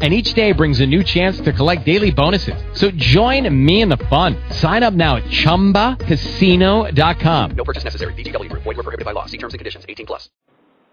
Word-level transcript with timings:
and 0.00 0.14
each 0.14 0.32
day 0.34 0.52
brings 0.52 0.78
a 0.80 0.86
new 0.86 1.02
chance 1.02 1.40
to 1.40 1.52
collect 1.52 1.84
daily 1.84 2.12
bonuses. 2.12 2.54
So 2.74 2.92
join 2.92 3.52
me 3.64 3.82
in 3.82 3.88
the 3.88 3.96
fun. 3.96 4.36
Sign 4.50 4.84
up 4.84 4.94
now 4.94 5.16
at 5.16 5.24
ChumbaCasino.com. 5.24 7.50
No 7.56 7.64
purchase 7.64 7.82
necessary. 7.82 8.14
VGW 8.14 8.48
Group. 8.48 8.62
Void 8.62 8.76
were 8.76 8.84
prohibited 8.84 9.04
by 9.04 9.10
law. 9.12 9.26
See 9.26 9.38
terms 9.38 9.54
and 9.54 9.58
conditions. 9.58 9.84
18 9.88 10.06
plus. 10.06 10.30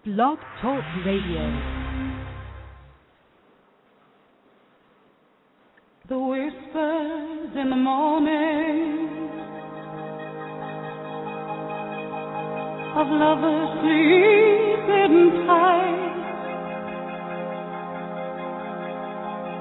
Blog 0.04 0.38
Talk 0.60 0.82
Radio. 1.04 1.52
The 6.08 6.18
whispers 6.18 7.56
in 7.56 7.70
the 7.70 7.76
morning 7.76 9.08
of 12.94 13.08
lovers 13.08 13.80
sleeping 13.82 15.46
tight 15.48 16.15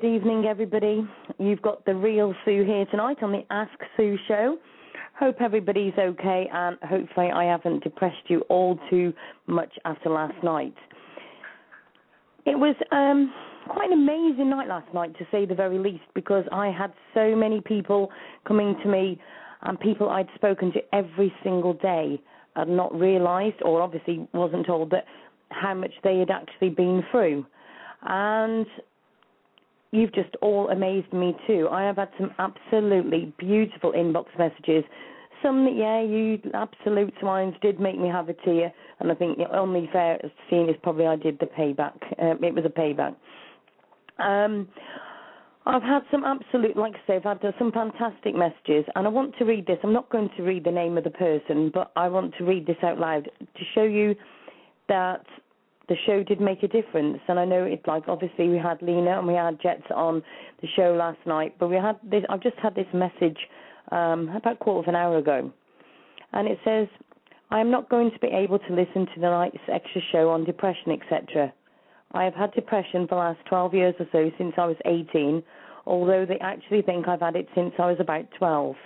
Good 0.01 0.15
evening, 0.15 0.47
everybody. 0.47 1.07
You've 1.39 1.61
got 1.61 1.85
the 1.85 1.95
real 1.95 2.35
Sue 2.45 2.65
here 2.65 2.87
tonight 2.87 3.19
on 3.23 3.33
the 3.33 3.43
Ask 3.51 3.73
Sue 3.97 4.17
show. 4.27 4.57
Hope 5.19 5.37
everybody's 5.41 5.93
okay, 5.99 6.49
and 6.53 6.79
hopefully, 6.83 7.31
I 7.31 7.45
haven't 7.45 7.83
depressed 7.83 8.29
you 8.29 8.41
all 8.49 8.79
too 8.89 9.13
much 9.47 9.71
after 9.85 10.09
last 10.09 10.43
night. 10.43 10.75
It 12.47 12.59
was 12.59 12.77
um, 12.93 13.33
quite 13.69 13.91
an 13.91 13.99
amazing 13.99 14.49
night 14.49 14.69
last 14.69 14.93
night, 14.95 15.17
to 15.19 15.27
say 15.31 15.45
the 15.45 15.55
very 15.55 15.79
least, 15.79 16.05
because 16.15 16.45
I 16.51 16.69
had 16.69 16.93
so 17.13 17.37
many 17.37 17.61
people 17.61 18.11
coming 18.47 18.77
to 18.83 18.89
me 18.89 19.21
and 19.63 19.79
people 19.79 20.09
I'd 20.09 20.29
spoken 20.35 20.73
to 20.73 20.81
every 20.95 21.33
single 21.43 21.75
day 21.75 22.21
had 22.57 22.69
not 22.69 22.95
realised, 22.99 23.61
or 23.63 23.83
obviously 23.83 24.27
wasn't 24.33 24.67
told, 24.67 24.91
that 24.91 25.05
how 25.51 25.75
much 25.75 25.93
they 26.03 26.19
had 26.19 26.31
actually 26.31 26.71
been 26.71 27.03
through. 27.11 27.45
And 28.03 28.67
you've 29.93 30.13
just 30.15 30.35
all 30.41 30.69
amazed 30.71 31.13
me 31.13 31.37
too. 31.47 31.69
I 31.71 31.83
have 31.83 31.97
had 31.97 32.11
some 32.19 32.31
absolutely 32.39 33.33
beautiful 33.39 33.93
inbox 33.93 34.27
messages. 34.39 34.85
Some 35.43 35.65
that, 35.65 35.75
yeah, 35.75 36.03
you 36.03 36.39
absolute 36.53 37.15
swines 37.21 37.55
did 37.63 37.81
make 37.81 37.99
me 37.99 38.09
have 38.09 38.29
a 38.29 38.35
tear, 38.35 38.73
and 39.01 39.11
I 39.11 39.15
think 39.15 39.39
the 39.39 39.57
only 39.57 39.89
fair 39.93 40.21
scene 40.49 40.69
is 40.69 40.77
probably 40.83 41.07
I 41.07 41.17
did 41.17 41.39
the 41.39 41.47
payback. 41.47 41.97
Um, 42.21 42.45
it 42.45 42.55
was 42.55 42.65
a 42.67 42.69
payback. 42.69 43.17
Um, 44.19 44.69
I've 45.67 45.83
had 45.83 46.03
some 46.11 46.25
absolute, 46.25 46.77
like 46.77 46.95
I 46.95 47.07
say, 47.07 47.17
I've 47.17 47.23
had 47.23 47.55
some 47.59 47.73
fantastic 47.73 48.35
messages, 48.35 48.85
and 48.95 49.07
I 49.07 49.11
want 49.11 49.35
to 49.39 49.45
read 49.45 49.67
this. 49.67 49.79
I'm 49.83 49.93
not 49.93 50.11
going 50.11 50.31
to 50.37 50.43
read 50.43 50.65
the 50.65 50.71
name 50.71 50.99
of 50.99 51.05
the 51.05 51.11
person, 51.11 51.71
but 51.73 51.91
I 51.97 52.09
want 52.09 52.35
to 52.39 52.45
read 52.45 52.67
this 52.67 52.79
out 52.83 52.99
loud 52.99 53.25
to 53.41 53.65
show 53.75 53.85
you 53.85 54.15
that 54.89 55.25
the 55.91 55.97
show 56.07 56.23
did 56.23 56.41
make 56.41 56.63
a 56.63 56.69
difference. 56.69 57.19
And 57.29 57.39
I 57.39 57.45
know 57.45 57.65
it's 57.65 57.87
like 57.87 58.05
obviously 58.07 58.49
we 58.49 58.57
had 58.57 58.81
Lena 58.81 59.19
and 59.19 59.27
we 59.27 59.35
had 59.35 59.61
Jets 59.61 59.83
on 59.95 60.23
the 60.63 60.69
show 60.77 60.95
last 60.95 61.19
night, 61.27 61.57
but 61.59 61.69
we 61.69 61.77
had 61.77 61.99
this. 62.09 62.23
I've 62.31 62.43
just 62.43 62.57
had 62.63 62.75
this 62.77 62.87
message 62.95 63.37
um, 63.91 64.29
about 64.35 64.55
a 64.55 64.57
quarter 64.57 64.89
of 64.89 64.95
an 64.95 64.95
hour 64.95 65.19
ago, 65.19 65.53
and 66.33 66.47
it 66.47 66.59
says, 66.65 66.87
"I 67.51 67.61
am 67.61 67.71
not 67.73 67.91
going 67.91 68.13
to 68.13 68.19
be 68.21 68.29
able 68.29 68.61
to 68.61 68.73
listen 68.73 69.07
to 69.07 69.21
the 69.21 69.29
night's 69.29 69.59
extra 69.67 70.01
show 70.13 70.31
on 70.31 70.45
depression, 70.45 70.93
etc. 70.93 71.53
I 72.13 72.23
have 72.23 72.35
had 72.35 72.53
depression 72.53 73.09
for 73.09 73.17
the 73.17 73.21
last 73.21 73.41
12 73.49 73.75
years 73.75 73.95
or 73.99 74.07
so 74.13 74.31
since 74.39 74.55
I 74.57 74.67
was 74.67 74.77
18, 74.85 75.43
although 75.87 76.25
they 76.25 76.39
actually 76.39 76.83
think 76.83 77.09
I've 77.09 77.21
had 77.21 77.35
it 77.35 77.49
since 77.55 77.75
I 77.79 77.87
was 77.87 77.99
about 77.99 78.27
12." 78.39 78.77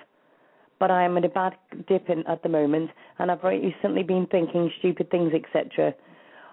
But 0.80 0.90
I 0.90 1.04
am 1.04 1.18
in 1.18 1.24
a 1.24 1.28
bad 1.28 1.54
dip 1.86 2.08
in 2.08 2.26
at 2.26 2.42
the 2.42 2.48
moment, 2.48 2.90
and 3.18 3.30
I've 3.30 3.44
recently 3.44 4.02
been 4.02 4.26
thinking 4.26 4.72
stupid 4.78 5.10
things, 5.10 5.32
etc. 5.34 5.94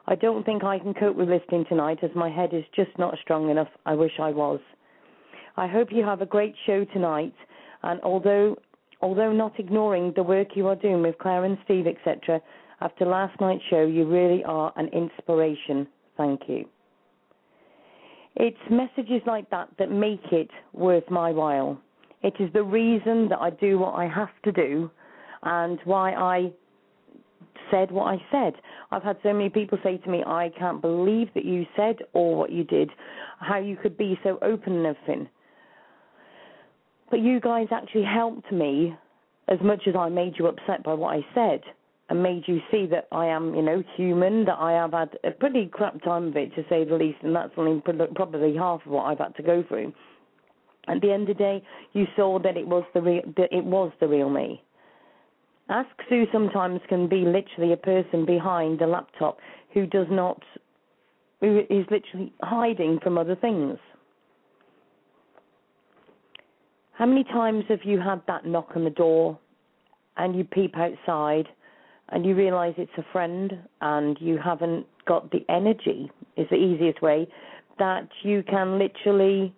I 0.07 0.15
don't 0.15 0.45
think 0.45 0.63
I 0.63 0.79
can 0.79 0.93
cope 0.93 1.15
with 1.15 1.29
listening 1.29 1.65
tonight 1.69 1.99
as 2.03 2.11
my 2.15 2.29
head 2.29 2.53
is 2.53 2.63
just 2.75 2.91
not 2.97 3.15
strong 3.21 3.49
enough. 3.49 3.69
I 3.85 3.93
wish 3.93 4.13
I 4.19 4.31
was. 4.31 4.59
I 5.57 5.67
hope 5.67 5.89
you 5.91 6.03
have 6.03 6.21
a 6.21 6.25
great 6.25 6.55
show 6.65 6.85
tonight, 6.85 7.33
and 7.83 7.99
although 8.01 8.57
although 9.01 9.31
not 9.31 9.59
ignoring 9.59 10.13
the 10.15 10.23
work 10.23 10.49
you 10.55 10.67
are 10.67 10.75
doing 10.75 11.01
with 11.01 11.17
Claire 11.17 11.45
and 11.45 11.57
Steve, 11.65 11.87
etc., 11.87 12.39
after 12.81 13.05
last 13.05 13.39
night's 13.39 13.63
show, 13.69 13.85
you 13.85 14.05
really 14.05 14.43
are 14.43 14.73
an 14.75 14.87
inspiration. 14.87 15.87
Thank 16.17 16.41
you. 16.47 16.65
It's 18.35 18.57
messages 18.69 19.21
like 19.25 19.49
that 19.49 19.69
that 19.77 19.91
make 19.91 20.23
it 20.31 20.49
worth 20.73 21.09
my 21.09 21.31
while. 21.31 21.79
It 22.23 22.33
is 22.39 22.51
the 22.53 22.63
reason 22.63 23.27
that 23.29 23.39
I 23.39 23.49
do 23.49 23.79
what 23.79 23.95
I 23.95 24.07
have 24.07 24.29
to 24.43 24.51
do 24.51 24.89
and 25.43 25.79
why 25.85 26.13
I 26.13 26.51
said 27.69 27.91
what 27.91 28.05
I 28.05 28.17
said. 28.31 28.53
I've 28.91 29.03
had 29.03 29.17
so 29.23 29.33
many 29.33 29.49
people 29.49 29.77
say 29.83 29.97
to 29.97 30.09
me, 30.09 30.23
I 30.25 30.51
can't 30.57 30.81
believe 30.81 31.29
that 31.35 31.45
you 31.45 31.65
said 31.75 31.97
or 32.13 32.35
what 32.35 32.51
you 32.51 32.63
did, 32.63 32.89
how 33.39 33.59
you 33.59 33.75
could 33.75 33.97
be 33.97 34.19
so 34.23 34.39
open 34.41 34.77
and 34.77 34.85
everything. 34.85 35.29
But 37.09 37.19
you 37.19 37.39
guys 37.39 37.67
actually 37.71 38.05
helped 38.05 38.51
me 38.51 38.95
as 39.47 39.59
much 39.61 39.83
as 39.87 39.95
I 39.95 40.09
made 40.09 40.33
you 40.39 40.47
upset 40.47 40.83
by 40.83 40.93
what 40.93 41.15
I 41.15 41.25
said 41.35 41.61
and 42.09 42.21
made 42.21 42.43
you 42.45 42.59
see 42.69 42.85
that 42.87 43.07
I 43.11 43.27
am, 43.27 43.55
you 43.55 43.61
know, 43.61 43.83
human, 43.95 44.45
that 44.45 44.57
I 44.59 44.73
have 44.73 44.91
had 44.91 45.17
a 45.23 45.31
pretty 45.31 45.67
crap 45.67 46.01
time 46.03 46.27
of 46.27 46.37
it, 46.37 46.53
to 46.55 46.63
say 46.69 46.83
the 46.83 46.95
least, 46.95 47.19
and 47.23 47.35
that's 47.35 47.53
only 47.57 47.81
probably 47.81 48.55
half 48.55 48.85
of 48.85 48.91
what 48.91 49.03
I've 49.03 49.19
had 49.19 49.35
to 49.37 49.43
go 49.43 49.63
through. 49.67 49.93
At 50.87 50.99
the 51.01 51.11
end 51.11 51.29
of 51.29 51.37
the 51.37 51.41
day, 51.43 51.63
you 51.93 52.05
saw 52.15 52.39
that 52.39 52.57
it 52.57 52.67
was 52.67 52.83
the 52.93 53.01
real, 53.01 53.21
that 53.37 53.53
it 53.53 53.63
was 53.63 53.91
the 53.99 54.07
real 54.07 54.29
me. 54.29 54.61
Ask 55.69 55.89
Sue 56.09 56.25
sometimes 56.31 56.81
can 56.89 57.07
be 57.07 57.23
literally 57.25 57.73
a 57.73 57.77
person 57.77 58.25
behind 58.25 58.81
a 58.81 58.87
laptop 58.87 59.39
who 59.73 59.85
does 59.85 60.07
not, 60.09 60.41
who 61.39 61.59
is 61.69 61.85
literally 61.89 62.33
hiding 62.41 62.99
from 63.01 63.17
other 63.17 63.35
things. 63.35 63.77
How 66.93 67.05
many 67.05 67.23
times 67.23 67.63
have 67.69 67.83
you 67.83 67.99
had 67.99 68.21
that 68.27 68.45
knock 68.45 68.71
on 68.75 68.83
the 68.83 68.89
door 68.89 69.39
and 70.17 70.35
you 70.35 70.43
peep 70.43 70.77
outside 70.77 71.47
and 72.09 72.25
you 72.25 72.35
realize 72.35 72.73
it's 72.77 72.91
a 72.97 73.05
friend 73.11 73.57
and 73.79 74.17
you 74.19 74.37
haven't 74.37 74.85
got 75.07 75.31
the 75.31 75.45
energy, 75.49 76.11
is 76.35 76.47
the 76.49 76.57
easiest 76.57 77.01
way, 77.01 77.27
that 77.79 78.07
you 78.23 78.43
can 78.43 78.77
literally 78.77 79.53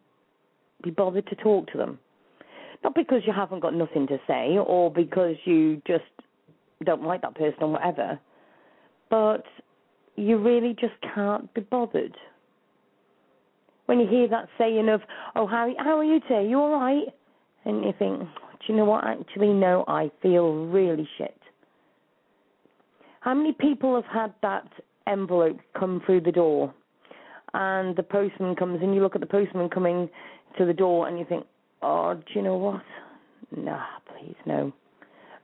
be 0.83 0.91
bothered 0.91 1.27
to 1.27 1.35
talk 1.35 1.69
to 1.71 1.77
them? 1.77 1.99
Not 2.83 2.95
because 2.95 3.21
you 3.25 3.33
haven't 3.33 3.61
got 3.61 3.73
nothing 3.73 4.07
to 4.07 4.19
say 4.27 4.57
or 4.57 4.91
because 4.91 5.35
you 5.45 5.81
just 5.87 6.03
don't 6.83 7.03
like 7.03 7.21
that 7.21 7.35
person 7.35 7.63
or 7.63 7.71
whatever, 7.71 8.19
but 9.09 9.45
you 10.15 10.37
really 10.37 10.75
just 10.79 10.93
can't 11.15 11.51
be 11.53 11.61
bothered. 11.61 12.15
When 13.85 13.99
you 13.99 14.07
hear 14.07 14.27
that 14.27 14.49
saying 14.57 14.89
of, 14.89 15.01
"Oh, 15.35 15.45
how 15.45 15.73
how 15.77 15.97
are 15.97 16.03
you 16.03 16.19
today? 16.21 16.47
You 16.47 16.59
all 16.59 16.71
right?" 16.71 17.07
and 17.65 17.83
you 17.83 17.93
think, 17.93 18.19
"Do 18.19 18.27
you 18.67 18.75
know 18.75 18.85
what? 18.85 19.05
Actually, 19.05 19.53
no, 19.53 19.85
I 19.87 20.09
feel 20.21 20.65
really 20.65 21.07
shit." 21.17 21.39
How 23.21 23.33
many 23.33 23.53
people 23.53 23.95
have 23.95 24.05
had 24.05 24.33
that 24.41 24.67
envelope 25.07 25.59
come 25.73 26.01
through 26.05 26.21
the 26.21 26.31
door, 26.31 26.73
and 27.53 27.95
the 27.95 28.03
postman 28.03 28.55
comes, 28.55 28.81
and 28.81 28.93
you 28.93 29.01
look 29.01 29.15
at 29.15 29.21
the 29.21 29.27
postman 29.27 29.69
coming 29.69 30.09
to 30.57 30.65
the 30.65 30.73
door, 30.73 31.07
and 31.07 31.17
you 31.17 31.25
think, 31.25 31.45
oh, 31.83 32.13
do 32.15 32.33
you 32.33 32.41
know 32.41 32.57
what? 32.57 32.83
Nah, 33.55 33.85
please, 34.07 34.35
no. 34.45 34.71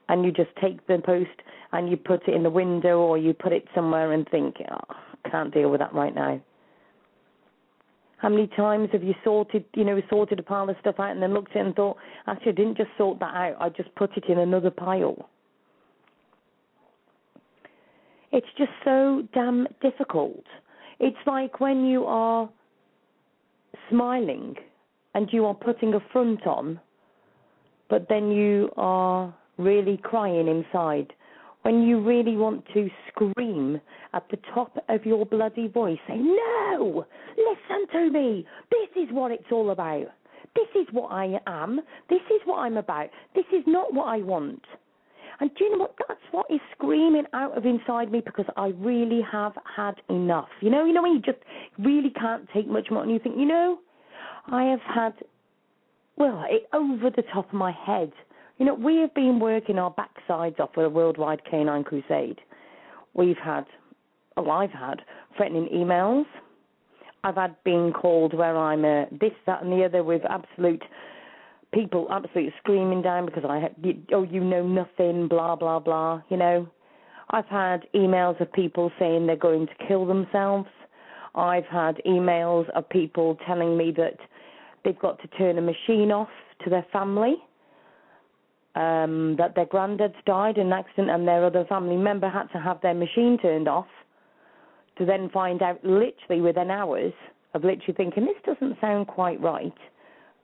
And 0.07 0.25
you 0.25 0.31
just 0.31 0.49
take 0.61 0.85
the 0.87 0.99
post 1.05 1.29
and 1.71 1.89
you 1.89 1.97
put 1.97 2.27
it 2.27 2.33
in 2.33 2.43
the 2.43 2.49
window 2.49 2.99
or 2.99 3.17
you 3.17 3.33
put 3.33 3.53
it 3.53 3.67
somewhere 3.75 4.13
and 4.13 4.27
think, 4.29 4.55
oh, 4.71 4.95
can't 5.29 5.53
deal 5.53 5.69
with 5.69 5.79
that 5.81 5.93
right 5.93 6.15
now. 6.15 6.41
How 8.17 8.29
many 8.29 8.47
times 8.47 8.89
have 8.91 9.03
you 9.03 9.13
sorted, 9.23 9.63
you 9.75 9.85
know, 9.85 10.01
sorted 10.09 10.39
a 10.39 10.43
pile 10.43 10.69
of 10.69 10.75
stuff 10.81 10.95
out 10.99 11.11
and 11.11 11.21
then 11.21 11.33
looked 11.33 11.51
at 11.51 11.57
it 11.57 11.65
and 11.67 11.75
thought, 11.75 11.97
actually, 12.27 12.51
I 12.51 12.55
didn't 12.55 12.77
just 12.77 12.89
sort 12.97 13.19
that 13.19 13.33
out, 13.33 13.55
I 13.59 13.69
just 13.69 13.93
put 13.95 14.17
it 14.17 14.25
in 14.27 14.39
another 14.39 14.71
pile. 14.71 15.29
It's 18.31 18.47
just 18.57 18.71
so 18.83 19.23
damn 19.33 19.67
difficult. 19.81 20.43
It's 20.99 21.17
like 21.25 21.59
when 21.59 21.85
you 21.85 22.05
are 22.05 22.49
smiling 23.89 24.55
and 25.13 25.29
you 25.31 25.45
are 25.45 25.53
putting 25.53 25.93
a 25.93 25.99
front 26.11 26.45
on, 26.45 26.79
but 27.89 28.07
then 28.09 28.31
you 28.31 28.69
are 28.77 29.33
really 29.57 29.97
crying 30.03 30.47
inside. 30.47 31.13
When 31.63 31.81
you 31.83 31.99
really 31.99 32.37
want 32.37 32.63
to 32.73 32.89
scream 33.09 33.81
at 34.13 34.23
the 34.31 34.37
top 34.53 34.77
of 34.87 35.05
your 35.05 35.25
bloody 35.25 35.67
voice, 35.67 35.99
say, 36.07 36.17
No! 36.17 37.05
Listen 37.37 37.87
to 37.91 38.11
me! 38.11 38.45
This 38.71 39.03
is 39.03 39.09
what 39.11 39.31
it's 39.31 39.51
all 39.51 39.71
about. 39.71 40.07
This 40.55 40.67
is 40.75 40.87
what 40.91 41.11
I 41.11 41.39
am. 41.47 41.81
This 42.09 42.21
is 42.33 42.41
what 42.45 42.59
I'm 42.59 42.77
about. 42.77 43.09
This 43.35 43.45
is 43.51 43.63
not 43.67 43.93
what 43.93 44.07
I 44.07 44.17
want. 44.17 44.63
And 45.39 45.49
do 45.55 45.63
you 45.63 45.71
know 45.71 45.77
what? 45.83 45.95
That's 46.07 46.19
what 46.31 46.47
is 46.49 46.59
screaming 46.75 47.23
out 47.33 47.57
of 47.57 47.65
inside 47.65 48.11
me 48.11 48.21
because 48.23 48.45
I 48.57 48.67
really 48.77 49.21
have 49.31 49.53
had 49.75 49.95
enough. 50.09 50.49
You 50.61 50.69
know, 50.69 50.85
you 50.85 50.93
know 50.93 51.01
when 51.01 51.13
you 51.13 51.21
just 51.21 51.37
really 51.77 52.09
can't 52.09 52.47
take 52.53 52.67
much 52.67 52.87
more 52.91 53.03
and 53.03 53.11
you 53.11 53.19
think, 53.19 53.37
you 53.37 53.45
know, 53.45 53.79
I 54.47 54.63
have 54.63 54.81
had, 54.81 55.13
well, 56.17 56.45
it 56.49 56.67
over 56.73 57.09
the 57.09 57.23
top 57.33 57.47
of 57.47 57.53
my 57.53 57.71
head. 57.71 58.11
You 58.57 58.65
know, 58.65 58.73
we 58.73 58.97
have 58.97 59.13
been 59.13 59.39
working 59.39 59.79
our 59.79 59.93
backsides 59.93 60.59
off 60.59 60.71
with 60.75 60.85
a 60.85 60.89
worldwide 60.89 61.41
canine 61.49 61.83
crusade. 61.83 62.39
We've 63.13 63.37
had, 63.37 63.65
well, 64.35 64.51
I've 64.51 64.71
had 64.71 65.01
threatening 65.37 65.69
emails. 65.73 66.25
I've 67.23 67.35
had 67.35 67.55
being 67.63 67.91
called 67.91 68.33
where 68.33 68.55
I'm 68.57 68.85
a 68.85 69.05
this, 69.11 69.31
that, 69.45 69.63
and 69.63 69.71
the 69.71 69.83
other 69.85 70.03
with 70.03 70.21
absolute 70.29 70.83
people 71.73 72.07
absolutely 72.09 72.53
screaming 72.59 73.01
down 73.01 73.25
because 73.25 73.43
I 73.47 73.69
oh, 74.13 74.23
you 74.23 74.43
know 74.43 74.65
nothing, 74.65 75.27
blah, 75.27 75.55
blah, 75.55 75.79
blah, 75.79 76.21
you 76.29 76.37
know. 76.37 76.67
I've 77.31 77.45
had 77.45 77.85
emails 77.93 78.41
of 78.41 78.51
people 78.53 78.91
saying 78.97 79.27
they're 79.27 79.35
going 79.35 79.67
to 79.67 79.87
kill 79.87 80.05
themselves. 80.05 80.67
I've 81.39 81.65
had 81.65 82.01
emails 82.05 82.69
of 82.71 82.87
people 82.89 83.37
telling 83.47 83.77
me 83.77 83.91
that 83.95 84.17
they've 84.83 84.99
got 84.99 85.21
to 85.21 85.27
turn 85.29 85.57
a 85.57 85.61
machine 85.61 86.11
off 86.11 86.29
to 86.63 86.69
their 86.69 86.85
family, 86.91 87.35
um, 88.75 89.35
that 89.37 89.55
their 89.55 89.65
granddad's 89.65 90.15
died 90.25 90.57
in 90.57 90.67
an 90.67 90.73
accident 90.73 91.09
and 91.09 91.27
their 91.27 91.45
other 91.45 91.65
family 91.65 91.95
member 91.95 92.29
had 92.29 92.47
to 92.51 92.59
have 92.59 92.81
their 92.81 92.93
machine 92.93 93.37
turned 93.41 93.67
off, 93.69 93.87
to 94.97 95.05
then 95.05 95.29
find 95.29 95.61
out 95.61 95.79
literally 95.83 96.41
within 96.41 96.69
hours 96.69 97.13
of 97.53 97.63
literally 97.63 97.93
thinking 97.95 98.25
this 98.25 98.35
doesn't 98.45 98.77
sound 98.81 99.07
quite 99.07 99.39
right, 99.41 99.73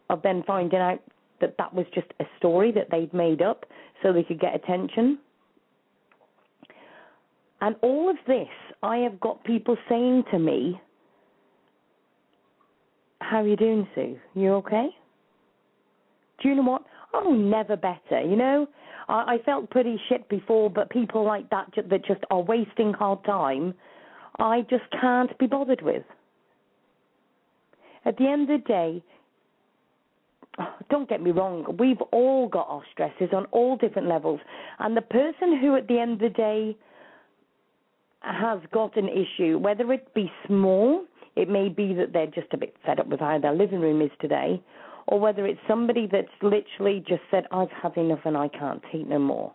of 0.10 0.22
then 0.22 0.44
finding 0.48 0.80
out 0.80 1.02
that 1.42 1.56
that 1.58 1.74
was 1.74 1.86
just 1.94 2.08
a 2.22 2.26
story 2.38 2.72
that 2.72 2.88
they'd 2.90 3.14
made 3.14 3.42
up 3.42 3.66
so 4.02 4.14
they 4.14 4.24
could 4.24 4.40
get 4.40 4.56
attention. 4.56 5.20
And 7.60 7.76
all 7.82 8.10
of 8.10 8.16
this, 8.28 8.48
I 8.82 8.98
have 8.98 9.20
got 9.20 9.44
people 9.44 9.78
saying 9.90 10.24
to 10.32 10.40
me, 10.40 10.80
How 13.22 13.38
are 13.38 13.48
you 13.48 13.56
doing, 13.56 13.88
Sue? 13.96 14.18
You 14.34 14.54
okay? 14.56 14.90
Do 16.42 16.50
you 16.50 16.56
know 16.56 16.64
what? 16.64 16.84
Oh, 17.14 17.34
never 17.34 17.76
better, 17.76 18.22
you 18.22 18.36
know? 18.36 18.68
I, 19.08 19.36
I 19.36 19.38
felt 19.46 19.70
pretty 19.70 20.00
shit 20.10 20.28
before, 20.30 20.70
but 20.70 20.90
people 20.90 21.24
like 21.24 21.50
that 21.50 21.74
ju- 21.74 21.88
that 21.90 22.06
just 22.06 22.22
are 22.30 22.42
wasting 22.42 22.94
hard 22.94 23.24
time, 23.24 23.74
I 24.40 24.62
just 24.70 24.84
can't 25.00 25.38
be 25.38 25.48
bothered 25.48 25.82
with. 25.82 26.04
At 28.04 28.18
the 28.18 28.28
end 28.28 28.50
of 28.50 28.62
the 28.62 28.68
day, 28.68 29.04
don't 30.90 31.10
get 31.10 31.22
me 31.22 31.32
wrong, 31.32 31.76
we've 31.80 32.02
all 32.12 32.48
got 32.48 32.68
our 32.70 32.84
stresses 32.92 33.30
on 33.34 33.46
all 33.52 33.78
different 33.78 34.08
levels. 34.08 34.40
And 34.80 34.96
the 34.96 35.02
person 35.02 35.58
who, 35.60 35.76
at 35.76 35.88
the 35.88 36.00
end 36.00 36.14
of 36.14 36.20
the 36.20 36.30
day, 36.30 36.78
has 38.22 38.60
got 38.72 38.98
an 38.98 39.08
issue, 39.10 39.58
whether 39.58 39.92
it 39.94 40.14
be 40.14 40.32
small, 40.48 41.06
it 41.36 41.50
may 41.50 41.70
be 41.70 41.94
that 41.94 42.14
they're 42.14 42.28
just 42.28 42.54
a 42.54 42.58
bit 42.58 42.76
fed 42.86 43.00
up 43.00 43.08
with 43.08 43.20
how 43.20 43.40
their 43.40 43.54
living 43.54 43.82
room 43.82 44.02
is 44.02 44.12
today, 44.20 44.62
or 45.08 45.20
whether 45.20 45.46
it's 45.46 45.60
somebody 45.68 46.08
that's 46.12 46.28
literally 46.42 47.04
just 47.08 47.22
said, 47.30 47.46
I've 47.52 47.72
had 47.72 47.96
enough 47.98 48.22
and 48.26 48.36
I 48.38 48.48
can't 48.48 48.82
take 48.92 49.08
no 49.08 49.20
more. 49.20 49.54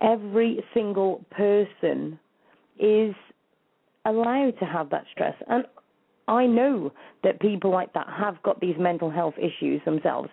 Every 0.00 0.62
single 0.74 1.24
person 1.30 2.18
is 2.78 3.14
allowed 4.04 4.58
to 4.58 4.64
have 4.64 4.90
that 4.90 5.04
stress. 5.12 5.34
And 5.48 5.64
I 6.28 6.46
know 6.46 6.92
that 7.22 7.40
people 7.40 7.70
like 7.70 7.92
that 7.94 8.06
have 8.08 8.42
got 8.42 8.60
these 8.60 8.76
mental 8.78 9.10
health 9.10 9.34
issues 9.38 9.80
themselves. 9.84 10.30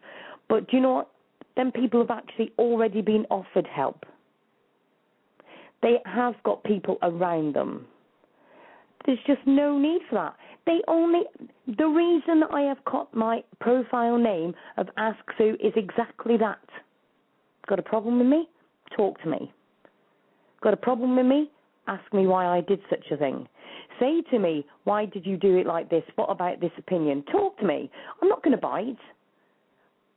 But 0.49 0.69
do 0.69 0.77
you 0.77 0.83
know 0.83 0.93
what? 0.93 1.11
Then 1.55 1.71
people 1.71 1.99
have 2.01 2.11
actually 2.11 2.53
already 2.57 3.01
been 3.01 3.25
offered 3.29 3.67
help. 3.67 4.05
They 5.81 5.97
have 6.05 6.35
got 6.43 6.63
people 6.63 6.97
around 7.01 7.55
them. 7.55 7.87
There's 9.05 9.19
just 9.25 9.45
no 9.45 9.77
need 9.77 10.01
for 10.09 10.15
that. 10.15 10.35
They 10.65 10.81
only 10.87 11.21
the 11.77 11.87
reason 11.87 12.43
I 12.51 12.61
have 12.61 12.83
got 12.85 13.13
my 13.15 13.43
profile 13.59 14.17
name 14.17 14.53
of 14.77 14.87
Ask 14.97 15.19
Sue 15.37 15.55
is 15.63 15.73
exactly 15.75 16.37
that. 16.37 16.59
Got 17.67 17.79
a 17.79 17.83
problem 17.83 18.19
with 18.19 18.27
me? 18.27 18.49
Talk 18.95 19.21
to 19.23 19.29
me. 19.29 19.51
Got 20.61 20.73
a 20.73 20.77
problem 20.77 21.15
with 21.15 21.25
me? 21.25 21.49
Ask 21.87 22.13
me 22.13 22.27
why 22.27 22.45
I 22.45 22.61
did 22.61 22.79
such 22.89 23.05
a 23.11 23.17
thing. 23.17 23.47
Say 23.99 24.21
to 24.31 24.39
me, 24.39 24.65
why 24.83 25.05
did 25.05 25.25
you 25.25 25.37
do 25.37 25.57
it 25.57 25.65
like 25.65 25.89
this? 25.89 26.03
What 26.15 26.29
about 26.29 26.59
this 26.59 26.71
opinion? 26.77 27.23
Talk 27.31 27.57
to 27.59 27.65
me. 27.65 27.89
I'm 28.21 28.27
not 28.27 28.43
going 28.43 28.55
to 28.55 28.61
bite. 28.61 28.97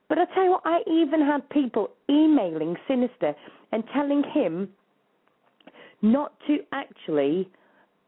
But 0.09 0.19
I 0.19 0.25
tell 0.35 0.45
you 0.45 0.51
what, 0.51 0.63
I 0.65 0.81
even 0.91 1.25
had 1.25 1.49
people 1.51 1.91
emailing 2.09 2.77
Sinister 2.89 3.35
and 3.71 3.85
telling 3.95 4.25
him 4.35 4.69
not 6.03 6.33
to 6.47 6.59
actually 6.73 7.49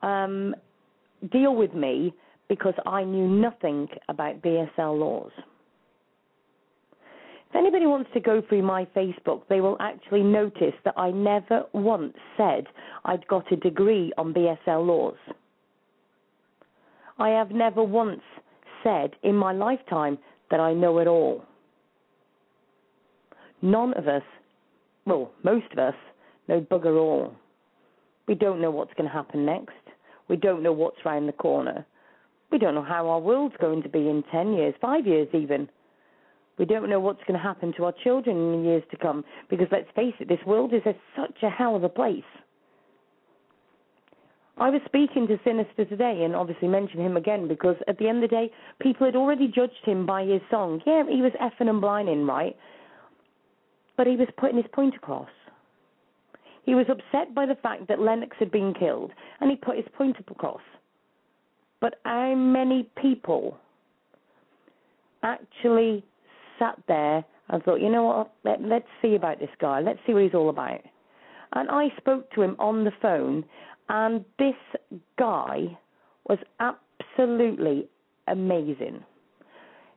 um, 0.03 0.55
deal 1.31 1.55
with 1.55 1.75
me 1.75 2.13
because 2.49 2.75
I 2.87 3.05
knew 3.05 3.29
nothing 3.29 3.89
about 4.09 4.43
BSL 4.43 4.99
laws. 4.99 5.33
If 7.51 7.57
anybody 7.57 7.87
wants 7.87 8.09
to 8.15 8.21
go 8.21 8.43
through 8.49 8.63
my 8.63 8.87
Facebook, 8.97 9.43
they 9.49 9.61
will 9.61 9.77
actually 9.79 10.23
notice 10.23 10.75
that 10.85 10.95
I 10.97 11.11
never 11.11 11.65
once 11.75 12.15
said 12.37 12.67
I'd 13.05 13.27
got 13.29 13.53
a 13.53 13.57
degree 13.57 14.11
on 14.17 14.33
BSL 14.33 14.87
laws. 14.87 15.17
I 17.19 17.29
have 17.29 17.51
never 17.51 17.83
once 17.83 18.23
said 18.83 19.11
in 19.23 19.37
my 19.37 19.53
lifetime 19.53 20.19
that 20.51 20.61
I 20.61 20.73
know 20.73 20.99
it 20.99 21.07
all. 21.07 21.45
None 23.61 23.93
of 23.95 24.09
us, 24.09 24.23
well, 25.07 25.31
most 25.45 25.71
of 25.73 25.79
us, 25.79 25.95
know 26.49 26.61
bugger 26.61 26.99
all. 26.99 27.35
We 28.27 28.35
don't 28.35 28.61
know 28.61 28.71
what's 28.71 28.95
going 28.95 29.09
to 29.09 29.15
happen 29.15 29.45
next. 29.45 29.82
We 30.33 30.39
don't 30.39 30.63
know 30.63 30.73
what's 30.73 31.05
round 31.05 31.29
the 31.29 31.35
corner. 31.35 31.85
We 32.51 32.59
don't 32.59 32.75
know 32.75 32.83
how 32.83 33.07
our 33.07 33.21
world's 33.21 33.55
going 33.61 33.83
to 33.83 33.89
be 33.91 34.09
in 34.09 34.25
10 34.33 34.55
years, 34.55 34.75
five 34.81 35.07
years 35.07 35.29
even. 35.35 35.69
We 36.59 36.65
don't 36.65 36.89
know 36.89 37.01
what's 37.01 37.21
going 37.29 37.39
to 37.39 37.43
happen 37.43 37.75
to 37.77 37.85
our 37.85 37.93
children 38.03 38.39
in 38.39 38.63
the 38.63 38.69
years 38.71 38.83
to 38.93 38.97
come 38.97 39.27
because 39.51 39.67
let's 39.71 39.91
face 39.95 40.15
it, 40.21 40.29
this 40.29 40.41
world 40.47 40.73
is 40.73 40.81
a, 40.87 40.95
such 41.15 41.43
a 41.43 41.51
hell 41.51 41.77
of 41.77 41.85
a 41.85 41.91
place. 41.91 42.25
I 44.57 44.71
was 44.71 44.81
speaking 44.87 45.27
to 45.27 45.39
Sinister 45.45 45.85
today 45.85 46.23
and 46.25 46.35
obviously 46.35 46.67
mentioned 46.67 47.03
him 47.03 47.19
again 47.19 47.47
because 47.47 47.77
at 47.87 47.99
the 47.99 48.09
end 48.09 48.25
of 48.25 48.31
the 48.31 48.35
day, 48.35 48.51
people 48.81 49.05
had 49.05 49.17
already 49.17 49.49
judged 49.49 49.85
him 49.85 50.07
by 50.07 50.25
his 50.25 50.41
song. 50.51 50.81
Yeah, 50.87 51.03
he 51.11 51.21
was 51.21 51.33
effing 51.43 51.69
and 51.69 51.83
blinding, 51.83 52.27
right? 52.27 52.57
But 53.99 54.07
he 54.07 54.17
was 54.17 54.29
putting 54.39 54.57
his 54.57 54.67
point 54.73 54.95
across. 54.95 55.29
He 56.65 56.75
was 56.75 56.87
upset 56.89 57.35
by 57.35 57.47
the 57.47 57.57
fact 57.57 57.89
that 57.89 58.01
Lennox 58.01 58.37
had 58.39 58.51
been 58.51 58.73
killed 58.75 59.13
and 59.41 59.51
he 59.51 59.57
put 59.57 59.77
his 59.77 59.87
point 59.97 60.17
across. 60.19 60.61
But 61.81 61.95
how 62.05 62.35
many 62.35 62.89
people 63.01 63.59
actually 65.23 66.05
sat 66.59 66.79
there 66.87 67.25
and 67.49 67.63
thought, 67.63 67.81
you 67.81 67.91
know 67.91 68.05
what, 68.05 68.33
Let, 68.45 68.63
let's 68.63 68.87
see 69.01 69.15
about 69.17 69.41
this 69.41 69.51
guy, 69.61 69.81
let's 69.81 69.99
see 70.07 70.15
what 70.15 70.23
he's 70.23 70.35
all 70.35 70.49
about. 70.49 70.81
And 71.55 71.69
I 71.71 71.89
spoke 71.99 72.31
to 72.33 72.43
him 72.43 72.57
on 72.59 72.85
the 72.85 72.93
phone, 73.03 73.45
and 73.89 74.25
this 74.39 74.55
guy 75.19 75.77
was 76.29 76.39
absolutely 76.61 77.89
amazing. 78.29 79.05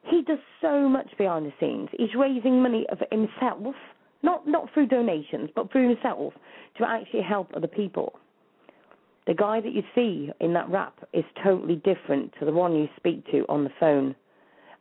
He 0.03 0.21
does 0.23 0.39
so 0.61 0.89
much 0.89 1.07
behind 1.17 1.45
the 1.45 1.53
scenes. 1.59 1.89
He's 1.97 2.13
raising 2.17 2.61
money 2.61 2.85
for 2.89 3.07
himself, 3.11 3.75
not 4.25 4.47
not 4.47 4.73
through 4.73 4.87
donations, 4.87 5.49
but 5.55 5.71
through 5.71 5.89
himself 5.89 6.33
to 6.77 6.87
actually 6.87 7.21
help 7.21 7.51
other 7.55 7.67
people. 7.67 8.19
The 9.27 9.33
guy 9.33 9.61
that 9.61 9.73
you 9.73 9.81
see 9.95 10.29
in 10.39 10.53
that 10.53 10.69
rap 10.69 10.99
is 11.13 11.23
totally 11.43 11.77
different 11.77 12.33
to 12.39 12.45
the 12.45 12.51
one 12.51 12.75
you 12.75 12.87
speak 12.97 13.25
to 13.31 13.45
on 13.49 13.63
the 13.63 13.71
phone, 13.79 14.15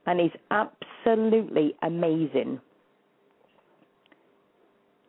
and 0.07 0.21
he's 0.21 0.39
absolutely 0.51 1.75
amazing. 1.83 2.61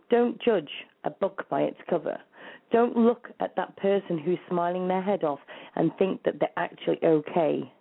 Don't 0.09 0.41
judge 0.41 0.69
a 1.03 1.09
book 1.09 1.45
by 1.49 1.61
its 1.61 1.79
cover. 1.89 2.17
Don't 2.71 2.95
look 2.95 3.29
at 3.39 3.55
that 3.55 3.75
person 3.77 4.17
who's 4.17 4.39
smiling 4.49 4.87
their 4.87 5.01
head 5.01 5.23
off 5.23 5.39
and 5.75 5.91
think 5.97 6.23
that 6.23 6.39
they're 6.39 6.49
actually 6.57 6.99
okay. 7.03 7.71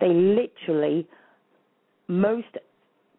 They 0.00 0.08
literally, 0.08 1.08
most 2.08 2.46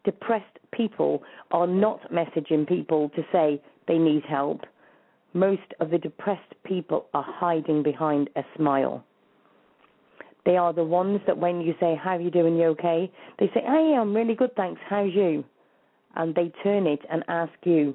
depressed 0.08 0.58
people 0.72 1.22
are 1.52 1.68
not 1.68 2.00
messaging 2.10 2.66
people 2.66 3.10
to 3.10 3.22
say 3.30 3.62
they 3.90 3.98
need 3.98 4.24
help. 4.24 4.62
Most 5.34 5.74
of 5.82 5.90
the 5.90 5.98
depressed 5.98 6.54
people 6.64 7.08
are 7.14 7.26
hiding 7.28 7.84
behind 7.84 8.30
a 8.38 8.44
smile. 8.56 9.04
They 10.46 10.56
are 10.56 10.72
the 10.72 10.86
ones 10.86 11.20
that 11.28 11.38
when 11.38 11.60
you 11.60 11.76
say, 11.78 12.00
How 12.02 12.12
are 12.12 12.22
you 12.22 12.32
doing? 12.32 12.56
You 12.56 12.68
okay? 12.68 13.12
They 13.38 13.48
say, 13.48 13.60
Hey, 13.66 13.98
I'm 14.00 14.16
really 14.16 14.34
good, 14.34 14.56
thanks. 14.56 14.80
How's 14.88 15.14
you? 15.14 15.44
And 16.16 16.34
they 16.34 16.54
turn 16.64 16.88
it 16.88 17.02
and 17.12 17.22
ask 17.28 17.52
you. 17.66 17.94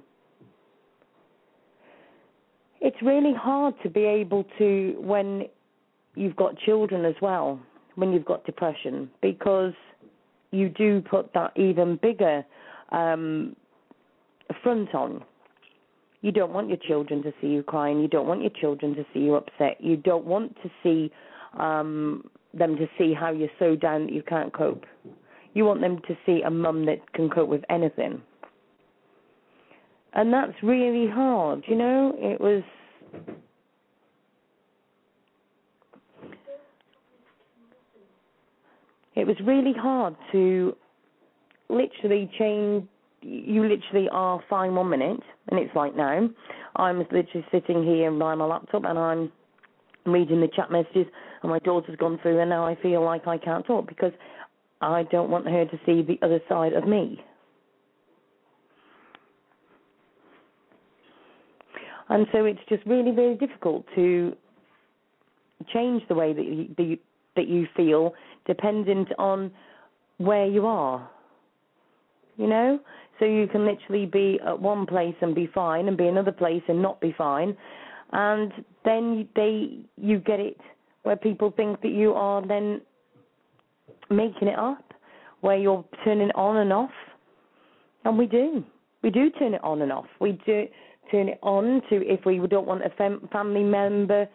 It's 2.83 3.01
really 3.01 3.33
hard 3.33 3.75
to 3.85 3.89
be 3.89 4.05
able 4.05 4.45
to, 4.59 4.97
when 4.99 5.47
you've 6.15 6.37
got 6.37 6.59
children 6.59 7.07
as 7.07 7.15
well, 7.23 7.59
when 7.95 8.13
you've 8.13 8.27
got 8.27 8.45
depression, 8.45 9.11
because 9.23 9.73
you 10.53 10.69
do 10.69 11.01
put 11.01 11.33
that 11.35 11.53
even 11.57 11.99
bigger 12.01 12.45
um, 12.93 13.57
front 14.63 14.95
on. 14.95 15.25
You 16.21 16.31
don't 16.31 16.53
want 16.53 16.69
your 16.69 16.79
children 16.79 17.23
to 17.25 17.33
see 17.41 17.49
you 17.49 17.63
crying. 17.65 18.01
You 18.01 18.07
don't 18.07 18.29
want 18.29 18.43
your 18.43 18.53
children 18.61 18.95
to 18.95 19.05
see 19.13 19.21
you 19.21 19.35
upset. 19.35 19.79
You 19.81 19.97
don't 19.97 20.25
want 20.25 20.57
to 20.63 20.71
see 20.83 21.11
um, 21.59 22.25
them 22.55 22.77
to 22.77 22.87
see 22.97 23.13
how 23.13 23.33
you're 23.33 23.49
so 23.59 23.75
down 23.75 24.07
that 24.07 24.13
you 24.13 24.23
can't 24.23 24.53
cope. 24.53 24.85
You 25.55 25.65
want 25.65 25.81
them 25.81 26.01
to 26.07 26.17
see 26.25 26.43
a 26.43 26.51
mum 26.51 26.87
that 26.87 27.13
can 27.13 27.29
cope 27.29 27.49
with 27.49 27.65
anything. 27.69 28.23
And 30.15 30.33
that's 30.33 30.53
really 30.63 31.09
hard, 31.11 31.65
you 31.67 31.75
know? 31.75 32.15
It 32.19 32.41
was. 32.41 32.63
It 39.23 39.29
was 39.29 39.37
really 39.45 39.73
hard 39.73 40.17
to 40.33 40.77
literally 41.69 42.29
change. 42.37 42.89
You 43.21 43.63
literally 43.69 44.09
are 44.11 44.43
fine 44.51 44.75
one 44.75 44.91
minute, 44.91 45.21
and 45.49 45.61
it's 45.61 45.73
like 45.77 45.95
now. 45.95 46.29
I'm 46.75 46.99
literally 46.99 47.47
sitting 47.53 47.85
here 47.85 48.11
by 48.11 48.35
my 48.35 48.45
laptop, 48.45 48.83
and 48.85 48.99
I'm 48.99 49.31
reading 50.07 50.41
the 50.41 50.49
chat 50.49 50.73
messages, 50.73 51.07
and 51.41 51.53
my 51.53 51.61
daughter's 51.61 51.95
gone 51.99 52.19
through, 52.21 52.41
and 52.41 52.51
now 52.51 52.67
I 52.67 52.75
feel 52.83 53.05
like 53.05 53.29
I 53.29 53.39
can't 53.39 53.65
talk 53.65 53.87
because 53.87 54.11
I 54.81 55.05
don't 55.05 55.31
want 55.31 55.47
her 55.47 55.67
to 55.67 55.81
see 55.87 56.03
the 56.03 56.19
other 56.21 56.41
side 56.49 56.73
of 56.73 56.89
me. 56.89 57.23
And 62.09 62.27
so 62.33 62.45
it's 62.45 62.59
just 62.69 62.85
really, 62.87 63.13
really 63.13 63.37
difficult 63.37 63.87
to 63.95 64.35
change 65.73 66.03
the 66.09 66.17
way 66.17 66.33
that 66.33 66.45
you, 66.45 66.75
the, 66.77 66.99
that 67.37 67.47
you 67.47 67.69
feel 67.77 68.15
dependent 68.47 69.09
on 69.19 69.51
where 70.19 70.47
you 70.47 70.67
are. 70.67 71.09
You 72.37 72.47
know? 72.49 72.81
So 73.19 73.25
you 73.27 73.47
can 73.47 73.65
literally 73.65 74.07
be 74.07 74.41
at 74.45 74.59
one 74.59 74.87
place 74.87 75.15
and 75.21 75.35
be 75.35 75.49
fine 75.55 75.89
and 75.89 75.97
be 75.97 76.07
another 76.07 76.33
place 76.33 76.63
and 76.69 76.83
not 76.83 77.01
be 77.01 77.15
fine. 77.17 77.57
And 78.13 78.53
then 78.85 79.29
they 79.37 79.79
you 79.97 80.19
get 80.19 80.41
it 80.41 80.59
where 81.03 81.17
people 81.17 81.53
think 81.57 81.81
that 81.83 81.93
you 81.93 82.13
are 82.13 82.47
then 82.47 82.81
making 84.11 84.49
it 84.49 84.59
up, 84.59 84.93
where 85.41 85.57
you're 85.57 85.85
turning 86.05 86.31
on 86.33 86.57
and 86.59 86.73
off. 86.73 86.91
And 88.05 88.19
we 88.19 88.27
do. 88.27 88.65
We 89.03 89.11
do 89.11 89.31
turn 89.31 89.55
it 89.55 89.65
on 89.65 89.83
and 89.83 89.93
off. 89.93 90.07
We 90.21 90.33
do 90.45 90.67
turn 91.11 91.29
it 91.29 91.39
on 91.43 91.83
to 91.91 92.07
if 92.07 92.25
we 92.25 92.39
don't 92.47 92.67
want 92.67 92.85
a 92.85 92.91
fam- 92.91 93.29
family 93.33 93.63
member 93.63 94.29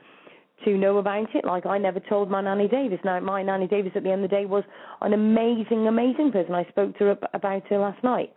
to 0.65 0.77
know 0.77 0.97
about 0.97 1.33
it. 1.35 1.45
Like 1.45 1.65
I 1.65 1.77
never 1.77 1.99
told 1.99 2.29
my 2.29 2.41
nanny 2.41 2.67
Davis. 2.67 2.99
Now 3.03 3.19
my 3.19 3.43
nanny 3.43 3.67
Davis 3.67 3.91
at 3.95 4.03
the 4.03 4.11
end 4.11 4.23
of 4.23 4.29
the 4.29 4.35
day 4.35 4.45
was 4.45 4.63
an 5.01 5.13
amazing, 5.13 5.87
amazing 5.87 6.31
person. 6.31 6.53
I 6.55 6.65
spoke 6.69 6.97
to 6.97 7.05
her 7.05 7.17
about 7.33 7.67
her 7.67 7.77
last 7.77 8.03
night. 8.03 8.33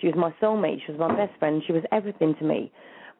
She 0.00 0.06
was 0.06 0.16
my 0.16 0.32
soulmate. 0.40 0.78
She 0.86 0.92
was 0.92 1.00
my 1.00 1.14
best 1.14 1.38
friend. 1.38 1.62
She 1.66 1.72
was 1.72 1.82
everything 1.92 2.34
to 2.38 2.44
me. 2.44 2.72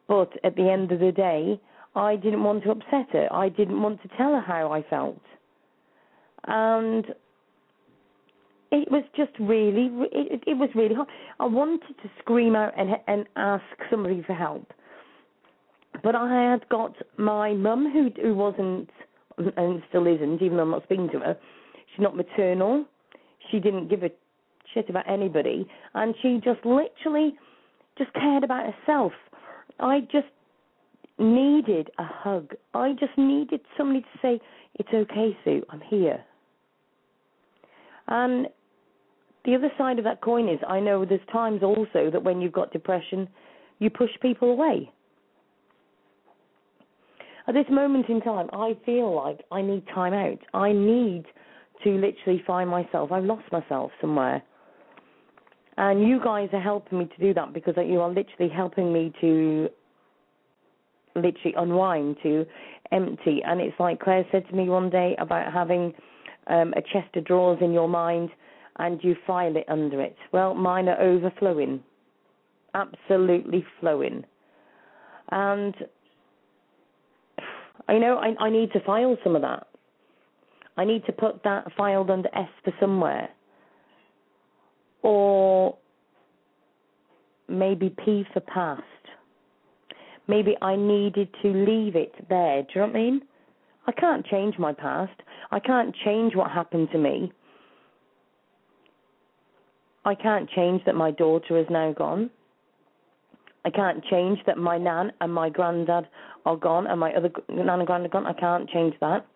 But 0.07 0.33
at 0.45 0.57
the 0.57 0.71
end 0.71 0.93
of 0.93 1.01
the 1.01 1.13
day, 1.13 1.61
I 1.95 2.17
didn't 2.17 2.45
want 2.45 2.63
to 2.65 2.71
upset 2.71 3.11
her. 3.13 3.29
I 3.33 3.49
didn't 3.49 3.83
want 3.83 4.01
to 4.03 4.09
tell 4.17 4.33
her 4.33 4.41
how 4.41 4.73
I 4.73 4.83
felt. 4.83 5.21
And 6.47 7.05
it 8.71 8.91
was 8.91 9.03
just 9.17 9.33
really, 9.41 9.91
it, 10.13 10.43
it 10.47 10.55
was 10.55 10.69
really 10.75 10.95
hard. 10.95 11.09
I 11.41 11.47
wanted 11.47 11.97
to 12.03 12.11
scream 12.21 12.55
out 12.55 12.73
and 12.77 12.91
and 13.07 13.27
ask 13.37 13.65
somebody 13.91 14.23
for 14.27 14.35
help, 14.35 14.73
but 16.03 16.15
I 16.15 16.51
had 16.51 16.69
got 16.69 16.95
my 17.17 17.53
mum 17.55 17.91
who 17.93 18.11
who 18.21 18.35
wasn't 18.35 18.91
and 19.57 19.83
still 19.89 20.07
isn't, 20.07 20.43
even 20.43 20.57
though 20.57 20.65
I'm 20.65 20.71
not 20.71 20.83
speaking 20.85 21.09
to 21.13 21.21
her. 21.21 21.37
She's 21.95 22.03
not 22.03 22.17
maternal. 22.17 22.85
She 23.51 23.61
didn't 23.61 23.89
give 23.89 24.03
a 24.03 24.11
shit 24.75 24.91
about 24.91 25.09
anybody, 25.09 25.67
and 25.95 26.15
she 26.21 26.41
just 26.45 26.65
literally 26.65 27.37
just 27.97 28.13
cared 28.15 28.45
about 28.45 28.73
herself. 28.73 29.13
I 29.81 30.01
just 30.13 30.27
needed 31.19 31.91
a 31.99 32.05
hug. 32.05 32.55
I 32.75 32.93
just 32.93 33.17
needed 33.17 33.61
somebody 33.77 34.01
to 34.01 34.19
say, 34.21 34.41
"It's 34.75 34.93
okay, 34.93 35.37
Sue. 35.45 35.65
I'm 35.71 35.81
here." 35.81 36.25
And 38.09 38.49
the 39.45 39.55
other 39.55 39.73
side 39.79 39.99
of 39.99 40.05
that 40.05 40.21
coin 40.21 40.49
is 40.49 40.59
I 40.67 40.81
know 40.81 41.05
there's 41.05 41.25
times 41.33 41.63
also 41.63 42.11
that 42.11 42.23
when 42.23 42.41
you've 42.41 42.53
got 42.53 42.73
depression, 42.73 43.29
you 43.79 43.91
push 43.91 44.11
people 44.21 44.51
away. 44.51 44.91
At 47.49 47.55
this 47.55 47.65
moment 47.71 48.11
in 48.11 48.21
time, 48.21 48.51
I 48.53 48.77
feel 48.85 49.15
like 49.15 49.41
I 49.51 49.63
need 49.63 49.87
time 49.95 50.13
out. 50.13 50.39
I 50.53 50.71
need 50.71 51.25
to 51.83 51.91
literally 51.91 52.43
find 52.47 52.69
myself. 52.69 53.11
I've 53.11 53.25
lost 53.25 53.51
myself 53.51 53.91
somewhere. 54.03 54.43
And 55.79 56.07
you 56.07 56.21
guys 56.23 56.51
are 56.53 56.61
helping 56.61 56.99
me 56.99 57.07
to 57.07 57.25
do 57.25 57.33
that 57.33 57.55
because 57.55 57.75
you 57.79 58.01
are 58.01 58.11
literally 58.11 58.53
helping 58.55 58.93
me 58.93 59.15
to 59.23 59.71
literally 61.17 61.55
unwind, 61.57 62.17
to 62.23 62.45
empty. 62.93 63.41
And 63.43 63.63
it's 63.63 63.81
like 63.81 64.01
Claire 64.01 64.27
said 64.31 64.47
to 64.49 64.55
me 64.55 64.69
one 64.69 64.91
day 64.91 65.17
about 65.19 65.51
having 65.51 65.95
um, 66.49 66.75
a 66.77 66.83
chest 66.83 67.17
of 67.17 67.25
drawers 67.25 67.61
in 67.63 67.73
your 67.73 67.89
mind 67.89 68.29
and 68.79 69.03
you 69.03 69.17
file 69.27 69.57
it 69.57 69.65
under 69.69 70.03
it. 70.03 70.17
Well, 70.33 70.53
mine 70.53 70.89
are 70.89 71.01
overflowing, 71.01 71.83
absolutely 72.75 73.65
flowing. 73.81 74.25
And, 75.31 75.75
you 77.95 78.01
know, 78.01 78.19
I, 78.19 78.35
I 78.45 78.51
need 78.51 78.73
to 78.73 78.81
file 78.81 79.17
some 79.25 79.37
of 79.37 79.43
that. 79.43 79.67
I 80.77 80.85
need 80.85 81.05
to 81.07 81.13
put 81.13 81.43
that 81.45 81.73
filed 81.77 82.11
under 82.11 82.29
S 82.35 82.49
for 82.65 82.73
somewhere. 82.79 83.29
Or 85.03 85.77
maybe 87.49 87.95
P 88.05 88.25
for 88.33 88.41
past. 88.41 88.83
Maybe 90.29 90.57
I 90.61 90.77
needed 90.77 91.29
to 91.43 91.49
leave 91.49 91.97
it 91.97 92.13
there. 92.29 92.63
Do 92.63 92.69
you 92.75 92.81
know 92.83 92.87
what 92.89 92.97
I 92.97 93.01
mean? 93.01 93.23
I 93.87 93.93
can't 93.93 94.27
change 94.27 94.59
my 94.59 94.73
past. 94.75 95.19
I 95.51 95.59
can't 95.59 95.95
change 96.05 96.37
what 96.37 96.51
happened 96.51 96.89
to 96.93 96.99
me. 96.99 97.33
I 100.05 100.15
can't 100.15 100.49
change 100.51 100.83
that 100.85 100.95
my 100.95 101.11
daughter 101.11 101.59
is 101.59 101.67
now 101.71 101.93
gone. 101.93 102.31
I 103.65 103.71
can't 103.71 104.05
change 104.05 104.39
that 104.47 104.59
my 104.59 104.79
nan 104.79 105.13
and 105.21 105.33
my 105.33 105.49
granddad 105.49 106.07
are 106.47 106.57
gone 106.57 106.87
and 106.87 107.01
my 107.01 107.13
other 107.13 107.31
nan 107.49 107.69
and 107.69 107.87
granddad 107.87 108.11
are 108.11 108.13
gone. 108.13 108.27
I 108.27 108.33
can't 108.33 108.69
change 108.69 108.95
that. 109.01 109.27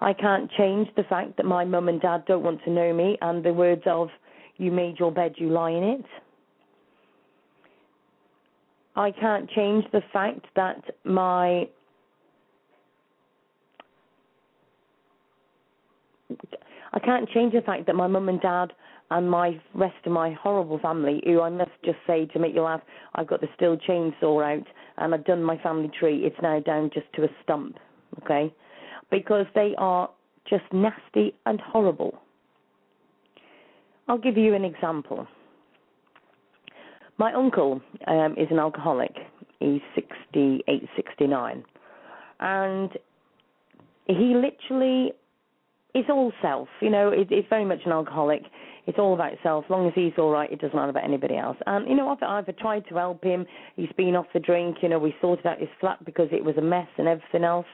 I 0.00 0.12
can't 0.12 0.50
change 0.56 0.88
the 0.96 1.04
fact 1.04 1.36
that 1.36 1.46
my 1.46 1.64
mum 1.64 1.88
and 1.88 2.00
dad 2.00 2.24
don't 2.26 2.42
want 2.42 2.62
to 2.64 2.70
know 2.70 2.92
me 2.92 3.16
and 3.22 3.44
the 3.44 3.52
words 3.52 3.82
of, 3.86 4.08
you 4.56 4.70
made 4.70 4.98
your 4.98 5.10
bed, 5.10 5.34
you 5.36 5.50
lie 5.50 5.70
in 5.70 5.82
it. 5.82 6.04
I 8.96 9.10
can't 9.10 9.50
change 9.50 9.84
the 9.92 10.02
fact 10.12 10.46
that 10.54 10.82
my 11.04 11.68
I 16.92 17.00
can't 17.00 17.28
change 17.28 17.54
the 17.54 17.60
fact 17.60 17.86
that 17.86 17.96
my 17.96 18.06
mum 18.06 18.28
and 18.28 18.40
dad 18.40 18.72
and 19.10 19.28
my 19.28 19.60
rest 19.74 19.96
of 20.06 20.12
my 20.12 20.32
horrible 20.32 20.78
family, 20.78 21.20
who 21.24 21.40
I 21.40 21.50
must 21.50 21.72
just 21.84 21.98
say 22.06 22.26
to 22.26 22.38
make 22.38 22.54
you 22.54 22.62
laugh, 22.62 22.82
I've 23.14 23.26
got 23.26 23.40
the 23.40 23.48
steel 23.56 23.76
chainsaw 23.76 24.58
out 24.58 24.66
and 24.98 25.14
I've 25.14 25.24
done 25.24 25.42
my 25.42 25.58
family 25.58 25.90
tree. 25.98 26.24
It's 26.24 26.36
now 26.42 26.60
down 26.60 26.90
just 26.92 27.06
to 27.14 27.24
a 27.24 27.28
stump, 27.42 27.76
okay? 28.22 28.52
Because 29.10 29.46
they 29.54 29.74
are 29.78 30.10
just 30.48 30.64
nasty 30.72 31.34
and 31.46 31.60
horrible. 31.60 32.18
I'll 34.08 34.18
give 34.18 34.36
you 34.36 34.54
an 34.54 34.64
example. 34.64 35.26
My 37.16 37.32
uncle 37.32 37.80
um, 38.06 38.34
is 38.36 38.48
an 38.50 38.58
alcoholic. 38.58 39.14
He's 39.60 39.80
68, 39.94 40.88
69. 40.96 41.64
And 42.40 42.90
he 44.06 44.34
literally 44.34 45.12
is 45.94 46.04
all 46.10 46.32
self. 46.42 46.68
You 46.80 46.90
know, 46.90 47.08
it, 47.10 47.28
it's 47.30 47.48
very 47.48 47.64
much 47.64 47.80
an 47.86 47.92
alcoholic. 47.92 48.42
It's 48.86 48.98
all 48.98 49.14
about 49.14 49.32
self. 49.42 49.64
As 49.64 49.70
long 49.70 49.86
as 49.86 49.92
he's 49.94 50.12
all 50.18 50.30
right, 50.30 50.50
it 50.52 50.60
doesn't 50.60 50.76
matter 50.76 50.90
about 50.90 51.04
anybody 51.04 51.36
else. 51.36 51.56
And 51.66 51.88
you 51.88 51.94
know, 51.94 52.10
I've, 52.10 52.22
I've 52.22 52.56
tried 52.58 52.86
to 52.88 52.94
help 52.94 53.24
him. 53.24 53.46
He's 53.76 53.92
been 53.96 54.14
off 54.14 54.26
the 54.34 54.40
drink. 54.40 54.78
You 54.82 54.90
know, 54.90 54.98
we 54.98 55.14
sorted 55.20 55.46
out 55.46 55.58
his 55.58 55.68
flat 55.80 56.04
because 56.04 56.28
it 56.32 56.44
was 56.44 56.56
a 56.58 56.62
mess 56.62 56.88
and 56.98 57.08
everything 57.08 57.44
else. 57.44 57.66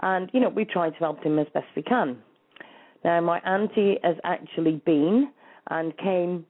And 0.00 0.30
you 0.32 0.40
know, 0.40 0.48
we 0.48 0.64
tried 0.64 0.90
to 0.90 0.98
help 0.98 1.22
him 1.22 1.38
as 1.38 1.46
best 1.52 1.66
we 1.76 1.82
can. 1.82 2.18
Now, 3.04 3.20
my 3.20 3.40
auntie 3.40 3.98
has 4.02 4.16
actually 4.24 4.82
been 4.84 5.30
and 5.68 5.96
came 5.98 6.46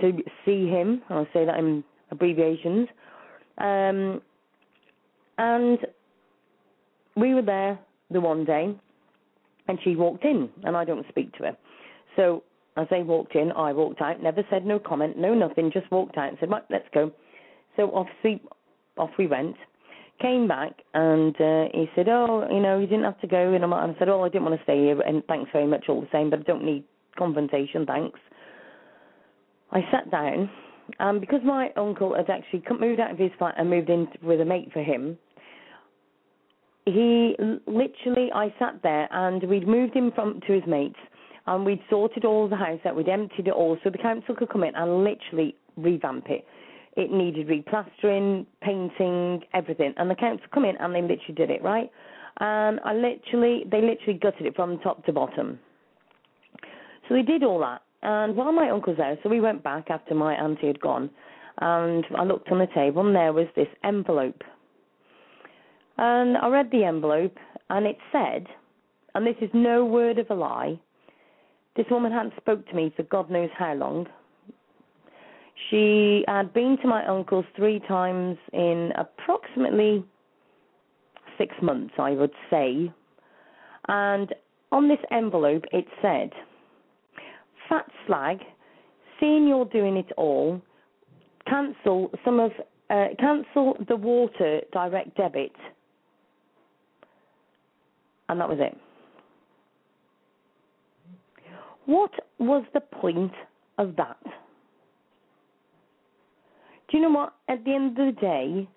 to 0.00 0.12
see 0.44 0.68
him. 0.68 1.02
I'll 1.08 1.26
say 1.32 1.44
that 1.44 1.58
in 1.58 1.84
abbreviations. 2.10 2.88
Um, 3.58 4.20
and 5.38 5.78
we 7.16 7.34
were 7.34 7.42
there 7.42 7.78
the 8.10 8.20
one 8.20 8.44
day, 8.44 8.74
and 9.68 9.78
she 9.82 9.96
walked 9.96 10.24
in, 10.24 10.48
and 10.64 10.76
I 10.76 10.84
don't 10.84 11.06
speak 11.08 11.32
to 11.38 11.44
her. 11.44 11.56
So 12.16 12.42
as 12.80 12.88
they 12.90 13.02
walked 13.02 13.34
in, 13.34 13.52
I 13.52 13.72
walked 13.72 14.00
out, 14.00 14.22
never 14.22 14.42
said 14.50 14.64
no 14.64 14.78
comment, 14.78 15.18
no 15.18 15.34
nothing, 15.34 15.70
just 15.72 15.90
walked 15.90 16.16
out 16.16 16.28
and 16.28 16.38
said, 16.40 16.48
let's 16.70 16.88
go. 16.92 17.12
So 17.76 17.90
obviously, 17.94 18.42
off 18.96 19.10
we 19.18 19.26
went. 19.26 19.56
Came 20.20 20.46
back 20.46 20.72
and 20.92 21.34
uh, 21.40 21.64
he 21.72 21.86
said, 21.94 22.06
oh, 22.08 22.46
you 22.50 22.60
know, 22.60 22.78
you 22.78 22.86
didn't 22.86 23.04
have 23.04 23.20
to 23.22 23.26
go. 23.26 23.54
And 23.54 23.64
I 23.64 23.94
said, 23.98 24.08
oh, 24.08 24.22
I 24.22 24.28
didn't 24.28 24.44
want 24.44 24.58
to 24.58 24.62
stay 24.64 24.78
here, 24.78 25.00
and 25.00 25.24
thanks 25.26 25.50
very 25.52 25.66
much 25.66 25.86
all 25.88 26.00
the 26.00 26.08
same, 26.12 26.28
but 26.30 26.40
I 26.40 26.42
don't 26.42 26.64
need 26.64 26.84
confrontation, 27.16 27.86
thanks. 27.86 28.18
I 29.72 29.80
sat 29.90 30.10
down, 30.10 30.50
and 30.98 31.20
because 31.20 31.40
my 31.44 31.70
uncle 31.76 32.14
had 32.14 32.28
actually 32.28 32.62
moved 32.78 33.00
out 33.00 33.12
of 33.12 33.18
his 33.18 33.30
flat 33.38 33.54
and 33.56 33.70
moved 33.70 33.88
in 33.88 34.08
with 34.22 34.40
a 34.40 34.44
mate 34.44 34.70
for 34.72 34.82
him, 34.82 35.16
he 36.84 37.36
literally, 37.66 38.30
I 38.34 38.52
sat 38.58 38.82
there 38.82 39.08
and 39.12 39.42
we'd 39.44 39.68
moved 39.68 39.94
him 39.94 40.12
from 40.14 40.40
to 40.46 40.52
his 40.52 40.62
mates 40.66 40.98
and 41.50 41.66
we'd 41.66 41.82
sorted 41.90 42.24
all 42.24 42.48
the 42.48 42.54
house 42.54 42.78
out, 42.86 42.94
we'd 42.94 43.08
emptied 43.08 43.48
it 43.48 43.52
all 43.52 43.76
so 43.82 43.90
the 43.90 43.98
council 43.98 44.36
could 44.36 44.48
come 44.50 44.62
in 44.62 44.72
and 44.76 45.02
literally 45.02 45.56
revamp 45.76 46.26
it. 46.30 46.46
It 46.96 47.10
needed 47.10 47.48
replastering, 47.48 48.46
painting, 48.62 49.42
everything. 49.52 49.92
And 49.96 50.08
the 50.08 50.14
council 50.14 50.46
come 50.54 50.64
in 50.64 50.76
and 50.76 50.94
they 50.94 51.02
literally 51.02 51.34
did 51.36 51.50
it, 51.50 51.60
right? 51.60 51.90
And 52.38 52.78
I 52.84 52.94
literally, 52.94 53.64
they 53.68 53.80
literally 53.80 54.18
gutted 54.22 54.46
it 54.46 54.54
from 54.54 54.78
top 54.78 55.04
to 55.06 55.12
bottom. 55.12 55.58
So 57.08 57.14
they 57.14 57.22
did 57.22 57.42
all 57.42 57.58
that. 57.58 57.82
And 58.02 58.36
while 58.36 58.52
my 58.52 58.70
uncle's 58.70 58.98
there, 58.98 59.18
so 59.24 59.28
we 59.28 59.40
went 59.40 59.64
back 59.64 59.90
after 59.90 60.14
my 60.14 60.34
auntie 60.34 60.68
had 60.68 60.80
gone, 60.80 61.10
and 61.60 62.06
I 62.16 62.22
looked 62.22 62.52
on 62.52 62.60
the 62.60 62.68
table 62.72 63.04
and 63.04 63.14
there 63.14 63.32
was 63.32 63.46
this 63.56 63.66
envelope. 63.82 64.42
And 65.98 66.36
I 66.36 66.46
read 66.46 66.70
the 66.70 66.84
envelope 66.84 67.36
and 67.70 67.86
it 67.86 67.98
said, 68.12 68.46
and 69.16 69.26
this 69.26 69.36
is 69.40 69.50
no 69.52 69.84
word 69.84 70.18
of 70.18 70.30
a 70.30 70.34
lie, 70.34 70.78
this 71.80 71.90
woman 71.90 72.12
hadn't 72.12 72.34
spoke 72.36 72.68
to 72.68 72.74
me 72.74 72.92
for 72.94 73.04
God 73.04 73.30
knows 73.30 73.48
how 73.56 73.72
long. 73.72 74.06
She 75.70 76.24
had 76.28 76.52
been 76.52 76.76
to 76.82 76.86
my 76.86 77.06
uncle's 77.06 77.46
three 77.56 77.80
times 77.88 78.36
in 78.52 78.92
approximately 78.98 80.04
six 81.38 81.54
months, 81.62 81.94
I 81.98 82.10
would 82.10 82.32
say. 82.50 82.92
And 83.88 84.34
on 84.70 84.88
this 84.88 84.98
envelope 85.10 85.64
it 85.72 85.86
said, 86.02 86.32
"Fat 87.66 87.86
slag, 88.06 88.40
seeing 89.18 89.48
you're 89.48 89.64
doing 89.64 89.96
it 89.96 90.12
all, 90.18 90.60
cancel 91.46 92.10
some 92.26 92.40
of 92.40 92.52
uh, 92.90 93.08
cancel 93.18 93.78
the 93.88 93.96
water 93.96 94.60
direct 94.70 95.16
debit." 95.16 95.56
And 98.28 98.38
that 98.38 98.50
was 98.50 98.58
it. 98.60 98.76
What 101.90 102.12
was 102.38 102.62
the 102.72 102.78
point 102.78 103.32
of 103.76 103.96
that? 103.96 104.16
Do 106.88 106.96
you 106.96 107.02
know 107.02 107.10
what? 107.10 107.34
At 107.48 107.64
the 107.64 107.74
end 107.74 107.98
of 107.98 108.14
the 108.14 108.20
day, 108.20 108.68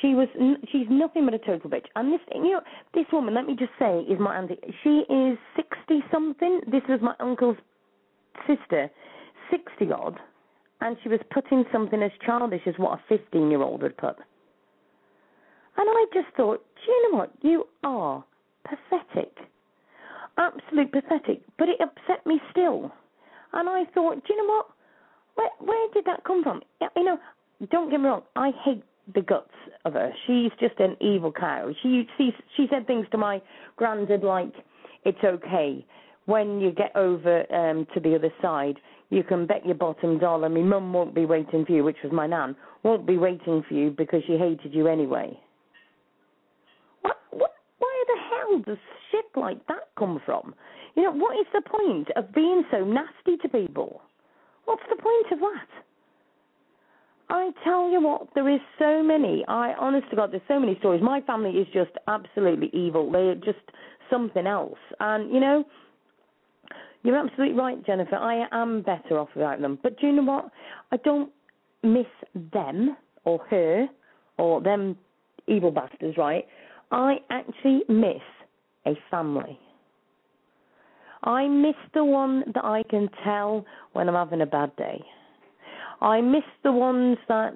she 0.00 0.14
was 0.14 0.26
she's 0.72 0.88
nothing 0.90 1.26
but 1.26 1.34
a 1.34 1.38
total 1.38 1.70
bitch. 1.70 1.84
And 1.94 2.12
this 2.12 2.18
you 2.34 2.54
know 2.54 2.60
this 2.92 3.04
woman, 3.12 3.34
let 3.34 3.46
me 3.46 3.54
just 3.54 3.70
say, 3.78 4.00
is 4.00 4.18
my 4.18 4.36
auntie. 4.36 4.58
She 4.82 5.04
is 5.08 5.38
sixty 5.54 6.02
something. 6.10 6.60
This 6.66 6.82
was 6.88 6.98
my 7.00 7.14
uncle's 7.20 7.56
sister, 8.48 8.90
sixty 9.48 9.92
odd, 9.92 10.18
and 10.80 10.96
she 11.04 11.08
was 11.08 11.20
putting 11.32 11.64
something 11.70 12.02
as 12.02 12.10
childish 12.26 12.62
as 12.66 12.74
what 12.78 12.98
a 12.98 13.02
fifteen 13.08 13.48
year 13.48 13.62
old 13.62 13.82
would 13.82 13.96
put. 13.96 14.16
And 15.76 15.88
I 15.88 16.06
just 16.12 16.34
thought, 16.36 16.64
do 16.84 16.90
you 16.90 17.12
know 17.12 17.18
what? 17.18 17.32
You 17.42 17.68
are 17.84 18.24
pathetic. 18.64 19.36
Absolute 20.38 20.92
pathetic. 20.92 21.42
But 21.58 21.68
it 21.68 21.80
upset 21.80 22.26
me 22.26 22.40
still. 22.50 22.92
And 23.52 23.68
I 23.68 23.84
thought, 23.94 24.22
do 24.26 24.34
you 24.34 24.46
know 24.46 24.52
what? 24.52 24.66
Where 25.36 25.50
where 25.60 25.88
did 25.92 26.04
that 26.06 26.24
come 26.24 26.42
from? 26.42 26.62
You 26.96 27.04
know, 27.04 27.18
don't 27.70 27.90
get 27.90 28.00
me 28.00 28.06
wrong, 28.06 28.22
I 28.34 28.50
hate 28.64 28.82
the 29.14 29.22
guts 29.22 29.54
of 29.84 29.94
her. 29.94 30.12
She's 30.26 30.50
just 30.58 30.78
an 30.80 30.96
evil 31.00 31.32
cow. 31.32 31.70
She 31.82 32.06
she 32.16 32.30
she 32.56 32.66
said 32.70 32.86
things 32.86 33.06
to 33.12 33.18
my 33.18 33.40
granddad 33.76 34.24
like, 34.24 34.52
"It's 35.04 35.22
okay 35.22 35.84
when 36.24 36.60
you 36.60 36.72
get 36.72 36.94
over 36.96 37.44
um 37.54 37.86
to 37.94 38.00
the 38.00 38.14
other 38.14 38.32
side. 38.42 38.78
You 39.10 39.22
can 39.22 39.46
bet 39.46 39.64
your 39.64 39.76
bottom 39.76 40.18
dollar 40.18 40.48
my 40.48 40.60
mum 40.60 40.92
won't 40.92 41.14
be 41.14 41.26
waiting 41.26 41.64
for 41.64 41.72
you, 41.72 41.84
which 41.84 41.98
was 42.02 42.12
my 42.12 42.26
nan, 42.26 42.56
won't 42.82 43.06
be 43.06 43.16
waiting 43.16 43.62
for 43.68 43.74
you 43.74 43.90
because 43.90 44.22
she 44.26 44.36
hated 44.36 44.74
you 44.74 44.88
anyway." 44.88 45.38
What 47.02 47.18
what? 47.30 47.52
Where 47.78 48.04
the 48.06 48.20
does 48.62 48.78
shit 49.10 49.24
like 49.36 49.64
that 49.66 49.88
come 49.98 50.20
from? 50.24 50.54
You 50.94 51.04
know, 51.04 51.12
what 51.12 51.38
is 51.38 51.46
the 51.52 51.62
point 51.62 52.08
of 52.16 52.32
being 52.34 52.64
so 52.70 52.84
nasty 52.84 53.36
to 53.42 53.48
people? 53.48 54.02
What's 54.64 54.82
the 54.90 54.96
point 54.96 55.32
of 55.32 55.40
that? 55.40 55.68
I 57.28 57.50
tell 57.64 57.90
you 57.90 58.00
what, 58.00 58.28
there 58.34 58.48
is 58.48 58.60
so 58.78 59.02
many. 59.02 59.44
I 59.48 59.74
honest 59.80 60.08
to 60.10 60.16
God, 60.16 60.30
there's 60.30 60.42
so 60.46 60.60
many 60.60 60.76
stories. 60.78 61.02
My 61.02 61.20
family 61.22 61.50
is 61.50 61.66
just 61.72 61.90
absolutely 62.06 62.70
evil. 62.72 63.10
They're 63.10 63.34
just 63.34 63.58
something 64.10 64.46
else. 64.46 64.78
And 65.00 65.32
you 65.32 65.40
know, 65.40 65.64
you're 67.02 67.16
absolutely 67.16 67.56
right, 67.56 67.84
Jennifer. 67.84 68.16
I 68.16 68.46
am 68.52 68.82
better 68.82 69.18
off 69.18 69.28
without 69.34 69.60
them. 69.60 69.78
But 69.82 69.98
do 69.98 70.06
you 70.06 70.12
know 70.12 70.22
what? 70.22 70.50
I 70.92 70.98
don't 70.98 71.30
miss 71.82 72.06
them 72.52 72.96
or 73.24 73.40
her 73.50 73.86
or 74.38 74.60
them 74.60 74.96
evil 75.48 75.70
bastards, 75.70 76.16
right? 76.16 76.44
I 76.90 77.16
actually 77.30 77.82
miss 77.88 78.22
a 78.86 78.98
family. 79.10 79.58
I 81.24 81.48
miss 81.48 81.74
the 81.92 82.04
one 82.04 82.44
that 82.54 82.64
I 82.64 82.84
can 82.88 83.08
tell 83.24 83.64
when 83.92 84.08
I'm 84.08 84.14
having 84.14 84.42
a 84.42 84.46
bad 84.46 84.74
day. 84.76 85.02
I 86.00 86.20
miss 86.20 86.44
the 86.62 86.72
ones 86.72 87.18
that 87.28 87.54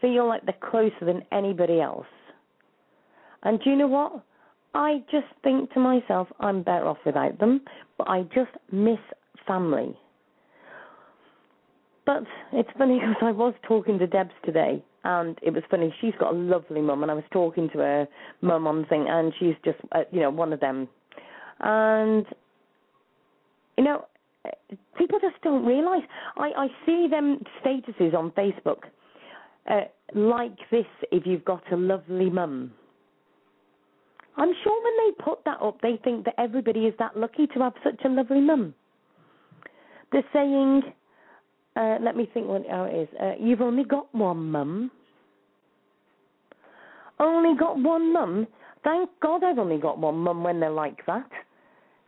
feel 0.00 0.26
like 0.26 0.44
they're 0.44 0.70
closer 0.70 1.04
than 1.04 1.22
anybody 1.32 1.80
else. 1.80 2.06
And 3.42 3.60
do 3.62 3.70
you 3.70 3.76
know 3.76 3.86
what? 3.86 4.22
I 4.74 5.02
just 5.10 5.26
think 5.42 5.72
to 5.72 5.80
myself, 5.80 6.28
I'm 6.40 6.62
better 6.62 6.86
off 6.86 6.98
without 7.06 7.38
them, 7.38 7.62
but 7.96 8.08
I 8.08 8.22
just 8.34 8.50
miss 8.70 8.98
family. 9.46 9.96
But 12.04 12.24
it's 12.52 12.68
funny 12.76 12.98
because 13.00 13.22
I 13.22 13.32
was 13.32 13.54
talking 13.66 13.98
to 13.98 14.06
Debs 14.06 14.30
today, 14.44 14.84
and 15.04 15.38
it 15.42 15.52
was 15.52 15.62
funny. 15.70 15.94
She's 16.00 16.14
got 16.18 16.34
a 16.34 16.36
lovely 16.36 16.80
mum, 16.80 17.02
and 17.02 17.10
I 17.10 17.14
was 17.14 17.24
talking 17.30 17.68
to 17.70 17.78
her 17.78 18.08
mum 18.40 18.66
on 18.66 18.86
thing, 18.86 19.06
and 19.08 19.32
she's 19.38 19.54
just, 19.64 19.78
uh, 19.92 20.02
you 20.10 20.20
know, 20.20 20.30
one 20.30 20.52
of 20.52 20.60
them. 20.60 20.88
And 21.60 22.26
you 23.78 23.84
know, 23.84 24.06
people 24.98 25.18
just 25.20 25.40
don't 25.42 25.64
realise. 25.64 26.02
I, 26.36 26.50
I 26.56 26.66
see 26.84 27.06
them 27.08 27.40
statuses 27.64 28.12
on 28.12 28.32
Facebook 28.32 28.78
uh, 29.70 29.82
like 30.14 30.56
this 30.70 30.86
if 31.12 31.24
you've 31.26 31.44
got 31.44 31.62
a 31.72 31.76
lovely 31.76 32.28
mum. 32.28 32.72
I'm 34.36 34.50
sure 34.62 34.84
when 34.84 34.92
they 35.06 35.24
put 35.24 35.44
that 35.44 35.60
up, 35.62 35.80
they 35.80 35.98
think 36.02 36.24
that 36.24 36.34
everybody 36.38 36.80
is 36.86 36.94
that 36.98 37.16
lucky 37.16 37.46
to 37.48 37.60
have 37.60 37.74
such 37.82 38.00
a 38.04 38.08
lovely 38.08 38.40
mum. 38.40 38.74
They're 40.12 40.24
saying, 40.32 40.82
uh, 41.78 41.98
let 42.02 42.16
me 42.16 42.28
think 42.34 42.48
what 42.48 42.62
it 42.66 42.96
is. 42.96 43.08
Uh, 43.20 43.32
you've 43.38 43.60
only 43.60 43.84
got 43.84 44.12
one 44.12 44.50
mum. 44.50 44.90
Only 47.20 47.56
got 47.56 47.78
one 47.78 48.12
mum. 48.12 48.46
Thank 48.82 49.10
God 49.20 49.44
I've 49.44 49.58
only 49.58 49.78
got 49.78 49.98
one 49.98 50.16
mum 50.16 50.42
when 50.42 50.58
they're 50.58 50.70
like 50.70 51.04
that. 51.06 51.30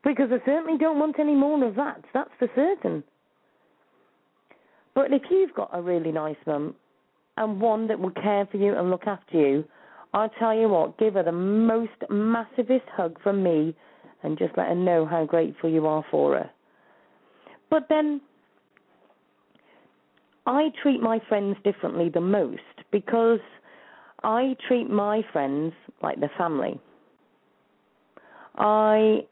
Because 0.02 0.30
I 0.32 0.44
certainly 0.44 0.78
don't 0.78 0.98
want 0.98 1.20
any 1.20 1.34
more 1.34 1.62
of 1.64 1.76
that. 1.76 2.02
That's 2.12 2.30
for 2.38 2.48
certain. 2.54 3.04
But 4.94 5.12
if 5.12 5.22
you've 5.30 5.54
got 5.54 5.70
a 5.72 5.80
really 5.80 6.10
nice 6.10 6.36
mum 6.46 6.74
and 7.36 7.60
one 7.60 7.86
that 7.88 8.00
will 8.00 8.10
care 8.10 8.48
for 8.50 8.56
you 8.56 8.76
and 8.76 8.90
look 8.90 9.06
after 9.06 9.38
you, 9.38 9.64
I'll 10.12 10.30
tell 10.40 10.54
you 10.54 10.68
what, 10.68 10.98
give 10.98 11.14
her 11.14 11.22
the 11.22 11.32
most 11.32 11.92
massivest 12.10 12.88
hug 12.88 13.22
from 13.22 13.42
me 13.42 13.76
and 14.24 14.36
just 14.36 14.56
let 14.56 14.66
her 14.68 14.74
know 14.74 15.06
how 15.06 15.24
grateful 15.24 15.70
you 15.70 15.86
are 15.86 16.04
for 16.10 16.34
her. 16.34 16.50
But 17.70 17.86
then 17.88 18.20
I 20.46 20.70
treat 20.82 21.00
my 21.00 21.20
friends 21.28 21.56
differently 21.64 22.08
the 22.08 22.20
most 22.20 22.60
because 22.90 23.40
I 24.22 24.56
treat 24.66 24.90
my 24.90 25.22
friends 25.32 25.72
like 26.02 26.20
their 26.20 26.32
family. 26.36 26.78
I 28.56 29.26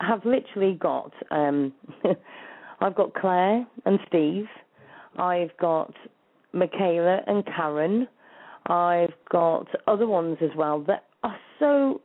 have 0.00 0.24
literally 0.24 0.74
got 0.74 1.12
um 1.30 1.72
I've 2.80 2.96
got 2.96 3.14
Claire 3.14 3.66
and 3.86 3.98
Steve. 4.08 4.46
I've 5.16 5.56
got 5.58 5.92
Michaela 6.52 7.20
and 7.26 7.44
Karen. 7.46 8.08
I've 8.66 9.14
got 9.30 9.66
other 9.86 10.06
ones 10.06 10.38
as 10.40 10.50
well 10.56 10.80
that 10.88 11.04
are 11.22 11.36
so. 11.58 12.00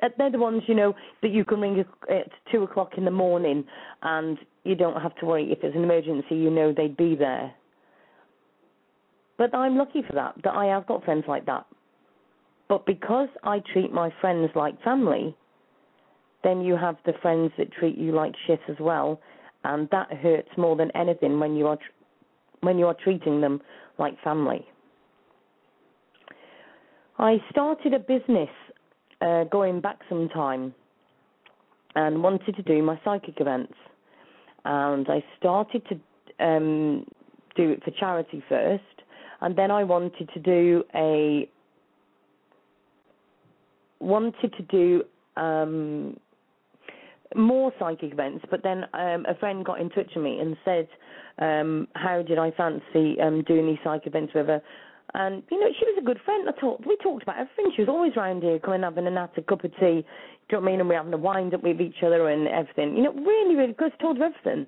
They're 0.00 0.30
the 0.30 0.38
ones 0.38 0.62
you 0.66 0.74
know 0.74 0.94
that 1.22 1.32
you 1.32 1.44
can 1.44 1.60
ring 1.60 1.84
at 2.08 2.30
two 2.52 2.62
o'clock 2.62 2.92
in 2.96 3.04
the 3.04 3.10
morning, 3.10 3.64
and 4.02 4.38
you 4.64 4.74
don't 4.74 5.00
have 5.00 5.14
to 5.16 5.26
worry 5.26 5.50
if 5.50 5.60
there's 5.60 5.74
an 5.74 5.82
emergency. 5.82 6.36
You 6.36 6.50
know 6.50 6.72
they'd 6.72 6.96
be 6.96 7.16
there. 7.16 7.52
But 9.38 9.54
I'm 9.54 9.76
lucky 9.76 10.02
for 10.06 10.14
that. 10.14 10.34
That 10.44 10.54
I 10.54 10.66
have 10.66 10.86
got 10.86 11.04
friends 11.04 11.24
like 11.26 11.46
that. 11.46 11.66
But 12.68 12.86
because 12.86 13.28
I 13.44 13.60
treat 13.72 13.92
my 13.92 14.12
friends 14.20 14.50
like 14.54 14.80
family, 14.82 15.34
then 16.44 16.60
you 16.60 16.76
have 16.76 16.96
the 17.04 17.14
friends 17.22 17.52
that 17.58 17.72
treat 17.72 17.96
you 17.96 18.12
like 18.12 18.34
shit 18.46 18.60
as 18.68 18.76
well, 18.78 19.20
and 19.64 19.88
that 19.90 20.12
hurts 20.12 20.50
more 20.56 20.76
than 20.76 20.90
anything 20.94 21.40
when 21.40 21.56
you 21.56 21.66
are 21.66 21.76
tr- 21.76 21.82
when 22.60 22.78
you 22.78 22.86
are 22.86 22.96
treating 23.02 23.40
them 23.40 23.60
like 23.98 24.20
family. 24.22 24.66
I 27.18 27.38
started 27.50 27.94
a 27.94 27.98
business 27.98 28.50
uh, 29.20 29.44
going 29.44 29.80
back 29.80 29.98
some 30.08 30.28
time 30.28 30.74
and 31.94 32.22
wanted 32.22 32.54
to 32.56 32.62
do 32.62 32.82
my 32.82 33.00
psychic 33.04 33.40
events, 33.40 33.74
and 34.64 35.08
I 35.08 35.24
started 35.38 35.82
to 35.88 36.44
um, 36.44 37.06
do 37.56 37.70
it 37.70 37.82
for 37.82 37.90
charity 37.92 38.42
first, 38.48 38.82
and 39.40 39.56
then 39.56 39.70
I 39.70 39.84
wanted 39.84 40.28
to 40.34 40.40
do 40.40 40.84
a 40.94 41.48
wanted 44.00 44.54
to 44.56 44.62
do 44.62 45.02
um, 45.36 46.16
more 47.34 47.72
psychic 47.78 48.12
events, 48.12 48.44
but 48.50 48.62
then 48.62 48.84
um, 48.94 49.26
a 49.28 49.34
friend 49.38 49.64
got 49.64 49.80
in 49.80 49.90
touch 49.90 50.10
with 50.14 50.24
me 50.24 50.38
and 50.38 50.56
said, 50.64 50.88
um, 51.38 51.88
"How 51.94 52.22
did 52.22 52.38
I 52.38 52.50
fancy 52.52 53.20
um, 53.20 53.42
doing 53.42 53.66
these 53.66 53.78
psychic 53.84 54.08
events 54.08 54.32
with 54.34 54.46
her?" 54.46 54.62
And 55.14 55.42
you 55.50 55.58
know, 55.58 55.68
she 55.78 55.84
was 55.86 55.96
a 55.98 56.04
good 56.04 56.20
friend. 56.24 56.48
I 56.48 56.52
talked, 56.60 56.86
we 56.86 56.96
talked 57.02 57.22
about 57.22 57.36
everything. 57.38 57.72
She 57.74 57.82
was 57.82 57.88
always 57.88 58.16
round 58.16 58.42
here, 58.42 58.58
coming 58.58 58.82
having 58.82 59.06
a 59.06 59.10
nat, 59.10 59.30
a 59.36 59.42
cup 59.42 59.64
of 59.64 59.72
tea. 59.72 59.78
Do 59.78 59.86
you 59.86 60.02
know 60.52 60.60
what 60.60 60.62
I 60.62 60.70
mean? 60.70 60.80
And 60.80 60.88
we're 60.88 60.96
having 60.96 61.12
a 61.14 61.18
wind 61.18 61.54
up 61.54 61.62
with 61.62 61.80
each 61.80 62.02
other 62.04 62.28
and 62.28 62.46
everything. 62.46 62.96
You 62.96 63.04
know, 63.04 63.12
really, 63.12 63.54
really 63.54 63.72
good. 63.72 63.92
I 63.98 64.02
told 64.02 64.18
her 64.18 64.24
everything. 64.24 64.66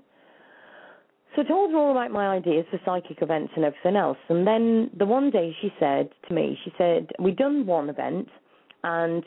So 1.34 1.42
I 1.42 1.44
told 1.44 1.70
her 1.70 1.76
all 1.76 1.92
about 1.92 2.10
my 2.10 2.26
ideas 2.28 2.66
for 2.70 2.80
psychic 2.84 3.22
events 3.22 3.52
and 3.54 3.64
everything 3.64 3.96
else. 3.96 4.18
And 4.28 4.46
then 4.46 4.90
the 4.98 5.06
one 5.06 5.30
day 5.30 5.54
she 5.60 5.72
said 5.78 6.10
to 6.28 6.34
me, 6.34 6.58
she 6.64 6.72
said, 6.76 7.10
we'd 7.20 7.36
done 7.36 7.66
one 7.66 7.88
event 7.88 8.28
and 8.82 9.24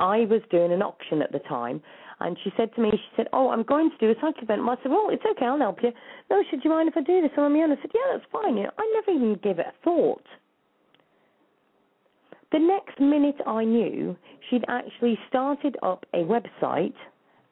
I 0.00 0.20
was 0.20 0.40
doing 0.50 0.72
an 0.72 0.82
auction 0.82 1.22
at 1.22 1.32
the 1.32 1.40
time. 1.40 1.82
And 2.20 2.36
she 2.42 2.50
said 2.56 2.74
to 2.74 2.80
me, 2.80 2.90
she 2.92 3.10
said, 3.16 3.28
oh, 3.32 3.50
I'm 3.50 3.62
going 3.62 3.90
to 3.90 3.96
do 3.98 4.10
a 4.10 4.14
psychic 4.20 4.44
event. 4.44 4.62
And 4.62 4.70
I 4.70 4.76
said, 4.82 4.90
well, 4.90 5.08
it's 5.10 5.22
okay, 5.32 5.44
I'll 5.44 5.58
help 5.58 5.82
you. 5.82 5.90
No, 6.30 6.42
should 6.48 6.64
you 6.64 6.70
mind 6.70 6.88
if 6.88 6.96
I 6.96 7.02
do 7.02 7.20
this 7.20 7.30
on 7.36 7.52
my 7.52 7.60
own? 7.60 7.72
I 7.72 7.76
said, 7.76 7.90
yeah, 7.94 8.12
that's 8.12 8.24
fine. 8.32 8.56
You 8.56 8.64
know, 8.64 8.70
I 8.78 8.92
never 8.94 9.10
even 9.18 9.38
gave 9.42 9.58
it 9.58 9.66
a 9.66 9.84
thought. 9.84 10.24
The 12.52 12.58
next 12.58 12.98
minute 13.00 13.36
I 13.46 13.64
knew, 13.64 14.16
she'd 14.48 14.64
actually 14.68 15.18
started 15.28 15.76
up 15.82 16.06
a 16.14 16.18
website 16.18 16.94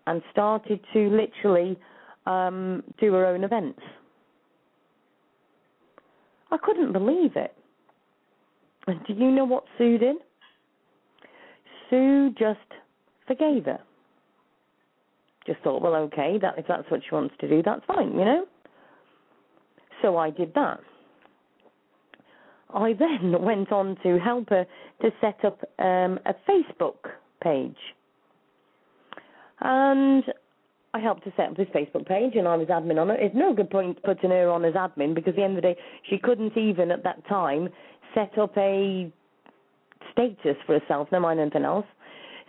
and 0.07 0.23
started 0.33 0.81
to 0.95 1.11
literally 1.11 1.79
um, 2.27 2.83
do 2.99 3.13
her 3.13 3.27
own 3.27 3.45
events. 3.45 3.81
I 6.51 6.57
couldn't 6.63 6.93
believe 6.93 7.33
it. 7.37 7.55
And 8.87 9.01
do 9.07 9.13
you 9.13 9.31
know 9.31 9.45
what 9.45 9.65
Sue 9.77 9.99
did? 9.99 10.17
Sue 11.91 12.31
just 12.39 12.61
forgave 13.27 13.65
her. 13.65 13.81
Just 15.47 15.61
thought, 15.61 15.83
well, 15.83 15.95
okay, 15.95 16.39
that 16.41 16.59
if 16.59 16.67
that's 16.67 16.91
what 16.91 17.01
she 17.09 17.15
wants 17.15 17.35
to 17.41 17.49
do, 17.49 17.63
that's 17.63 17.85
fine, 17.87 18.13
you 18.13 18.25
know. 18.25 18.47
So 20.03 20.17
I 20.17 20.31
did 20.31 20.55
that. 20.55 20.81
I 22.73 22.93
then 22.99 23.41
went 23.43 23.73
on 23.73 23.97
to 24.03 24.19
help 24.19 24.51
her 24.51 24.67
to 25.03 25.11
set 25.21 25.45
up 25.45 25.61
um, 25.79 26.19
a 26.27 26.35
Facebook 26.49 26.97
page. 27.43 27.77
And 29.61 30.25
I 30.93 31.01
helped 31.01 31.25
to 31.25 31.33
set 31.37 31.51
up 31.51 31.57
this 31.57 31.69
Facebook 31.75 32.07
page 32.07 32.35
and 32.37 32.47
I 32.47 32.57
was 32.57 32.69
admin 32.69 33.01
on 33.01 33.11
it. 33.11 33.19
It's 33.21 33.35
no 33.35 33.53
good 33.53 33.71
point 33.71 34.03
putting 34.03 34.31
her 34.31 34.51
on 34.51 34.65
as 34.65 34.75
admin 34.75 35.15
because 35.15 35.31
at 35.31 35.37
the 35.37 35.43
end 35.43 35.57
of 35.57 35.63
the 35.63 35.75
day, 35.75 35.77
she 36.09 36.19
couldn't 36.19 36.57
even 36.57 36.91
at 36.91 37.03
that 37.05 37.27
time 37.29 37.69
set 38.15 38.37
up 38.39 38.57
a 38.57 39.13
status 40.13 40.57
for 40.67 40.79
herself, 40.79 41.09
no 41.11 41.21
mind 41.21 41.41
anything 41.41 41.65
else. 41.65 41.87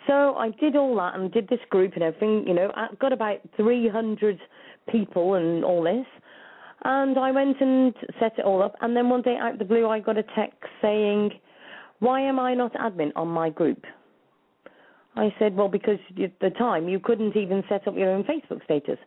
So 0.08 0.36
I 0.36 0.50
did 0.52 0.76
all 0.76 0.96
that 0.98 1.16
and 1.16 1.32
did 1.32 1.48
this 1.48 1.60
group 1.70 1.94
and 1.96 2.04
everything, 2.04 2.46
you 2.48 2.54
know, 2.54 2.72
I 2.76 2.88
got 3.00 3.12
about 3.12 3.40
300 3.58 4.40
people 4.92 5.36
and 5.36 5.64
all 5.64 5.84
this. 5.84 6.06
And 6.84 7.18
I 7.18 7.32
went 7.32 7.60
and 7.62 7.94
set 8.20 8.38
it 8.38 8.46
all 8.46 8.62
up. 8.62 8.76
And 8.82 8.96
then 8.96 9.10
one 9.10 9.24
day 9.24 9.38
out 9.40 9.54
of 9.54 9.60
the 9.60 9.66
blue, 9.66 9.88
I 9.88 10.00
got 10.00 10.18
a 10.18 10.24
text 10.36 10.60
saying, 10.82 11.32
Why 12.00 12.22
am 12.22 12.40
I 12.40 12.54
not 12.54 12.74
admin 12.74 13.12
on 13.16 13.28
my 13.28 13.50
group? 13.50 13.84
I 15.16 15.34
said, 15.40 15.56
Well, 15.56 15.70
because 15.70 15.98
at 16.22 16.40
the 16.40 16.52
time 16.52 16.88
you 16.88 17.00
couldn't 17.00 17.36
even 17.36 17.64
set 17.70 17.88
up 17.88 17.96
your 17.98 18.12
own 18.12 18.24
Facebook 18.24 18.64
status. 18.66 19.00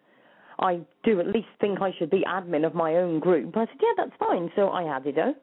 I 0.59 0.81
do 1.05 1.21
at 1.21 1.29
least 1.29 1.47
think 1.61 1.81
I 1.81 1.93
should 1.97 2.11
be 2.11 2.25
admin 2.27 2.67
of 2.67 2.75
my 2.75 2.97
own 2.97 3.21
group. 3.21 3.57
I 3.57 3.67
said, 3.67 3.77
Yeah, 3.81 4.05
that's 4.05 4.17
fine. 4.19 4.51
So 4.57 4.69
I 4.69 4.97
added 4.97 5.17
her. 5.17 5.35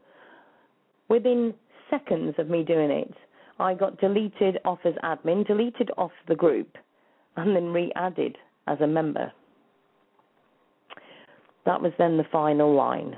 Within 1.07 1.53
seconds 1.89 2.35
of 2.37 2.49
me 2.49 2.63
doing 2.63 2.89
it, 2.89 3.13
I 3.59 3.73
got 3.73 3.99
deleted 3.99 4.59
off 4.65 4.79
as 4.85 4.93
admin, 5.03 5.47
deleted 5.47 5.91
off 5.97 6.11
the 6.27 6.35
group, 6.35 6.77
and 7.37 7.55
then 7.55 7.67
re 7.67 7.91
added 7.95 8.37
as 8.67 8.79
a 8.81 8.87
member. 8.87 9.31
That 11.65 11.81
was 11.81 11.93
then 11.97 12.17
the 12.17 12.25
final 12.31 12.73
line. 12.73 13.17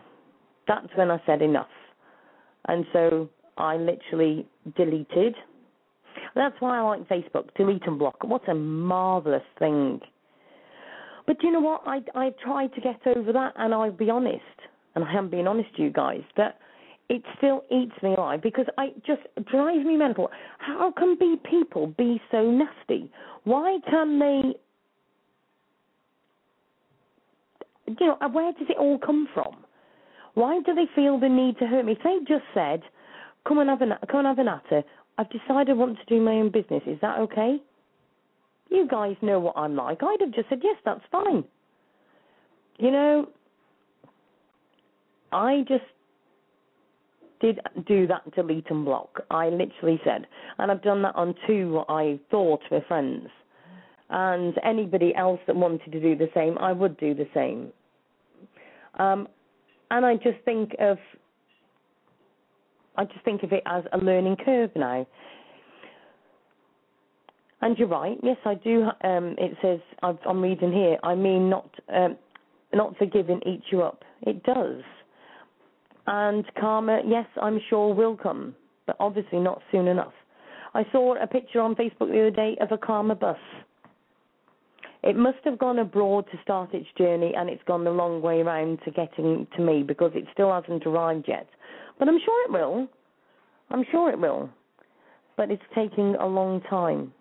That's 0.68 0.88
when 0.96 1.12
I 1.12 1.22
said 1.26 1.42
enough. 1.42 1.68
And 2.68 2.86
so 2.94 3.30
I 3.58 3.78
literally 3.78 4.48
deleted. 4.76 5.36
That's 6.36 6.56
why 6.60 6.78
I 6.78 6.82
like 6.82 7.08
Facebook, 7.10 7.50
delete 7.56 7.86
and 7.88 7.98
block. 7.98 8.24
What 8.24 8.48
a 8.48 8.54
marvelous 8.54 9.44
thing. 9.60 10.00
But 11.26 11.44
you 11.44 11.52
know 11.52 11.60
what? 11.60 11.82
I 11.86 12.02
I 12.16 12.34
tried 12.44 12.74
to 12.76 12.82
get 12.82 13.06
over 13.06 13.34
that, 13.34 13.54
and 13.58 13.74
I'll 13.74 13.92
be 13.92 14.10
honest, 14.10 14.42
and 14.96 15.04
I 15.04 15.14
am 15.14 15.30
being 15.30 15.48
honest 15.48 15.76
to 15.76 15.82
you 15.82 15.90
guys, 15.90 16.22
that 16.38 16.58
it 17.10 17.24
still 17.38 17.64
eats 17.72 17.94
me 18.04 18.16
alive 18.16 18.42
because 18.42 18.66
I 18.78 18.88
just 19.06 19.22
drives 19.50 19.86
me 19.86 19.96
mental. 19.96 20.30
How 20.58 20.92
can 20.92 21.16
be 21.18 21.38
people 21.50 21.88
be 21.98 22.22
so 22.32 22.50
nasty? 22.52 23.12
Why 23.44 23.80
can 23.90 24.20
they 24.20 24.56
you 27.88 28.08
know, 28.08 28.18
uh, 28.22 28.30
where 28.30 28.52
does 28.52 28.68
it 28.70 28.78
all 28.78 29.00
come 29.00 29.30
from? 29.34 29.56
Why 30.34 30.60
do 30.66 30.76
they 30.76 30.86
feel 30.96 31.20
the 31.20 31.30
need 31.30 31.58
to 31.60 31.66
hurt 31.66 31.86
me? 31.86 31.94
If 31.94 32.04
they 32.04 32.20
just 32.28 32.46
said, 32.54 32.84
"Come 33.48 33.60
and 33.60 33.70
have 33.70 33.82
an 33.82 33.94
come 34.10 34.26
and 34.26 34.28
have 34.28 34.40
a 34.40 34.44
natter," 34.44 34.84
I've 35.18 35.30
decided 35.30 35.72
I 35.72 35.74
want 35.74 35.98
to 35.98 36.06
do 36.06 36.22
my 36.22 36.34
own 36.34 36.50
business. 36.50 36.84
Is 36.86 37.00
that 37.02 37.20
okay? 37.20 37.62
You 38.70 38.88
guys 38.88 39.16
know 39.22 39.40
what 39.40 39.58
I'm 39.58 39.76
like. 39.76 40.04
I'd 40.04 40.20
have 40.20 40.32
just 40.32 40.50
said, 40.50 40.60
"Yes, 40.64 40.78
that's 40.84 41.04
fine." 41.12 41.46
You 42.78 42.92
know, 42.92 43.30
I 45.32 45.64
just 45.68 45.86
did 47.40 47.60
do 47.86 48.08
that 48.08 48.30
delete 48.36 48.70
and 48.70 48.86
block. 48.86 49.22
I 49.30 49.50
literally 49.50 50.00
said, 50.04 50.28
and 50.58 50.72
I've 50.72 50.82
done 50.82 51.02
that 51.04 51.16
on 51.16 51.36
two 51.46 51.84
I 51.90 52.20
thought 52.32 52.62
were 52.72 52.82
friends. 52.88 53.28
And 54.10 54.56
anybody 54.64 55.14
else 55.16 55.40
that 55.48 55.56
wanted 55.56 55.92
to 55.92 56.00
do 56.00 56.16
the 56.16 56.30
same, 56.34 56.58
I 56.58 56.72
would 56.72 56.98
do 56.98 57.14
the 57.14 57.28
same. 57.34 57.72
Um, 58.98 59.28
and 59.92 60.06
I 60.06 60.16
just 60.16 60.40
think 60.46 60.76
of 60.80 60.98
I 62.98 63.06
just 63.06 63.24
think 63.24 63.44
of 63.44 63.54
it 63.54 63.62
as 63.68 63.84
a 63.94 63.98
learning 63.98 64.38
curve 64.44 64.72
now. 64.76 65.06
And 67.62 67.78
you're 67.78 67.88
right. 67.88 68.18
Yes, 68.24 68.38
I 68.46 68.56
do. 68.56 68.84
Um, 69.04 69.36
it 69.38 69.56
says 69.62 69.80
I'm 70.02 70.42
reading 70.42 70.72
here. 70.72 70.98
I 71.04 71.16
mean, 71.16 71.50
not 71.50 71.70
um, 71.94 72.18
not 72.74 72.98
forgiving 72.98 73.42
eats 73.46 73.66
you 73.72 73.82
up. 73.82 74.04
It 74.22 74.44
does. 74.44 74.82
And 76.08 76.46
karma, 76.60 77.02
yes, 77.06 77.26
I'm 77.42 77.60
sure 77.70 77.94
will 77.94 78.16
come, 78.16 78.56
but 78.86 78.96
obviously 79.00 79.40
not 79.40 79.62
soon 79.72 79.88
enough. 79.88 80.14
I 80.74 80.86
saw 80.92 81.22
a 81.22 81.28
picture 81.28 81.60
on 81.60 81.76
Facebook 81.76 82.12
the 82.12 82.22
other 82.22 82.32
day 82.32 82.58
of 82.62 82.72
a 82.72 82.78
karma 82.78 83.16
bus 83.16 83.38
it 85.04 85.16
must 85.16 85.38
have 85.46 85.58
gone 85.58 85.80
abroad 85.80 86.26
to 86.32 86.40
start 86.42 86.74
its 86.74 86.88
journey 86.98 87.34
and 87.36 87.50
it's 87.50 87.64
gone 87.64 87.84
the 87.84 87.92
long 87.92 88.22
way 88.22 88.42
around 88.42 88.80
to 88.84 88.92
getting 88.92 89.48
to 89.56 89.62
me 89.62 89.84
because 89.84 90.12
it 90.16 90.26
still 90.34 90.52
hasn't 90.52 90.86
arrived 90.86 91.26
yet. 91.28 91.48
But 92.00 92.08
I'm 92.08 92.20
sure 92.24 92.46
it 92.46 92.52
will. 92.52 92.88
I'm 93.70 93.86
sure 93.92 94.10
it 94.10 94.20
will. 94.20 94.50
But 95.36 95.52
it's 95.52 95.64
taking 95.76 96.16
a 96.16 96.26
long 96.26 96.62
time. 96.70 97.14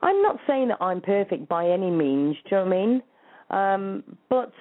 I'm 0.00 0.22
not 0.22 0.38
saying 0.46 0.68
that 0.68 0.78
I'm 0.80 1.00
perfect 1.00 1.48
by 1.48 1.68
any 1.68 1.90
means, 1.90 2.36
do 2.48 2.56
you 2.56 2.56
know 2.56 2.64
what 2.64 2.72
I 2.72 2.76
mean? 2.76 3.02
Um, 3.50 4.02
but 4.28 4.52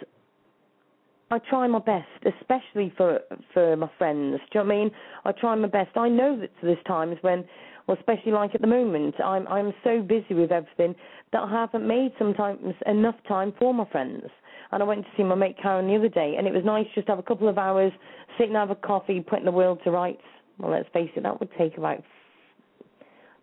I 1.29 1.39
try 1.39 1.67
my 1.67 1.79
best, 1.79 2.07
especially 2.25 2.93
for 2.95 3.19
for 3.53 3.75
my 3.75 3.89
friends. 3.97 4.39
Do 4.51 4.59
you 4.59 4.63
know 4.63 4.67
what 4.67 4.73
I 4.73 4.77
mean? 4.77 4.91
I 5.25 5.31
try 5.33 5.55
my 5.55 5.67
best. 5.67 5.97
I 5.97 6.07
know 6.07 6.39
that 6.39 6.51
there's 6.63 6.77
times 6.87 7.17
when 7.21 7.43
well, 7.85 7.97
especially 7.97 8.31
like 8.31 8.55
at 8.55 8.61
the 8.61 8.67
moment, 8.67 9.15
I'm 9.19 9.45
I'm 9.47 9.73
so 9.83 10.01
busy 10.01 10.33
with 10.33 10.51
everything 10.51 10.95
that 11.33 11.41
I 11.43 11.51
haven't 11.51 11.85
made 11.85 12.13
sometimes 12.17 12.75
enough 12.85 13.15
time 13.27 13.53
for 13.59 13.73
my 13.73 13.85
friends. 13.91 14.23
And 14.71 14.81
I 14.81 14.85
went 14.85 15.03
to 15.03 15.11
see 15.15 15.23
my 15.23 15.35
mate 15.35 15.57
Karen 15.61 15.87
the 15.87 15.95
other 15.95 16.09
day, 16.09 16.35
and 16.37 16.47
it 16.47 16.53
was 16.53 16.63
nice 16.65 16.85
just 16.95 17.07
to 17.07 17.13
have 17.13 17.19
a 17.19 17.23
couple 17.23 17.47
of 17.47 17.57
hours, 17.57 17.91
sit 18.37 18.47
and 18.47 18.55
have 18.55 18.69
a 18.69 18.75
coffee, 18.75 19.21
putting 19.21 19.45
the 19.45 19.51
world 19.51 19.79
to 19.83 19.91
rights. 19.91 20.23
Well, 20.59 20.71
let's 20.71 20.89
face 20.93 21.09
it, 21.15 21.23
that 21.23 21.39
would 21.39 21.49
take 21.57 21.77
about 21.77 22.03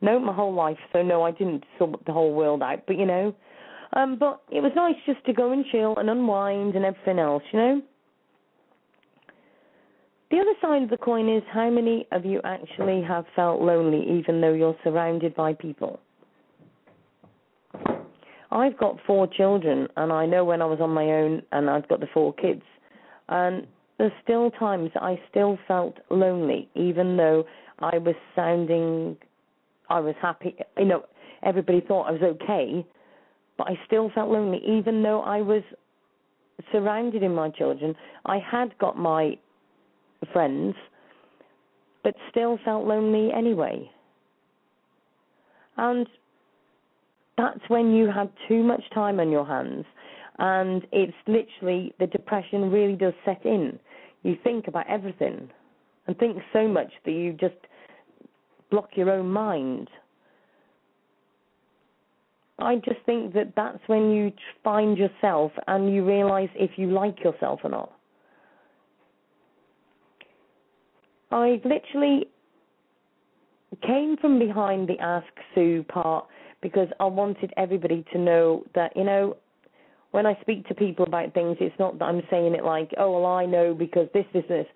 no 0.00 0.18
my 0.18 0.34
whole 0.34 0.52
life. 0.54 0.78
So 0.92 1.02
no, 1.02 1.22
I 1.22 1.30
didn't 1.30 1.64
sort 1.78 2.04
the 2.06 2.12
whole 2.12 2.32
world 2.32 2.62
out, 2.62 2.86
but 2.86 2.96
you 2.96 3.04
know. 3.04 3.34
Um, 3.94 4.16
but 4.18 4.42
it 4.50 4.60
was 4.60 4.72
nice 4.74 4.96
just 5.06 5.24
to 5.26 5.32
go 5.32 5.52
and 5.52 5.64
chill 5.70 5.96
and 5.96 6.10
unwind 6.10 6.74
and 6.74 6.84
everything 6.84 7.18
else, 7.18 7.42
you 7.52 7.58
know. 7.58 7.82
The 10.30 10.38
other 10.40 10.54
side 10.60 10.82
of 10.82 10.90
the 10.90 10.96
coin 10.96 11.32
is 11.32 11.44
how 11.52 11.70
many 11.70 12.08
of 12.10 12.24
you 12.24 12.40
actually 12.42 13.02
have 13.06 13.24
felt 13.36 13.62
lonely 13.62 14.18
even 14.18 14.40
though 14.40 14.52
you're 14.52 14.76
surrounded 14.82 15.34
by 15.36 15.54
people? 15.54 16.00
I've 18.50 18.76
got 18.78 18.98
four 19.06 19.26
children, 19.26 19.88
and 19.96 20.12
I 20.12 20.26
know 20.26 20.44
when 20.44 20.62
I 20.62 20.64
was 20.64 20.80
on 20.80 20.90
my 20.90 21.04
own 21.04 21.42
and 21.52 21.68
I've 21.68 21.88
got 21.88 22.00
the 22.00 22.06
four 22.12 22.32
kids, 22.34 22.62
and 23.28 23.66
there's 23.98 24.12
still 24.22 24.50
times 24.52 24.90
I 24.96 25.20
still 25.30 25.58
felt 25.66 25.98
lonely, 26.10 26.68
even 26.74 27.16
though 27.16 27.44
I 27.80 27.98
was 27.98 28.14
sounding, 28.34 29.16
I 29.88 30.00
was 30.00 30.14
happy. 30.20 30.56
You 30.78 30.84
know, 30.84 31.04
everybody 31.42 31.80
thought 31.80 32.08
I 32.08 32.12
was 32.12 32.22
okay, 32.22 32.86
but 33.56 33.68
I 33.68 33.78
still 33.86 34.10
felt 34.14 34.30
lonely, 34.30 34.60
even 34.66 35.02
though 35.02 35.22
I 35.22 35.40
was 35.40 35.62
surrounded 36.72 37.22
in 37.22 37.34
my 37.34 37.50
children. 37.50 37.94
I 38.26 38.38
had 38.38 38.76
got 38.78 38.98
my 38.98 39.36
friends, 40.32 40.74
but 42.02 42.14
still 42.30 42.58
felt 42.64 42.84
lonely 42.84 43.32
anyway. 43.32 43.90
And 45.76 46.06
that's 47.36 47.60
when 47.68 47.92
you 47.94 48.10
have 48.10 48.28
too 48.48 48.62
much 48.62 48.82
time 48.94 49.18
on 49.18 49.30
your 49.30 49.44
hands, 49.44 49.84
and 50.38 50.86
it's 50.92 51.16
literally 51.26 51.92
the 51.98 52.06
depression 52.06 52.70
really 52.70 52.94
does 52.94 53.14
set 53.24 53.44
in. 53.44 53.78
You 54.22 54.36
think 54.42 54.68
about 54.68 54.88
everything 54.88 55.50
and 56.06 56.16
think 56.18 56.38
so 56.52 56.68
much 56.68 56.92
that 57.04 57.12
you 57.12 57.32
just 57.32 57.54
block 58.70 58.90
your 58.94 59.10
own 59.10 59.30
mind. 59.30 59.88
I 62.58 62.76
just 62.76 63.00
think 63.04 63.34
that 63.34 63.52
that's 63.56 63.80
when 63.86 64.10
you 64.10 64.32
find 64.62 64.96
yourself 64.96 65.52
and 65.66 65.92
you 65.92 66.04
realize 66.04 66.48
if 66.54 66.72
you 66.76 66.90
like 66.90 67.22
yourself 67.22 67.60
or 67.64 67.70
not. 67.70 67.92
I 71.32 71.60
literally 71.64 72.28
came 73.84 74.16
from 74.20 74.38
behind 74.38 74.88
the 74.88 74.98
Ask 75.00 75.26
Sue 75.54 75.84
part 75.88 76.26
because 76.62 76.88
I 77.00 77.06
wanted 77.06 77.52
everybody 77.56 78.04
to 78.12 78.18
know 78.18 78.64
that, 78.74 78.96
you 78.96 79.04
know, 79.04 79.36
when 80.12 80.26
I 80.26 80.38
speak 80.42 80.66
to 80.68 80.74
people 80.74 81.04
about 81.04 81.34
things, 81.34 81.56
it's 81.60 81.76
not 81.80 81.98
that 81.98 82.04
I'm 82.04 82.22
saying 82.30 82.54
it 82.54 82.64
like, 82.64 82.92
oh, 82.98 83.20
well, 83.20 83.26
I 83.26 83.46
know 83.46 83.74
because 83.74 84.08
this, 84.14 84.26
this, 84.32 84.44
this. 84.48 84.66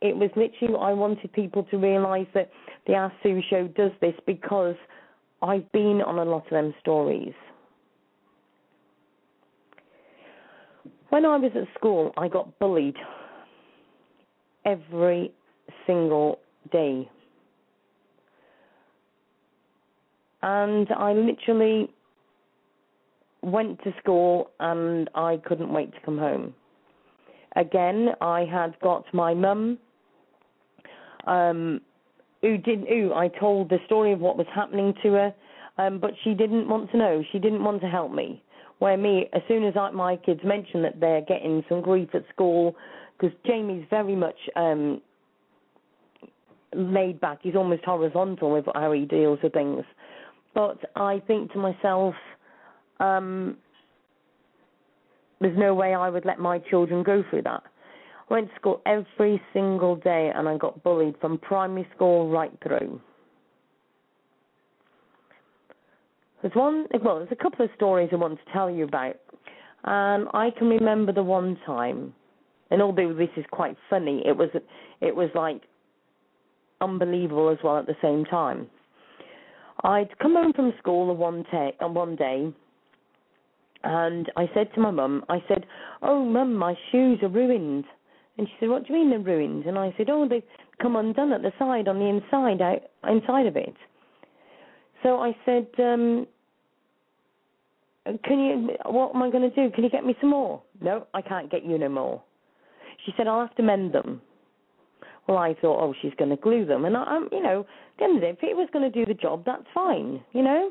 it 0.00 0.16
was 0.16 0.30
literally 0.34 0.74
I 0.80 0.92
wanted 0.92 1.32
people 1.32 1.62
to 1.70 1.78
realise 1.78 2.26
that 2.34 2.50
the 2.88 2.94
Ask 2.94 3.14
Sue 3.22 3.40
show 3.48 3.68
does 3.68 3.92
this 4.00 4.14
because 4.26 4.74
I've 5.44 5.70
been 5.72 6.00
on 6.00 6.18
a 6.18 6.24
lot 6.24 6.44
of 6.46 6.50
them 6.50 6.74
stories. 6.80 7.34
When 11.10 11.26
I 11.26 11.36
was 11.36 11.52
at 11.54 11.68
school, 11.78 12.12
I 12.16 12.28
got 12.28 12.58
bullied 12.58 12.96
every 14.64 15.32
single 15.86 16.38
day. 16.72 17.08
And 20.42 20.88
I 20.96 21.12
literally 21.12 21.90
went 23.42 23.82
to 23.84 23.92
school 24.00 24.50
and 24.60 25.10
I 25.14 25.36
couldn't 25.44 25.72
wait 25.72 25.92
to 25.92 26.00
come 26.06 26.16
home. 26.16 26.54
Again, 27.54 28.08
I 28.22 28.46
had 28.50 28.80
got 28.80 29.04
my 29.12 29.34
mum, 29.34 29.78
um, 31.26 31.82
who 32.44 32.58
didn't 32.58 32.88
who 32.88 33.14
I 33.14 33.28
told 33.28 33.70
the 33.70 33.78
story 33.86 34.12
of 34.12 34.20
what 34.20 34.36
was 34.36 34.46
happening 34.54 34.92
to 35.02 35.12
her, 35.12 35.34
um, 35.78 35.98
but 35.98 36.10
she 36.22 36.34
didn't 36.34 36.68
want 36.68 36.90
to 36.90 36.98
know. 36.98 37.24
She 37.32 37.38
didn't 37.38 37.64
want 37.64 37.80
to 37.80 37.88
help 37.88 38.12
me. 38.12 38.42
Where 38.80 38.98
me, 38.98 39.30
as 39.32 39.40
soon 39.48 39.64
as 39.64 39.74
I, 39.78 39.90
my 39.92 40.16
kids 40.16 40.40
mention 40.44 40.82
that 40.82 41.00
they're 41.00 41.22
getting 41.22 41.64
some 41.68 41.80
grief 41.80 42.10
at 42.12 42.24
school, 42.32 42.76
because 43.16 43.34
Jamie's 43.46 43.86
very 43.88 44.14
much 44.14 44.36
um, 44.56 45.00
laid 46.74 47.18
back. 47.18 47.38
He's 47.42 47.54
almost 47.54 47.84
horizontal 47.84 48.50
with 48.50 48.66
how 48.74 48.92
he 48.92 49.06
deals 49.06 49.38
with 49.42 49.54
things. 49.54 49.84
But 50.54 50.78
I 50.96 51.22
think 51.26 51.52
to 51.52 51.58
myself, 51.58 52.14
um, 53.00 53.56
there's 55.40 55.58
no 55.58 55.74
way 55.74 55.94
I 55.94 56.10
would 56.10 56.26
let 56.26 56.38
my 56.38 56.58
children 56.58 57.02
go 57.02 57.24
through 57.30 57.42
that. 57.42 57.62
Went 58.34 58.48
to 58.48 58.56
school 58.56 58.82
every 58.84 59.40
single 59.52 59.94
day 59.94 60.32
and 60.34 60.48
I 60.48 60.56
got 60.56 60.82
bullied 60.82 61.14
from 61.20 61.38
primary 61.38 61.86
school 61.94 62.28
right 62.28 62.50
through. 62.64 63.00
There's 66.42 66.52
one, 66.56 66.88
well, 67.04 67.18
there's 67.18 67.28
a 67.30 67.40
couple 67.40 67.64
of 67.64 67.70
stories 67.76 68.08
I 68.10 68.16
want 68.16 68.40
to 68.44 68.52
tell 68.52 68.68
you 68.68 68.86
about. 68.86 69.14
And 69.84 70.26
I 70.34 70.50
can 70.50 70.66
remember 70.66 71.12
the 71.12 71.22
one 71.22 71.56
time, 71.64 72.12
and 72.72 72.82
although 72.82 73.14
this 73.14 73.28
is 73.36 73.44
quite 73.52 73.76
funny, 73.88 74.20
it 74.26 74.36
was, 74.36 74.48
it 75.00 75.14
was 75.14 75.30
like 75.36 75.62
unbelievable 76.80 77.50
as 77.50 77.58
well 77.62 77.78
at 77.78 77.86
the 77.86 77.94
same 78.02 78.24
time. 78.24 78.66
I'd 79.84 80.18
come 80.18 80.34
home 80.34 80.52
from 80.52 80.72
school 80.80 81.14
one, 81.14 81.44
day, 81.52 81.76
uh, 81.80 81.86
one 81.86 82.16
day 82.16 82.52
and 83.84 84.32
I 84.36 84.50
said 84.54 84.74
to 84.74 84.80
my 84.80 84.90
mum, 84.90 85.24
I 85.28 85.44
said, 85.46 85.66
"Oh, 86.02 86.24
mum, 86.24 86.54
my 86.54 86.74
shoes 86.90 87.20
are 87.22 87.28
ruined." 87.28 87.84
And 88.36 88.48
she 88.48 88.54
said, 88.58 88.68
"What 88.68 88.86
do 88.86 88.92
you 88.92 88.98
mean 88.98 89.10
they're 89.10 89.18
ruined?" 89.18 89.66
And 89.66 89.78
I 89.78 89.94
said, 89.96 90.10
"Oh, 90.10 90.26
they've 90.26 90.42
come 90.80 90.96
undone 90.96 91.32
at 91.32 91.42
the 91.42 91.52
side, 91.58 91.88
on 91.88 91.98
the 91.98 92.06
inside, 92.06 92.60
out 92.60 92.82
inside 93.08 93.46
of 93.46 93.56
it." 93.56 93.74
So 95.02 95.20
I 95.20 95.36
said, 95.44 95.68
um, 95.78 96.26
"Can 98.24 98.40
you? 98.40 98.76
What 98.86 99.14
am 99.14 99.22
I 99.22 99.30
going 99.30 99.48
to 99.48 99.54
do? 99.54 99.70
Can 99.70 99.84
you 99.84 99.90
get 99.90 100.04
me 100.04 100.16
some 100.20 100.30
more?" 100.30 100.62
No, 100.80 101.06
I 101.14 101.22
can't 101.22 101.50
get 101.50 101.64
you 101.64 101.78
no 101.78 101.88
more. 101.88 102.22
She 103.04 103.12
said, 103.16 103.28
"I'll 103.28 103.46
have 103.46 103.54
to 103.56 103.62
mend 103.62 103.92
them." 103.92 104.20
Well, 105.26 105.38
I 105.38 105.54
thought, 105.54 105.80
oh, 105.80 105.94
she's 106.02 106.12
going 106.18 106.30
to 106.30 106.36
glue 106.36 106.66
them, 106.66 106.84
and 106.84 106.94
I, 106.94 107.16
am 107.16 107.30
you 107.32 107.42
know, 107.42 107.60
at 107.60 107.66
the 107.98 108.04
end 108.04 108.16
of 108.16 108.20
the 108.20 108.26
day, 108.26 108.32
if 108.32 108.42
it 108.42 108.56
was 108.56 108.68
going 108.74 108.90
to 108.90 109.04
do 109.04 109.06
the 109.06 109.18
job, 109.18 109.44
that's 109.46 109.64
fine, 109.72 110.22
you 110.32 110.42
know. 110.42 110.70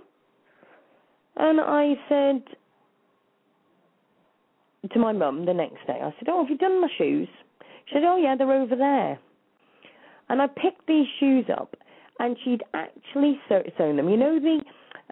And 1.38 1.60
I 1.60 1.95
said, 2.08 2.43
to 4.91 4.99
my 4.99 5.12
mum 5.12 5.45
the 5.45 5.54
next 5.54 5.86
day. 5.88 5.99
I 6.02 6.13
said, 6.19 6.28
"Oh, 6.28 6.43
have 6.43 6.49
you 6.49 6.58
done 6.58 6.82
my 6.82 6.89
shoes?" 6.97 7.28
She 7.86 7.96
said, 7.96 8.04
"Oh 8.04 8.17
yeah, 8.17 8.36
they're 8.36 8.52
over 8.52 8.76
there." 8.76 9.19
And 10.30 10.41
I 10.41 10.48
picked 10.48 10.88
these 10.88 11.08
shoes 11.19 11.46
up, 11.56 11.76
and 12.19 12.38
she'd 12.43 12.63
actually 12.74 13.39
sewn 13.50 13.98
them. 13.98 14.10
You 14.10 14.17
know 14.17 14.39
the 14.39 14.62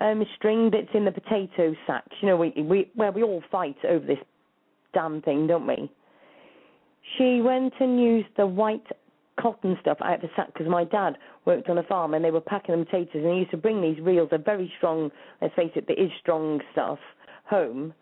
um, 0.03 0.23
string 0.35 0.69
that's 0.71 0.93
in 0.93 1.05
the 1.05 1.11
potato 1.11 1.75
sacks. 1.85 2.15
You 2.21 2.29
know, 2.29 2.37
we, 2.37 2.53
we 2.61 2.89
where 2.95 3.11
we 3.11 3.23
all 3.23 3.43
fight 3.51 3.77
over 3.87 4.05
this 4.05 4.19
damn 4.93 5.21
thing, 5.21 5.47
don't 5.47 5.67
we? 5.67 5.91
She 7.17 7.41
went 7.41 7.73
and 7.79 7.99
used 7.99 8.29
the 8.37 8.45
white 8.45 8.85
cotton 9.39 9.77
stuff 9.81 9.97
out 10.03 10.15
of 10.15 10.21
the 10.21 10.29
sack 10.35 10.47
because 10.53 10.67
my 10.67 10.83
dad 10.83 11.17
worked 11.45 11.69
on 11.69 11.77
a 11.77 11.83
farm 11.83 12.13
and 12.13 12.23
they 12.23 12.31
were 12.31 12.41
packing 12.41 12.77
the 12.77 12.85
potatoes 12.85 13.15
and 13.15 13.33
he 13.33 13.39
used 13.39 13.51
to 13.51 13.57
bring 13.57 13.81
these 13.81 13.99
reels 13.99 14.29
of 14.31 14.45
very 14.45 14.71
strong, 14.77 15.09
let's 15.41 15.55
face 15.55 15.71
it, 15.75 15.87
there 15.87 15.99
is 15.99 16.11
strong 16.19 16.59
stuff 16.71 16.99
home 17.45 17.93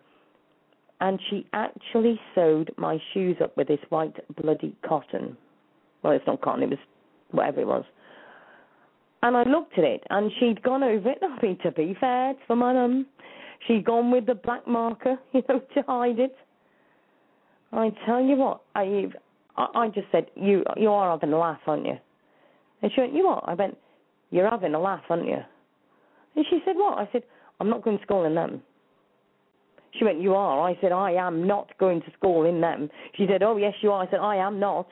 and 1.02 1.20
she 1.30 1.46
actually 1.54 2.20
sewed 2.36 2.72
my 2.78 2.98
shoes 3.14 3.38
up 3.42 3.56
with 3.56 3.68
this 3.68 3.80
white 3.90 4.16
bloody 4.42 4.76
cotton. 4.88 5.38
Well, 6.04 6.14
it's 6.14 6.28
not 6.28 6.42
cotton, 6.42 6.64
it 6.64 6.70
was 6.70 6.80
whatever 7.32 7.62
it 7.62 7.68
was. 7.68 7.86
And 9.22 9.36
I 9.36 9.44
looked 9.44 9.78
at 9.78 9.84
it, 9.84 10.04
and 10.10 10.32
she'd 10.40 10.62
gone 10.64 10.84
over 10.84 11.10
it. 11.10 11.20
I 11.22 11.46
mean, 11.46 11.58
to 11.64 11.72
be 11.72 11.96
fair, 12.00 12.34
for 12.48 12.56
my 12.56 12.74
mum, 12.74 13.06
she'd 13.68 13.86
gone 13.86 14.12
with 14.12 14.26
the 14.26 14.36
black 14.36 14.68
marker, 14.68 15.18
you 15.34 15.44
know, 15.48 15.60
to 15.60 15.82
hide 15.88 16.20
it. 16.20 16.36
I 17.72 17.92
tell 18.06 18.22
you 18.22 18.36
what, 18.36 18.62
I, 18.76 19.06
I 19.56 19.90
just 19.90 20.08
said, 20.12 20.28
you, 20.36 20.64
you 20.76 20.90
are 20.90 21.12
having 21.12 21.34
a 21.34 21.38
laugh, 21.38 21.60
aren't 21.68 21.86
you? 21.86 21.98
And 22.82 22.92
she 22.94 23.02
went, 23.02 23.14
you 23.14 23.28
what? 23.28 23.44
I 23.46 23.54
went, 23.54 23.78
you're 24.32 24.50
having 24.50 24.74
a 24.74 24.80
laugh, 24.80 25.04
aren't 25.10 25.28
you? 25.28 25.38
And 26.36 26.46
she 26.50 26.60
said, 26.66 26.76
what? 26.76 26.98
I 26.98 27.08
said, 27.12 27.24
I'm 27.60 27.70
not 27.70 27.84
going 27.84 27.98
to 27.98 28.04
school 28.04 28.26
in 28.26 28.34
them. 28.34 28.64
She 29.97 30.06
went, 30.06 30.21
You 30.21 30.36
are? 30.36 30.69
I 30.69 30.78
said, 30.82 30.91
I 30.91 31.12
am 31.12 31.47
not 31.47 31.69
going 31.80 32.02
to 32.02 32.12
school 32.17 32.45
in 32.45 32.62
them. 32.62 32.89
She 33.15 33.25
said, 33.28 33.43
Oh, 33.43 33.58
yes, 33.58 33.73
you 33.82 33.91
are. 33.91 34.04
I 34.04 34.10
said, 34.10 34.19
I 34.19 34.36
am 34.36 34.60
not. 34.60 34.88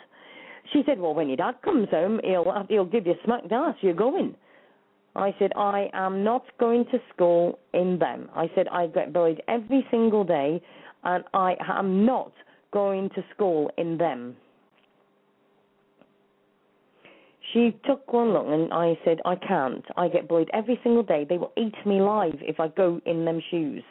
She 0.73 0.83
said, 0.85 0.99
Well, 0.99 1.13
when 1.13 1.27
your 1.27 1.37
dad 1.37 1.55
comes 1.63 1.89
home, 1.89 2.19
he'll, 2.23 2.65
he'll 2.69 2.85
give 2.85 3.05
you 3.05 3.13
a 3.13 3.23
smack 3.25 3.47
dance. 3.49 3.77
You're 3.81 3.93
going. 3.93 4.35
I 5.15 5.33
said, 5.39 5.51
I 5.55 5.89
am 5.93 6.23
not 6.23 6.43
going 6.59 6.85
to 6.91 6.99
school 7.13 7.57
in 7.73 7.97
them. 7.97 8.29
I 8.35 8.51
said, 8.53 8.67
I 8.67 8.87
get 8.87 9.13
bullied 9.13 9.41
every 9.47 9.85
single 9.89 10.23
day, 10.23 10.61
and 11.03 11.23
I 11.33 11.55
am 11.67 12.05
not 12.05 12.31
going 12.71 13.09
to 13.09 13.23
school 13.33 13.71
in 13.77 13.97
them. 13.97 14.35
She 17.53 17.75
took 17.85 18.11
one 18.11 18.33
look 18.33 18.45
and 18.47 18.73
I 18.73 18.99
said, 19.05 19.19
I 19.25 19.35
can't. 19.35 19.83
I 19.95 20.09
get 20.09 20.27
bullied 20.27 20.49
every 20.53 20.79
single 20.83 21.03
day. 21.03 21.25
They 21.27 21.37
will 21.37 21.53
eat 21.57 21.73
me 21.85 21.99
alive 21.99 22.35
if 22.41 22.59
I 22.59 22.67
go 22.67 22.99
in 23.05 23.23
them 23.23 23.41
shoes. 23.49 23.83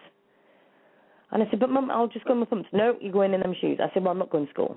And 1.33 1.43
I 1.43 1.51
said, 1.51 1.61
but 1.61 1.71
mum, 1.71 1.91
I'll 1.91 2.09
just 2.09 2.25
go 2.25 2.33
in 2.33 2.41
my 2.41 2.47
pumps. 2.47 2.69
No, 2.73 2.97
you're 3.01 3.13
going 3.13 3.35
in 3.35 3.41
them 3.41 3.55
shoes. 3.61 3.79
I 3.83 3.93
said, 3.93 4.03
well, 4.03 4.13
I'm 4.13 4.19
not 4.19 4.31
going 4.31 4.47
to 4.47 4.53
school. 4.53 4.77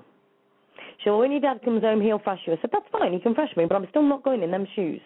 She 0.98 1.04
said, 1.04 1.10
well, 1.10 1.20
when 1.20 1.30
your 1.30 1.40
dad 1.40 1.62
comes 1.64 1.82
home, 1.82 2.00
he'll 2.00 2.18
thrash 2.18 2.40
you. 2.46 2.52
I 2.52 2.56
said, 2.60 2.70
that's 2.72 2.86
fine, 2.92 3.12
he 3.12 3.20
can 3.20 3.34
thrash 3.34 3.56
me, 3.56 3.64
but 3.66 3.76
I'm 3.76 3.86
still 3.90 4.02
not 4.02 4.24
going 4.24 4.42
in 4.42 4.50
them 4.50 4.66
shoes. 4.74 5.00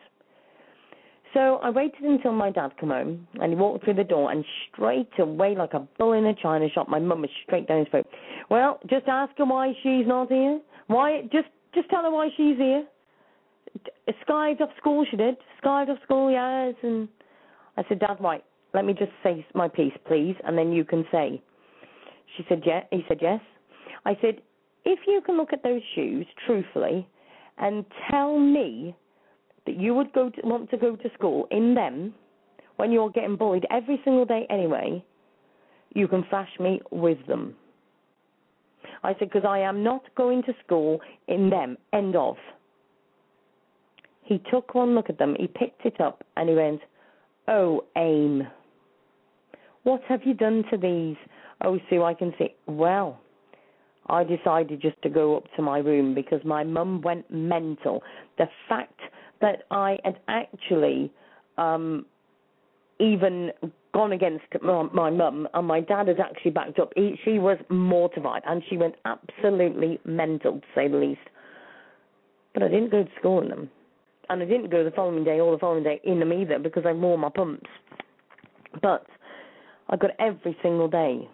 So 1.35 1.57
I 1.63 1.71
waited 1.71 2.03
until 2.03 2.33
my 2.33 2.51
dad 2.51 2.73
come 2.79 2.91
home, 2.91 3.27
and 3.41 3.53
he 3.53 3.57
walked 3.57 3.85
through 3.85 3.95
the 3.95 4.05
door, 4.05 4.31
and 4.31 4.45
straight 4.73 5.11
away, 5.19 5.57
like 5.57 5.75
a 5.75 5.81
bull 5.99 6.13
in 6.13 6.25
a 6.27 6.35
china 6.35 6.69
shop, 6.69 6.89
my 6.89 7.01
mum 7.01 7.23
was 7.23 7.31
straight 7.45 7.67
down 7.67 7.81
his 7.81 7.89
throat. 7.89 8.07
Well, 8.51 8.79
just 8.89 9.09
ask 9.09 9.37
her 9.39 9.45
why 9.45 9.73
she's 9.83 10.07
not 10.07 10.31
here. 10.31 10.61
Why? 10.87 11.23
Just, 11.33 11.49
just 11.75 11.91
tell 11.91 12.03
her 12.03 12.11
why 12.11 12.29
she's 12.37 12.57
here. 12.57 12.87
Skived 14.29 14.61
off 14.61 14.71
school, 14.79 15.05
she 15.11 15.17
did. 15.17 15.37
Skived 15.63 15.89
off 15.89 15.99
school, 16.05 16.31
yes. 16.31 16.75
And 16.83 17.09
I 17.77 17.83
said, 17.89 17.99
Dad, 17.99 18.19
right, 18.21 18.45
let 18.75 18.85
me 18.85 18.93
just 18.93 19.13
say 19.23 19.47
my 19.55 19.69
piece, 19.69 19.93
please, 20.07 20.35
and 20.45 20.59
then 20.59 20.73
you 20.73 20.85
can 20.85 21.07
say. 21.11 21.41
She 22.37 22.45
said, 22.49 22.63
yeah. 22.67 22.81
He 22.91 23.05
said, 23.09 23.19
yes. 23.23 23.41
I 24.05 24.19
said, 24.21 24.41
if 24.85 24.99
you 25.07 25.23
can 25.25 25.37
look 25.37 25.53
at 25.53 25.63
those 25.63 25.81
shoes 25.95 26.27
truthfully 26.45 27.07
and 27.59 27.85
tell 28.11 28.39
me 28.39 28.95
that 29.67 29.81
you 29.81 29.95
would 29.95 30.13
go 30.13 30.29
to, 30.29 30.41
want 30.43 30.71
to 30.71 30.77
go 30.77 30.97
to 30.97 31.11
school 31.15 31.47
in 31.51 31.75
them 31.75 32.13
when 32.77 32.91
you're 32.91 33.11
getting 33.11 33.37
bullied 33.37 33.65
every 33.71 34.01
single 34.05 34.25
day 34.25 34.47
anyway, 34.51 35.03
you 35.95 36.09
can 36.09 36.25
flash 36.29 36.51
me 36.59 36.81
with 36.91 37.25
them. 37.29 37.55
I 39.05 39.13
said, 39.19 39.31
because 39.31 39.45
I 39.49 39.61
am 39.61 39.85
not 39.85 40.03
going 40.17 40.43
to 40.43 40.53
school 40.65 41.01
in 41.29 41.49
them. 41.51 41.77
End 41.93 42.17
of. 42.17 42.37
He 44.25 44.43
took 44.51 44.75
one 44.75 44.95
look 44.95 45.11
at 45.11 45.19
them, 45.19 45.37
he 45.39 45.47
picked 45.47 45.85
it 45.85 46.01
up, 46.01 46.25
and 46.37 46.49
he 46.49 46.55
went, 46.55 46.81
Oh, 47.47 47.85
AIM. 47.97 48.47
What 49.85 50.03
have 50.09 50.21
you 50.25 50.35
done 50.35 50.65
to 50.71 50.77
these? 50.77 51.17
Oh, 51.63 51.79
Sue, 51.89 52.03
I 52.03 52.15
can 52.15 52.35
see. 52.39 52.55
Well, 52.67 53.21
I 54.09 54.25
decided 54.25 54.83
just 54.83 55.01
to 55.03 55.09
go 55.09 55.37
up 55.37 55.45
to 55.57 55.63
my 55.63 55.79
room 55.79 56.15
because 56.15 56.41
my 56.45 56.65
mum 56.65 57.01
went 57.03 57.31
mental. 57.31 58.03
The 58.39 58.47
fact 58.69 58.99
that 59.41 59.65
I 59.71 59.99
had 60.05 60.19
actually 60.29 61.13
um, 61.59 62.07
even 62.99 63.51
gone 63.93 64.13
against 64.13 64.45
my 64.63 65.11
mum 65.11 65.49
and 65.55 65.67
my 65.67 65.81
dad 65.81 66.09
had 66.09 66.21
actually 66.21 66.51
backed 66.51 66.79
up. 66.79 66.93
He, 66.97 67.19
she 67.25 67.39
was 67.39 67.59
mortified 67.69 68.43
and 68.47 68.63
she 68.69 68.77
went 68.77 68.95
absolutely 69.05 70.01
mental, 70.05 70.61
to 70.61 70.67
say 70.75 70.89
the 70.89 70.97
least. 70.97 71.21
But 72.53 72.63
I 72.63 72.69
didn't 72.69 72.91
go 72.91 73.05
to 73.05 73.11
school 73.19 73.43
in 73.43 73.49
them. 73.49 73.71
And 74.31 74.43
I 74.43 74.47
didn't 74.47 74.71
go 74.71 74.83
the 74.83 74.91
following 74.91 75.25
day 75.25 75.41
or 75.41 75.53
the 75.53 75.59
following 75.59 75.85
day 75.85 76.01
in 76.05 76.19
them 76.19 76.33
either 76.33 76.59
because 76.59 76.85
I 76.87 76.93
wore 76.93 77.19
my 77.19 77.29
pumps. 77.29 77.69
But 78.81 79.07
I 79.89 79.97
got 79.97 80.11
it 80.11 80.17
every 80.19 80.57
single 80.63 80.89
day. 80.89 81.29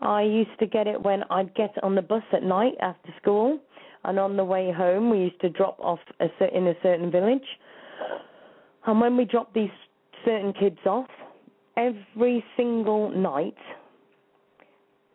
I 0.00 0.22
used 0.22 0.58
to 0.60 0.66
get 0.66 0.86
it 0.86 1.02
when 1.02 1.24
I'd 1.30 1.54
get 1.54 1.74
on 1.82 1.94
the 1.94 2.02
bus 2.02 2.22
at 2.32 2.42
night 2.42 2.74
after 2.80 3.12
school. 3.20 3.58
And 4.04 4.18
on 4.18 4.36
the 4.36 4.44
way 4.44 4.72
home, 4.72 5.10
we 5.10 5.18
used 5.18 5.40
to 5.40 5.48
drop 5.48 5.78
off 5.80 5.98
a, 6.20 6.28
in 6.56 6.68
a 6.68 6.74
certain 6.82 7.10
village. 7.10 7.42
And 8.86 9.00
when 9.00 9.16
we 9.16 9.24
dropped 9.24 9.54
these 9.54 9.70
certain 10.24 10.52
kids 10.52 10.78
off, 10.86 11.08
every 11.76 12.44
single 12.56 13.10
night, 13.10 13.56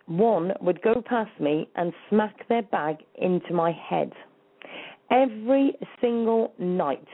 one 0.05 0.51
would 0.61 0.82
go 0.82 1.01
past 1.05 1.32
me 1.39 1.70
and 1.76 1.93
smack 2.09 2.47
their 2.49 2.61
bag 2.64 2.97
into 3.16 3.53
my 3.53 3.72
head. 3.72 4.11
Every 5.09 5.74
single 6.01 6.53
night. 6.59 7.07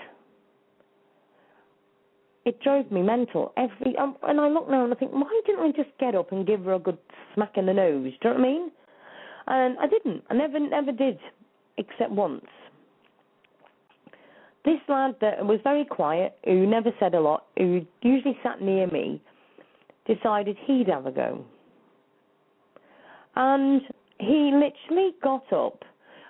It 2.50 2.60
drove 2.64 2.92
me 2.92 3.04
mental. 3.04 3.54
Every 3.58 3.96
um, 3.98 4.16
and 4.24 4.42
I 4.42 4.48
look 4.48 4.68
now 4.68 4.84
and 4.84 4.92
I 4.92 4.96
think, 4.96 5.12
why 5.12 5.40
didn't 5.46 5.62
I 5.62 5.72
just 5.72 5.96
get 6.00 6.16
up 6.16 6.32
and 6.32 6.48
give 6.48 6.66
her 6.66 6.74
a 6.74 6.80
good 6.80 6.98
smack 7.36 7.58
in 7.58 7.68
the 7.68 7.74
nose? 7.74 8.12
Do 8.24 8.30
you 8.30 8.34
know 8.34 8.40
what 8.40 8.40
I 8.40 8.52
mean? 8.52 8.72
And 9.46 9.78
I 9.78 9.86
didn't. 9.86 10.24
I 10.32 10.34
never, 10.34 10.60
never 10.60 10.92
did, 10.92 11.20
except 11.78 12.10
once. 12.10 12.44
This 14.66 14.80
lad 14.88 15.16
that 15.22 15.46
was 15.46 15.60
very 15.64 15.86
quiet, 15.86 16.40
who 16.44 16.66
never 16.66 16.90
said 17.00 17.14
a 17.14 17.20
lot, 17.20 17.46
who 17.56 17.86
usually 18.02 18.36
sat 18.42 18.64
near 18.64 18.88
me, 18.88 19.22
decided 20.08 20.58
he'd 20.66 20.88
have 20.88 21.06
a 21.06 21.12
go. 21.12 21.46
And 23.36 23.84
he 24.18 24.52
literally 24.52 25.12
got 25.22 25.54
up, 25.54 25.84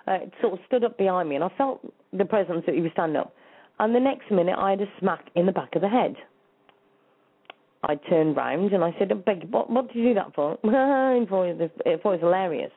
uh, 0.06 0.18
sort 0.42 0.52
of 0.52 0.58
stood 0.66 0.84
up 0.84 0.98
behind 0.98 1.30
me, 1.30 1.36
and 1.36 1.44
I 1.44 1.50
felt 1.56 1.80
the 2.12 2.26
presence 2.26 2.64
that 2.66 2.74
he 2.74 2.82
was 2.82 2.92
standing 2.92 3.16
up. 3.16 3.34
And 3.80 3.94
the 3.94 4.00
next 4.00 4.30
minute, 4.30 4.56
I 4.58 4.70
had 4.70 4.82
a 4.82 4.92
smack 4.98 5.24
in 5.34 5.46
the 5.46 5.52
back 5.52 5.74
of 5.74 5.80
the 5.80 5.88
head. 5.88 6.14
I 7.82 7.94
turned 7.94 8.36
round 8.36 8.74
and 8.74 8.84
I 8.84 8.94
said, 8.98 9.08
"Beg, 9.24 9.50
what, 9.50 9.70
what 9.70 9.88
did 9.88 9.96
you 9.96 10.08
do 10.10 10.14
that 10.14 10.34
for?" 10.34 10.58
It 10.62 12.04
was 12.04 12.20
hilarious. 12.20 12.72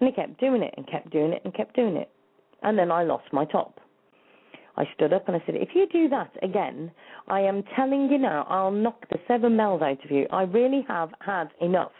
And 0.00 0.08
he 0.08 0.14
kept 0.14 0.40
doing 0.40 0.62
it 0.62 0.72
and 0.78 0.86
kept 0.88 1.10
doing 1.10 1.32
it 1.34 1.42
and 1.44 1.54
kept 1.54 1.76
doing 1.76 1.96
it. 1.96 2.10
And 2.62 2.78
then 2.78 2.90
I 2.90 3.04
lost 3.04 3.30
my 3.30 3.44
top. 3.44 3.78
I 4.78 4.84
stood 4.94 5.12
up 5.12 5.28
and 5.28 5.36
I 5.36 5.42
said, 5.44 5.56
If 5.56 5.74
you 5.74 5.86
do 5.92 6.08
that 6.08 6.32
again, 6.42 6.90
I 7.28 7.40
am 7.40 7.62
telling 7.76 8.08
you 8.10 8.16
now, 8.16 8.46
I'll 8.48 8.70
knock 8.70 9.06
the 9.10 9.18
seven 9.28 9.54
bells 9.58 9.82
out 9.82 10.02
of 10.02 10.10
you. 10.10 10.26
I 10.30 10.44
really 10.44 10.82
have 10.88 11.10
had 11.20 11.50
enough. 11.60 11.92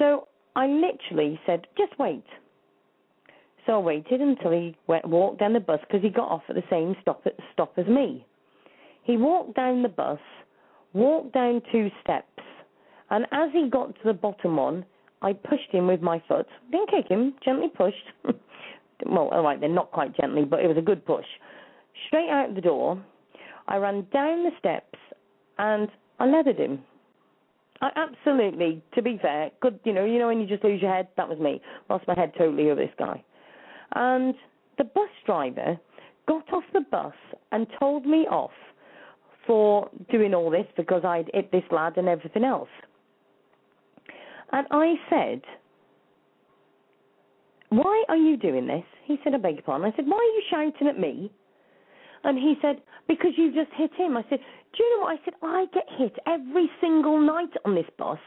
So 0.00 0.26
I 0.56 0.66
literally 0.66 1.38
said, 1.46 1.68
Just 1.78 1.96
wait. 2.00 2.24
So 3.66 3.74
I 3.74 3.78
waited 3.78 4.20
until 4.20 4.52
he 4.52 4.76
went, 4.86 5.06
walked 5.06 5.40
down 5.40 5.52
the 5.52 5.60
bus 5.60 5.80
because 5.86 6.02
he 6.02 6.08
got 6.08 6.28
off 6.28 6.42
at 6.48 6.54
the 6.54 6.64
same 6.70 6.96
stop, 7.02 7.24
stop 7.52 7.72
as 7.76 7.86
me. 7.86 8.26
He 9.02 9.16
walked 9.16 9.56
down 9.56 9.82
the 9.82 9.88
bus, 9.88 10.18
walked 10.92 11.32
down 11.34 11.62
two 11.72 11.90
steps, 12.02 12.26
and 13.10 13.26
as 13.32 13.50
he 13.52 13.68
got 13.68 13.94
to 13.94 14.00
the 14.04 14.12
bottom 14.12 14.56
one, 14.56 14.84
I 15.22 15.32
pushed 15.32 15.70
him 15.70 15.86
with 15.86 16.00
my 16.00 16.22
foot. 16.28 16.46
Didn't 16.70 16.90
kick 16.90 17.08
him, 17.08 17.34
gently 17.44 17.68
pushed. 17.68 17.96
well, 18.24 19.28
all 19.28 19.42
right, 19.42 19.60
then 19.60 19.74
not 19.74 19.90
quite 19.90 20.16
gently, 20.16 20.44
but 20.44 20.60
it 20.60 20.68
was 20.68 20.78
a 20.78 20.82
good 20.82 21.04
push. 21.04 21.26
Straight 22.06 22.30
out 22.30 22.54
the 22.54 22.60
door. 22.60 23.02
I 23.68 23.76
ran 23.76 24.06
down 24.12 24.44
the 24.44 24.50
steps 24.58 24.98
and 25.58 25.88
I 26.18 26.26
leathered 26.26 26.58
him. 26.58 26.80
I 27.82 27.90
absolutely, 27.96 28.82
to 28.94 29.02
be 29.02 29.18
fair, 29.20 29.50
good. 29.60 29.80
You 29.84 29.94
know, 29.94 30.04
you 30.04 30.18
know 30.18 30.26
when 30.26 30.40
you 30.40 30.46
just 30.46 30.64
lose 30.64 30.82
your 30.82 30.92
head. 30.92 31.08
That 31.16 31.28
was 31.28 31.38
me. 31.38 31.62
Lost 31.88 32.06
my 32.06 32.14
head 32.14 32.32
totally 32.36 32.70
over 32.70 32.80
this 32.80 32.90
guy. 32.98 33.24
And 33.94 34.34
the 34.78 34.84
bus 34.84 35.08
driver 35.26 35.78
got 36.26 36.52
off 36.52 36.64
the 36.72 36.82
bus 36.90 37.14
and 37.52 37.66
told 37.78 38.06
me 38.06 38.26
off 38.30 38.52
for 39.46 39.90
doing 40.10 40.34
all 40.34 40.50
this 40.50 40.66
because 40.76 41.04
I'd 41.04 41.30
hit 41.34 41.50
this 41.50 41.64
lad 41.70 41.96
and 41.96 42.08
everything 42.08 42.44
else. 42.44 42.68
And 44.52 44.66
I 44.70 44.94
said, 45.08 45.42
Why 47.70 48.04
are 48.08 48.16
you 48.16 48.36
doing 48.36 48.66
this? 48.66 48.84
He 49.04 49.18
said, 49.22 49.34
I 49.34 49.38
beg 49.38 49.54
your 49.54 49.62
pardon. 49.62 49.90
I 49.92 49.96
said, 49.96 50.06
Why 50.06 50.16
are 50.16 50.22
you 50.22 50.42
shouting 50.50 50.88
at 50.88 50.98
me? 50.98 51.32
And 52.24 52.38
he 52.38 52.54
said, 52.60 52.82
Because 53.08 53.32
you 53.36 53.52
just 53.54 53.70
hit 53.76 53.90
him. 53.94 54.16
I 54.16 54.24
said, 54.28 54.40
Do 54.76 54.82
you 54.82 54.96
know 54.96 55.04
what? 55.04 55.18
I 55.18 55.24
said, 55.24 55.34
I 55.42 55.66
get 55.72 55.86
hit 55.98 56.16
every 56.26 56.70
single 56.80 57.18
night 57.20 57.50
on 57.64 57.74
this 57.74 57.86
bus. 57.98 58.18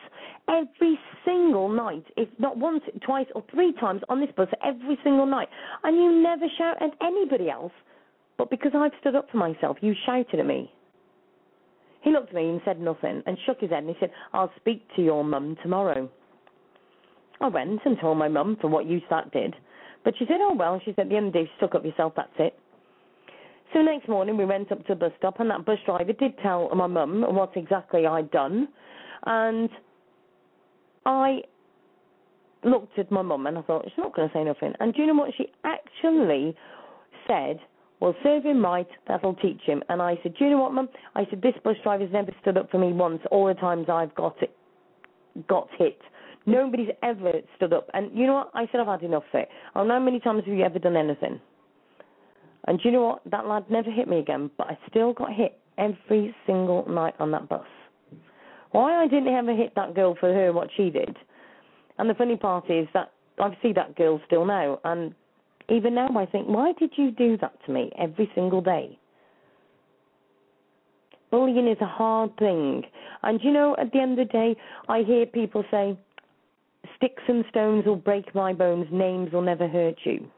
Every 0.47 0.99
single 1.25 1.69
night. 1.69 2.05
If 2.17 2.29
not 2.39 2.57
once, 2.57 2.83
twice, 3.05 3.27
or 3.35 3.43
three 3.51 3.73
times 3.79 4.01
on 4.09 4.19
this 4.19 4.31
bus, 4.35 4.49
every 4.63 4.97
single 5.03 5.25
night. 5.25 5.47
And 5.83 5.95
you 5.95 6.23
never 6.23 6.45
shout 6.57 6.81
at 6.81 6.91
anybody 7.01 7.49
else. 7.49 7.71
But 8.37 8.49
because 8.49 8.71
I've 8.75 8.91
stood 8.99 9.15
up 9.15 9.29
for 9.29 9.37
myself, 9.37 9.77
you 9.81 9.93
shouted 10.05 10.39
at 10.39 10.45
me. 10.45 10.71
He 12.01 12.11
looked 12.11 12.29
at 12.29 12.35
me 12.35 12.49
and 12.49 12.61
said 12.65 12.81
nothing 12.81 13.23
and 13.25 13.37
shook 13.45 13.61
his 13.61 13.69
head 13.69 13.83
and 13.83 13.89
he 13.89 13.95
said, 13.99 14.11
I'll 14.33 14.51
speak 14.57 14.85
to 14.95 15.01
your 15.01 15.23
mum 15.23 15.55
tomorrow. 15.63 16.09
I 17.39 17.47
went 17.47 17.79
and 17.85 17.97
told 17.99 18.17
my 18.17 18.27
mum 18.27 18.57
for 18.59 18.67
what 18.67 18.85
you 18.85 19.01
sat 19.09 19.31
did. 19.31 19.55
But 20.03 20.15
she 20.17 20.25
said, 20.25 20.37
oh, 20.41 20.53
well, 20.53 20.81
she 20.83 20.91
said, 20.91 21.03
at 21.03 21.09
the 21.09 21.15
end 21.15 21.27
of 21.27 21.33
the 21.33 21.43
day, 21.43 21.51
stuck 21.57 21.75
up 21.75 21.85
yourself, 21.85 22.13
that's 22.17 22.33
it. 22.39 22.57
So 23.73 23.81
next 23.81 24.07
morning 24.07 24.37
we 24.37 24.45
went 24.45 24.71
up 24.71 24.85
to 24.85 24.93
the 24.93 24.95
bus 24.95 25.11
stop 25.17 25.39
and 25.39 25.49
that 25.49 25.65
bus 25.65 25.79
driver 25.85 26.13
did 26.13 26.37
tell 26.43 26.69
my 26.75 26.85
mum 26.85 27.25
what 27.27 27.57
exactly 27.57 28.05
I'd 28.05 28.29
done. 28.29 28.67
And 29.25 29.69
I 31.07 31.41
looked 32.63 32.99
at 32.99 33.11
my 33.11 33.23
mum 33.23 33.47
and 33.47 33.57
I 33.57 33.61
thought, 33.63 33.83
she's 33.85 33.97
not 33.97 34.15
going 34.15 34.29
to 34.29 34.33
say 34.33 34.43
nothing. 34.43 34.73
And 34.79 34.93
do 34.93 35.01
you 35.01 35.07
know 35.07 35.15
what 35.15 35.31
she 35.35 35.47
actually 35.63 36.55
said? 37.27 37.59
Well, 37.99 38.15
serve 38.21 38.43
him 38.43 38.63
right, 38.63 38.87
that'll 39.07 39.35
teach 39.35 39.61
him. 39.65 39.81
And 39.89 40.01
I 40.01 40.19
said, 40.21 40.35
Do 40.37 40.43
you 40.43 40.51
know 40.51 40.61
what, 40.61 40.73
Mum? 40.73 40.89
I 41.15 41.25
said, 41.29 41.41
This 41.41 41.53
bus 41.63 41.77
driver's 41.83 42.11
never 42.11 42.33
stood 42.41 42.57
up 42.57 42.69
for 42.69 42.77
me 42.77 42.91
once, 42.91 43.21
all 43.31 43.47
the 43.47 43.53
times 43.53 43.87
I've 43.89 44.13
got 44.13 44.35
it, 44.43 44.53
got 45.47 45.69
hit. 45.77 45.97
Nobody's 46.45 46.89
ever 47.01 47.31
stood 47.55 47.71
up. 47.71 47.89
And 47.93 48.11
you 48.13 48.27
know 48.27 48.33
what? 48.33 48.51
I 48.53 48.67
said, 48.71 48.81
I've 48.81 48.87
had 48.87 49.03
enough 49.03 49.23
of 49.33 49.39
it. 49.39 49.49
I 49.73 49.79
don't 49.79 49.87
know 49.87 49.93
how 49.93 49.99
many 50.01 50.19
times 50.19 50.43
have 50.45 50.53
you 50.53 50.65
ever 50.65 50.79
done 50.79 50.97
anything? 50.97 51.39
And 52.67 52.79
do 52.79 52.83
you 52.85 52.91
know 52.91 53.03
what? 53.03 53.21
That 53.29 53.45
lad 53.45 53.65
never 53.69 53.91
hit 53.91 54.07
me 54.07 54.19
again, 54.19 54.49
but 54.57 54.67
I 54.67 54.77
still 54.89 55.13
got 55.13 55.33
hit 55.33 55.59
every 55.77 56.35
single 56.45 56.87
night 56.87 57.15
on 57.19 57.31
that 57.31 57.49
bus. 57.49 57.65
Why 58.71 59.03
I 59.03 59.07
didn't 59.07 59.33
ever 59.33 59.55
hit 59.55 59.73
that 59.75 59.95
girl 59.95 60.15
for 60.19 60.33
her 60.33 60.53
what 60.53 60.69
she 60.75 60.89
did. 60.89 61.15
And 61.97 62.09
the 62.09 62.15
funny 62.15 62.37
part 62.37 62.69
is 62.69 62.87
that 62.93 63.11
I 63.39 63.55
see 63.61 63.73
that 63.73 63.95
girl 63.95 64.21
still 64.25 64.45
now, 64.45 64.79
and 64.83 65.13
even 65.69 65.95
now, 65.95 66.09
I 66.17 66.25
think, 66.25 66.47
why 66.47 66.73
did 66.73 66.91
you 66.97 67.11
do 67.11 67.37
that 67.37 67.53
to 67.65 67.71
me 67.71 67.91
every 67.97 68.29
single 68.35 68.61
day? 68.61 68.97
Bullying 71.31 71.67
is 71.67 71.77
a 71.81 71.87
hard 71.87 72.35
thing. 72.37 72.83
And 73.23 73.39
you 73.43 73.51
know, 73.51 73.75
at 73.79 73.91
the 73.91 73.99
end 73.99 74.19
of 74.19 74.27
the 74.27 74.31
day, 74.31 74.55
I 74.87 75.03
hear 75.03 75.25
people 75.25 75.63
say, 75.71 75.97
sticks 76.97 77.23
and 77.27 77.45
stones 77.49 77.85
will 77.85 77.95
break 77.95 78.35
my 78.35 78.53
bones, 78.53 78.87
names 78.91 79.31
will 79.31 79.41
never 79.41 79.67
hurt 79.67 79.95
you. 80.03 80.29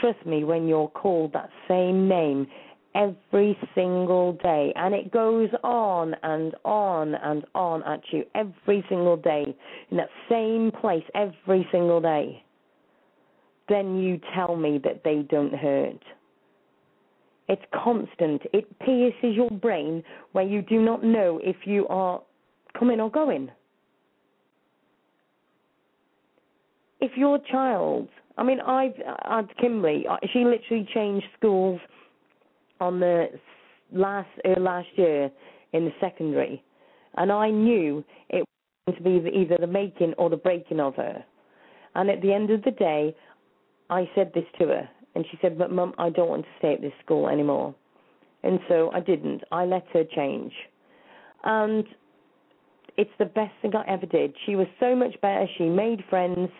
Trust 0.00 0.24
me, 0.26 0.44
when 0.44 0.68
you're 0.68 0.88
called 0.88 1.32
that 1.32 1.50
same 1.68 2.08
name 2.08 2.46
every 2.94 3.58
single 3.74 4.34
day, 4.42 4.72
and 4.76 4.94
it 4.94 5.10
goes 5.10 5.50
on 5.62 6.14
and 6.22 6.54
on 6.64 7.14
and 7.14 7.44
on 7.54 7.82
at 7.84 8.00
you 8.10 8.24
every 8.34 8.84
single 8.88 9.16
day, 9.16 9.56
in 9.90 9.96
that 9.96 10.10
same 10.28 10.70
place 10.80 11.04
every 11.14 11.66
single 11.70 12.00
day 12.00 12.42
then 13.68 13.96
you 13.98 14.20
tell 14.34 14.56
me 14.56 14.80
that 14.84 15.02
they 15.04 15.24
don't 15.28 15.54
hurt. 15.54 16.02
It's 17.48 17.62
constant. 17.72 18.42
It 18.52 18.78
pierces 18.80 19.34
your 19.34 19.50
brain 19.50 20.02
where 20.32 20.46
you 20.46 20.62
do 20.62 20.82
not 20.82 21.04
know 21.04 21.40
if 21.42 21.56
you 21.64 21.86
are 21.88 22.20
coming 22.78 23.00
or 23.00 23.10
going. 23.10 23.50
If 27.00 27.12
your 27.16 27.38
child, 27.50 28.08
I 28.36 28.42
mean, 28.42 28.60
I've 28.60 28.94
had 29.24 29.48
Kimberly, 29.58 30.06
uh, 30.08 30.16
she 30.32 30.44
literally 30.44 30.86
changed 30.92 31.26
schools 31.38 31.80
on 32.80 33.00
the 33.00 33.28
last 33.92 34.28
uh, 34.44 34.60
last 34.60 34.88
year 34.96 35.30
in 35.72 35.84
the 35.84 35.92
secondary, 36.00 36.62
and 37.16 37.32
I 37.32 37.50
knew 37.50 38.04
it 38.28 38.44
was 38.86 38.96
going 39.02 39.24
to 39.24 39.30
be 39.30 39.36
either 39.36 39.56
the 39.58 39.66
making 39.66 40.14
or 40.18 40.28
the 40.28 40.36
breaking 40.36 40.80
of 40.80 40.94
her. 40.96 41.24
And 41.94 42.10
at 42.10 42.20
the 42.20 42.32
end 42.32 42.50
of 42.50 42.62
the 42.62 42.72
day, 42.72 43.16
I 43.88 44.08
said 44.14 44.32
this 44.34 44.44
to 44.58 44.66
her, 44.66 44.88
and 45.14 45.24
she 45.30 45.38
said, 45.40 45.58
But 45.58 45.72
mum, 45.72 45.94
I 45.96 46.10
don't 46.10 46.28
want 46.28 46.42
to 46.42 46.50
stay 46.58 46.74
at 46.74 46.82
this 46.82 46.92
school 47.02 47.28
anymore. 47.28 47.74
And 48.42 48.60
so 48.68 48.90
I 48.92 49.00
didn't. 49.00 49.42
I 49.50 49.64
let 49.64 49.84
her 49.92 50.04
change. 50.04 50.52
And 51.44 51.84
it's 52.96 53.10
the 53.18 53.24
best 53.24 53.52
thing 53.62 53.74
I 53.74 53.84
ever 53.88 54.06
did. 54.06 54.34
She 54.44 54.56
was 54.56 54.66
so 54.78 54.94
much 54.94 55.20
better. 55.20 55.46
She 55.58 55.64
made 55.64 56.04
friends, 56.08 56.50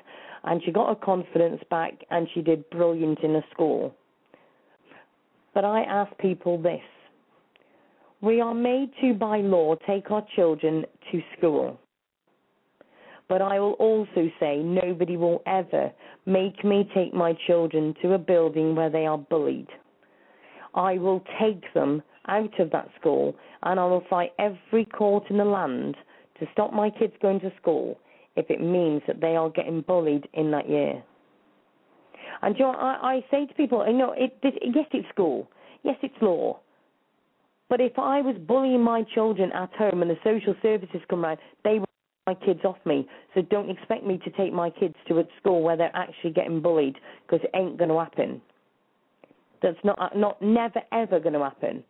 and 0.46 0.62
she 0.64 0.70
got 0.70 0.88
her 0.88 1.04
confidence 1.04 1.62
back, 1.70 1.92
and 2.10 2.28
she 2.32 2.40
did 2.40 2.68
brilliant 2.70 3.18
in 3.22 3.32
the 3.32 3.42
school. 3.52 3.94
But 5.54 5.64
I 5.64 5.82
ask 5.82 6.16
people 6.18 6.60
this 6.60 6.80
we 8.22 8.40
are 8.40 8.54
made 8.54 8.90
to, 9.02 9.12
by 9.14 9.38
law, 9.38 9.74
take 9.86 10.10
our 10.10 10.24
children 10.34 10.86
to 11.12 11.20
school. 11.36 11.78
But 13.28 13.42
I 13.42 13.60
will 13.60 13.72
also 13.72 14.30
say 14.40 14.58
nobody 14.58 15.16
will 15.16 15.42
ever 15.46 15.92
make 16.24 16.64
me 16.64 16.88
take 16.94 17.12
my 17.12 17.34
children 17.46 17.94
to 18.02 18.14
a 18.14 18.18
building 18.18 18.74
where 18.74 18.88
they 18.88 19.04
are 19.04 19.18
bullied. 19.18 19.68
I 20.74 20.98
will 20.98 21.22
take 21.40 21.72
them 21.74 22.02
out 22.28 22.58
of 22.58 22.70
that 22.70 22.88
school 22.98 23.36
and 23.62 23.78
I 23.78 23.84
will 23.84 24.04
fight 24.08 24.32
every 24.38 24.84
court 24.84 25.24
in 25.28 25.38
the 25.38 25.44
land 25.44 25.96
to 26.40 26.46
stop 26.52 26.72
my 26.72 26.90
kids 26.90 27.14
going 27.20 27.40
to 27.40 27.52
school 27.60 27.98
if 28.36 28.50
it 28.50 28.60
means 28.60 29.02
that 29.06 29.20
they 29.20 29.36
are 29.36 29.50
getting 29.50 29.80
bullied 29.80 30.28
in 30.34 30.50
that 30.50 30.68
year. 30.68 31.02
And 32.42 32.54
you 32.58 32.64
know, 32.64 32.72
I, 32.72 33.16
I 33.16 33.24
say 33.30 33.46
to 33.46 33.54
people, 33.54 33.84
you 33.86 33.96
know, 33.96 34.14
it, 34.16 34.38
yes, 34.42 34.86
it's 34.92 35.08
school, 35.08 35.48
yes, 35.82 35.96
it's 36.02 36.14
law, 36.20 36.60
but 37.68 37.80
if 37.80 37.98
I 37.98 38.20
was 38.20 38.36
bullying 38.46 38.82
my 38.82 39.02
children 39.14 39.50
at 39.52 39.72
home 39.74 40.02
and 40.02 40.10
the 40.10 40.18
social 40.22 40.54
services 40.62 41.00
come 41.08 41.24
round, 41.24 41.38
they 41.64 41.78
would 41.80 41.88
take 42.26 42.38
my 42.38 42.46
kids 42.46 42.60
off 42.64 42.76
me. 42.84 43.08
So 43.34 43.42
don't 43.42 43.70
expect 43.70 44.04
me 44.04 44.18
to 44.24 44.30
take 44.30 44.52
my 44.52 44.70
kids 44.70 44.94
to 45.08 45.18
a 45.18 45.24
school 45.40 45.62
where 45.62 45.76
they're 45.76 45.94
actually 45.94 46.30
getting 46.30 46.60
bullied 46.60 46.96
because 47.26 47.44
it 47.44 47.50
ain't 47.56 47.76
going 47.76 47.90
to 47.90 47.98
happen. 47.98 48.40
That's 49.62 49.78
not 49.82 49.98
uh, 49.98 50.10
not 50.14 50.40
never 50.40 50.80
ever 50.92 51.18
going 51.18 51.32
to 51.32 51.40
happen. 51.42 51.82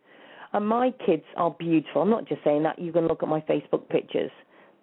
And 0.53 0.65
my 0.65 0.91
kids 1.05 1.25
are 1.35 1.51
beautiful. 1.51 2.01
I'm 2.01 2.09
not 2.09 2.27
just 2.27 2.43
saying 2.43 2.63
that. 2.63 2.79
You 2.79 2.91
can 2.91 3.07
look 3.07 3.21
at 3.21 3.29
my 3.29 3.41
Facebook 3.41 3.87
pictures. 3.89 4.31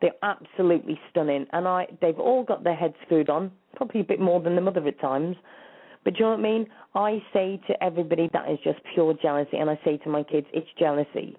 They're 0.00 0.10
absolutely 0.22 0.98
stunning, 1.10 1.46
and 1.52 1.66
I 1.66 1.86
they've 2.00 2.18
all 2.18 2.42
got 2.44 2.64
their 2.64 2.74
heads 2.74 2.94
screwed 3.04 3.30
on, 3.30 3.50
probably 3.76 4.00
a 4.00 4.04
bit 4.04 4.20
more 4.20 4.40
than 4.40 4.54
the 4.54 4.60
mother 4.60 4.86
at 4.86 5.00
times. 5.00 5.36
But 6.04 6.14
do 6.14 6.18
you 6.18 6.24
know 6.26 6.30
what 6.32 6.40
I 6.40 6.42
mean? 6.42 6.66
I 6.94 7.22
say 7.32 7.60
to 7.66 7.82
everybody 7.82 8.28
that 8.34 8.50
is 8.50 8.58
just 8.62 8.78
pure 8.92 9.14
jealousy, 9.22 9.56
and 9.56 9.70
I 9.70 9.80
say 9.84 9.96
to 9.98 10.10
my 10.10 10.22
kids, 10.22 10.46
it's 10.52 10.68
jealousy. 10.78 11.36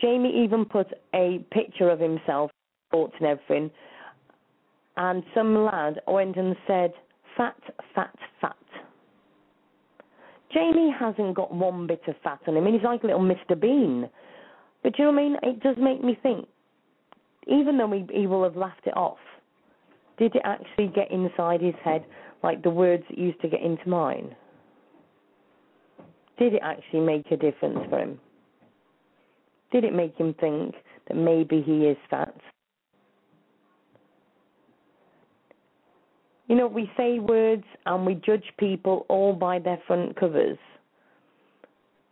Jamie 0.00 0.44
even 0.44 0.64
put 0.64 0.86
a 1.14 1.44
picture 1.50 1.90
of 1.90 1.98
himself, 1.98 2.50
thoughts 2.90 3.14
and 3.18 3.28
everything, 3.28 3.70
and 4.96 5.22
some 5.34 5.64
lad 5.64 6.00
went 6.06 6.36
and 6.36 6.54
said, 6.66 6.92
fat, 7.36 7.56
fat, 7.94 8.14
fat. 8.40 8.56
Jamie 10.52 10.94
hasn't 10.98 11.34
got 11.34 11.54
one 11.54 11.86
bit 11.86 12.02
of 12.08 12.14
fat 12.22 12.40
on 12.46 12.56
him. 12.56 12.64
Mean, 12.64 12.74
he's 12.74 12.82
like 12.82 13.02
little 13.02 13.20
Mr. 13.20 13.58
Bean. 13.58 14.08
But 14.82 14.94
do 14.94 15.02
you 15.02 15.10
know 15.10 15.12
what 15.12 15.20
I 15.20 15.24
mean? 15.24 15.36
It 15.42 15.60
does 15.62 15.76
make 15.78 16.04
me 16.04 16.18
think, 16.22 16.46
even 17.46 17.78
though 17.78 17.90
he, 17.90 18.06
he 18.12 18.26
will 18.26 18.44
have 18.44 18.56
laughed 18.56 18.86
it 18.86 18.96
off, 18.96 19.18
did 20.18 20.34
it 20.36 20.42
actually 20.44 20.88
get 20.88 21.10
inside 21.10 21.60
his 21.60 21.74
head 21.84 22.04
like 22.42 22.62
the 22.62 22.70
words 22.70 23.02
that 23.08 23.18
used 23.18 23.40
to 23.40 23.48
get 23.48 23.60
into 23.60 23.88
mine? 23.88 24.34
Did 26.38 26.54
it 26.54 26.60
actually 26.62 27.00
make 27.00 27.30
a 27.30 27.36
difference 27.36 27.78
for 27.88 27.98
him? 27.98 28.20
Did 29.70 29.84
it 29.84 29.94
make 29.94 30.16
him 30.16 30.34
think 30.40 30.74
that 31.08 31.16
maybe 31.16 31.62
he 31.62 31.86
is 31.86 31.96
fat? 32.10 32.34
You 36.48 36.56
know, 36.56 36.66
we 36.66 36.90
say 36.96 37.18
words 37.18 37.64
and 37.86 38.04
we 38.04 38.14
judge 38.14 38.44
people 38.58 39.06
all 39.08 39.32
by 39.32 39.58
their 39.58 39.78
front 39.86 40.16
covers. 40.16 40.58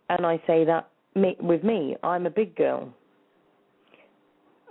And 0.09 0.25
I 0.25 0.43
say 0.47 0.65
that 0.65 0.89
with 1.15 1.63
me, 1.63 1.97
I'm 2.03 2.27
a 2.27 2.31
big 2.31 2.57
girl. 2.57 2.95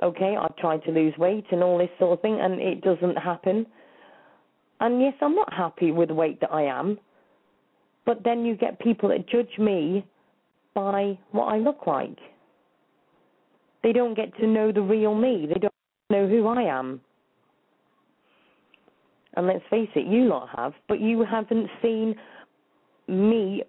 Okay, 0.01 0.37
I've 0.39 0.55
tried 0.55 0.83
to 0.85 0.91
lose 0.91 1.13
weight 1.17 1.45
and 1.51 1.61
all 1.61 1.77
this 1.77 1.89
sort 1.99 2.13
of 2.13 2.21
thing, 2.21 2.39
and 2.39 2.61
it 2.61 2.81
doesn't 2.81 3.17
happen. 3.17 3.65
And 4.79 5.01
yes, 5.01 5.13
I'm 5.21 5.35
not 5.35 5.53
happy 5.53 5.91
with 5.91 6.07
the 6.07 6.15
weight 6.15 6.39
that 6.41 6.51
I 6.53 6.63
am. 6.63 6.97
But 8.05 8.23
then 8.23 8.45
you 8.45 8.55
get 8.55 8.79
people 8.79 9.09
that 9.09 9.27
judge 9.27 9.57
me 9.59 10.05
by 10.73 11.17
what 11.31 11.45
I 11.45 11.57
look 11.57 11.85
like. 11.85 12.17
They 13.83 13.91
don't 13.91 14.15
get 14.15 14.35
to 14.37 14.47
know 14.47 14.71
the 14.71 14.81
real 14.81 15.13
me. 15.13 15.47
They 15.47 15.59
don't 15.59 15.73
know 16.09 16.27
who 16.27 16.47
I 16.47 16.63
am. 16.63 17.01
And 19.35 19.47
let's 19.47 19.63
face 19.69 19.89
it, 19.95 20.07
you 20.07 20.23
lot 20.23 20.49
have, 20.57 20.73
but 20.87 20.99
you 20.99 21.23
haven't 21.23 21.67
seen 21.81 22.15
me, 23.07 23.63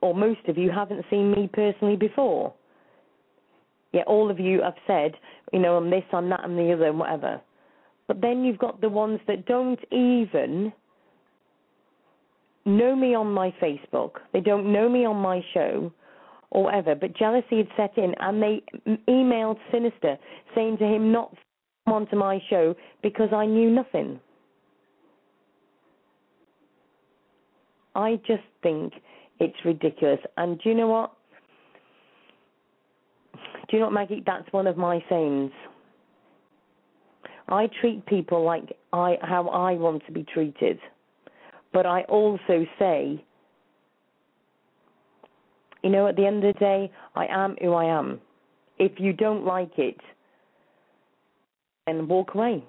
or 0.00 0.14
most 0.14 0.40
of 0.48 0.58
you 0.58 0.70
haven't 0.70 1.04
seen 1.10 1.30
me 1.30 1.48
personally 1.52 1.96
before. 1.96 2.52
Yet 3.96 4.06
all 4.08 4.30
of 4.30 4.38
you 4.38 4.60
have 4.60 4.74
said, 4.86 5.12
you 5.54 5.58
know, 5.58 5.78
I'm 5.78 5.88
this, 5.88 6.04
I'm 6.12 6.28
that, 6.28 6.40
I'm 6.40 6.54
the 6.54 6.70
other, 6.70 6.88
and 6.88 6.98
whatever. 6.98 7.40
But 8.06 8.20
then 8.20 8.44
you've 8.44 8.58
got 8.58 8.82
the 8.82 8.90
ones 8.90 9.20
that 9.26 9.46
don't 9.46 9.80
even 9.90 10.70
know 12.66 12.94
me 12.94 13.14
on 13.14 13.32
my 13.32 13.54
Facebook. 13.62 14.16
They 14.34 14.40
don't 14.40 14.70
know 14.70 14.86
me 14.86 15.06
on 15.06 15.16
my 15.16 15.40
show 15.54 15.90
or 16.50 16.64
whatever. 16.64 16.94
But 16.94 17.16
jealousy 17.16 17.56
had 17.56 17.68
set 17.74 17.96
in, 17.96 18.14
and 18.20 18.42
they 18.42 18.62
emailed 19.08 19.56
Sinister 19.72 20.18
saying 20.54 20.76
to 20.76 20.84
him 20.84 21.10
not 21.10 21.34
come 21.86 21.94
onto 21.94 22.16
my 22.16 22.38
show 22.50 22.74
because 23.02 23.30
I 23.32 23.46
knew 23.46 23.70
nothing. 23.70 24.20
I 27.94 28.20
just 28.26 28.44
think 28.62 28.92
it's 29.40 29.56
ridiculous. 29.64 30.20
And 30.36 30.60
do 30.60 30.68
you 30.68 30.74
know 30.74 30.88
what? 30.88 31.15
Do 33.68 33.76
you 33.76 33.80
know 33.80 33.86
what, 33.86 33.94
Maggie? 33.94 34.22
That's 34.24 34.50
one 34.52 34.66
of 34.66 34.76
my 34.76 35.02
sayings. 35.08 35.50
I 37.48 37.68
treat 37.80 38.04
people 38.06 38.44
like 38.44 38.76
I 38.92 39.18
how 39.22 39.48
I 39.48 39.72
want 39.74 40.04
to 40.06 40.12
be 40.12 40.24
treated. 40.24 40.78
But 41.72 41.86
I 41.86 42.02
also 42.02 42.64
say, 42.78 43.22
you 45.82 45.90
know, 45.90 46.06
at 46.08 46.16
the 46.16 46.26
end 46.26 46.44
of 46.44 46.54
the 46.54 46.58
day, 46.58 46.90
I 47.14 47.26
am 47.26 47.56
who 47.60 47.72
I 47.74 47.84
am. 47.84 48.20
If 48.78 48.92
you 48.98 49.12
don't 49.12 49.44
like 49.44 49.78
it, 49.78 49.98
then 51.86 52.08
walk 52.08 52.34
away. 52.34 52.64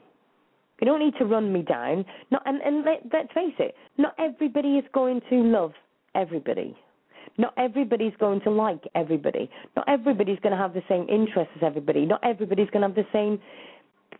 You 0.79 0.85
don't 0.85 0.99
need 0.99 1.15
to 1.17 1.25
run 1.25 1.51
me 1.51 1.63
down. 1.63 2.05
Not, 2.31 2.43
and 2.45 2.61
and 2.61 2.85
let, 2.85 3.01
let's 3.11 3.33
face 3.33 3.55
it, 3.59 3.75
not 3.97 4.13
everybody 4.19 4.77
is 4.77 4.85
going 4.93 5.21
to 5.29 5.35
love 5.43 5.73
everybody. 6.13 6.75
Not 7.37 7.53
everybody's 7.57 8.13
going 8.19 8.41
to 8.41 8.49
like 8.49 8.83
everybody. 8.95 9.49
Not 9.75 9.87
everybody's 9.87 10.39
going 10.39 10.51
to 10.51 10.57
have 10.57 10.73
the 10.73 10.83
same 10.89 11.07
interests 11.09 11.53
as 11.55 11.63
everybody. 11.63 12.05
Not 12.05 12.21
everybody's 12.23 12.69
going 12.69 12.81
to 12.81 12.87
have 12.87 12.95
the 12.95 13.11
same 13.13 13.39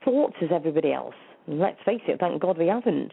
thoughts 0.04 0.36
as 0.42 0.50
everybody 0.52 0.94
else. 0.94 1.16
Let's 1.48 1.80
face 1.86 2.02
it, 2.08 2.20
thank 2.20 2.42
God 2.42 2.58
we 2.58 2.68
haven't. 2.68 3.12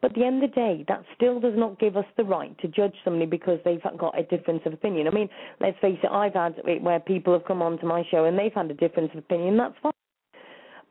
But 0.00 0.10
at 0.10 0.14
the 0.16 0.24
end 0.24 0.42
of 0.42 0.50
the 0.50 0.54
day, 0.56 0.84
that 0.88 1.04
still 1.14 1.38
does 1.38 1.54
not 1.56 1.78
give 1.78 1.96
us 1.96 2.04
the 2.16 2.24
right 2.24 2.58
to 2.58 2.66
judge 2.66 2.94
somebody 3.04 3.26
because 3.26 3.60
they've 3.64 3.80
got 3.96 4.18
a 4.18 4.24
difference 4.24 4.62
of 4.66 4.72
opinion. 4.72 5.06
I 5.06 5.10
mean, 5.10 5.28
let's 5.60 5.78
face 5.80 5.98
it, 6.02 6.10
I've 6.10 6.34
had 6.34 6.56
it 6.66 6.82
where 6.82 6.98
people 6.98 7.32
have 7.32 7.44
come 7.44 7.62
onto 7.62 7.86
my 7.86 8.02
show 8.10 8.24
and 8.24 8.36
they've 8.36 8.52
had 8.52 8.68
a 8.68 8.74
difference 8.74 9.10
of 9.12 9.18
opinion. 9.18 9.56
That's 9.56 9.74
fine. 9.80 9.92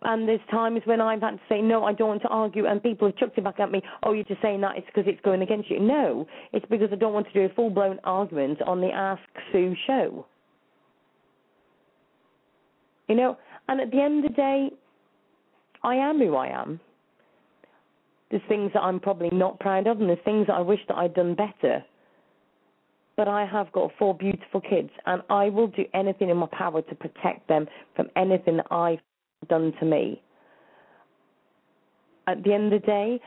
And 0.04 0.28
there's 0.28 0.42
times 0.50 0.82
when 0.86 1.00
I've 1.00 1.22
had 1.22 1.32
to 1.32 1.40
say, 1.48 1.62
no, 1.62 1.84
I 1.84 1.94
don't 1.94 2.08
want 2.08 2.22
to 2.24 2.28
argue, 2.30 2.66
and 2.66 2.82
people 2.82 3.08
have 3.08 3.18
chucked 3.18 3.38
it 3.38 3.44
back 3.44 3.60
at 3.60 3.72
me, 3.72 3.84
oh, 4.04 4.14
you're 4.14 4.24
just 4.24 4.42
saying 4.42 4.62
that 4.62 4.78
it's 4.78 4.88
because 4.88 5.04
it's 5.06 5.22
going 5.22 5.44
against 5.44 5.70
you. 5.70 5.80
No, 5.80 6.28
it's 6.54 6.66
because 6.70 6.90
I 6.92 6.96
don't 6.96 7.14
want 7.14 7.28
to 7.28 7.34
do 7.34 7.42
a 7.42 7.54
full 7.54 7.70
blown 7.70 8.00
argument 8.04 8.62
on 8.64 8.82
the 8.82 8.90
Ask 8.90 9.22
Sue 9.52 9.76
show. 9.86 10.26
You 13.08 13.16
know, 13.16 13.38
and 13.68 13.80
at 13.80 13.92
the 13.92 14.02
end 14.02 14.26
of 14.26 14.32
the 14.32 14.36
day, 14.36 14.72
I 15.84 15.96
am 15.96 16.18
who 16.18 16.36
I 16.36 16.48
am. 16.48 16.80
There's 18.32 18.42
things 18.48 18.72
that 18.74 18.82
I'm 18.82 19.00
probably 19.00 19.30
not 19.32 19.60
proud 19.60 19.86
of, 19.86 20.00
and 20.00 20.10
there's 20.10 20.20
things 20.26 20.48
that 20.48 20.54
I 20.54 20.62
wish 20.62 20.80
that 20.88 20.98
I'd 20.98 21.14
done 21.14 21.36
better. 21.36 21.84
But 23.18 23.28
I 23.28 23.46
have 23.46 23.72
got 23.72 23.92
four 24.00 24.16
beautiful 24.16 24.62
kids, 24.62 24.90
and 25.06 25.22
I 25.30 25.50
will 25.50 25.68
do 25.68 25.84
anything 25.94 26.30
in 26.30 26.38
my 26.38 26.48
power 26.52 26.82
to 26.82 26.96
protect 26.96 27.48
them 27.48 27.68
from 27.96 28.10
anything 28.16 28.58
that 28.58 28.72
I've 28.72 29.00
done 29.48 29.74
to 29.80 29.86
me. 29.86 30.22
At 32.28 32.44
the 32.44 32.54
end 32.54 32.74
of 32.74 32.82
the 32.82 32.86
day, 32.86 33.20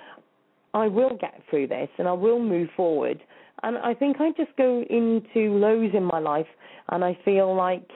I 0.72 0.88
will 0.88 1.16
get 1.20 1.40
through 1.50 1.68
this 1.68 1.88
and 1.98 2.08
I 2.08 2.12
will 2.12 2.40
move 2.40 2.68
forward. 2.76 3.22
And 3.62 3.78
I 3.78 3.94
think 3.94 4.20
I 4.20 4.30
just 4.36 4.56
go 4.56 4.84
into 4.90 5.56
lows 5.58 5.92
in 5.94 6.04
my 6.04 6.18
life 6.18 6.46
and 6.90 7.04
I 7.04 7.16
feel 7.24 7.54
like 7.54 7.88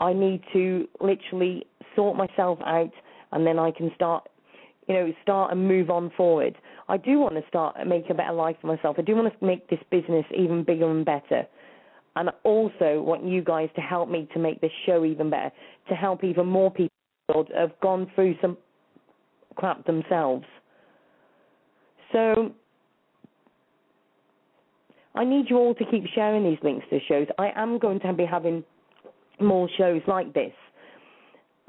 I 0.00 0.12
need 0.12 0.42
to 0.52 0.86
literally 1.00 1.66
sort 1.96 2.16
myself 2.16 2.58
out 2.64 2.92
and 3.32 3.46
then 3.46 3.58
I 3.58 3.70
can 3.70 3.90
start 3.94 4.28
you 4.88 4.94
know, 4.94 5.12
start 5.22 5.52
and 5.52 5.68
move 5.68 5.90
on 5.90 6.10
forward. 6.16 6.56
I 6.88 6.96
do 6.96 7.18
want 7.18 7.34
to 7.34 7.42
start 7.48 7.76
make 7.86 8.08
a 8.08 8.14
better 8.14 8.32
life 8.32 8.56
for 8.60 8.68
myself. 8.68 8.96
I 8.98 9.02
do 9.02 9.14
want 9.14 9.38
to 9.38 9.44
make 9.44 9.68
this 9.68 9.80
business 9.90 10.24
even 10.36 10.64
bigger 10.64 10.90
and 10.90 11.04
better. 11.04 11.46
And 12.16 12.30
I 12.30 12.32
also 12.42 13.02
want 13.02 13.24
you 13.24 13.42
guys 13.42 13.68
to 13.76 13.82
help 13.82 14.08
me 14.08 14.28
to 14.32 14.38
make 14.38 14.60
this 14.60 14.72
show 14.86 15.04
even 15.04 15.28
better, 15.30 15.52
to 15.88 15.94
help 15.94 16.24
even 16.24 16.46
more 16.46 16.70
people 16.70 16.97
have 17.56 17.78
gone 17.80 18.10
through 18.14 18.34
some 18.40 18.56
crap 19.56 19.84
themselves. 19.86 20.44
So 22.12 22.52
I 25.14 25.24
need 25.24 25.46
you 25.50 25.56
all 25.56 25.74
to 25.74 25.84
keep 25.90 26.04
sharing 26.14 26.44
these 26.44 26.58
links 26.62 26.86
to 26.90 27.00
shows. 27.08 27.26
I 27.38 27.50
am 27.56 27.78
going 27.78 28.00
to 28.00 28.12
be 28.12 28.24
having 28.24 28.64
more 29.40 29.68
shows 29.76 30.00
like 30.06 30.32
this. 30.32 30.52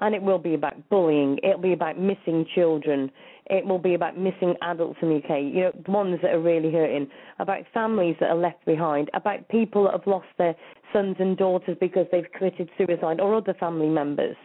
And 0.02 0.16
it 0.16 0.22
will 0.22 0.40
be 0.40 0.54
about 0.54 0.90
bullying. 0.90 1.40
It'll 1.44 1.60
be 1.60 1.74
about 1.74 2.00
missing 2.00 2.46
children. 2.56 3.12
It 3.48 3.66
will 3.66 3.80
be 3.80 3.96
about 3.96 4.18
missing 4.18 4.56
adults 4.62 5.00
in 5.02 5.10
the 5.10 5.16
UK. 5.18 5.42
You 5.42 5.62
know, 5.62 5.72
the 5.84 5.92
ones 5.92 6.20
that 6.22 6.32
are 6.32 6.40
really 6.40 6.72
hurting. 6.72 7.10
About 7.40 7.64
families 7.74 8.16
that 8.22 8.30
are 8.30 8.38
left 8.38 8.64
behind. 8.66 9.10
About 9.14 9.50
people 9.50 9.86
that 9.86 9.92
have 9.94 10.08
lost 10.08 10.28
their 10.38 10.56
sons 10.94 11.18
and 11.20 11.36
daughters 11.36 11.76
because 11.82 12.06
they've 12.14 12.32
committed 12.38 12.70
suicide 12.78 13.20
or 13.20 13.36
other 13.36 13.54
family 13.56 13.90
members. 13.90 14.38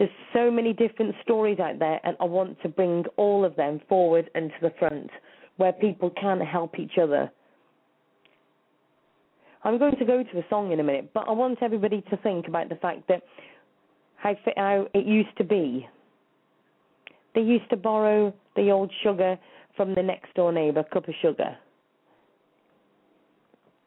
There's 0.00 0.10
so 0.32 0.50
many 0.50 0.72
different 0.72 1.14
stories 1.22 1.58
out 1.60 1.78
there, 1.78 2.00
and 2.04 2.16
I 2.20 2.24
want 2.24 2.56
to 2.62 2.70
bring 2.70 3.04
all 3.18 3.44
of 3.44 3.54
them 3.56 3.82
forward 3.86 4.30
and 4.34 4.48
to 4.48 4.56
the 4.62 4.72
front 4.78 5.10
where 5.58 5.74
people 5.74 6.08
can 6.18 6.40
help 6.40 6.78
each 6.78 6.96
other. 6.96 7.30
I'm 9.62 9.78
going 9.78 9.96
to 9.96 10.06
go 10.06 10.22
to 10.22 10.38
a 10.38 10.44
song 10.48 10.72
in 10.72 10.80
a 10.80 10.82
minute, 10.82 11.10
but 11.12 11.28
I 11.28 11.32
want 11.32 11.58
everybody 11.60 12.02
to 12.08 12.16
think 12.16 12.48
about 12.48 12.70
the 12.70 12.76
fact 12.76 13.08
that 13.08 13.24
how 14.16 14.34
how 14.56 14.86
it 14.94 15.04
used 15.04 15.36
to 15.36 15.44
be. 15.44 15.86
They 17.34 17.42
used 17.42 17.68
to 17.68 17.76
borrow 17.76 18.32
the 18.56 18.70
old 18.70 18.90
sugar 19.02 19.38
from 19.76 19.94
the 19.94 20.02
next 20.02 20.32
door 20.32 20.50
neighbour, 20.50 20.82
cup 20.82 21.08
of 21.08 21.14
sugar. 21.20 21.58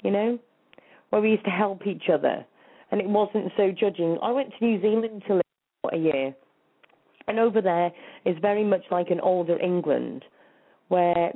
You 0.03 0.11
know, 0.11 0.39
where 1.09 1.23
we 1.23 1.31
used 1.31 1.45
to 1.45 1.49
help 1.49 1.87
each 1.87 2.03
other, 2.13 2.45
and 2.91 3.01
it 3.01 3.07
wasn't 3.07 3.51
so 3.57 3.71
judging. 3.71 4.19
I 4.21 4.29
went 4.29 4.51
to 4.59 4.63
New 4.63 4.79
Zealand 4.79 5.23
to 5.25 5.33
live 5.33 5.42
a 5.91 5.97
year, 5.97 6.33
and 7.27 7.39
over 7.39 7.61
there 7.61 7.91
is 8.25 8.35
very 8.41 8.63
much 8.63 8.83
like 8.91 9.09
an 9.09 9.19
older 9.19 9.59
England, 9.59 10.23
where 10.87 11.31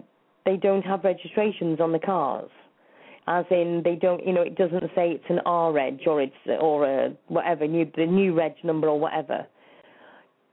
they 0.45 0.57
don't 0.57 0.83
have 0.83 1.03
registrations 1.03 1.79
on 1.79 1.91
the 1.91 1.99
cars 1.99 2.49
as 3.27 3.45
in 3.51 3.81
they 3.83 3.95
don't 3.95 4.25
you 4.25 4.33
know 4.33 4.41
it 4.41 4.55
doesn't 4.55 4.83
say 4.95 5.11
it's 5.11 5.25
an 5.29 5.39
R 5.45 5.71
reg 5.71 5.99
or 6.07 6.21
it's 6.21 6.33
or 6.61 6.85
a 6.85 7.11
whatever 7.27 7.67
new 7.67 7.89
the 7.95 8.05
new 8.05 8.33
reg 8.33 8.53
number 8.63 8.87
or 8.87 8.99
whatever. 8.99 9.45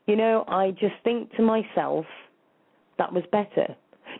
You 0.06 0.16
know, 0.16 0.44
I 0.48 0.72
just 0.72 0.94
think 1.02 1.32
to 1.36 1.42
myself 1.42 2.04
that 2.98 3.12
was 3.12 3.24
better. 3.32 3.74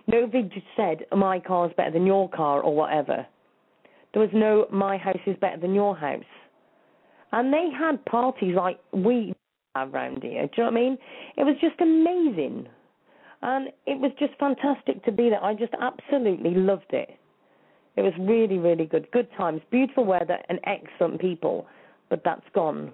Nobody 0.07 0.43
just 0.45 0.66
said 0.77 1.05
my 1.14 1.41
car's 1.41 1.72
better 1.77 1.91
than 1.91 2.07
your 2.07 2.29
car 2.31 2.61
or 2.62 2.75
whatever. 2.75 3.27
There 4.12 4.22
was 4.22 4.31
no 4.33 4.66
my 4.72 4.97
house 4.97 5.18
is 5.27 5.37
better 5.41 5.61
than 5.61 5.75
your 5.75 5.97
house. 5.97 6.22
And 7.33 7.53
they 7.53 7.68
had 7.77 8.05
parties 8.05 8.55
like 8.57 8.79
we 8.93 9.35
around 9.77 10.22
here. 10.22 10.47
Do 10.47 10.53
you 10.57 10.64
know 10.64 10.70
what 10.70 10.79
I 10.79 10.81
mean? 10.81 10.99
It 11.37 11.45
was 11.45 11.57
just 11.61 11.81
amazing. 11.81 12.68
And 13.43 13.68
it 13.87 14.01
was 14.01 14.11
just 14.18 14.33
fantastic 14.39 15.05
to 15.05 15.12
be 15.12 15.29
there. 15.29 15.43
I 15.43 15.55
just 15.55 15.75
absolutely 15.81 16.55
loved 16.55 16.93
it. 16.93 17.11
It 17.97 18.03
was 18.03 18.12
really, 18.18 18.59
really 18.59 18.87
good. 18.87 19.11
Good 19.12 19.29
times, 19.37 19.61
beautiful 19.70 20.05
weather, 20.05 20.39
and 20.49 20.59
excellent 20.64 21.20
people. 21.20 21.66
But 22.11 22.22
that's 22.25 22.47
gone. 22.55 22.93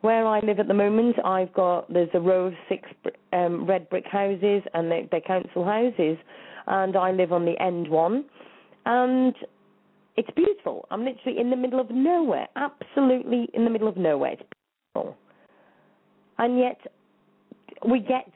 Where 0.00 0.26
I 0.26 0.40
live 0.40 0.58
at 0.60 0.68
the 0.68 0.74
moment, 0.74 1.16
I've 1.24 1.52
got 1.54 1.90
there's 1.92 2.10
a 2.12 2.20
row 2.20 2.46
of 2.46 2.54
six 2.68 2.88
um, 3.32 3.66
red 3.66 3.88
brick 3.88 4.04
houses, 4.06 4.62
and 4.74 4.90
they, 4.90 5.08
they're 5.10 5.20
council 5.20 5.64
houses, 5.64 6.18
and 6.66 6.96
I 6.96 7.10
live 7.12 7.32
on 7.32 7.44
the 7.44 7.60
end 7.62 7.88
one, 7.88 8.24
and 8.84 9.34
it's 10.16 10.28
beautiful. 10.36 10.86
I'm 10.90 11.04
literally 11.04 11.40
in 11.40 11.50
the 11.50 11.56
middle 11.56 11.80
of 11.80 11.90
nowhere, 11.90 12.48
absolutely 12.56 13.48
in 13.54 13.64
the 13.64 13.70
middle 13.70 13.88
of 13.88 13.96
nowhere. 13.96 14.32
It's 14.32 14.42
beautiful, 14.94 15.16
and 16.38 16.58
yet 16.58 16.78
we 17.88 18.00
get 18.00 18.26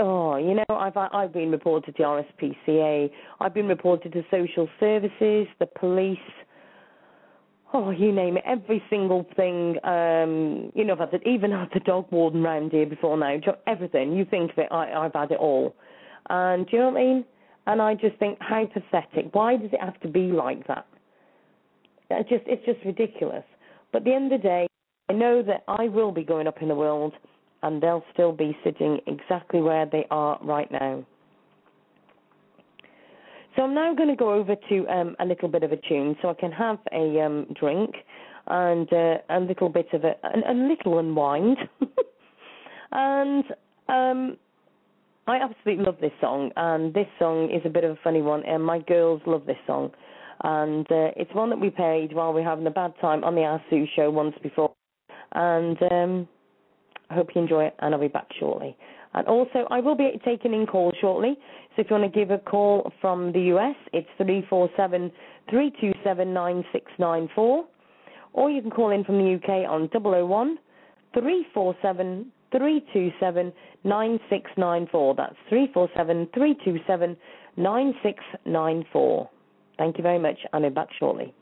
Oh, 0.00 0.36
you 0.36 0.54
know, 0.54 0.64
I've 0.68 0.96
I've 0.96 1.32
been 1.32 1.50
reported 1.50 1.96
to 1.96 2.02
RSPCA. 2.04 3.10
I've 3.40 3.52
been 3.52 3.66
reported 3.66 4.12
to 4.12 4.22
social 4.30 4.68
services, 4.78 5.48
the 5.58 5.66
police. 5.66 6.18
Oh, 7.74 7.90
you 7.90 8.12
name 8.12 8.36
it, 8.36 8.44
every 8.46 8.80
single 8.88 9.26
thing. 9.34 9.76
Um, 9.82 10.70
you 10.76 10.84
know, 10.84 10.92
I've 10.92 11.00
had 11.00 11.10
the, 11.10 11.28
even 11.28 11.50
had 11.50 11.70
the 11.74 11.80
dog 11.80 12.06
warden 12.12 12.44
round 12.44 12.70
here 12.70 12.86
before 12.86 13.16
now. 13.16 13.38
Everything 13.66 14.16
you 14.16 14.24
think 14.24 14.52
of 14.52 14.58
it, 14.58 14.68
I, 14.70 14.92
I've 14.92 15.14
had 15.14 15.32
it 15.32 15.38
all. 15.38 15.74
And 16.30 16.64
do 16.66 16.76
you 16.76 16.82
know 16.82 16.90
what 16.90 17.00
I 17.00 17.04
mean? 17.04 17.24
And 17.66 17.82
I 17.82 17.94
just 17.94 18.16
think, 18.18 18.38
how 18.40 18.66
pathetic. 18.66 19.34
Why 19.34 19.56
does 19.56 19.70
it 19.72 19.80
have 19.80 19.98
to 20.02 20.08
be 20.08 20.30
like 20.30 20.64
that? 20.68 20.86
It 22.08 22.28
just 22.28 22.44
it's 22.46 22.64
just 22.64 22.78
ridiculous. 22.84 23.44
But 23.92 23.98
at 23.98 24.04
the 24.04 24.14
end 24.14 24.32
of 24.32 24.40
the 24.40 24.48
day, 24.48 24.68
I 25.08 25.14
know 25.14 25.42
that 25.42 25.64
I 25.68 25.88
will 25.88 26.12
be 26.12 26.22
going 26.22 26.46
up 26.46 26.60
in 26.60 26.68
the 26.68 26.74
world 26.74 27.14
and 27.62 27.82
they'll 27.82 28.04
still 28.12 28.32
be 28.32 28.56
sitting 28.62 29.00
exactly 29.06 29.60
where 29.60 29.86
they 29.86 30.06
are 30.10 30.38
right 30.42 30.70
now. 30.70 31.04
So 33.56 33.62
I'm 33.62 33.74
now 33.74 33.94
going 33.94 34.08
to 34.08 34.16
go 34.16 34.32
over 34.32 34.54
to 34.68 34.86
um, 34.88 35.16
a 35.18 35.24
little 35.24 35.48
bit 35.48 35.64
of 35.64 35.72
a 35.72 35.76
tune 35.76 36.16
so 36.22 36.28
I 36.28 36.34
can 36.34 36.52
have 36.52 36.78
a 36.92 37.20
um, 37.20 37.46
drink 37.58 37.94
and 38.46 38.90
uh, 38.92 39.18
a 39.30 39.40
little 39.40 39.68
bit 39.68 39.88
of 39.92 40.04
a, 40.04 40.14
a, 40.22 40.52
a 40.52 40.54
little 40.54 40.98
unwind. 40.98 41.56
and 42.92 43.44
um, 43.88 44.36
I 45.26 45.38
absolutely 45.38 45.84
love 45.84 45.96
this 46.00 46.12
song, 46.20 46.50
and 46.56 46.94
this 46.94 47.06
song 47.18 47.50
is 47.50 47.60
a 47.64 47.68
bit 47.68 47.84
of 47.84 47.92
a 47.92 47.98
funny 48.02 48.22
one, 48.22 48.44
and 48.46 48.64
my 48.64 48.78
girls 48.78 49.20
love 49.26 49.44
this 49.44 49.58
song. 49.66 49.90
And 50.42 50.86
uh, 50.90 51.10
it's 51.16 51.34
one 51.34 51.50
that 51.50 51.60
we 51.60 51.68
played 51.68 52.14
while 52.14 52.32
we 52.32 52.40
were 52.40 52.48
having 52.48 52.66
a 52.66 52.70
bad 52.70 52.94
time 53.00 53.24
on 53.24 53.34
the 53.34 53.42
Ask 53.42 53.64
Sue 53.68 53.86
show 53.94 54.10
once 54.10 54.34
before. 54.42 54.67
And 55.32 55.76
um, 55.90 56.28
I 57.10 57.14
hope 57.14 57.28
you 57.34 57.42
enjoy 57.42 57.64
it, 57.64 57.74
and 57.80 57.94
I'll 57.94 58.00
be 58.00 58.08
back 58.08 58.28
shortly. 58.38 58.76
And 59.14 59.26
also, 59.26 59.66
I 59.70 59.80
will 59.80 59.94
be 59.94 60.20
taking 60.24 60.52
in 60.52 60.66
calls 60.66 60.94
shortly. 61.00 61.36
So 61.74 61.82
if 61.82 61.90
you 61.90 61.96
want 61.96 62.12
to 62.12 62.18
give 62.18 62.30
a 62.30 62.38
call 62.38 62.92
from 63.00 63.32
the 63.32 63.40
US, 63.54 63.76
it's 63.92 64.08
three 64.16 64.44
four 64.48 64.68
seven 64.76 65.10
three 65.48 65.72
two 65.80 65.92
seven 66.04 66.34
nine 66.34 66.64
six 66.72 66.90
nine 66.98 67.28
four, 67.34 67.64
or 68.32 68.50
you 68.50 68.60
can 68.60 68.70
call 68.70 68.90
in 68.90 69.04
from 69.04 69.18
the 69.18 69.34
UK 69.34 69.68
on 69.70 69.88
double 69.92 70.14
o 70.14 70.18
oh 70.20 70.26
one 70.26 70.58
three 71.14 71.46
four 71.54 71.74
seven 71.80 72.30
three 72.52 72.84
two 72.92 73.10
seven 73.18 73.52
nine 73.84 74.18
six 74.28 74.50
nine 74.56 74.86
four. 74.90 75.14
That's 75.14 75.36
three 75.48 75.70
four 75.72 75.88
seven 75.96 76.28
three 76.34 76.56
two 76.64 76.78
seven 76.86 77.16
nine 77.56 77.94
six 78.02 78.22
nine 78.44 78.84
four. 78.92 79.30
Thank 79.78 79.96
you 79.96 80.02
very 80.02 80.18
much. 80.18 80.38
And 80.52 80.64
I'll 80.64 80.70
be 80.70 80.74
back 80.74 80.88
shortly. 80.98 81.32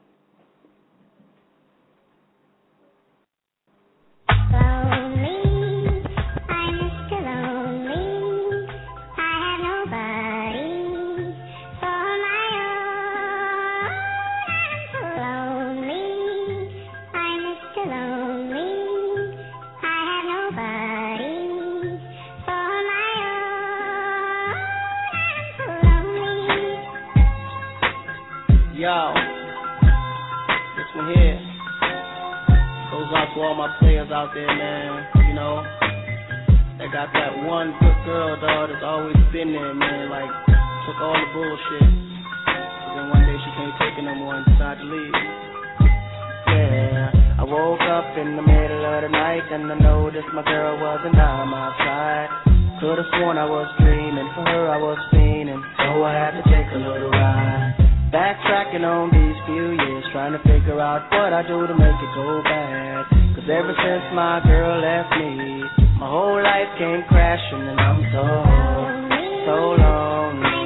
To 33.37 33.43
all 33.45 33.55
my 33.55 33.69
players 33.79 34.09
out 34.09 34.33
there, 34.33 34.49
man. 34.49 35.29
You 35.29 35.35
know, 35.37 35.61
they 36.81 36.89
got 36.89 37.13
that 37.13 37.37
one 37.45 37.77
good 37.85 37.99
girl, 38.09 38.33
dog, 38.41 38.73
that's 38.73 38.81
always 38.81 39.17
been 39.29 39.53
there, 39.53 39.77
man. 39.77 40.09
Like, 40.09 40.33
took 40.89 40.97
all 41.05 41.13
the 41.13 41.29
bullshit. 41.37 41.85
But 41.85 42.93
then 42.97 43.07
one 43.13 43.25
day 43.29 43.37
she 43.37 43.51
can't 43.61 43.77
take 43.77 43.95
it 44.01 44.05
no 44.09 44.17
more 44.17 44.41
and 44.41 44.45
decided 44.49 44.81
to 44.81 44.89
leave. 44.89 45.17
Yeah, 46.49 47.13
I 47.37 47.45
woke 47.45 47.85
up 47.85 48.17
in 48.17 48.41
the 48.41 48.45
middle 48.45 48.83
of 48.89 49.05
the 49.05 49.13
night 49.13 49.45
and 49.53 49.69
I 49.69 49.77
noticed 49.85 50.33
my 50.33 50.41
girl 50.41 50.81
wasn't 50.81 51.13
by 51.13 51.45
my 51.45 51.77
side. 51.85 52.33
Could've 52.81 53.05
sworn 53.21 53.37
I 53.37 53.45
was 53.45 53.69
dreaming, 53.77 54.33
for 54.33 54.49
her 54.49 54.65
I 54.73 54.81
was 54.81 54.97
fiending, 55.13 55.61
so 55.77 56.05
I 56.05 56.13
had 56.13 56.33
to 56.41 56.45
take 56.49 56.69
a 56.73 56.81
little 56.81 57.13
ride. 57.13 57.77
Backtracking 58.09 58.85
on 58.85 59.13
these 59.13 59.37
few 59.45 59.77
years, 59.77 60.05
trying 60.13 60.33
to 60.33 60.41
figure 60.49 60.81
out 60.81 61.05
what 61.13 61.37
I 61.37 61.45
do 61.45 61.67
to 61.67 61.75
make 61.77 62.01
it 62.01 62.13
go 62.17 62.41
bad. 62.45 63.16
Ever 63.49 63.75
since 63.79 64.13
my 64.13 64.43
girl 64.45 64.83
left 64.83 65.15
me, 65.23 65.63
my 66.01 66.11
whole 66.11 66.43
life 66.43 66.67
came 66.79 67.05
crashing 67.07 67.63
and 67.63 67.79
I'm 67.79 68.03
so, 68.11 68.27
so 69.47 69.55
lonely. 69.79 70.66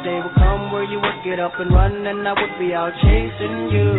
The 0.00 0.08
day 0.08 0.20
would 0.24 0.34
come 0.34 0.72
where 0.72 0.84
you 0.84 0.96
would 0.96 1.20
get 1.24 1.38
up 1.40 1.52
and 1.60 1.70
run 1.72 2.06
and 2.06 2.26
I 2.26 2.32
would 2.32 2.56
be 2.58 2.72
out 2.72 2.92
chasing 3.02 3.68
you. 3.68 3.92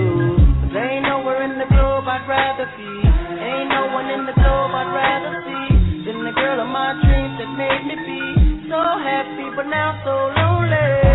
There 0.74 0.90
ain't 0.90 1.06
nowhere 1.06 1.44
in 1.44 1.60
the 1.60 1.70
globe 1.70 2.06
I'd 2.08 2.26
rather 2.28 2.66
be. 2.74 2.90
Ain't 3.38 3.70
no 3.70 3.94
one 3.94 4.10
in 4.10 4.26
the 4.26 4.34
globe 4.34 4.72
I'd 4.74 4.90
rather 4.90 5.46
see 5.46 6.10
than 6.10 6.24
the 6.26 6.34
girl 6.34 6.62
of 6.62 6.70
my 6.70 6.98
dreams 7.06 7.38
that 7.38 7.52
made 7.54 7.84
me 7.86 7.96
be 8.02 8.22
so 8.70 8.82
happy, 8.82 9.54
but 9.56 9.68
now 9.68 10.02
so 10.04 10.34
lonely. 10.42 11.11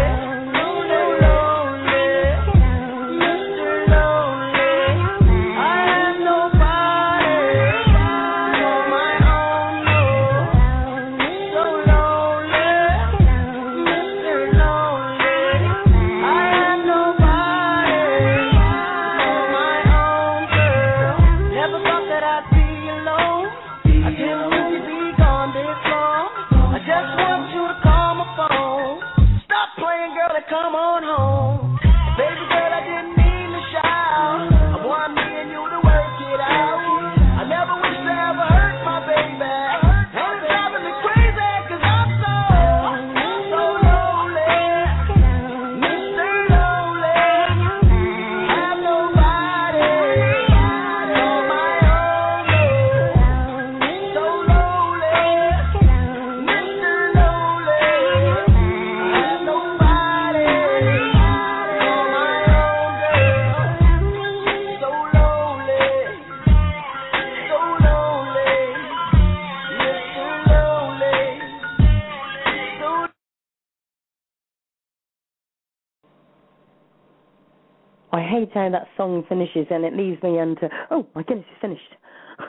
Finishes 79.28 79.66
and 79.70 79.84
it 79.84 79.94
leaves 79.94 80.22
me 80.22 80.38
into, 80.38 80.68
oh 80.90 81.06
my 81.14 81.22
goodness, 81.22 81.46
it's 81.50 81.60
finished. 81.60 81.92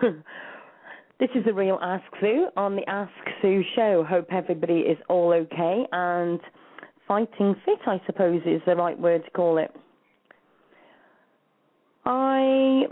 this 1.19 1.29
is 1.35 1.45
the 1.45 1.53
real 1.53 1.79
Ask 1.81 2.05
Sue 2.19 2.47
on 2.55 2.75
the 2.75 2.87
Ask 2.89 3.11
Sue 3.41 3.63
show. 3.75 4.05
Hope 4.07 4.27
everybody 4.31 4.79
is 4.79 4.97
all 5.09 5.33
okay 5.33 5.85
and 5.91 6.39
fighting 7.07 7.55
fit, 7.65 7.79
I 7.85 8.01
suppose 8.05 8.41
is 8.45 8.61
the 8.65 8.75
right 8.75 8.99
word 8.99 9.23
to 9.25 9.31
call 9.31 9.57
it. 9.57 9.71
I, 12.05 12.83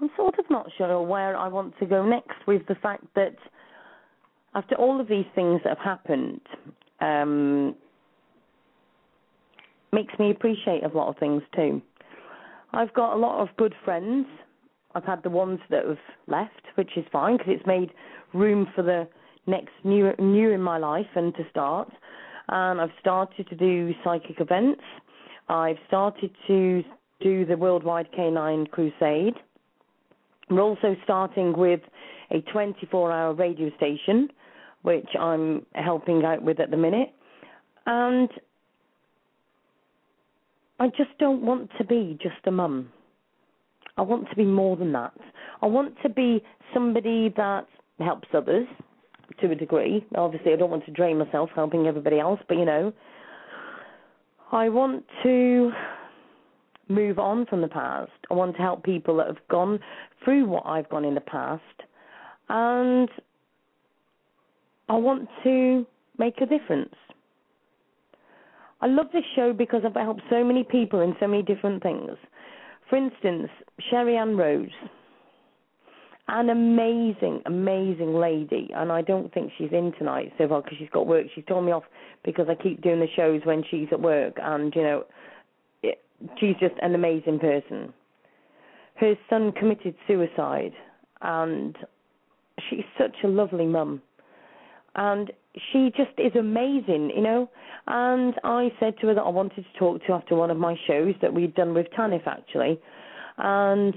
I'm 0.00 0.10
sort 0.16 0.38
of 0.38 0.44
not 0.50 0.66
sure 0.76 1.02
where 1.02 1.36
I 1.36 1.48
want 1.48 1.78
to 1.78 1.86
go 1.86 2.04
next 2.04 2.46
with 2.46 2.62
the 2.66 2.74
fact 2.76 3.04
that 3.14 3.36
after 4.54 4.74
all 4.74 5.00
of 5.00 5.08
these 5.08 5.26
things 5.34 5.60
that 5.64 5.78
have 5.78 5.84
happened, 5.84 6.40
um, 7.00 7.74
makes 9.92 10.12
me 10.18 10.30
appreciate 10.30 10.82
a 10.84 10.88
lot 10.88 11.08
of 11.08 11.18
things 11.18 11.42
too. 11.54 11.82
I've 12.72 12.92
got 12.94 13.14
a 13.14 13.18
lot 13.18 13.40
of 13.40 13.48
good 13.56 13.74
friends. 13.84 14.26
I've 14.94 15.04
had 15.04 15.22
the 15.22 15.30
ones 15.30 15.60
that 15.70 15.84
have 15.86 15.98
left, 16.26 16.62
which 16.74 16.90
is 16.96 17.04
fine 17.12 17.36
because 17.36 17.54
it's 17.56 17.66
made 17.66 17.90
room 18.34 18.66
for 18.74 18.82
the 18.82 19.08
next 19.46 19.72
new 19.84 20.12
new 20.18 20.50
in 20.50 20.60
my 20.60 20.78
life 20.78 21.06
and 21.14 21.34
to 21.34 21.42
start. 21.50 21.90
And 22.48 22.80
I've 22.80 22.90
started 23.00 23.48
to 23.48 23.56
do 23.56 23.92
psychic 24.04 24.40
events. 24.40 24.82
I've 25.48 25.78
started 25.86 26.30
to 26.46 26.82
do 27.20 27.44
the 27.44 27.56
Worldwide 27.56 28.10
Canine 28.12 28.66
Crusade. 28.66 29.34
We're 30.50 30.60
also 30.60 30.96
starting 31.04 31.56
with 31.56 31.80
a 32.30 32.42
24-hour 32.54 33.34
radio 33.34 33.70
station, 33.76 34.28
which 34.82 35.08
I'm 35.18 35.64
helping 35.74 36.24
out 36.24 36.42
with 36.42 36.60
at 36.60 36.70
the 36.70 36.76
minute. 36.76 37.12
And 37.86 38.28
I 40.82 40.88
just 40.88 41.16
don't 41.20 41.42
want 41.42 41.70
to 41.78 41.84
be 41.84 42.18
just 42.20 42.44
a 42.44 42.50
mum. 42.50 42.90
I 43.96 44.02
want 44.02 44.28
to 44.30 44.34
be 44.34 44.44
more 44.44 44.76
than 44.76 44.90
that. 44.90 45.12
I 45.62 45.66
want 45.66 45.94
to 46.02 46.08
be 46.08 46.42
somebody 46.74 47.32
that 47.36 47.68
helps 48.00 48.26
others 48.34 48.66
to 49.40 49.52
a 49.52 49.54
degree. 49.54 50.04
Obviously, 50.16 50.52
I 50.52 50.56
don't 50.56 50.72
want 50.72 50.84
to 50.86 50.90
drain 50.90 51.18
myself 51.18 51.50
helping 51.54 51.86
everybody 51.86 52.18
else, 52.18 52.40
but 52.48 52.58
you 52.58 52.64
know, 52.64 52.92
I 54.50 54.70
want 54.70 55.04
to 55.22 55.70
move 56.88 57.20
on 57.20 57.46
from 57.46 57.60
the 57.60 57.68
past. 57.68 58.10
I 58.28 58.34
want 58.34 58.56
to 58.56 58.62
help 58.62 58.82
people 58.82 59.18
that 59.18 59.28
have 59.28 59.48
gone 59.48 59.78
through 60.24 60.46
what 60.46 60.66
I've 60.66 60.88
gone 60.88 61.04
in 61.04 61.14
the 61.14 61.20
past, 61.20 61.62
and 62.48 63.08
I 64.88 64.96
want 64.96 65.28
to 65.44 65.86
make 66.18 66.40
a 66.40 66.46
difference. 66.46 66.96
I 68.82 68.86
love 68.86 69.06
this 69.12 69.24
show 69.36 69.52
because 69.52 69.82
I've 69.86 69.94
helped 69.94 70.22
so 70.28 70.42
many 70.42 70.64
people 70.64 71.00
in 71.00 71.14
so 71.20 71.28
many 71.28 71.42
different 71.42 71.82
things. 71.82 72.10
For 72.90 72.96
instance, 72.96 73.48
Sherry 73.88 74.16
Ann 74.16 74.36
Rose, 74.36 74.68
an 76.26 76.50
amazing, 76.50 77.42
amazing 77.46 78.14
lady, 78.14 78.70
and 78.74 78.90
I 78.90 79.00
don't 79.00 79.32
think 79.32 79.52
she's 79.56 79.70
in 79.70 79.92
tonight 79.98 80.32
so 80.36 80.48
far 80.48 80.62
because 80.62 80.78
she's 80.78 80.90
got 80.90 81.06
work. 81.06 81.26
She's 81.32 81.44
told 81.46 81.64
me 81.64 81.70
off 81.70 81.84
because 82.24 82.48
I 82.50 82.60
keep 82.60 82.82
doing 82.82 82.98
the 82.98 83.06
shows 83.14 83.40
when 83.44 83.62
she's 83.70 83.86
at 83.92 84.00
work, 84.00 84.36
and 84.42 84.74
you 84.74 84.82
know, 84.82 85.04
it, 85.84 86.02
she's 86.40 86.56
just 86.58 86.74
an 86.82 86.94
amazing 86.94 87.38
person. 87.38 87.94
Her 88.96 89.14
son 89.30 89.52
committed 89.52 89.94
suicide, 90.08 90.72
and 91.22 91.76
she's 92.68 92.84
such 92.98 93.14
a 93.22 93.28
lovely 93.28 93.66
mum 93.66 94.02
and 94.94 95.32
she 95.72 95.92
just 95.96 96.18
is 96.18 96.34
amazing, 96.38 97.10
you 97.14 97.22
know. 97.22 97.50
And 97.86 98.34
I 98.44 98.72
said 98.78 98.94
to 99.00 99.08
her 99.08 99.14
that 99.14 99.22
I 99.22 99.28
wanted 99.28 99.64
to 99.64 99.78
talk 99.78 100.00
to 100.02 100.06
her 100.08 100.14
after 100.14 100.36
one 100.36 100.50
of 100.50 100.56
my 100.56 100.76
shows 100.86 101.14
that 101.20 101.32
we'd 101.32 101.54
done 101.54 101.74
with 101.74 101.86
Tanif 101.98 102.26
actually, 102.26 102.80
and 103.38 103.94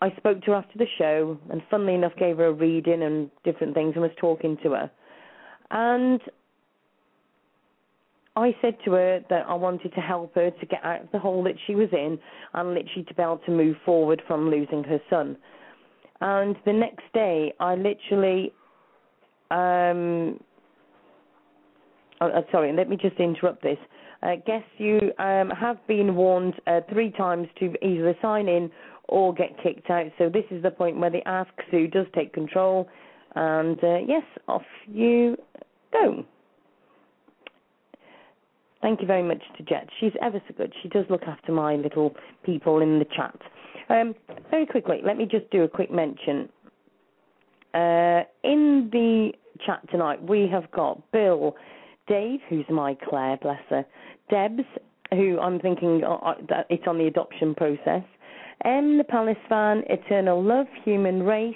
I 0.00 0.10
spoke 0.16 0.42
to 0.42 0.52
her 0.52 0.56
after 0.56 0.78
the 0.78 0.86
show, 0.98 1.38
and 1.50 1.62
funnily 1.70 1.94
enough, 1.94 2.12
gave 2.18 2.36
her 2.36 2.46
a 2.46 2.52
reading 2.52 3.02
and 3.02 3.30
different 3.44 3.74
things, 3.74 3.92
and 3.94 4.02
was 4.02 4.12
talking 4.18 4.56
to 4.62 4.72
her, 4.72 4.90
and 5.70 6.20
I 8.36 8.54
said 8.60 8.76
to 8.84 8.92
her 8.92 9.20
that 9.30 9.46
I 9.48 9.54
wanted 9.54 9.94
to 9.94 10.00
help 10.00 10.34
her 10.34 10.50
to 10.50 10.66
get 10.66 10.84
out 10.84 11.02
of 11.02 11.10
the 11.10 11.18
hole 11.18 11.42
that 11.44 11.54
she 11.66 11.74
was 11.74 11.88
in, 11.92 12.18
and 12.54 12.74
literally 12.74 13.04
to 13.08 13.14
be 13.14 13.22
able 13.22 13.40
to 13.46 13.50
move 13.50 13.76
forward 13.84 14.22
from 14.26 14.50
losing 14.50 14.84
her 14.84 15.00
son. 15.08 15.36
And 16.20 16.56
the 16.64 16.72
next 16.72 17.04
day, 17.12 17.52
I 17.60 17.74
literally 17.74 18.52
um, 19.50 20.38
oh, 22.20 22.28
uh, 22.28 22.42
sorry, 22.52 22.72
let 22.72 22.88
me 22.88 22.96
just 22.96 23.16
interrupt 23.18 23.62
this. 23.62 23.78
Uh, 24.22 24.36
guess 24.46 24.62
you 24.78 25.12
um, 25.18 25.50
have 25.50 25.84
been 25.86 26.14
warned 26.14 26.54
uh, 26.66 26.80
three 26.90 27.10
times 27.10 27.48
to 27.58 27.74
either 27.84 28.16
sign 28.22 28.48
in 28.48 28.70
or 29.08 29.32
get 29.34 29.50
kicked 29.62 29.90
out. 29.90 30.06
So 30.18 30.28
this 30.28 30.44
is 30.50 30.62
the 30.62 30.70
point 30.70 30.98
where 30.98 31.10
the 31.10 31.26
Ask 31.28 31.50
Sue 31.70 31.86
does 31.86 32.06
take 32.14 32.32
control. 32.32 32.88
And 33.34 33.82
uh, 33.84 33.98
yes, 34.06 34.22
off 34.48 34.62
you 34.86 35.36
go. 35.92 36.24
Thank 38.82 39.00
you 39.00 39.06
very 39.06 39.22
much 39.22 39.42
to 39.56 39.62
Jet. 39.62 39.88
She's 40.00 40.12
ever 40.22 40.40
so 40.48 40.54
good. 40.56 40.72
She 40.82 40.88
does 40.88 41.04
look 41.10 41.22
after 41.24 41.52
my 41.52 41.76
little 41.76 42.14
people 42.44 42.80
in 42.80 42.98
the 42.98 43.04
chat. 43.04 43.36
Um, 43.88 44.14
very 44.50 44.66
quickly, 44.66 45.00
let 45.04 45.16
me 45.16 45.26
just 45.26 45.50
do 45.50 45.62
a 45.62 45.68
quick 45.68 45.90
mention. 45.90 46.48
Uh, 47.74 48.22
in 48.42 48.88
the 48.92 49.32
chat 49.64 49.80
tonight, 49.90 50.22
we 50.22 50.48
have 50.50 50.70
got 50.70 51.10
Bill, 51.12 51.56
Dave, 52.06 52.40
who's 52.48 52.64
my 52.70 52.96
Claire, 53.08 53.38
bless 53.40 53.60
her, 53.70 53.84
Debs, 54.30 54.64
who 55.10 55.38
I'm 55.40 55.58
thinking 55.60 56.02
uh, 56.04 56.14
uh, 56.14 56.34
it's 56.68 56.84
on 56.86 56.98
the 56.98 57.06
adoption 57.06 57.54
process, 57.54 58.02
M, 58.64 58.98
the 58.98 59.04
Palace 59.04 59.36
fan, 59.48 59.82
Eternal 59.88 60.42
Love, 60.42 60.66
Human 60.84 61.22
Race, 61.22 61.54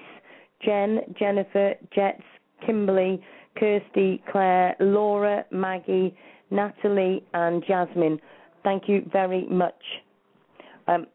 Jen, 0.65 1.01
Jennifer, 1.19 1.75
Jets, 1.95 2.23
Kimberly, 2.65 3.23
Kirsty, 3.59 4.23
Claire, 4.31 4.77
Laura, 4.81 5.45
Maggie, 5.51 6.15
Natalie, 6.51 7.25
and 7.33 7.65
Jasmine. 7.67 8.21
Thank 8.63 8.85
you 8.89 9.09
very 9.11 9.47
much. 9.47 9.83
Um, 10.87 11.07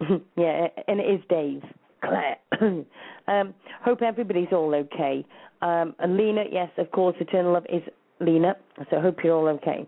yeah, 0.36 0.68
and 0.86 1.00
it 1.00 1.04
is 1.04 1.20
Dave. 1.28 1.62
Claire. 2.02 2.36
um, 3.28 3.54
hope 3.82 4.02
everybody's 4.02 4.48
all 4.52 4.74
okay. 4.74 5.26
Um, 5.60 5.94
and 5.98 6.16
Lena, 6.16 6.44
yes, 6.50 6.70
of 6.78 6.90
course, 6.92 7.16
Eternal 7.20 7.52
Love 7.52 7.66
is 7.68 7.82
Lena. 8.20 8.56
So 8.90 8.98
I 8.98 9.00
hope 9.00 9.18
you're 9.22 9.34
all 9.34 9.48
okay. 9.56 9.86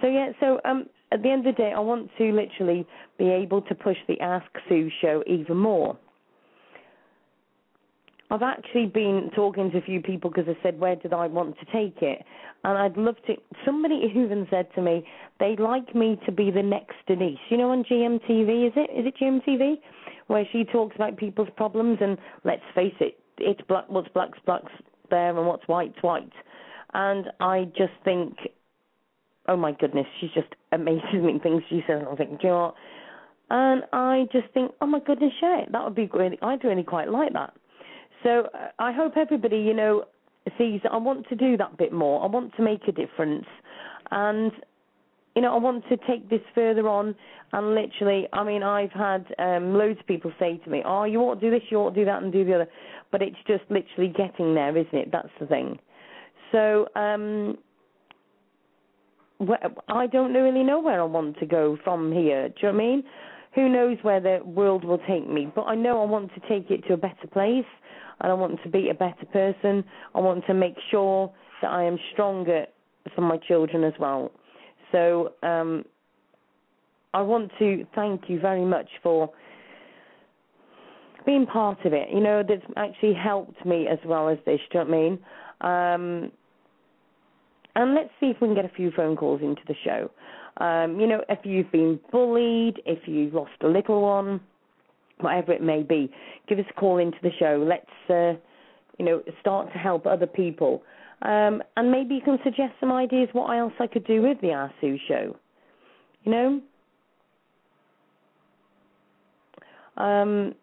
So 0.00 0.08
yeah, 0.08 0.32
so 0.40 0.60
um, 0.64 0.86
at 1.12 1.22
the 1.22 1.30
end 1.30 1.46
of 1.46 1.54
the 1.56 1.62
day, 1.62 1.72
I 1.74 1.80
want 1.80 2.10
to 2.18 2.32
literally 2.32 2.86
be 3.18 3.28
able 3.28 3.62
to 3.62 3.74
push 3.74 3.96
the 4.08 4.20
Ask 4.20 4.46
Sue 4.68 4.90
show 5.00 5.22
even 5.26 5.56
more. 5.56 5.96
I've 8.30 8.42
actually 8.42 8.86
been 8.86 9.30
talking 9.36 9.70
to 9.70 9.78
a 9.78 9.82
few 9.82 10.00
people 10.00 10.30
because 10.30 10.46
I 10.48 10.60
said, 10.62 10.80
where 10.80 10.96
did 10.96 11.12
I 11.12 11.28
want 11.28 11.56
to 11.60 11.64
take 11.66 12.02
it? 12.02 12.24
And 12.64 12.76
I'd 12.76 12.96
love 12.96 13.16
to. 13.28 13.34
Somebody 13.64 13.94
even 14.16 14.46
said 14.50 14.66
to 14.74 14.82
me, 14.82 15.06
they'd 15.38 15.60
like 15.60 15.94
me 15.94 16.18
to 16.26 16.32
be 16.32 16.50
the 16.50 16.62
next 16.62 16.96
Denise. 17.06 17.38
You 17.50 17.58
know, 17.58 17.70
on 17.70 17.84
GMTV, 17.84 18.66
is 18.66 18.72
it? 18.74 18.90
Is 18.90 19.06
it 19.06 19.14
GMTV? 19.20 19.76
Where 20.26 20.44
she 20.50 20.64
talks 20.64 20.96
about 20.96 21.16
people's 21.16 21.48
problems, 21.56 21.98
and 22.00 22.18
let's 22.44 22.64
face 22.74 22.94
it, 22.98 23.16
it's 23.38 23.60
black, 23.68 23.84
what's 23.88 24.08
black's 24.08 24.38
black's 24.44 24.72
there, 25.08 25.36
and 25.36 25.46
what's 25.46 25.66
white's 25.68 26.02
white. 26.02 26.32
And 26.96 27.26
I 27.40 27.64
just 27.76 27.92
think, 28.04 28.38
oh 29.48 29.56
my 29.56 29.72
goodness, 29.72 30.06
she's 30.18 30.30
just 30.34 30.48
amazing 30.72 31.40
things 31.42 31.62
she 31.68 31.82
says. 31.86 32.02
I 32.10 32.16
think, 32.16 32.40
do 32.40 32.46
you 32.46 32.48
know 32.48 32.62
what? 32.62 32.74
And 33.50 33.82
I 33.92 34.24
just 34.32 34.52
think, 34.54 34.72
oh 34.80 34.86
my 34.86 35.00
goodness, 35.00 35.32
yeah, 35.42 35.66
that 35.70 35.84
would 35.84 35.94
be 35.94 36.08
really. 36.12 36.38
I'd 36.40 36.64
really 36.64 36.82
quite 36.82 37.10
like 37.10 37.34
that. 37.34 37.52
So 38.22 38.48
uh, 38.54 38.68
I 38.78 38.92
hope 38.92 39.12
everybody, 39.18 39.58
you 39.58 39.74
know, 39.74 40.04
sees 40.56 40.80
I 40.90 40.96
want 40.96 41.28
to 41.28 41.36
do 41.36 41.58
that 41.58 41.76
bit 41.76 41.92
more. 41.92 42.24
I 42.24 42.26
want 42.28 42.56
to 42.56 42.62
make 42.62 42.88
a 42.88 42.92
difference, 42.92 43.44
and 44.10 44.50
you 45.36 45.42
know, 45.42 45.54
I 45.54 45.58
want 45.58 45.84
to 45.90 45.98
take 46.08 46.30
this 46.30 46.40
further 46.54 46.88
on. 46.88 47.14
And 47.52 47.74
literally, 47.74 48.26
I 48.32 48.42
mean, 48.42 48.62
I've 48.62 48.90
had 48.90 49.26
um, 49.38 49.74
loads 49.74 50.00
of 50.00 50.06
people 50.06 50.32
say 50.40 50.58
to 50.64 50.70
me, 50.70 50.82
"Oh, 50.84 51.04
you 51.04 51.20
ought 51.20 51.40
to 51.40 51.40
do 51.40 51.50
this, 51.50 51.62
you 51.70 51.76
ought 51.76 51.90
to 51.90 52.00
do 52.00 52.04
that, 52.06 52.22
and 52.22 52.32
do 52.32 52.44
the 52.44 52.54
other," 52.54 52.68
but 53.12 53.20
it's 53.20 53.36
just 53.46 53.64
literally 53.68 54.12
getting 54.16 54.54
there, 54.54 54.76
isn't 54.76 54.94
it? 54.94 55.12
That's 55.12 55.28
the 55.38 55.46
thing. 55.46 55.78
So 56.52 56.88
um, 56.96 57.58
I 59.88 60.06
don't 60.06 60.32
really 60.32 60.62
know 60.62 60.80
where 60.80 61.00
I 61.00 61.04
want 61.04 61.38
to 61.40 61.46
go 61.46 61.76
from 61.84 62.12
here. 62.12 62.48
Do 62.48 62.54
you 62.62 62.68
know 62.68 62.74
what 62.74 62.82
I 62.82 62.86
mean? 62.86 63.04
Who 63.54 63.68
knows 63.68 63.98
where 64.02 64.20
the 64.20 64.40
world 64.44 64.84
will 64.84 65.00
take 65.08 65.28
me? 65.28 65.50
But 65.54 65.62
I 65.62 65.74
know 65.74 66.02
I 66.02 66.06
want 66.06 66.30
to 66.34 66.40
take 66.48 66.70
it 66.70 66.86
to 66.88 66.94
a 66.94 66.96
better 66.96 67.26
place 67.32 67.64
and 68.20 68.30
I 68.30 68.34
want 68.34 68.62
to 68.62 68.68
be 68.68 68.90
a 68.90 68.94
better 68.94 69.26
person. 69.32 69.84
I 70.14 70.20
want 70.20 70.44
to 70.46 70.54
make 70.54 70.76
sure 70.90 71.32
that 71.62 71.70
I 71.70 71.84
am 71.84 71.98
stronger 72.12 72.66
for 73.14 73.20
my 73.22 73.38
children 73.38 73.84
as 73.84 73.94
well. 73.98 74.30
So 74.92 75.32
um, 75.42 75.84
I 77.14 77.22
want 77.22 77.50
to 77.58 77.86
thank 77.94 78.28
you 78.28 78.40
very 78.40 78.64
much 78.64 78.88
for 79.02 79.30
being 81.24 81.46
part 81.46 81.84
of 81.84 81.92
it. 81.92 82.08
You 82.12 82.20
know, 82.20 82.42
that's 82.46 82.62
actually 82.76 83.14
helped 83.14 83.64
me 83.66 83.88
as 83.88 83.98
well 84.04 84.28
as 84.28 84.38
this. 84.46 84.60
Do 84.70 84.78
you 84.78 84.84
know 84.84 84.90
what 84.90 84.96
I 84.96 85.00
mean? 85.00 85.18
Um, 85.60 86.30
and 87.74 87.94
let's 87.94 88.10
see 88.20 88.26
if 88.26 88.40
we 88.40 88.48
can 88.48 88.54
get 88.54 88.64
a 88.64 88.74
few 88.74 88.90
phone 88.90 89.16
calls 89.16 89.42
into 89.42 89.62
the 89.68 89.74
show. 89.84 90.10
Um, 90.64 90.98
you 90.98 91.06
know, 91.06 91.22
if 91.28 91.40
you've 91.44 91.70
been 91.70 92.00
bullied, 92.10 92.80
if 92.86 93.06
you've 93.06 93.34
lost 93.34 93.52
a 93.62 93.68
little 93.68 94.00
one, 94.00 94.40
whatever 95.20 95.52
it 95.52 95.62
may 95.62 95.82
be, 95.82 96.10
give 96.48 96.58
us 96.58 96.64
a 96.70 96.80
call 96.80 96.98
into 96.98 97.18
the 97.22 97.30
show. 97.38 97.62
Let's, 97.66 98.10
uh, 98.10 98.38
you 98.98 99.04
know, 99.04 99.22
start 99.40 99.70
to 99.72 99.78
help 99.78 100.06
other 100.06 100.26
people. 100.26 100.82
Um, 101.22 101.62
and 101.76 101.90
maybe 101.90 102.14
you 102.14 102.20
can 102.22 102.38
suggest 102.44 102.72
some 102.80 102.92
ideas 102.92 103.28
what 103.32 103.50
else 103.50 103.72
I 103.78 103.86
could 103.86 104.06
do 104.06 104.22
with 104.22 104.40
the 104.40 104.52
Ask 104.52 104.74
Sue 104.80 104.98
show. 105.06 105.36
You 106.24 106.32
know? 106.32 106.60
Um, 110.02 110.54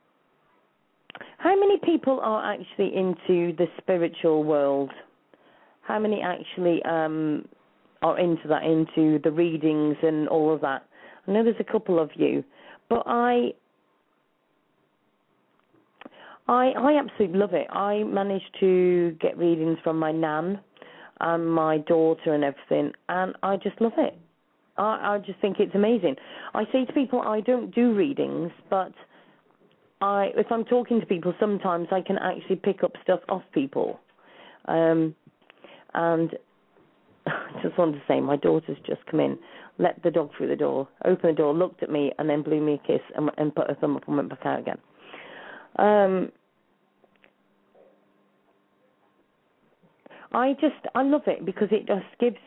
how 1.43 1.59
many 1.59 1.77
people 1.83 2.21
are 2.21 2.53
actually 2.53 2.95
into 2.95 3.53
the 3.57 3.65
spiritual 3.77 4.45
world? 4.45 4.89
How 5.81 5.99
many 5.99 6.21
actually 6.21 6.81
um, 6.83 7.45
are 8.01 8.17
into 8.17 8.47
that, 8.47 8.63
into 8.63 9.19
the 9.21 9.29
readings 9.29 9.97
and 10.01 10.29
all 10.29 10.53
of 10.53 10.61
that? 10.61 10.85
I 11.27 11.31
know 11.31 11.43
there's 11.43 11.57
a 11.59 11.69
couple 11.69 11.99
of 11.99 12.11
you, 12.15 12.45
but 12.87 13.03
I 13.05 13.51
I 16.47 16.71
I 16.77 16.97
absolutely 16.97 17.37
love 17.37 17.53
it. 17.53 17.67
I 17.69 18.03
managed 18.03 18.55
to 18.61 19.17
get 19.19 19.37
readings 19.37 19.77
from 19.83 19.99
my 19.99 20.13
nan 20.13 20.61
and 21.19 21.53
my 21.53 21.79
daughter 21.79 22.33
and 22.33 22.45
everything, 22.45 22.93
and 23.09 23.35
I 23.43 23.57
just 23.57 23.81
love 23.81 23.93
it. 23.97 24.17
I 24.77 25.15
I 25.15 25.17
just 25.17 25.41
think 25.41 25.59
it's 25.59 25.75
amazing. 25.75 26.15
I 26.53 26.63
say 26.71 26.85
to 26.85 26.93
people, 26.93 27.19
I 27.19 27.41
don't 27.41 27.75
do 27.75 27.93
readings, 27.93 28.51
but 28.69 28.93
I 30.03 30.31
if 30.35 30.47
I'm 30.51 30.65
talking 30.65 30.99
to 30.99 31.05
people, 31.05 31.33
sometimes 31.39 31.87
I 31.91 32.01
can 32.01 32.17
actually 32.17 32.57
pick 32.57 32.83
up 32.83 32.91
stuff 33.03 33.21
off 33.29 33.41
people. 33.53 34.01
Um, 34.65 35.15
and 35.93 36.31
I 37.25 37.31
just 37.63 37.77
wanted 37.77 37.93
to 37.93 38.01
say, 38.05 38.19
my 38.19 38.35
daughter's 38.35 38.77
just 38.85 39.05
come 39.09 39.21
in, 39.21 39.39
let 39.77 40.03
the 40.03 40.11
dog 40.11 40.31
through 40.37 40.49
the 40.49 40.57
door, 40.57 40.89
opened 41.05 41.37
the 41.37 41.37
door, 41.37 41.53
looked 41.53 41.83
at 41.83 41.89
me, 41.89 42.11
and 42.19 42.29
then 42.29 42.41
blew 42.43 42.59
me 42.59 42.73
a 42.83 42.87
kiss 42.87 43.01
and, 43.15 43.31
and 43.37 43.55
put 43.55 43.69
her 43.69 43.77
thumb 43.79 43.95
up 43.95 44.05
and 44.07 44.17
went 44.17 44.29
back 44.29 44.45
out 44.45 44.59
again. 44.59 44.77
Um, 45.77 46.31
I 50.33 50.53
just 50.53 50.85
I 50.95 51.03
love 51.03 51.23
it 51.27 51.45
because 51.45 51.69
it 51.71 51.87
just 51.87 52.05
gives. 52.19 52.37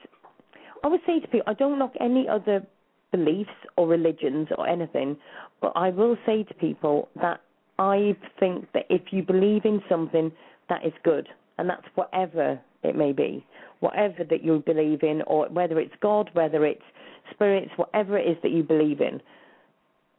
I 0.85 0.89
would 0.89 1.01
say 1.07 1.21
to 1.21 1.27
people, 1.27 1.45
I 1.47 1.55
don't 1.55 1.79
knock 1.79 1.95
any 2.01 2.29
other 2.29 2.67
beliefs 3.13 3.49
or 3.79 3.89
religions 3.89 4.49
or 4.59 4.69
anything, 4.69 5.17
but 5.63 5.73
I 5.75 5.89
will 5.89 6.19
say 6.27 6.43
to 6.43 6.55
people 6.55 7.09
that 7.21 7.41
I 7.79 8.17
think 8.41 8.67
that 8.73 8.85
if 8.89 9.03
you 9.13 9.23
believe 9.23 9.65
in 9.65 9.83
something, 9.89 10.33
that 10.69 10.85
is 10.85 10.93
good, 11.05 11.29
and 11.59 11.69
that's 11.69 11.87
whatever 11.95 12.59
it 12.83 12.97
may 12.97 13.13
be, 13.13 13.45
whatever 13.81 14.25
that 14.25 14.43
you 14.43 14.63
believe 14.65 15.03
in, 15.03 15.23
or 15.27 15.49
whether 15.49 15.79
it's 15.79 15.95
God, 16.01 16.31
whether 16.33 16.65
it's 16.65 16.83
spirits, 17.31 17.71
whatever 17.77 18.19
it 18.19 18.27
is 18.29 18.37
that 18.43 18.53
you 18.53 18.63
believe 18.63 19.01
in. 19.01 19.21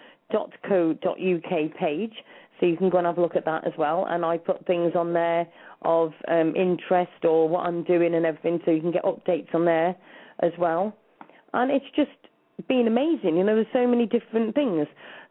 page, 1.78 2.14
so 2.58 2.66
you 2.66 2.76
can 2.76 2.90
go 2.90 2.98
and 2.98 3.06
have 3.06 3.18
a 3.18 3.20
look 3.20 3.36
at 3.36 3.44
that 3.44 3.66
as 3.66 3.72
well. 3.78 4.06
And 4.10 4.24
I 4.24 4.36
put 4.36 4.66
things 4.66 4.92
on 4.96 5.12
there 5.12 5.46
of 5.82 6.12
um, 6.26 6.56
interest 6.56 7.24
or 7.24 7.48
what 7.48 7.66
I'm 7.66 7.84
doing 7.84 8.14
and 8.14 8.26
everything, 8.26 8.60
so 8.64 8.72
you 8.72 8.80
can 8.80 8.90
get 8.90 9.04
updates 9.04 9.54
on 9.54 9.64
there 9.64 9.94
as 10.40 10.52
well. 10.58 10.92
And 11.54 11.70
it's 11.70 11.86
just 11.96 12.10
been 12.66 12.86
amazing. 12.86 13.36
You 13.36 13.44
know, 13.44 13.54
there's 13.54 13.66
so 13.72 13.86
many 13.86 14.06
different 14.06 14.54
things. 14.54 14.86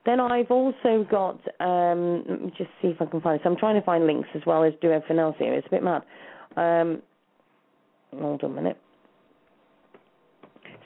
Then 0.05 0.19
I've 0.19 0.51
also 0.51 1.05
got. 1.09 1.39
Um, 1.59 2.23
let 2.29 2.41
me 2.41 2.53
just 2.57 2.69
see 2.81 2.89
if 2.89 3.01
I 3.01 3.05
can 3.05 3.21
find. 3.21 3.39
So 3.43 3.49
I'm 3.49 3.57
trying 3.57 3.75
to 3.75 3.85
find 3.85 4.07
links 4.07 4.29
as 4.35 4.41
well 4.45 4.63
as 4.63 4.73
do 4.81 4.91
everything 4.91 5.19
else 5.19 5.35
here. 5.37 5.53
It's 5.53 5.67
a 5.67 5.71
bit 5.71 5.83
mad. 5.83 6.03
Um, 6.55 7.01
hold 8.17 8.43
on 8.43 8.51
a 8.51 8.53
minute. 8.53 8.77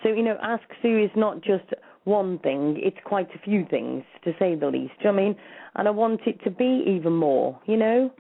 So 0.04 0.10
you 0.10 0.24
know, 0.24 0.38
Ask 0.42 0.64
Sue 0.82 1.04
is 1.04 1.12
not 1.16 1.42
just 1.42 1.66
one 2.06 2.39
thing; 2.39 2.80
it's 2.82 2.98
quite 3.06 3.30
a 3.36 3.39
few 3.39 3.66
things, 3.70 4.04
to 4.24 4.34
say 4.39 4.56
the 4.56 4.68
least. 4.68 4.94
Do 5.02 5.10
you 5.10 5.12
know 5.12 5.20
I 5.20 5.24
mean? 5.24 5.36
And 5.76 5.88
I 5.88 5.92
want 5.92 6.22
it 6.26 6.44
to 6.44 6.50
be 6.50 6.84
even 6.88 7.14
more. 7.14 7.60
You 7.68 7.78
know, 7.78 8.12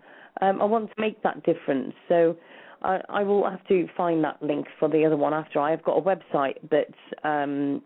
um, 0.41 0.61
I 0.61 0.65
want 0.65 0.89
to 0.89 1.01
make 1.01 1.21
that 1.23 1.43
difference. 1.43 1.93
So 2.07 2.37
I, 2.83 3.01
I 3.09 3.23
will 3.23 3.49
have 3.49 3.65
to 3.67 3.87
find 3.97 4.23
that 4.23 4.41
link 4.41 4.67
for 4.79 4.87
the 4.87 5.05
other 5.05 5.17
one 5.17 5.33
after. 5.33 5.59
I've 5.59 5.83
got 5.83 5.97
a 5.97 6.01
website 6.01 6.57
that 6.69 7.27
um, 7.27 7.81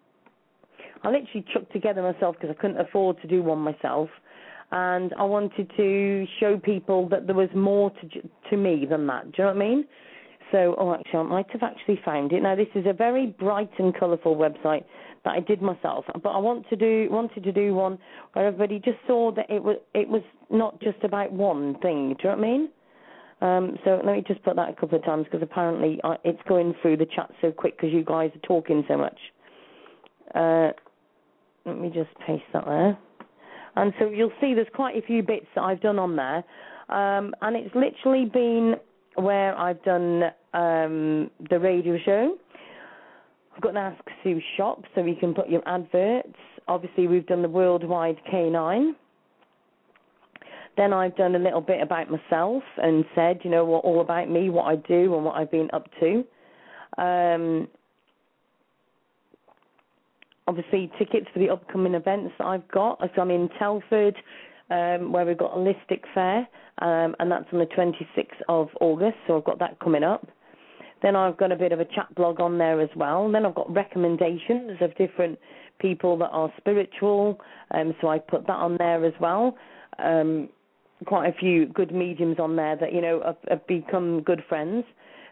I 1.06 1.10
literally 1.10 1.45
chucked 1.53 1.72
together 1.72 2.01
myself 2.01 2.36
because 2.36 2.56
I 2.58 2.60
couldn't 2.60 2.80
afford 2.80 3.22
to 3.22 3.28
do 3.28 3.43
one 3.43 3.60
myself, 3.60 4.10
and 4.72 5.14
I 5.20 5.24
wanted 5.24 5.72
to 5.78 6.26
show 6.39 6.58
people 6.58 7.08
that 7.10 7.28
there 7.28 7.36
was 7.36 7.49
more 7.53 7.91
to 7.91 8.30
to 8.49 8.58
me 8.58 8.88
than 8.89 9.06
that. 9.08 9.26
Do 9.26 9.32
you 9.38 9.43
know 9.43 9.53
what 9.53 9.64
I 9.64 9.68
mean? 9.70 9.86
So, 10.51 10.76
oh, 10.80 10.93
actually, 10.93 11.20
I 11.20 11.24
might 11.24 11.51
have 11.51 11.64
actually 11.64 11.99
found 12.03 12.32
it. 12.32 12.41
Now, 12.41 12.56
this 12.56 12.68
is 12.74 12.86
a 12.88 12.93
very 12.93 13.28
bright 13.28 13.70
and 13.78 13.95
colourful 13.95 14.36
website 14.36 14.84
that 15.24 15.32
I 15.32 15.39
did 15.41 15.62
myself, 15.62 16.06
but 16.24 16.30
I 16.30 16.38
want 16.39 16.68
to 16.70 16.76
do 16.76 17.08
wanted 17.12 17.43
to 17.43 17.51
do 17.51 17.76
one 17.76 17.99
where 18.34 18.47
everybody 18.47 18.80
just 18.80 18.97
saw 19.06 19.32
that 19.34 19.47
it 19.47 19.64
was 19.64 19.78
it 19.93 20.10
was 20.10 20.24
not 20.49 20.82
just 20.82 21.03
about 21.03 21.32
one 21.32 21.78
thing. 21.82 22.16
Do 22.20 22.30
you 22.30 22.36
know 22.36 22.38
what 22.38 22.45
I 22.45 22.51
mean? 22.51 22.70
Um, 23.41 23.78
so 23.84 24.01
let 24.03 24.16
me 24.16 24.24
just 24.26 24.41
put 24.43 24.56
that 24.56 24.70
a 24.70 24.74
couple 24.74 24.97
of 24.97 25.06
times 25.06 25.26
because 25.26 25.43
apparently 25.43 25.99
I, 26.03 26.16
it's 26.24 26.41
going 26.47 26.74
through 26.82 26.97
the 26.97 27.06
chat 27.06 27.30
so 27.41 27.51
quick 27.51 27.78
because 27.78 27.93
you 27.93 28.03
guys 28.03 28.32
are 28.34 28.47
talking 28.47 28.84
so 28.88 28.97
much. 28.97 29.20
Uh, 30.34 30.72
let 31.66 31.80
me 31.80 31.89
just 31.89 32.09
paste 32.26 32.43
that 32.53 32.66
there. 32.66 32.97
And 33.76 33.93
so 33.99 34.09
you'll 34.09 34.32
see 34.39 34.53
there's 34.53 34.68
quite 34.74 34.95
a 34.95 35.01
few 35.05 35.22
bits 35.22 35.47
that 35.55 35.61
I've 35.61 35.82
done 35.82 35.99
on 35.99 36.16
there. 36.16 36.43
Um, 36.88 37.34
and 37.41 37.55
it's 37.55 37.74
literally 37.76 38.26
been 38.26 38.76
where 39.16 39.57
I've 39.57 39.84
done 39.84 40.24
um, 40.53 41.30
the 41.49 41.59
radio 41.59 41.97
show. 42.05 42.38
I've 43.55 43.61
got 43.61 43.70
an 43.70 43.78
Ask 43.78 44.03
Sue 44.24 44.39
shop 44.57 44.84
so 44.93 45.03
you 45.03 45.16
can 45.16 45.34
put 45.34 45.49
your 45.49 45.68
adverts. 45.68 46.36
Obviously, 46.68 47.07
we've 47.07 47.26
done 47.26 47.41
the 47.41 47.49
worldwide 47.49 48.18
K9. 48.32 48.91
Then 50.78 50.91
I've 50.91 51.16
done 51.16 51.36
a 51.36 51.39
little 51.39 51.61
bit 51.61 51.82
about 51.82 52.07
myself 52.11 52.63
and 52.78 53.05
said, 53.16 53.39
you 53.43 53.49
know, 53.49 53.63
what 53.63 53.86
all 53.86 54.01
about 54.01 54.30
me, 54.30 54.49
what 54.49 54.66
I 54.66 54.76
do, 54.76 55.16
and 55.16 55.24
what 55.24 55.36
I've 55.36 55.51
been 55.51 55.70
up 55.72 55.88
to. 56.01 56.24
Um, 57.01 57.68
obviously, 60.48 60.91
tickets 60.98 61.28
for 61.34 61.39
the 61.39 61.50
upcoming 61.50 61.96
events 61.96 62.34
that 62.38 62.46
I've 62.46 62.68
got. 62.70 63.00
So 63.16 63.22
I'm 63.22 63.32
in 63.32 63.50
Telford, 63.60 64.16
um, 64.70 65.12
where 65.12 65.26
we've 65.26 65.38
got 65.38 65.54
a 65.54 65.58
Holistic 65.58 66.02
Fair, 66.14 66.48
um, 66.80 67.16
and 67.20 67.32
that's 67.32 67.46
on 67.52 67.60
the 67.60 67.66
26th 67.66 68.41
of 68.50 68.70
August. 68.82 69.18
So 69.28 69.38
I've 69.38 69.43
got 69.43 69.60
that 69.60 69.80
coming 69.80 70.04
up. 70.04 70.28
Then 71.02 71.16
I've 71.16 71.38
got 71.38 71.52
a 71.52 71.56
bit 71.56 71.72
of 71.72 71.80
a 71.80 71.86
chat 71.86 72.14
blog 72.16 72.39
on 72.39 72.58
there 72.58 72.82
as 72.82 72.89
well. 72.96 73.32
Then 73.32 73.46
I've 73.46 73.56
got 73.56 73.72
recommendations 73.74 74.78
of 74.82 74.96
different 74.96 75.38
people 75.80 76.18
that 76.18 76.30
are 76.30 76.52
spiritual, 76.58 77.39
um, 77.72 77.93
so 78.00 78.08
I 78.08 78.18
put 78.18 78.48
that 78.48 78.54
on 78.54 78.78
there 78.78 79.04
as 79.06 79.14
well. 79.20 79.58
Um, 80.00 80.50
quite 81.06 81.28
a 81.28 81.38
few 81.38 81.66
good 81.68 81.93
mediums 81.93 82.39
on 82.39 82.56
there 82.56 82.76
that 82.78 82.93
you 82.93 83.02
know 83.02 83.22
have, 83.26 83.38
have 83.50 83.68
become 83.68 84.22
good 84.22 84.43
friends. 84.48 84.86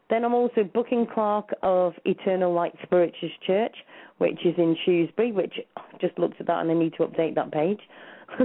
Then 0.10 0.26
I'm 0.26 0.34
also 0.34 0.64
booking 0.64 1.08
clerk 1.12 1.50
of 1.64 1.94
Eternal 2.06 2.54
Light 2.54 2.74
Spiritual 2.84 3.30
Church, 3.46 3.76
which 4.18 4.46
is 4.46 4.54
in 4.58 4.76
Shrewsbury, 4.84 5.32
which 5.32 5.54
just 6.00 6.18
looked 6.20 6.40
at 6.40 6.48
that 6.48 6.60
and 6.60 6.70
I 6.70 6.74
need 6.74 6.94
to 6.98 7.04
update 7.04 7.36
that 7.36 7.52
page. 7.52 7.80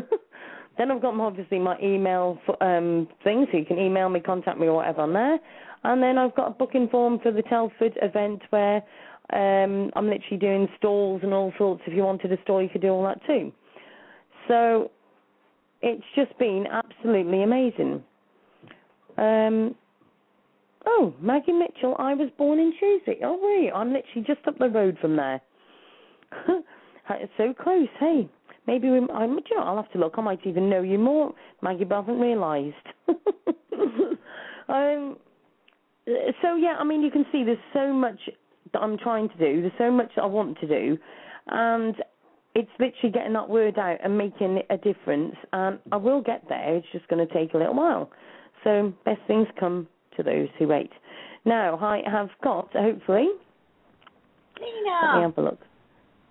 then 0.79 0.91
I've 0.91 1.03
got 1.03 1.19
obviously 1.21 1.59
my 1.59 1.77
email 1.83 2.39
um, 2.61 3.09
thing, 3.25 3.47
so 3.51 3.59
you 3.59 3.65
can 3.65 3.79
email 3.79 4.09
me, 4.09 4.21
contact 4.21 4.59
me, 4.59 4.67
or 4.67 4.75
whatever 4.75 5.03
on 5.03 5.13
there. 5.13 5.39
And 5.85 6.03
then 6.03 6.19
I've 6.19 6.35
got 6.35 6.49
a 6.49 6.51
booking 6.51 6.89
form 6.89 7.19
for 7.23 7.33
the 7.33 7.43
Telford 7.43 7.99
event 8.03 8.43
where 8.51 8.83
um, 9.33 9.91
I'm 9.95 10.09
literally 10.09 10.39
doing 10.39 10.69
stalls 10.79 11.21
and 11.23 11.35
all 11.35 11.53
sorts. 11.59 11.83
If 11.87 11.95
you 11.95 12.03
wanted 12.03 12.33
a 12.33 12.43
stall, 12.43 12.63
you 12.63 12.69
could 12.69 12.83
do 12.83 12.89
all 12.89 13.05
that 13.05 13.21
too. 13.27 13.53
So 14.49 14.91
it's 15.83 16.05
just 16.17 16.37
been 16.39 16.67
absolutely 16.67 17.43
amazing. 17.43 18.03
Um, 19.17 19.75
oh, 20.87 21.15
Maggie 21.21 21.53
Mitchell, 21.53 21.97
I 21.99 22.15
was 22.15 22.29
born 22.37 22.59
in 22.59 22.73
Shrewsbury. 22.79 23.21
Oh, 23.25 23.39
wait, 23.41 23.71
I'm 23.75 23.93
literally 23.93 24.25
just 24.27 24.47
up 24.47 24.59
the 24.59 24.69
road 24.69 24.99
from 25.01 25.17
there. 25.17 25.41
it's 27.11 27.33
so 27.37 27.55
close, 27.55 27.89
hey. 27.99 28.29
Maybe 28.67 28.91
we, 28.91 28.99
I'm, 28.99 29.31
you 29.31 29.57
know, 29.57 29.63
I'll 29.63 29.77
have 29.77 29.91
to 29.93 29.99
look. 29.99 30.15
I 30.19 30.21
might 30.21 30.41
even 30.45 30.69
know 30.69 30.83
you 30.83 30.99
more, 30.99 31.33
Maggie, 31.63 31.85
but 31.85 31.95
I 31.95 32.01
haven't 32.01 32.21
realised. 32.21 32.75
um, 34.69 35.17
so, 36.43 36.55
yeah, 36.57 36.77
I 36.79 36.85
mean, 36.85 37.01
you 37.01 37.11
can 37.11 37.25
see 37.33 37.45
there's 37.45 37.57
so 37.73 37.95
much 37.95 38.19
that 38.73 38.81
I'm 38.81 38.99
trying 38.99 39.31
to 39.31 39.39
do. 39.39 39.63
There's 39.63 39.73
so 39.79 39.91
much 39.91 40.11
that 40.17 40.23
I 40.23 40.27
want 40.27 40.59
to 40.61 40.69
do. 40.69 40.99
And 41.47 41.95
it's 42.55 42.71
literally 42.79 43.11
getting 43.13 43.33
that 43.33 43.49
word 43.49 43.79
out 43.79 43.99
and 44.05 44.19
making 44.19 44.61
a 44.69 44.77
difference. 44.77 45.35
And 45.55 45.79
I 45.91 45.97
will 45.97 46.21
get 46.21 46.43
there. 46.51 46.77
It's 46.77 46.87
just 46.93 47.09
going 47.09 47.27
to 47.27 47.33
take 47.33 47.55
a 47.55 47.57
little 47.57 47.75
while. 47.75 48.11
So 48.65 48.93
best 49.07 49.21
things 49.27 49.47
come 49.59 49.89
to 50.19 50.23
those 50.23 50.49
who 50.59 50.69
wait. 50.69 50.91
Now 51.47 51.79
I 51.79 52.03
have 52.11 52.29
got 52.45 52.71
hopefully. 52.75 53.29
Lena. 54.61 55.01
Let 55.03 55.17
me 55.17 55.23
have 55.23 55.39
a 55.39 55.43
look. 55.43 55.61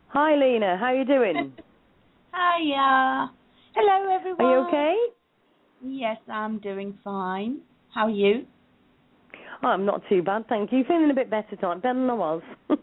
Hi, 0.09 0.35
Lena. 0.35 0.77
How 0.77 0.87
are 0.87 0.95
you 0.95 1.05
doing? 1.05 1.53
Hiya. 2.33 3.31
Hello, 3.73 4.15
everyone. 4.15 4.45
Are 4.45 4.59
you 4.59 4.67
okay? 4.67 4.95
Yes, 5.83 6.17
I'm 6.31 6.59
doing 6.59 6.97
fine. 7.03 7.61
How 7.93 8.05
are 8.05 8.11
you? 8.11 8.45
I'm 9.63 9.85
not 9.85 10.03
too 10.07 10.21
bad, 10.21 10.47
thank 10.47 10.71
you. 10.71 10.83
Feeling 10.87 11.09
a 11.09 11.15
bit 11.15 11.31
better 11.31 11.55
tonight, 11.55 11.81
better 11.81 11.95
than 11.95 12.09
I 12.09 12.13
was. 12.13 12.41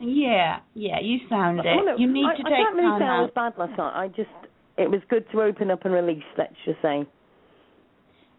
Yeah, 0.00 0.60
yeah, 0.72 0.98
you 1.00 1.18
sound 1.28 1.60
it. 1.60 1.66
You 1.98 2.10
need 2.10 2.24
I, 2.24 2.34
to 2.36 2.42
I 2.46 2.48
take 2.48 2.56
can't 2.56 2.74
really 2.76 2.98
say 2.98 3.04
I 3.04 3.20
was 3.20 3.30
bad 3.34 3.52
last 3.58 3.76
night. 3.76 3.92
I 3.94 4.08
just 4.08 4.30
it 4.78 4.90
was 4.90 5.00
good 5.10 5.26
to 5.32 5.42
open 5.42 5.70
up 5.70 5.84
and 5.84 5.92
release. 5.92 6.24
Let's 6.38 6.54
just 6.64 6.80
say. 6.80 7.06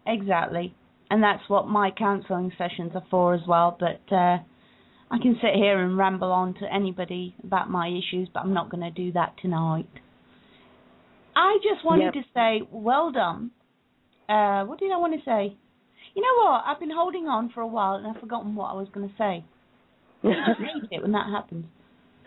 Exactly. 0.04 0.74
And 1.12 1.22
that's 1.22 1.46
what 1.46 1.68
my 1.68 1.90
counselling 1.90 2.52
sessions 2.56 2.92
are 2.94 3.04
for 3.10 3.34
as 3.34 3.42
well. 3.46 3.76
But 3.78 4.00
uh, 4.10 4.38
I 5.10 5.18
can 5.20 5.36
sit 5.42 5.54
here 5.54 5.78
and 5.78 5.98
ramble 5.98 6.32
on 6.32 6.54
to 6.54 6.74
anybody 6.74 7.36
about 7.44 7.68
my 7.68 7.86
issues, 7.86 8.30
but 8.32 8.40
I'm 8.40 8.54
not 8.54 8.70
going 8.70 8.80
to 8.82 8.90
do 8.90 9.12
that 9.12 9.34
tonight. 9.42 9.90
I 11.36 11.58
just 11.62 11.84
wanted 11.84 12.14
Yep. 12.14 12.14
to 12.14 12.22
say, 12.34 12.62
well 12.72 13.12
done. 13.12 13.50
Uh, 14.26 14.64
what 14.64 14.78
did 14.78 14.90
I 14.90 14.96
want 14.96 15.12
to 15.12 15.20
say? 15.26 15.54
You 16.14 16.22
know 16.22 16.44
what? 16.44 16.62
I've 16.64 16.80
been 16.80 16.90
holding 16.90 17.26
on 17.26 17.50
for 17.52 17.60
a 17.60 17.66
while 17.66 17.96
and 17.96 18.06
I've 18.06 18.18
forgotten 18.18 18.54
what 18.54 18.70
I 18.70 18.72
was 18.72 18.88
going 18.94 19.06
to 19.06 19.14
say. 19.18 19.44
I 20.24 20.28
just 20.48 20.60
hate 20.90 20.96
it 20.98 21.02
when 21.02 21.12
that 21.12 21.26
happens. 21.30 21.66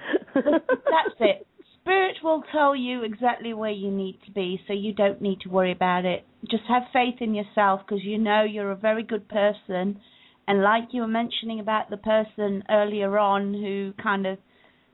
That's 0.36 1.16
it. 1.22 1.48
Spirit 1.86 2.18
will 2.24 2.42
tell 2.52 2.76
you 2.76 3.04
exactly 3.04 3.54
where 3.54 3.70
you 3.70 3.92
need 3.92 4.18
to 4.26 4.32
be, 4.32 4.60
so 4.66 4.74
you 4.74 4.92
don't 4.92 5.22
need 5.22 5.40
to 5.42 5.50
worry 5.50 5.72
about 5.72 6.04
it. 6.04 6.26
Just 6.50 6.64
have 6.68 6.82
faith 6.92 7.22
in 7.22 7.36
yourself 7.36 7.82
because 7.86 8.04
you 8.04 8.18
know 8.18 8.42
you're 8.42 8.72
a 8.72 8.76
very 8.76 9.04
good 9.04 9.30
person. 9.30 10.00
And 10.48 10.64
like 10.64 10.86
you 10.94 11.02
were 11.02 11.08
mentioning 11.08 11.60
about 11.60 11.92
the 11.92 11.98
person 11.98 12.64
earlier 12.72 13.20
on 13.20 13.54
who 13.54 13.94
kind 14.02 14.26
of 14.26 14.40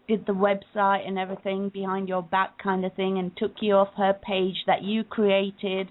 did 0.09 0.25
the 0.25 0.33
website 0.33 1.07
and 1.07 1.17
everything 1.17 1.69
behind 1.69 2.09
your 2.09 2.21
back 2.21 2.61
kind 2.61 2.83
of 2.83 2.93
thing 2.95 3.17
and 3.17 3.31
took 3.37 3.53
you 3.61 3.75
off 3.75 3.93
her 3.95 4.13
page 4.13 4.57
that 4.67 4.83
you 4.83 5.05
created, 5.05 5.87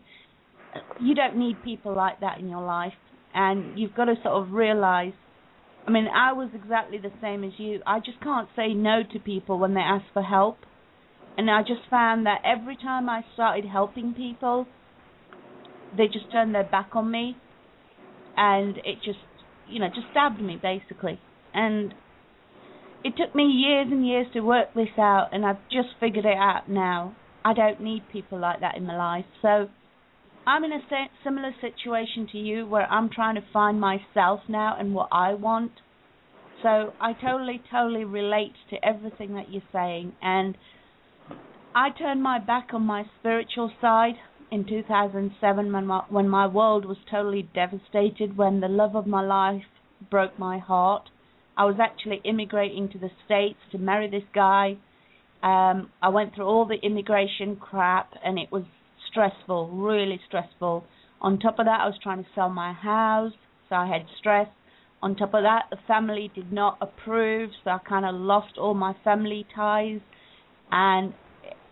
you 1.01 1.15
don't 1.15 1.39
need 1.39 1.57
people 1.65 1.97
like 1.97 2.21
that 2.21 2.41
in 2.41 2.51
your 2.51 2.63
life. 2.63 2.93
And 3.33 3.79
you've 3.79 3.95
got 3.95 4.05
to 4.05 4.17
sort 4.23 4.35
of 4.35 4.53
realize 4.53 5.15
I 5.87 5.93
mean, 5.93 6.09
I 6.15 6.35
was 6.35 6.51
exactly 6.55 6.99
the 6.99 7.13
same 7.23 7.43
as 7.43 7.53
you. 7.57 7.81
I 7.87 8.01
just 8.01 8.21
can't 8.21 8.51
say 8.55 8.75
no 8.75 9.01
to 9.15 9.19
people 9.19 9.59
when 9.59 9.73
they 9.73 9.81
ask 9.81 10.05
for 10.13 10.23
help. 10.23 10.59
And 11.37 11.51
I 11.51 11.63
just 11.63 11.89
found 11.89 12.27
that 12.27 12.43
every 12.45 12.77
time 12.77 13.09
I 13.09 13.25
started 13.35 13.65
helping 13.65 14.13
people, 14.15 14.67
they 15.97 16.07
just 16.07 16.31
turned 16.31 16.55
their 16.55 16.65
back 16.65 16.91
on 16.95 17.11
me. 17.11 17.37
And 18.37 18.77
it 18.79 18.97
just, 19.05 19.19
you 19.69 19.81
know, 19.81 19.89
just 19.89 20.09
stabbed 20.11 20.41
me, 20.41 20.59
basically. 20.61 21.19
And 21.55 21.95
it 23.03 23.15
took 23.17 23.35
me 23.35 23.45
years 23.45 23.89
and 23.91 24.07
years 24.07 24.27
to 24.35 24.41
work 24.41 24.75
this 24.75 24.99
out, 24.99 25.29
and 25.33 25.45
I've 25.45 25.63
just 25.71 25.89
figured 25.99 26.27
it 26.27 26.37
out 26.37 26.69
now. 26.69 27.17
I 27.45 27.55
don't 27.55 27.81
need 27.81 28.03
people 28.13 28.39
like 28.39 28.61
that 28.61 28.77
in 28.77 28.85
my 28.85 28.97
life. 28.97 29.25
So 29.41 29.69
I'm 30.47 30.65
in 30.65 30.73
a 30.73 30.81
similar 31.25 31.53
situation 31.61 32.29
to 32.33 32.39
you 32.39 32.67
where 32.67 32.87
I'm 32.87 33.09
trying 33.09 33.37
to 33.37 33.45
find 33.53 33.81
myself 33.81 34.41
now 34.49 34.77
and 34.79 34.95
what 34.95 35.09
I 35.11 35.33
want. 35.35 35.73
So 36.63 36.93
I 37.01 37.15
totally, 37.15 37.63
totally 37.71 38.05
relate 38.05 38.53
to 38.69 38.77
everything 38.87 39.35
that 39.35 39.51
you're 39.51 39.63
saying. 39.73 40.13
And 40.21 40.57
I 41.75 41.91
turned 41.91 42.21
my 42.21 42.41
back 42.41 42.71
on 42.73 42.83
my 42.83 43.05
spiritual 43.21 43.71
side 43.81 44.15
in 44.51 44.67
2007 44.67 45.73
when 45.73 45.87
my, 45.87 46.03
when 46.09 46.29
my 46.29 46.49
world 46.49 46.85
was 46.85 46.97
totally 47.09 47.49
devastated, 47.55 48.37
when 48.37 48.59
the 48.59 48.67
love 48.67 48.97
of 48.97 49.07
my 49.07 49.23
life 49.23 49.63
broke 50.11 50.37
my 50.37 50.59
heart. 50.59 51.09
I 51.57 51.67
was 51.67 51.77
actually 51.81 52.23
immigrating 52.25 52.89
to 52.89 52.99
the 52.99 53.11
States 53.25 53.59
to 53.71 53.79
marry 53.79 54.11
this 54.11 54.25
guy. 54.35 54.79
Um, 55.45 55.91
I 56.03 56.09
went 56.09 56.35
through 56.35 56.47
all 56.47 56.67
the 56.67 56.85
immigration 56.85 57.55
crap, 57.55 58.15
and 58.25 58.37
it 58.37 58.51
was 58.51 58.65
stressful, 59.09 59.69
really 59.69 60.21
stressful. 60.27 60.85
On 61.21 61.39
top 61.39 61.61
of 61.61 61.67
that, 61.67 61.81
I 61.83 61.87
was 61.87 61.99
trying 62.03 62.25
to 62.25 62.31
sell 62.35 62.49
my 62.49 62.73
house, 62.73 63.33
so 63.69 63.77
I 63.77 63.87
had 63.87 64.07
stress. 64.19 64.49
On 65.03 65.15
top 65.15 65.35
of 65.35 65.45
that, 65.45 65.67
the 65.71 65.79
family 65.87 66.33
did 66.35 66.53
not 66.53 66.79
approve, 66.81 67.51
so 67.63 67.71
I 67.71 67.79
kind 67.89 68.05
of 68.05 68.17
lost 68.17 68.59
all 68.59 68.75
my 68.75 68.95
family 69.05 69.47
ties, 69.55 70.01
and 70.73 71.15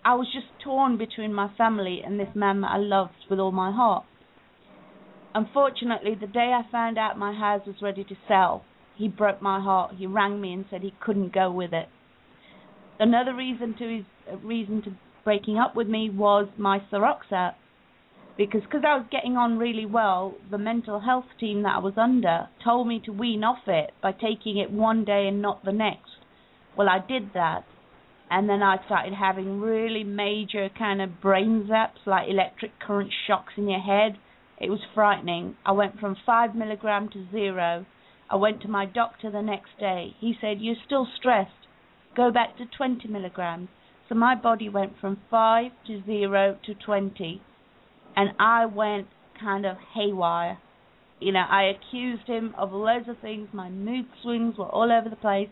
I 0.09 0.15
was 0.15 0.29
just 0.33 0.47
torn 0.65 0.97
between 0.97 1.35
my 1.35 1.51
family 1.59 2.01
and 2.03 2.19
this 2.19 2.35
man 2.35 2.63
that 2.63 2.71
I 2.71 2.79
loved 2.79 3.27
with 3.29 3.39
all 3.39 3.53
my 3.53 3.71
heart. 3.71 4.07
Unfortunately, 5.35 6.15
the 6.19 6.27
day 6.27 6.55
I 6.57 6.63
found 6.73 6.97
out 6.97 7.19
my 7.19 7.35
house 7.35 7.67
was 7.67 7.83
ready 7.83 8.05
to 8.05 8.15
sell, 8.27 8.65
he 8.97 9.07
broke 9.07 9.43
my 9.43 9.61
heart. 9.61 9.97
He 9.99 10.07
rang 10.07 10.41
me 10.41 10.55
and 10.55 10.65
said 10.71 10.81
he 10.81 10.95
couldn't 10.99 11.35
go 11.35 11.51
with 11.53 11.75
it. 11.75 11.91
Another 12.99 13.35
reason 13.35 13.75
to 13.79 13.97
his 13.97 14.05
uh, 14.33 14.39
reason 14.39 14.81
to 14.85 14.93
breaking 15.25 15.59
up 15.59 15.77
with 15.77 15.89
me 15.89 16.09
was 16.09 16.49
my 16.57 16.79
Seroxat 16.91 17.57
because 18.39 18.63
cause 18.73 18.85
I 18.89 18.97
was 18.97 19.07
getting 19.11 19.37
on 19.37 19.59
really 19.59 19.85
well, 19.85 20.37
the 20.51 20.57
mental 20.57 21.01
health 21.01 21.27
team 21.39 21.65
that 21.65 21.77
I 21.77 21.81
was 21.81 21.99
under 21.99 22.49
told 22.65 22.89
me 22.89 23.03
to 23.05 23.13
wean 23.13 23.45
off 23.45 23.67
it 23.67 23.91
by 24.03 24.13
taking 24.13 24.57
it 24.57 24.71
one 24.71 25.05
day 25.05 25.27
and 25.29 25.43
not 25.43 25.67
the 25.67 25.73
next. 25.73 26.25
Well, 26.79 26.89
I 26.89 26.99
did 27.07 27.35
that, 27.35 27.67
and 28.31 28.49
then 28.49 28.63
I 28.63 28.85
started 28.85 29.15
having 29.15 29.61
really 29.61 30.05
major 30.05 30.69
kind 30.77 31.01
of 31.01 31.21
brain 31.21 31.67
zaps, 31.71 32.07
like 32.07 32.29
electric 32.29 32.79
current 32.81 33.11
shocks 33.27 33.55
in 33.57 33.69
your 33.69 33.81
head. 33.81 34.19
It 34.61 34.71
was 34.71 34.81
frightening. 34.95 35.57
I 35.65 35.73
went 35.73 35.99
from 35.99 36.17
five 36.27 36.55
milligram 36.55 37.09
to 37.11 37.27
zero. 37.31 37.87
I 38.31 38.37
went 38.37 38.61
to 38.63 38.69
my 38.69 38.87
doctor 38.87 39.31
the 39.31 39.43
next 39.43 39.79
day. 39.79 40.15
He 40.21 40.35
said, 40.41 40.61
"You're 40.61 40.85
still 40.85 41.07
stressed. 41.17 41.67
Go 42.15 42.31
back 42.31 42.57
to 42.59 42.67
20 42.67 43.09
milligrams." 43.09 43.69
So 44.09 44.15
my 44.15 44.35
body 44.35 44.69
went 44.69 44.99
from 44.99 45.21
five 45.31 45.73
to 45.87 46.03
zero 46.05 46.59
to 46.65 46.75
20 46.75 47.43
and 48.17 48.31
I 48.39 48.67
went 48.67 49.07
kind 49.41 49.65
of 49.65 49.77
haywire. 49.95 50.59
You 51.21 51.33
know, 51.33 51.45
I 51.49 51.65
accused 51.65 52.27
him 52.27 52.55
of 52.57 52.73
loads 52.73 53.09
of 53.09 53.19
things. 53.21 53.49
My 53.53 53.69
mood 53.69 54.07
swings 54.23 54.57
were 54.57 54.67
all 54.67 54.91
over 54.91 55.09
the 55.09 55.17
place, 55.17 55.49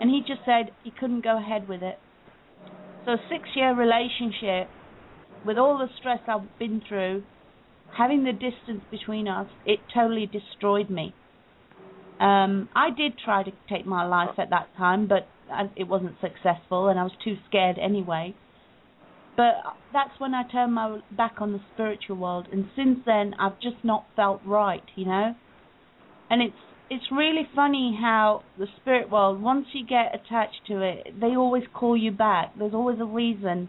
and 0.00 0.10
he 0.10 0.20
just 0.20 0.40
said 0.44 0.72
he 0.82 0.90
couldn't 0.90 1.22
go 1.22 1.38
ahead 1.38 1.68
with 1.68 1.82
it. 1.82 1.98
So, 3.04 3.12
a 3.12 3.16
six-year 3.28 3.74
relationship 3.74 4.68
with 5.44 5.58
all 5.58 5.78
the 5.78 5.88
stress 5.98 6.20
I've 6.26 6.58
been 6.58 6.82
through, 6.86 7.22
having 7.96 8.24
the 8.24 8.32
distance 8.32 8.82
between 8.90 9.28
us, 9.28 9.46
it 9.64 9.80
totally 9.94 10.26
destroyed 10.26 10.90
me. 10.90 11.14
Um, 12.20 12.68
I 12.74 12.90
did 12.90 13.14
try 13.24 13.42
to 13.42 13.50
take 13.68 13.86
my 13.86 14.06
life 14.06 14.38
at 14.38 14.50
that 14.50 14.68
time, 14.76 15.08
but 15.08 15.26
it 15.76 15.88
wasn't 15.88 16.16
successful, 16.20 16.88
and 16.88 16.98
I 16.98 17.02
was 17.02 17.12
too 17.24 17.36
scared 17.48 17.78
anyway. 17.78 18.34
But 19.36 19.54
that's 19.92 20.18
when 20.18 20.34
I 20.34 20.42
turned 20.50 20.74
my 20.74 21.00
back 21.16 21.36
on 21.40 21.52
the 21.52 21.60
spiritual 21.74 22.16
world, 22.16 22.46
and 22.52 22.66
since 22.76 22.98
then 23.06 23.34
I've 23.38 23.58
just 23.60 23.82
not 23.82 24.04
felt 24.16 24.42
right, 24.44 24.84
you 24.96 25.06
know. 25.06 25.34
And 26.28 26.42
it's 26.42 26.54
it's 26.90 27.04
really 27.12 27.48
funny 27.54 27.96
how 28.00 28.42
the 28.58 28.66
spirit 28.80 29.10
world, 29.10 29.40
once 29.40 29.66
you 29.72 29.86
get 29.86 30.12
attached 30.14 30.66
to 30.66 30.82
it, 30.82 31.20
they 31.20 31.36
always 31.36 31.62
call 31.72 31.96
you 31.96 32.10
back. 32.10 32.52
There's 32.58 32.74
always 32.74 32.98
a 33.00 33.04
reason 33.04 33.68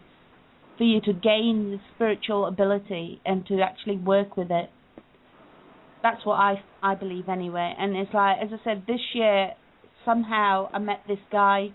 for 0.76 0.84
you 0.84 1.00
to 1.02 1.12
gain 1.12 1.70
the 1.70 1.78
spiritual 1.94 2.46
ability 2.46 3.20
and 3.24 3.46
to 3.46 3.60
actually 3.60 3.96
work 3.96 4.36
with 4.36 4.50
it. 4.50 4.70
That's 6.02 6.26
what 6.26 6.34
I 6.34 6.62
I 6.82 6.96
believe 6.96 7.28
anyway. 7.28 7.72
And 7.78 7.96
it's 7.96 8.12
like 8.12 8.38
as 8.42 8.48
I 8.52 8.64
said, 8.64 8.84
this 8.88 9.00
year 9.14 9.52
somehow 10.04 10.68
I 10.72 10.80
met 10.80 11.02
this 11.06 11.18
guy. 11.30 11.68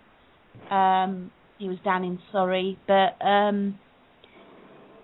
Um, 0.70 1.32
he 1.58 1.70
was 1.70 1.78
down 1.84 2.04
in 2.04 2.20
Surrey, 2.32 2.78
but 2.88 3.24
um, 3.26 3.80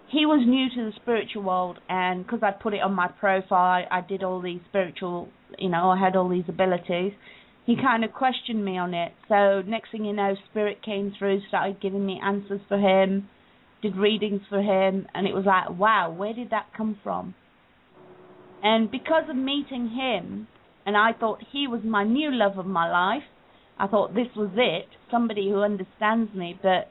he 0.10 0.26
was 0.26 0.46
new 0.46 0.70
to 0.70 0.92
the 0.92 0.96
spiritual 1.02 1.44
world, 1.44 1.80
and 1.90 2.24
because 2.26 2.42
I 2.44 2.52
put 2.52 2.74
it 2.74 2.82
on 2.82 2.94
my 2.94 3.08
profile, 3.08 3.58
I, 3.58 3.86
I 3.90 4.02
did 4.02 4.24
all 4.24 4.42
these 4.42 4.60
spiritual, 4.70 5.30
you 5.60 5.70
know, 5.70 5.90
I 5.90 6.00
had 6.00 6.16
all 6.16 6.30
these 6.30 6.44
abilities. 6.48 7.14
He 7.66 7.74
mm-hmm. 7.74 7.86
kind 7.86 8.04
of 8.04 8.14
questioned 8.14 8.64
me 8.64 8.78
on 8.78 8.94
it. 8.94 9.14
So 9.30 9.62
next 9.62 9.92
thing 9.92 10.06
you 10.06 10.14
know, 10.14 10.36
spirit 10.50 10.84
came 10.84 11.14
through, 11.18 11.42
started 11.48 11.82
giving 11.82 12.06
me 12.06 12.20
answers 12.24 12.62
for 12.68 12.78
him, 12.78 13.30
did 13.82 13.96
readings 13.96 14.42
for 14.50 14.62
him, 14.62 15.08
and 15.14 15.28
it 15.28 15.34
was 15.34 15.46
like, 15.46 15.78
wow, 15.78 16.12
where 16.12 16.34
did 16.34 16.50
that 16.52 16.68
come 16.76 16.98
from? 17.04 17.36
And 18.64 18.90
because 18.90 19.26
of 19.30 19.36
meeting 19.36 19.90
him, 19.90 20.48
and 20.86 20.96
I 20.96 21.12
thought 21.18 21.40
he 21.52 21.68
was 21.68 21.82
my 21.84 22.04
new 22.04 22.32
love 22.32 22.58
of 22.58 22.66
my 22.66 22.90
life, 22.90 23.24
I 23.78 23.88
thought 23.88 24.14
this 24.14 24.28
was 24.36 24.52
it, 24.56 24.88
somebody 25.12 25.50
who 25.50 25.62
understands 25.62 26.34
me. 26.34 26.58
But 26.62 26.90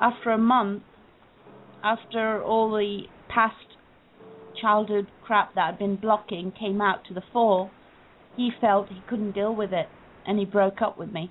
after 0.00 0.30
a 0.30 0.38
month, 0.38 0.82
after 1.82 2.42
all 2.42 2.70
the 2.72 3.02
past 3.28 3.54
childhood 4.60 5.06
crap 5.24 5.54
that 5.54 5.66
had 5.66 5.78
been 5.78 5.96
blocking 5.96 6.52
came 6.58 6.80
out 6.80 7.04
to 7.08 7.14
the 7.14 7.22
fore, 7.32 7.70
he 8.38 8.50
felt 8.60 8.88
he 8.88 9.02
couldn't 9.08 9.32
deal 9.32 9.54
with 9.54 9.72
it 9.72 9.88
and 10.24 10.38
he 10.38 10.44
broke 10.44 10.80
up 10.80 10.96
with 10.96 11.12
me. 11.12 11.30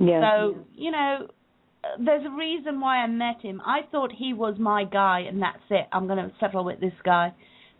Yeah. 0.00 0.20
So, 0.22 0.64
you 0.74 0.90
know, 0.90 1.28
there's 2.02 2.24
a 2.24 2.30
reason 2.30 2.80
why 2.80 2.96
I 2.96 3.06
met 3.06 3.42
him. 3.42 3.60
I 3.64 3.80
thought 3.92 4.10
he 4.10 4.32
was 4.32 4.54
my 4.58 4.84
guy 4.84 5.20
and 5.28 5.40
that's 5.40 5.58
it. 5.68 5.86
I'm 5.92 6.06
going 6.06 6.18
to 6.18 6.32
settle 6.40 6.64
with 6.64 6.80
this 6.80 6.94
guy. 7.04 7.32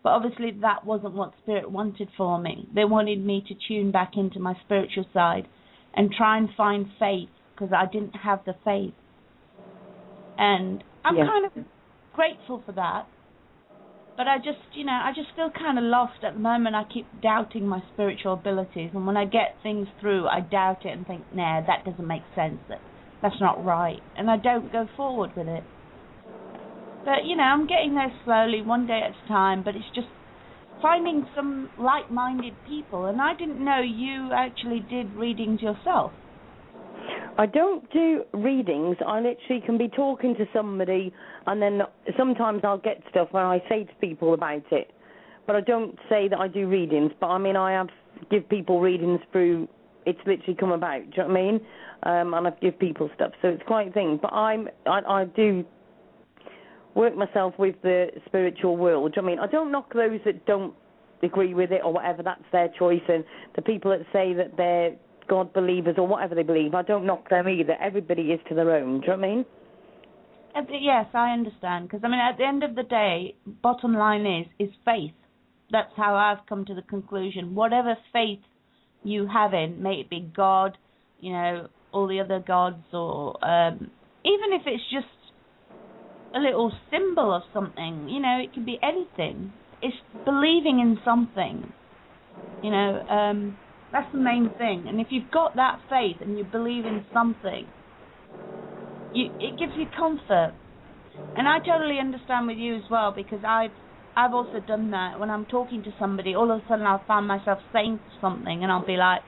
But 0.03 0.11
obviously, 0.11 0.51
that 0.61 0.85
wasn't 0.85 1.15
what 1.15 1.33
Spirit 1.41 1.69
wanted 1.69 2.07
for 2.15 2.39
me. 2.39 2.69
They 2.73 2.85
wanted 2.85 3.25
me 3.25 3.43
to 3.47 3.55
tune 3.67 3.91
back 3.91 4.11
into 4.15 4.39
my 4.39 4.53
spiritual 4.63 5.05
side 5.11 5.47
and 5.95 6.11
try 6.11 6.37
and 6.37 6.49
find 6.55 6.85
faith 6.99 7.29
because 7.53 7.73
I 7.75 7.91
didn't 7.91 8.15
have 8.15 8.39
the 8.45 8.53
faith. 8.63 8.93
And 10.37 10.83
I'm 11.03 11.17
Yeah. 11.17 11.25
kind 11.25 11.45
of 11.45 11.65
grateful 12.13 12.61
for 12.65 12.71
that. 12.73 13.07
But 14.19 14.27
I 14.27 14.37
just, 14.37 14.59
you 14.73 14.83
know, 14.83 14.91
I 14.91 15.13
just 15.15 15.29
feel 15.33 15.49
kind 15.49 15.77
of 15.77 15.85
lost 15.85 16.25
at 16.25 16.33
the 16.33 16.41
moment. 16.41 16.75
I 16.75 16.83
keep 16.93 17.07
doubting 17.21 17.65
my 17.65 17.81
spiritual 17.93 18.33
abilities, 18.33 18.91
and 18.93 19.07
when 19.07 19.15
I 19.15 19.23
get 19.23 19.55
things 19.63 19.87
through, 20.01 20.27
I 20.27 20.41
doubt 20.41 20.83
it 20.83 20.89
and 20.89 21.07
think, 21.07 21.21
nah, 21.33 21.61
that 21.65 21.85
doesn't 21.85 22.05
make 22.05 22.23
sense. 22.35 22.59
That 22.67 22.81
that's 23.21 23.39
not 23.39 23.63
right, 23.63 24.01
and 24.17 24.29
I 24.29 24.35
don't 24.35 24.73
go 24.73 24.89
forward 24.97 25.31
with 25.37 25.47
it. 25.47 25.63
But 27.05 27.23
you 27.27 27.37
know, 27.37 27.43
I'm 27.43 27.65
getting 27.65 27.95
there 27.95 28.11
slowly, 28.25 28.61
one 28.61 28.87
day 28.87 28.99
at 29.05 29.15
a 29.23 29.27
time. 29.29 29.63
But 29.63 29.77
it's 29.77 29.95
just 29.95 30.09
finding 30.81 31.25
some 31.33 31.69
like-minded 31.79 32.55
people, 32.67 33.05
and 33.05 33.21
I 33.21 33.35
didn't 33.35 33.63
know 33.63 33.79
you 33.79 34.31
actually 34.35 34.81
did 34.81 35.15
readings 35.15 35.61
yourself. 35.61 36.11
I 37.39 37.45
don't 37.45 37.89
do 37.93 38.25
readings. 38.33 38.97
I 39.07 39.21
literally 39.21 39.61
can 39.65 39.77
be 39.77 39.87
talking 39.87 40.35
to 40.35 40.45
somebody, 40.51 41.13
and 41.47 41.61
then 41.61 41.83
sometimes 42.17 42.63
I'll 42.65 42.77
get 42.77 43.01
stuff 43.09 43.29
where 43.31 43.45
I 43.45 43.63
say 43.69 43.85
to 43.85 43.93
people 44.01 44.33
about 44.33 44.69
it. 44.73 44.91
But 45.47 45.55
I 45.55 45.61
don't 45.61 45.97
say 46.09 46.27
that 46.27 46.37
I 46.37 46.49
do 46.49 46.67
readings. 46.67 47.13
But 47.17 47.27
I 47.27 47.37
mean, 47.37 47.55
I 47.55 47.71
have 47.71 47.87
give 48.29 48.49
people 48.49 48.81
readings 48.81 49.21
through. 49.31 49.69
It's 50.05 50.19
literally 50.27 50.57
come 50.59 50.73
about. 50.73 50.99
Do 50.99 51.07
you 51.15 51.27
know 51.29 51.29
what 51.29 51.37
I 51.37 51.41
mean? 51.41 51.55
Um, 52.03 52.33
and 52.33 52.47
I 52.47 52.51
give 52.61 52.77
people 52.77 53.09
stuff, 53.15 53.31
so 53.41 53.47
it's 53.47 53.63
quite 53.65 53.87
a 53.87 53.91
thing. 53.91 54.19
But 54.21 54.33
I'm 54.33 54.67
I, 54.85 54.99
I 55.07 55.23
do 55.23 55.63
work 56.93 57.15
myself 57.15 57.53
with 57.57 57.81
the 57.83 58.07
spiritual 58.25 58.75
world. 58.75 59.13
Do 59.13 59.21
you 59.21 59.21
know 59.21 59.31
what 59.31 59.39
I 59.39 59.43
mean? 59.43 59.49
I 59.49 59.49
don't 59.49 59.71
knock 59.71 59.93
those 59.93 60.19
that 60.25 60.45
don't 60.45 60.73
agree 61.23 61.53
with 61.53 61.71
it 61.71 61.83
or 61.85 61.93
whatever. 61.93 62.21
That's 62.21 62.43
their 62.51 62.67
choice, 62.77 63.01
and 63.07 63.23
the 63.55 63.61
people 63.61 63.91
that 63.91 64.05
say 64.11 64.33
that 64.33 64.57
they're 64.57 64.97
God 65.29 65.53
believers 65.53 65.95
or 65.97 66.07
whatever 66.07 66.35
they 66.35 66.43
believe, 66.43 66.73
I 66.73 66.81
don't 66.81 67.05
knock 67.05 67.29
them 67.29 67.47
either. 67.47 67.75
Everybody 67.81 68.23
is 68.23 68.39
to 68.49 68.55
their 68.55 68.71
own. 68.75 69.01
Do 69.01 69.07
you 69.07 69.13
know 69.13 69.17
what 69.17 69.25
I 69.25 69.29
mean? 69.29 69.45
Uh, 70.55 70.61
Yes, 70.81 71.05
I 71.13 71.31
understand. 71.31 71.87
Because 71.87 72.01
I 72.03 72.07
mean, 72.09 72.19
at 72.19 72.37
the 72.37 72.45
end 72.45 72.63
of 72.63 72.75
the 72.75 72.83
day, 72.83 73.35
bottom 73.45 73.93
line 73.93 74.25
is 74.25 74.47
is 74.67 74.73
faith. 74.83 75.13
That's 75.71 75.91
how 75.95 76.15
I've 76.15 76.45
come 76.47 76.65
to 76.65 76.73
the 76.73 76.81
conclusion. 76.81 77.55
Whatever 77.55 77.95
faith 78.11 78.39
you 79.03 79.27
have 79.27 79.53
in, 79.53 79.81
may 79.81 80.01
it 80.01 80.09
be 80.09 80.31
God, 80.35 80.77
you 81.19 81.31
know, 81.31 81.67
all 81.91 82.07
the 82.07 82.19
other 82.19 82.39
gods, 82.39 82.83
or 82.91 83.43
um, 83.45 83.91
even 84.25 84.49
if 84.53 84.63
it's 84.65 84.83
just 84.91 85.05
a 86.33 86.39
little 86.39 86.71
symbol 86.91 87.33
of 87.33 87.43
something, 87.53 88.09
you 88.09 88.19
know, 88.19 88.39
it 88.43 88.53
could 88.53 88.65
be 88.65 88.79
anything. 88.83 89.53
It's 89.81 89.95
believing 90.25 90.79
in 90.79 90.99
something. 91.05 91.71
You 92.61 92.71
know, 92.71 93.01
um, 93.07 93.57
that's 93.91 94.11
the 94.11 94.19
main 94.19 94.51
thing. 94.57 94.85
And 94.87 94.99
if 94.99 95.07
you've 95.09 95.31
got 95.31 95.55
that 95.55 95.79
faith 95.89 96.17
and 96.21 96.37
you 96.37 96.43
believe 96.43 96.85
in 96.85 97.05
something, 97.13 97.65
you, 99.13 99.25
it 99.39 99.57
gives 99.57 99.73
you 99.75 99.85
comfort. 99.97 100.53
And 101.35 101.47
I 101.47 101.59
totally 101.65 101.99
understand 101.99 102.47
with 102.47 102.57
you 102.57 102.75
as 102.75 102.83
well 102.89 103.13
because 103.15 103.39
I've 103.47 103.71
I've 104.15 104.33
also 104.33 104.59
done 104.59 104.91
that. 104.91 105.19
When 105.19 105.29
I'm 105.29 105.45
talking 105.45 105.83
to 105.83 105.91
somebody, 105.99 106.35
all 106.35 106.51
of 106.51 106.59
a 106.59 106.63
sudden 106.67 106.85
I'll 106.85 107.03
find 107.07 107.27
myself 107.27 107.59
saying 107.73 107.99
something 108.21 108.63
and 108.63 108.71
I'll 108.71 108.85
be 108.85 108.97
like, 108.97 109.21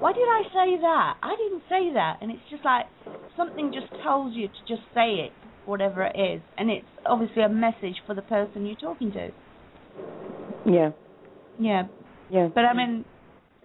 Why 0.00 0.12
did 0.12 0.22
I 0.22 0.42
say 0.52 0.80
that? 0.80 1.14
I 1.22 1.36
didn't 1.36 1.62
say 1.68 1.92
that 1.94 2.18
and 2.22 2.30
it's 2.30 2.48
just 2.50 2.64
like 2.64 2.86
something 3.36 3.72
just 3.72 3.86
tells 4.02 4.34
you 4.34 4.48
to 4.48 4.60
just 4.66 4.82
say 4.94 5.26
it, 5.26 5.32
whatever 5.66 6.02
it 6.02 6.16
is. 6.18 6.40
And 6.56 6.70
it's 6.70 6.86
obviously 7.06 7.42
a 7.42 7.48
message 7.48 7.96
for 8.06 8.14
the 8.14 8.22
person 8.22 8.66
you're 8.66 8.76
talking 8.76 9.12
to. 9.12 9.30
Yeah. 10.64 10.90
Yeah. 11.58 11.84
Yeah. 12.30 12.48
But 12.54 12.64
I 12.64 12.74
mean 12.74 13.04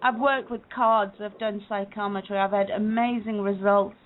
I've 0.02 0.18
worked 0.18 0.50
with 0.50 0.62
cards, 0.74 1.12
I've 1.20 1.38
done 1.38 1.64
psychometry, 1.68 2.38
I've 2.38 2.52
had 2.52 2.70
amazing 2.70 3.40
results 3.40 3.96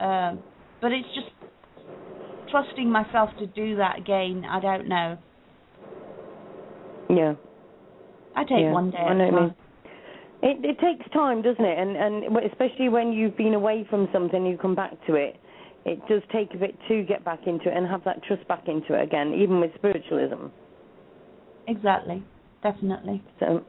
um, 0.00 0.42
but 0.80 0.92
it's 0.92 1.08
just 1.14 1.28
trusting 2.50 2.90
myself 2.90 3.30
to 3.38 3.46
do 3.46 3.76
that 3.76 3.98
again. 3.98 4.44
I 4.48 4.60
don't 4.60 4.88
know. 4.88 5.18
Yeah. 7.10 7.34
I 8.34 8.42
take 8.44 8.60
yeah. 8.60 8.72
one 8.72 8.90
day. 8.90 8.98
I 8.98 9.14
know 9.14 9.24
what 9.26 9.42
mean. 9.42 9.54
It 10.42 10.64
it 10.64 10.78
takes 10.80 11.08
time, 11.12 11.42
doesn't 11.42 11.64
it? 11.64 11.78
And 11.78 11.96
and 11.96 12.36
especially 12.50 12.88
when 12.88 13.12
you've 13.12 13.36
been 13.36 13.52
away 13.52 13.86
from 13.90 14.08
something, 14.12 14.46
you 14.46 14.56
come 14.56 14.74
back 14.74 14.92
to 15.06 15.14
it. 15.14 15.36
It 15.84 16.00
does 16.08 16.22
take 16.32 16.54
a 16.54 16.56
bit 16.56 16.76
to 16.88 17.02
get 17.02 17.24
back 17.24 17.40
into 17.46 17.68
it 17.70 17.76
and 17.76 17.86
have 17.86 18.04
that 18.04 18.22
trust 18.24 18.46
back 18.48 18.68
into 18.68 18.94
it 18.94 19.02
again, 19.02 19.34
even 19.34 19.60
with 19.60 19.70
spiritualism. 19.74 20.46
Exactly, 21.68 22.22
definitely. 22.62 23.22
So 23.38 23.64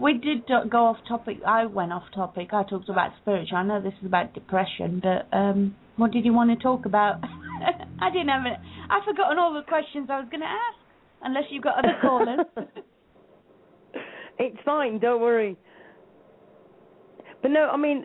we 0.00 0.14
did 0.14 0.46
go 0.70 0.86
off 0.86 0.96
topic. 1.06 1.38
I 1.46 1.66
went 1.66 1.92
off 1.92 2.04
topic. 2.14 2.48
I 2.52 2.62
talked 2.64 2.88
about 2.88 3.10
spiritual. 3.20 3.58
I 3.58 3.62
know 3.64 3.82
this 3.82 3.92
is 4.00 4.06
about 4.06 4.32
depression, 4.32 5.02
but 5.02 5.36
um, 5.36 5.76
what 5.96 6.10
did 6.10 6.24
you 6.24 6.32
want 6.32 6.50
to 6.50 6.62
talk 6.62 6.86
about? 6.86 7.20
I 8.00 8.10
didn't 8.10 8.28
have 8.28 8.46
it. 8.46 8.58
I've 8.88 9.04
forgotten 9.04 9.38
all 9.38 9.52
the 9.52 9.62
questions 9.68 10.08
I 10.10 10.20
was 10.20 10.28
going 10.30 10.40
to 10.40 10.46
ask, 10.46 10.78
unless 11.22 11.44
you've 11.50 11.62
got 11.62 11.78
other 11.78 11.98
callers. 12.00 12.40
it's 14.38 14.56
fine. 14.64 14.98
Don't 14.98 15.20
worry. 15.20 15.58
But 17.42 17.50
no, 17.50 17.68
I 17.68 17.76
mean, 17.76 18.02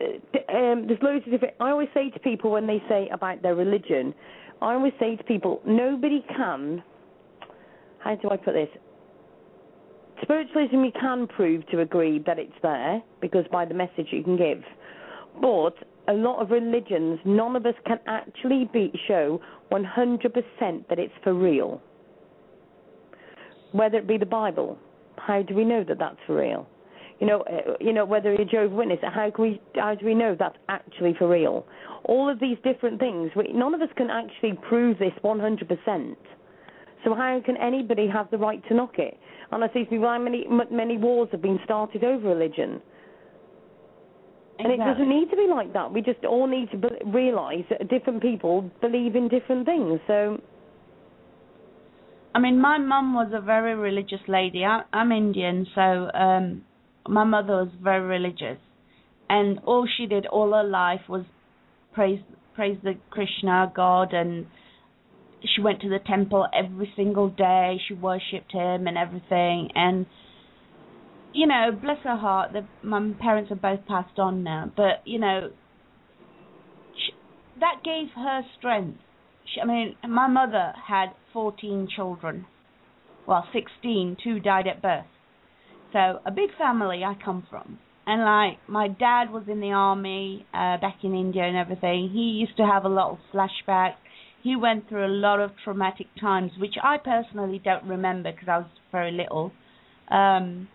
um, 0.48 0.86
there's 0.86 1.00
loads 1.02 1.24
of 1.26 1.32
different. 1.32 1.54
I 1.60 1.70
always 1.70 1.88
say 1.94 2.10
to 2.10 2.18
people 2.20 2.50
when 2.50 2.66
they 2.66 2.82
say 2.88 3.08
about 3.12 3.42
their 3.42 3.54
religion, 3.54 4.14
I 4.60 4.74
always 4.74 4.92
say 5.00 5.16
to 5.16 5.24
people, 5.24 5.60
nobody 5.66 6.24
can. 6.36 6.82
How 8.00 8.14
do 8.14 8.30
I 8.30 8.36
put 8.36 8.54
this? 8.54 8.68
Spiritualism, 10.22 10.76
you 10.84 10.92
can 10.98 11.26
prove 11.26 11.66
to 11.68 11.80
agree 11.80 12.22
that 12.26 12.38
it's 12.38 12.52
there 12.62 13.02
because 13.20 13.44
by 13.52 13.64
the 13.64 13.74
message 13.74 14.08
you 14.10 14.22
can 14.22 14.36
give. 14.36 14.62
But 15.40 15.74
a 16.08 16.12
lot 16.12 16.40
of 16.40 16.50
religions, 16.50 17.18
none 17.24 17.56
of 17.56 17.66
us 17.66 17.74
can 17.86 17.98
actually 18.06 18.68
be, 18.72 18.92
show 19.06 19.40
100% 19.72 20.88
that 20.88 20.98
it's 20.98 21.12
for 21.22 21.34
real. 21.34 21.82
Whether 23.72 23.98
it 23.98 24.06
be 24.06 24.16
the 24.16 24.26
Bible, 24.26 24.78
how 25.18 25.42
do 25.42 25.54
we 25.54 25.64
know 25.64 25.84
that 25.84 25.98
that's 25.98 26.18
for 26.26 26.36
real? 26.36 26.66
You 27.20 27.26
know, 27.26 27.40
uh, 27.42 27.74
you 27.80 27.92
know 27.92 28.04
whether 28.04 28.32
you're 28.34 28.44
Jehovah's 28.44 28.76
Witness, 28.76 28.98
how 29.02 29.30
can 29.30 29.42
we, 29.42 29.60
how 29.74 29.94
do 29.94 30.04
we 30.04 30.14
know 30.14 30.36
that's 30.38 30.56
actually 30.68 31.14
for 31.18 31.28
real? 31.28 31.66
All 32.04 32.28
of 32.30 32.38
these 32.40 32.58
different 32.62 33.00
things, 33.00 33.30
we, 33.34 33.52
none 33.52 33.74
of 33.74 33.80
us 33.80 33.88
can 33.96 34.10
actually 34.10 34.58
prove 34.68 34.98
this 34.98 35.12
100%. 35.24 36.16
So 37.06 37.14
how 37.14 37.40
can 37.46 37.56
anybody 37.56 38.08
have 38.12 38.28
the 38.32 38.36
right 38.36 38.60
to 38.68 38.74
knock 38.74 38.98
it? 38.98 39.16
And 39.52 39.62
I 39.62 39.68
say 39.68 39.84
to 39.84 39.90
people, 39.90 40.08
how 40.08 40.18
many 40.18 40.44
many 40.72 40.98
wars 40.98 41.28
have 41.30 41.40
been 41.40 41.60
started 41.64 42.02
over 42.02 42.30
religion? 42.30 42.82
Exactly. 44.58 44.58
And 44.58 44.72
it 44.72 44.84
doesn't 44.84 45.08
need 45.08 45.30
to 45.30 45.36
be 45.36 45.46
like 45.48 45.72
that. 45.72 45.92
We 45.92 46.02
just 46.02 46.24
all 46.24 46.48
need 46.48 46.68
to 46.72 46.76
be- 46.78 46.88
realise 47.06 47.64
that 47.70 47.88
different 47.88 48.22
people 48.22 48.68
believe 48.80 49.14
in 49.14 49.28
different 49.28 49.66
things. 49.66 50.00
So, 50.08 50.40
I 52.34 52.40
mean, 52.40 52.60
my 52.60 52.78
mum 52.78 53.14
was 53.14 53.30
a 53.32 53.40
very 53.40 53.76
religious 53.76 54.26
lady. 54.26 54.64
I, 54.64 54.82
I'm 54.92 55.12
Indian, 55.12 55.64
so 55.76 56.10
um, 56.12 56.64
my 57.06 57.22
mother 57.22 57.52
was 57.52 57.68
very 57.80 58.04
religious, 58.04 58.58
and 59.30 59.60
all 59.64 59.86
she 59.96 60.06
did 60.06 60.26
all 60.26 60.52
her 60.54 60.64
life 60.64 61.02
was 61.08 61.24
praise 61.92 62.18
praise 62.56 62.78
the 62.82 62.94
Krishna 63.10 63.70
God, 63.76 64.12
and 64.12 64.46
she 65.54 65.60
went 65.62 65.80
to 65.82 65.88
the 65.88 65.98
temple 65.98 66.46
every 66.52 66.92
single 66.96 67.28
day. 67.28 67.80
She 67.86 67.94
worshipped 67.94 68.52
him 68.52 68.86
and 68.86 68.96
everything, 68.96 69.70
and 69.74 70.06
you 71.36 71.46
know, 71.46 71.70
bless 71.70 71.98
her 72.02 72.16
heart, 72.16 72.52
the, 72.54 72.66
my 72.82 73.12
parents 73.20 73.50
have 73.50 73.60
both 73.60 73.86
passed 73.86 74.18
on 74.18 74.42
now, 74.42 74.72
but 74.74 75.02
you 75.04 75.18
know, 75.18 75.50
she, 76.94 77.12
that 77.60 77.82
gave 77.84 78.08
her 78.16 78.40
strength. 78.58 78.98
She, 79.44 79.60
I 79.60 79.66
mean, 79.66 79.96
my 80.08 80.28
mother 80.28 80.72
had 80.88 81.08
14 81.34 81.88
children, 81.94 82.46
well, 83.28 83.46
16, 83.52 84.16
two 84.24 84.40
died 84.40 84.66
at 84.66 84.80
birth. 84.80 85.04
So 85.92 86.20
a 86.24 86.30
big 86.30 86.50
family 86.58 87.04
I 87.04 87.14
come 87.22 87.46
from, 87.50 87.78
and 88.06 88.22
like 88.22 88.58
my 88.66 88.88
dad 88.88 89.30
was 89.30 89.44
in 89.46 89.60
the 89.60 89.72
army 89.72 90.46
uh, 90.54 90.78
back 90.78 90.98
in 91.02 91.14
India 91.14 91.42
and 91.42 91.56
everything. 91.56 92.10
He 92.12 92.38
used 92.40 92.56
to 92.56 92.66
have 92.66 92.84
a 92.84 92.88
lot 92.88 93.10
of 93.10 93.18
flashbacks. 93.32 93.94
He 94.46 94.54
went 94.54 94.88
through 94.88 95.04
a 95.04 95.10
lot 95.26 95.40
of 95.40 95.50
traumatic 95.64 96.06
times, 96.20 96.52
which 96.60 96.74
I 96.80 96.98
personally 96.98 97.60
don't 97.64 97.82
remember 97.84 98.30
because 98.30 98.48
I 98.48 98.58
was 98.58 98.68
very 98.92 99.10
little. 99.10 99.50
Um, 100.08 100.68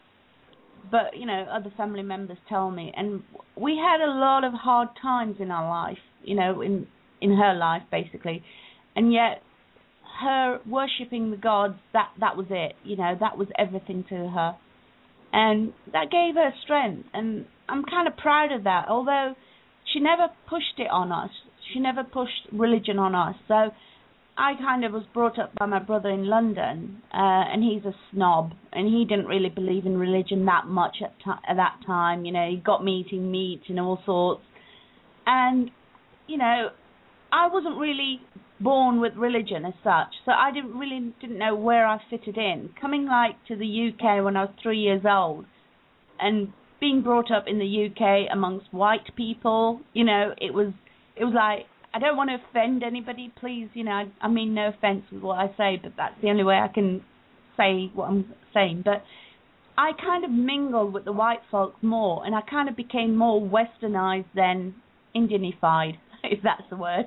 but 0.91 1.15
you 1.15 1.26
know 1.26 1.45
other 1.49 1.72
family 1.77 2.03
members 2.03 2.38
tell 2.49 2.69
me. 2.69 2.91
And 2.98 3.23
we 3.56 3.77
had 3.77 4.02
a 4.03 4.11
lot 4.11 4.43
of 4.43 4.52
hard 4.52 4.89
times 5.02 5.38
in 5.39 5.52
our 5.52 5.69
life 5.69 6.03
you 6.22 6.35
know 6.35 6.60
in 6.60 6.85
in 7.22 7.38
her 7.38 7.53
life 7.53 7.84
basically. 7.89 8.43
And 8.93 9.14
yet 9.14 9.41
her 10.19 10.60
worshipping 10.68 11.31
the 11.31 11.38
gods 11.38 11.76
that 11.93 12.10
that 12.19 12.35
was 12.35 12.48
it 12.49 12.73
you 12.84 12.98
know 12.98 13.15
that 13.18 13.38
was 13.38 13.48
everything 13.57 14.03
to 14.10 14.15
her. 14.15 14.57
And 15.31 15.72
that 15.93 16.11
gave 16.11 16.35
her 16.35 16.52
strength. 16.61 17.07
And 17.14 17.45
i'm 17.69 17.85
kind 17.85 18.06
of 18.10 18.18
proud 18.18 18.52
of 18.52 18.65
that 18.65 18.88
although 18.89 19.34
she 19.93 20.02
never 20.02 20.27
pushed 20.49 20.77
it 20.77 20.89
on 20.91 21.14
us 21.14 21.31
she 21.73 21.80
never 21.80 22.03
pushed 22.03 22.48
religion 22.52 22.99
on 22.99 23.15
us 23.15 23.35
so 23.48 23.72
I 24.38 24.53
kind 24.56 24.85
of 24.85 24.93
was 24.93 25.03
brought 25.14 25.38
up 25.38 25.53
by 25.60 25.65
my 25.65 25.80
brother 25.80 26.10
in 26.10 26.26
London, 26.26 27.02
uh, 27.14 27.18
and 27.52 27.64
he's 27.64 27.84
a 27.85 27.93
snob, 28.11 28.53
and 28.72 28.88
he 28.88 29.06
didn't 29.07 29.27
really 29.27 29.49
believe 29.49 29.85
in 29.85 29.98
religion 29.98 30.45
that 30.45 30.68
much 30.68 30.98
at, 31.03 31.14
t- 31.19 31.48
at 31.48 31.57
that 31.57 31.80
time. 31.85 32.26
You 32.26 32.31
know, 32.31 32.49
he 32.49 32.57
got 32.57 32.84
me 32.84 33.03
eating 33.06 33.30
meat 33.30 33.64
and 33.68 33.80
all 33.80 33.99
sorts, 34.06 34.41
and 35.26 35.69
you 36.27 36.38
know, 36.38 36.69
I 37.31 37.48
wasn't 37.48 37.77
really 37.77 38.22
born 38.60 39.02
with 39.02 39.14
religion 39.15 39.65
as 39.65 39.73
such, 39.84 40.14
so 40.26 40.31
I 40.31 40.52
didn't 40.53 40.77
really 40.77 41.14
didn't 41.19 41.38
know 41.38 41.56
where 41.56 41.85
I 41.85 41.99
fitted 42.10 42.38
in. 42.38 42.69
Coming 42.80 43.06
like 43.06 43.35
to 43.48 43.56
the 43.56 43.91
UK 43.91 44.23
when 44.23 44.38
I 44.38 44.45
was 44.45 44.53
three 44.64 44.80
years 44.80 45.03
old, 45.06 45.45
and 46.19 46.53
being 46.80 47.03
brought 47.03 47.31
up 47.31 47.45
in 47.48 47.60
the 47.60 47.89
UK 47.89 48.31
amongst 48.31 48.73
white 48.73 49.15
people, 49.15 49.81
you 49.93 50.06
know, 50.06 50.34
it 50.39 50.53
was 50.53 50.73
it 51.16 51.26
was 51.26 51.34
like 51.34 51.66
I 51.94 52.00
don't 52.00 52.16
want 52.16 52.30
to 52.30 52.38
offend 52.50 52.84
anybody. 52.84 53.34
Please, 53.40 53.68
you 53.74 53.84
know, 53.84 53.92
I, 53.92 54.06
I 54.22 54.28
mean 54.30 54.54
no 54.54 54.70
offense 54.70 55.04
with 55.12 55.22
what 55.22 55.38
I 55.38 55.48
say, 55.58 55.80
but 55.82 55.94
that's 55.98 56.16
the 56.22 56.30
only 56.30 56.44
way 56.44 56.56
I 56.56 56.70
can 56.74 57.02
say 57.58 57.92
what 57.94 58.06
I'm 58.10 58.34
saying. 58.54 58.84
But 58.86 59.04
I 59.78 59.92
kind 59.94 60.24
of 60.24 60.32
mingled 60.32 60.94
with 60.94 61.06
the 61.06 61.12
white 61.12 61.42
folks 61.50 61.78
more, 61.82 62.26
and 62.26 62.36
I 62.36 62.42
kind 62.42 62.70
of 62.70 62.76
became 62.76 63.16
more 63.16 63.42
westernized 63.42 64.26
than 64.36 64.76
Indianified, 65.16 65.96
if 66.24 66.42
that's 66.44 66.64
the 66.70 66.78
word. 66.78 67.06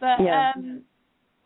But 0.00 0.20
Yeah. 0.20 0.52
um, 0.56 0.82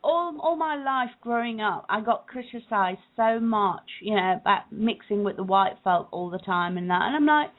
all 0.02 0.36
all 0.40 0.56
my 0.56 0.76
life 0.76 1.10
growing 1.20 1.60
up, 1.60 1.86
I 1.88 2.00
got 2.00 2.26
criticized 2.26 3.00
so 3.16 3.38
much, 3.40 3.88
you 4.00 4.14
know, 4.14 4.38
about 4.40 4.72
mixing 4.72 5.22
with 5.22 5.36
the 5.36 5.44
white 5.44 5.76
folk 5.84 6.08
all 6.10 6.30
the 6.30 6.38
time 6.38 6.76
and 6.76 6.90
that. 6.90 7.02
And 7.02 7.16
I'm 7.16 7.26
like, 7.26 7.50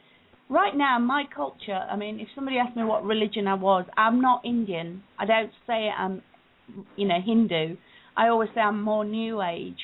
right 0.50 0.76
now, 0.76 1.00
my 1.00 1.24
culture. 1.34 1.74
I 1.90 1.96
mean, 1.96 2.20
if 2.20 2.28
somebody 2.36 2.58
asked 2.58 2.76
me 2.76 2.84
what 2.84 3.04
religion 3.04 3.48
I 3.48 3.56
was, 3.56 3.86
I'm 3.98 4.22
not 4.22 4.46
Indian. 4.46 5.04
I 5.20 5.26
don't 5.26 5.52
say 5.68 5.90
I'm, 5.90 6.22
you 6.96 7.08
know, 7.08 7.20
Hindu. 7.24 7.78
I 8.16 8.28
always 8.28 8.50
say 8.54 8.62
I'm 8.62 8.82
more 8.82 9.04
New 9.06 9.42
Age 9.42 9.80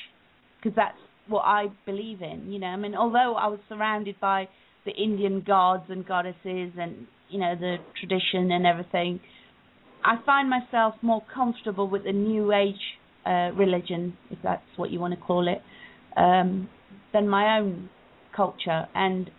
because 0.58 0.76
that's 0.76 0.98
what 1.28 1.42
I 1.42 1.66
believe 1.86 2.22
in. 2.22 2.50
You 2.50 2.58
know, 2.58 2.68
I 2.68 2.76
mean, 2.76 2.94
although 2.94 3.34
I 3.34 3.46
was 3.48 3.58
surrounded 3.68 4.16
by 4.20 4.48
the 4.84 4.92
Indian 4.92 5.42
gods 5.46 5.84
and 5.88 6.06
goddesses 6.06 6.72
and 6.78 7.06
you 7.28 7.38
know 7.38 7.54
the 7.54 7.76
tradition 7.98 8.50
and 8.50 8.66
everything, 8.66 9.20
I 10.04 10.16
find 10.24 10.48
myself 10.48 10.94
more 11.02 11.22
comfortable 11.32 11.88
with 11.88 12.04
the 12.04 12.12
New 12.12 12.52
Age 12.52 12.80
uh, 13.26 13.50
religion, 13.56 14.16
if 14.30 14.38
that's 14.42 14.62
what 14.76 14.90
you 14.90 14.98
want 15.00 15.14
to 15.14 15.20
call 15.20 15.48
it, 15.48 15.62
um, 16.16 16.68
than 17.12 17.28
my 17.28 17.58
own 17.58 17.90
culture. 18.34 18.86
And 18.94 19.30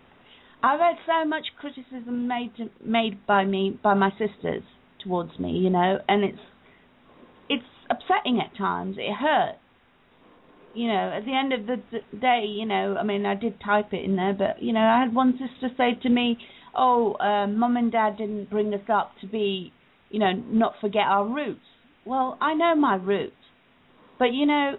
I've 0.62 0.78
had 0.80 0.96
so 1.06 1.28
much 1.28 1.46
criticism 1.58 2.28
made 2.28 2.52
made 2.84 3.26
by 3.26 3.44
me 3.44 3.78
by 3.82 3.94
my 3.94 4.10
sisters 4.10 4.62
towards 5.02 5.38
me, 5.38 5.50
you 5.50 5.70
know, 5.70 5.98
and 6.08 6.22
it's 6.22 6.38
it's 7.48 7.64
upsetting 7.90 8.40
at 8.40 8.56
times. 8.56 8.96
It 8.98 9.12
hurts. 9.12 9.58
You 10.74 10.88
know, 10.88 11.12
at 11.18 11.26
the 11.26 11.34
end 11.34 11.52
of 11.52 11.66
the 11.66 11.82
day, 12.18 12.44
you 12.46 12.64
know, 12.64 12.96
I 12.98 13.02
mean, 13.02 13.26
I 13.26 13.34
did 13.34 13.60
type 13.60 13.92
it 13.92 14.04
in 14.04 14.16
there, 14.16 14.32
but 14.32 14.62
you 14.62 14.72
know, 14.72 14.80
I 14.80 15.00
had 15.00 15.14
one 15.14 15.32
sister 15.32 15.74
say 15.76 15.94
to 16.02 16.08
me, 16.08 16.38
"Oh, 16.74 17.14
uh, 17.14 17.46
mum 17.46 17.76
and 17.76 17.90
dad 17.92 18.16
didn't 18.16 18.48
bring 18.48 18.72
us 18.72 18.88
up 18.88 19.12
to 19.20 19.26
be, 19.26 19.72
you 20.10 20.18
know, 20.18 20.32
not 20.32 20.74
forget 20.80 21.06
our 21.06 21.26
roots." 21.26 21.66
Well, 22.06 22.38
I 22.40 22.54
know 22.54 22.74
my 22.74 22.94
roots, 22.94 23.36
but 24.18 24.32
you 24.32 24.46
know, 24.46 24.78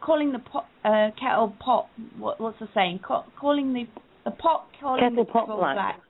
calling 0.00 0.32
the 0.32 0.38
pot, 0.38 0.66
uh, 0.84 1.10
kettle 1.20 1.54
pot, 1.60 1.88
what, 2.18 2.40
what's 2.40 2.58
the 2.58 2.68
saying? 2.74 3.00
Ca- 3.06 3.26
calling 3.38 3.74
the 3.74 3.86
the 4.26 4.32
pot 4.32 4.66
calling 4.80 5.00
Kettle 5.00 5.24
the 5.24 5.32
pot 5.32 5.46
kettle 5.46 5.56
black. 5.56 6.00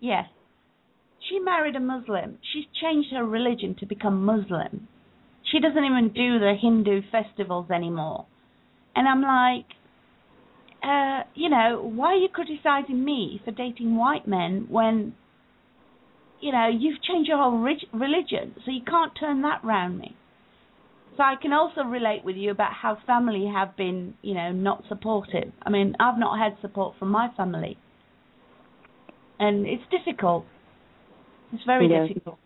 Yes. 0.00 0.24
She 1.28 1.38
married 1.38 1.76
a 1.76 1.80
Muslim. 1.80 2.38
She's 2.52 2.64
changed 2.82 3.10
her 3.12 3.24
religion 3.24 3.76
to 3.78 3.86
become 3.86 4.24
Muslim. 4.24 4.88
She 5.52 5.60
doesn't 5.60 5.84
even 5.84 6.10
do 6.14 6.38
the 6.40 6.54
Hindu 6.60 7.02
festivals 7.12 7.70
anymore. 7.70 8.26
And 8.96 9.06
I'm 9.06 9.22
like, 9.22 9.66
uh, 10.82 11.28
you 11.34 11.48
know, 11.48 11.82
why 11.94 12.14
are 12.14 12.16
you 12.16 12.28
criticizing 12.28 13.04
me 13.04 13.40
for 13.44 13.50
dating 13.50 13.96
white 13.96 14.26
men 14.26 14.66
when 14.68 15.14
you 16.40 16.52
know, 16.52 16.68
you've 16.68 17.02
changed 17.02 17.28
your 17.28 17.38
whole 17.38 17.58
religion, 17.92 18.54
so 18.64 18.70
you 18.70 18.82
can't 18.86 19.12
turn 19.18 19.42
that 19.42 19.62
round 19.64 19.98
me. 19.98 20.16
So 21.18 21.24
I 21.24 21.34
can 21.34 21.52
also 21.52 21.82
relate 21.82 22.22
with 22.24 22.36
you 22.36 22.52
about 22.52 22.72
how 22.72 22.96
family 23.04 23.50
have 23.52 23.76
been, 23.76 24.14
you 24.22 24.34
know, 24.34 24.52
not 24.52 24.84
supportive. 24.88 25.52
I 25.62 25.68
mean, 25.68 25.96
I've 25.98 26.16
not 26.16 26.38
had 26.38 26.56
support 26.60 26.94
from 26.96 27.08
my 27.08 27.28
family, 27.36 27.76
and 29.40 29.66
it's 29.66 29.82
difficult. 29.90 30.46
It's 31.52 31.64
very 31.64 31.88
Yeah. 31.88 32.06
difficult. 32.06 32.38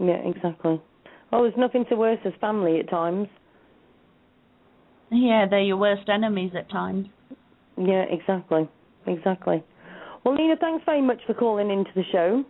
Yeah, 0.00 0.16
exactly. 0.16 0.80
Oh, 1.32 1.42
there's 1.42 1.56
nothing 1.56 1.86
so 1.88 1.94
worse 1.94 2.18
as 2.24 2.34
family 2.40 2.80
at 2.80 2.88
times. 2.88 3.28
Yeah, 5.10 5.46
they're 5.46 5.60
your 5.60 5.76
worst 5.76 6.08
enemies 6.08 6.56
at 6.56 6.68
times. 6.68 7.06
Yeah, 7.76 8.02
exactly. 8.10 8.68
Exactly. 9.06 9.62
Well, 10.24 10.34
Nina, 10.34 10.56
thanks 10.56 10.84
very 10.84 11.00
much 11.00 11.20
for 11.26 11.34
calling 11.34 11.70
into 11.70 11.92
the 11.94 12.04
show. 12.10 12.44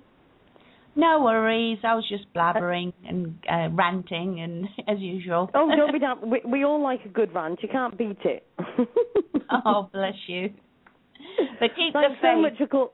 No 0.95 1.23
worries. 1.23 1.79
I 1.85 1.95
was 1.95 2.07
just 2.09 2.25
blabbering 2.35 2.93
and 3.07 3.39
uh, 3.51 3.69
ranting, 3.75 4.41
and 4.41 4.67
as 4.89 4.99
usual. 4.99 5.51
Oh, 5.55 5.71
don't 5.75 5.93
be 5.93 5.99
down. 6.01 6.31
We, 6.31 6.43
we 6.47 6.65
all 6.65 6.83
like 6.83 7.05
a 7.05 7.09
good 7.09 7.35
rant. 7.35 7.61
You 7.63 7.69
can't 7.71 7.97
beat 7.97 8.19
it. 8.25 8.47
oh, 9.65 9.89
bless 9.93 10.15
you. 10.27 10.51
But 11.61 11.71
keep 11.77 11.93
thanks 11.93 12.11
the 12.11 12.15
faith. 12.21 12.35
so 12.35 12.41
much 12.41 12.59
for 12.59 12.67
call. 12.67 12.93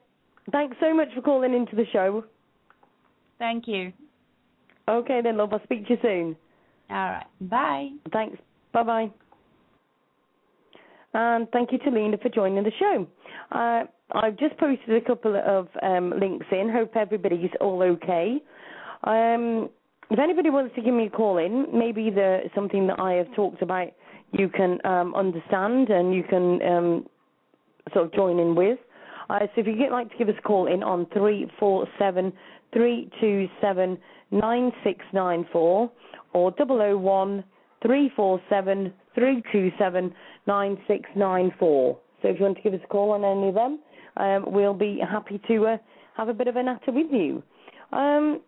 Thanks 0.52 0.76
so 0.80 0.94
much 0.94 1.08
for 1.14 1.22
calling 1.22 1.54
into 1.54 1.76
the 1.76 1.84
show. 1.92 2.24
Thank 3.38 3.64
you. 3.66 3.92
Okay 4.88 5.20
then, 5.22 5.36
love. 5.36 5.52
I'll 5.52 5.62
speak 5.64 5.86
to 5.86 5.94
you 5.94 5.98
soon. 6.00 6.36
All 6.90 6.96
right. 6.96 7.26
Bye. 7.40 7.88
Thanks. 8.12 8.38
Bye 8.72 8.82
bye. 8.82 9.10
And 11.14 11.48
thank 11.52 11.72
you 11.72 11.78
to 11.78 11.90
Lena 11.90 12.18
for 12.18 12.28
joining 12.28 12.64
the 12.64 12.72
show. 12.78 13.06
Uh, 13.50 13.84
I've 14.12 14.38
just 14.38 14.56
posted 14.58 15.02
a 15.02 15.06
couple 15.06 15.36
of 15.36 15.68
um, 15.82 16.12
links 16.18 16.46
in. 16.52 16.70
Hope 16.70 16.96
everybody's 16.96 17.50
all 17.60 17.82
okay. 17.82 18.36
Um, 19.04 19.70
if 20.10 20.18
anybody 20.18 20.50
wants 20.50 20.74
to 20.74 20.82
give 20.82 20.94
me 20.94 21.06
a 21.06 21.10
call 21.10 21.38
in, 21.38 21.66
maybe 21.72 22.10
the 22.10 22.40
something 22.54 22.86
that 22.86 22.98
I 22.98 23.12
have 23.14 23.34
talked 23.34 23.62
about 23.62 23.88
you 24.32 24.48
can 24.48 24.78
um, 24.84 25.14
understand 25.14 25.88
and 25.88 26.14
you 26.14 26.22
can 26.22 26.60
um, 26.62 27.06
sort 27.92 28.06
of 28.06 28.12
join 28.12 28.38
in 28.38 28.54
with. 28.54 28.78
Uh, 29.30 29.40
so 29.40 29.60
if 29.60 29.66
you'd 29.66 29.90
like 29.90 30.10
to 30.10 30.16
give 30.16 30.28
us 30.28 30.34
a 30.38 30.42
call 30.42 30.66
in 30.66 30.82
on 30.82 31.06
three 31.12 31.50
four 31.58 31.86
seven 31.98 32.32
three 32.72 33.10
two 33.20 33.48
seven 33.60 33.98
nine 34.30 34.72
six 34.84 35.00
nine 35.12 35.46
four 35.52 35.90
or 36.32 36.50
double 36.52 36.80
o 36.80 36.96
three 39.18 39.42
two 39.52 39.70
seven 39.78 40.14
nine 40.46 40.78
six 40.86 41.08
nine 41.16 41.52
four. 41.58 41.98
So 42.22 42.28
if 42.28 42.38
you 42.38 42.44
want 42.44 42.56
to 42.56 42.62
give 42.62 42.74
us 42.74 42.80
a 42.84 42.88
call 42.88 43.12
on 43.12 43.24
any 43.24 43.48
of 43.48 43.54
them, 43.54 43.80
um, 44.16 44.44
we'll 44.52 44.74
be 44.74 45.00
happy 45.00 45.40
to 45.48 45.66
uh, 45.66 45.76
have 46.16 46.28
a 46.28 46.34
bit 46.34 46.48
of 46.48 46.56
a 46.56 46.62
natter 46.62 46.92
with 46.92 47.06
you. 47.12 47.42
Um, 47.92 48.40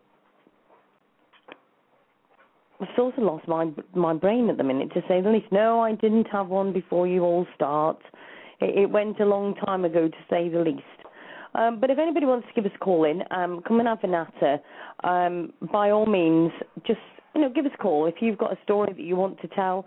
I've 2.81 2.89
sort 2.97 3.17
of 3.19 3.25
lost 3.25 3.47
my 3.47 3.71
my 3.95 4.15
brain 4.15 4.49
at 4.49 4.57
the 4.57 4.65
minute, 4.65 4.93
to 4.95 5.03
say 5.07 5.21
the 5.21 5.31
least. 5.31 5.47
No, 5.53 5.81
I 5.81 5.93
didn't 5.93 6.27
have 6.33 6.49
one 6.49 6.73
before 6.73 7.07
you 7.07 7.23
all 7.23 7.47
start. 7.55 7.99
It, 8.61 8.79
it 8.79 8.91
went 8.91 9.21
a 9.21 9.25
long 9.27 9.55
time 9.67 9.85
ago, 9.85 10.09
to 10.09 10.17
say 10.29 10.49
the 10.49 10.61
least. 10.61 10.83
Um, 11.55 11.81
but 11.81 11.91
if 11.91 11.99
anybody 11.99 12.27
wants 12.27 12.47
to 12.49 12.55
give 12.55 12.65
us 12.65 12.77
a 12.77 12.79
call 12.79 13.05
in, 13.05 13.23
um, 13.33 13.61
come 13.67 13.81
and 13.81 13.89
have 13.89 13.99
a 14.05 14.07
natter. 14.07 14.59
Um, 15.03 15.53
by 15.73 15.91
all 15.91 16.07
means, 16.07 16.53
just 16.87 17.01
you 17.35 17.43
know, 17.43 17.51
give 17.51 17.67
us 17.67 17.73
a 17.75 17.83
call 17.83 18.07
if 18.07 18.17
you've 18.21 18.39
got 18.39 18.53
a 18.53 18.59
story 18.65 18.93
that 18.93 19.03
you 19.03 19.17
want 19.17 19.41
to 19.41 19.49
tell. 19.49 19.85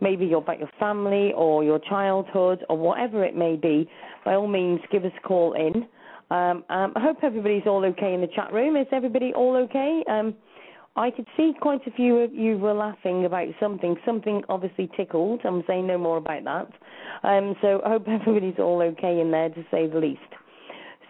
Maybe 0.00 0.32
about 0.32 0.58
your 0.58 0.70
family 0.78 1.32
or 1.34 1.64
your 1.64 1.78
childhood 1.78 2.64
or 2.68 2.76
whatever 2.76 3.24
it 3.24 3.36
may 3.36 3.56
be. 3.56 3.88
By 4.24 4.34
all 4.34 4.48
means, 4.48 4.80
give 4.90 5.04
us 5.04 5.12
a 5.16 5.26
call 5.26 5.54
in. 5.54 5.86
Um, 6.30 6.64
um, 6.68 6.92
I 6.96 7.00
hope 7.00 7.18
everybody's 7.22 7.66
all 7.66 7.84
okay 7.84 8.14
in 8.14 8.20
the 8.20 8.28
chat 8.34 8.52
room. 8.52 8.76
Is 8.76 8.86
everybody 8.92 9.32
all 9.34 9.56
okay? 9.56 10.02
Um, 10.08 10.34
I 10.96 11.10
could 11.10 11.26
see 11.36 11.52
quite 11.60 11.84
a 11.86 11.90
few 11.90 12.18
of 12.18 12.32
you 12.32 12.56
were 12.56 12.72
laughing 12.72 13.24
about 13.24 13.48
something. 13.58 13.96
Something 14.04 14.42
obviously 14.48 14.88
tickled. 14.96 15.40
I'm 15.44 15.64
saying 15.66 15.86
no 15.86 15.98
more 15.98 16.18
about 16.18 16.44
that. 16.44 17.28
Um, 17.28 17.56
so 17.60 17.80
I 17.84 17.90
hope 17.90 18.04
everybody's 18.08 18.58
all 18.58 18.80
okay 18.82 19.20
in 19.20 19.30
there, 19.30 19.48
to 19.48 19.64
say 19.70 19.88
the 19.88 19.98
least. 19.98 20.20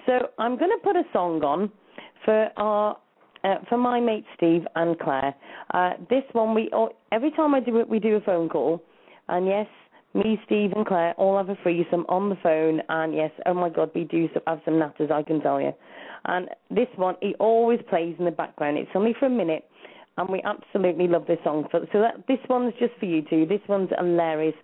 So 0.06 0.28
I'm 0.39 0.59
going 0.59 0.70
to 0.70 0.78
put 0.82 0.97
a 0.97 1.05
song 1.12 1.43
on 1.43 1.70
for 2.24 2.51
our 2.56 2.97
uh, 3.44 3.56
for 3.68 3.78
my 3.78 4.00
mate 4.00 4.24
Steve 4.36 4.62
and 4.74 4.98
Claire. 4.98 5.34
Uh, 5.72 5.92
this 6.10 6.24
one 6.32 6.54
we 6.54 6.68
all, 6.72 6.90
every 7.12 7.30
time 7.30 7.54
I 7.54 7.60
do 7.60 7.78
it, 7.78 7.88
we 7.88 7.98
do 7.98 8.16
a 8.16 8.20
phone 8.20 8.48
call, 8.48 8.82
and 9.28 9.46
yes, 9.46 9.66
me, 10.14 10.40
Steve, 10.46 10.72
and 10.76 10.86
Claire 10.86 11.12
all 11.14 11.36
have 11.36 11.48
a 11.48 11.58
threesome 11.62 12.06
on 12.08 12.28
the 12.28 12.36
phone, 12.42 12.80
and 12.88 13.14
yes, 13.14 13.32
oh 13.46 13.54
my 13.54 13.68
God, 13.68 13.90
we 13.94 14.04
do 14.04 14.28
have 14.46 14.60
some 14.64 14.74
natters, 14.74 15.10
I 15.10 15.22
can 15.22 15.40
tell 15.40 15.60
you. 15.60 15.72
And 16.26 16.48
this 16.70 16.86
one, 16.96 17.16
he 17.20 17.34
always 17.40 17.80
plays 17.90 18.14
in 18.18 18.24
the 18.24 18.30
background. 18.30 18.78
It's 18.78 18.90
only 18.94 19.14
for 19.18 19.26
a 19.26 19.30
minute, 19.30 19.68
and 20.16 20.28
we 20.28 20.40
absolutely 20.44 21.08
love 21.08 21.26
this 21.26 21.38
song. 21.42 21.66
So, 21.72 21.86
so 21.92 22.00
that 22.00 22.26
this 22.28 22.38
one's 22.48 22.72
just 22.78 22.94
for 23.00 23.06
you 23.06 23.22
two. 23.28 23.44
This 23.44 23.60
one's 23.68 23.90
hilarious, 23.98 24.54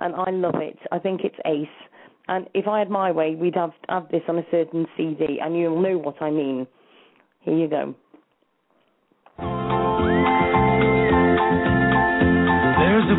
and 0.00 0.14
I 0.14 0.30
love 0.30 0.56
it. 0.56 0.78
I 0.92 0.98
think 0.98 1.22
it's 1.24 1.36
ace. 1.44 1.68
And 2.28 2.48
if 2.54 2.68
I 2.68 2.78
had 2.78 2.88
my 2.88 3.10
way, 3.10 3.34
we'd 3.34 3.56
have 3.56 3.72
have 3.88 4.08
this 4.10 4.22
on 4.28 4.38
a 4.38 4.46
certain 4.52 4.86
CD, 4.96 5.40
and 5.42 5.58
you'll 5.58 5.82
know 5.82 5.98
what 5.98 6.22
I 6.22 6.30
mean. 6.30 6.66
Here 7.40 7.56
you 7.56 7.68
go. 7.68 7.94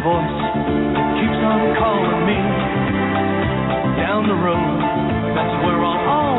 Voice 0.03 0.41
keeps 1.21 1.41
on 1.45 1.61
calling 1.77 2.25
me 2.25 2.37
down 4.01 4.25
the 4.25 4.33
road. 4.33 4.81
That's 5.37 5.53
where 5.61 5.77
I'll 5.77 6.30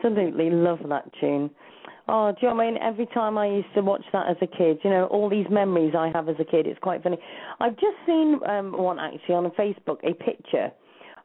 absolutely 0.00 0.50
love 0.50 0.80
that 0.88 1.10
tune. 1.20 1.50
Oh, 2.08 2.32
do 2.32 2.38
you 2.42 2.48
know 2.48 2.56
what 2.56 2.64
I 2.64 2.70
mean? 2.70 2.82
Every 2.82 3.06
time 3.06 3.38
I 3.38 3.46
used 3.46 3.72
to 3.74 3.82
watch 3.82 4.02
that 4.12 4.28
as 4.28 4.36
a 4.42 4.46
kid, 4.46 4.78
you 4.82 4.90
know, 4.90 5.04
all 5.06 5.28
these 5.28 5.46
memories 5.50 5.94
I 5.96 6.10
have 6.12 6.28
as 6.28 6.36
a 6.40 6.44
kid, 6.44 6.66
it's 6.66 6.78
quite 6.80 7.02
funny. 7.02 7.18
I've 7.60 7.74
just 7.74 7.96
seen 8.06 8.40
um, 8.48 8.72
one 8.76 8.98
actually 8.98 9.34
on 9.34 9.50
Facebook, 9.50 9.98
a 10.02 10.14
picture. 10.14 10.72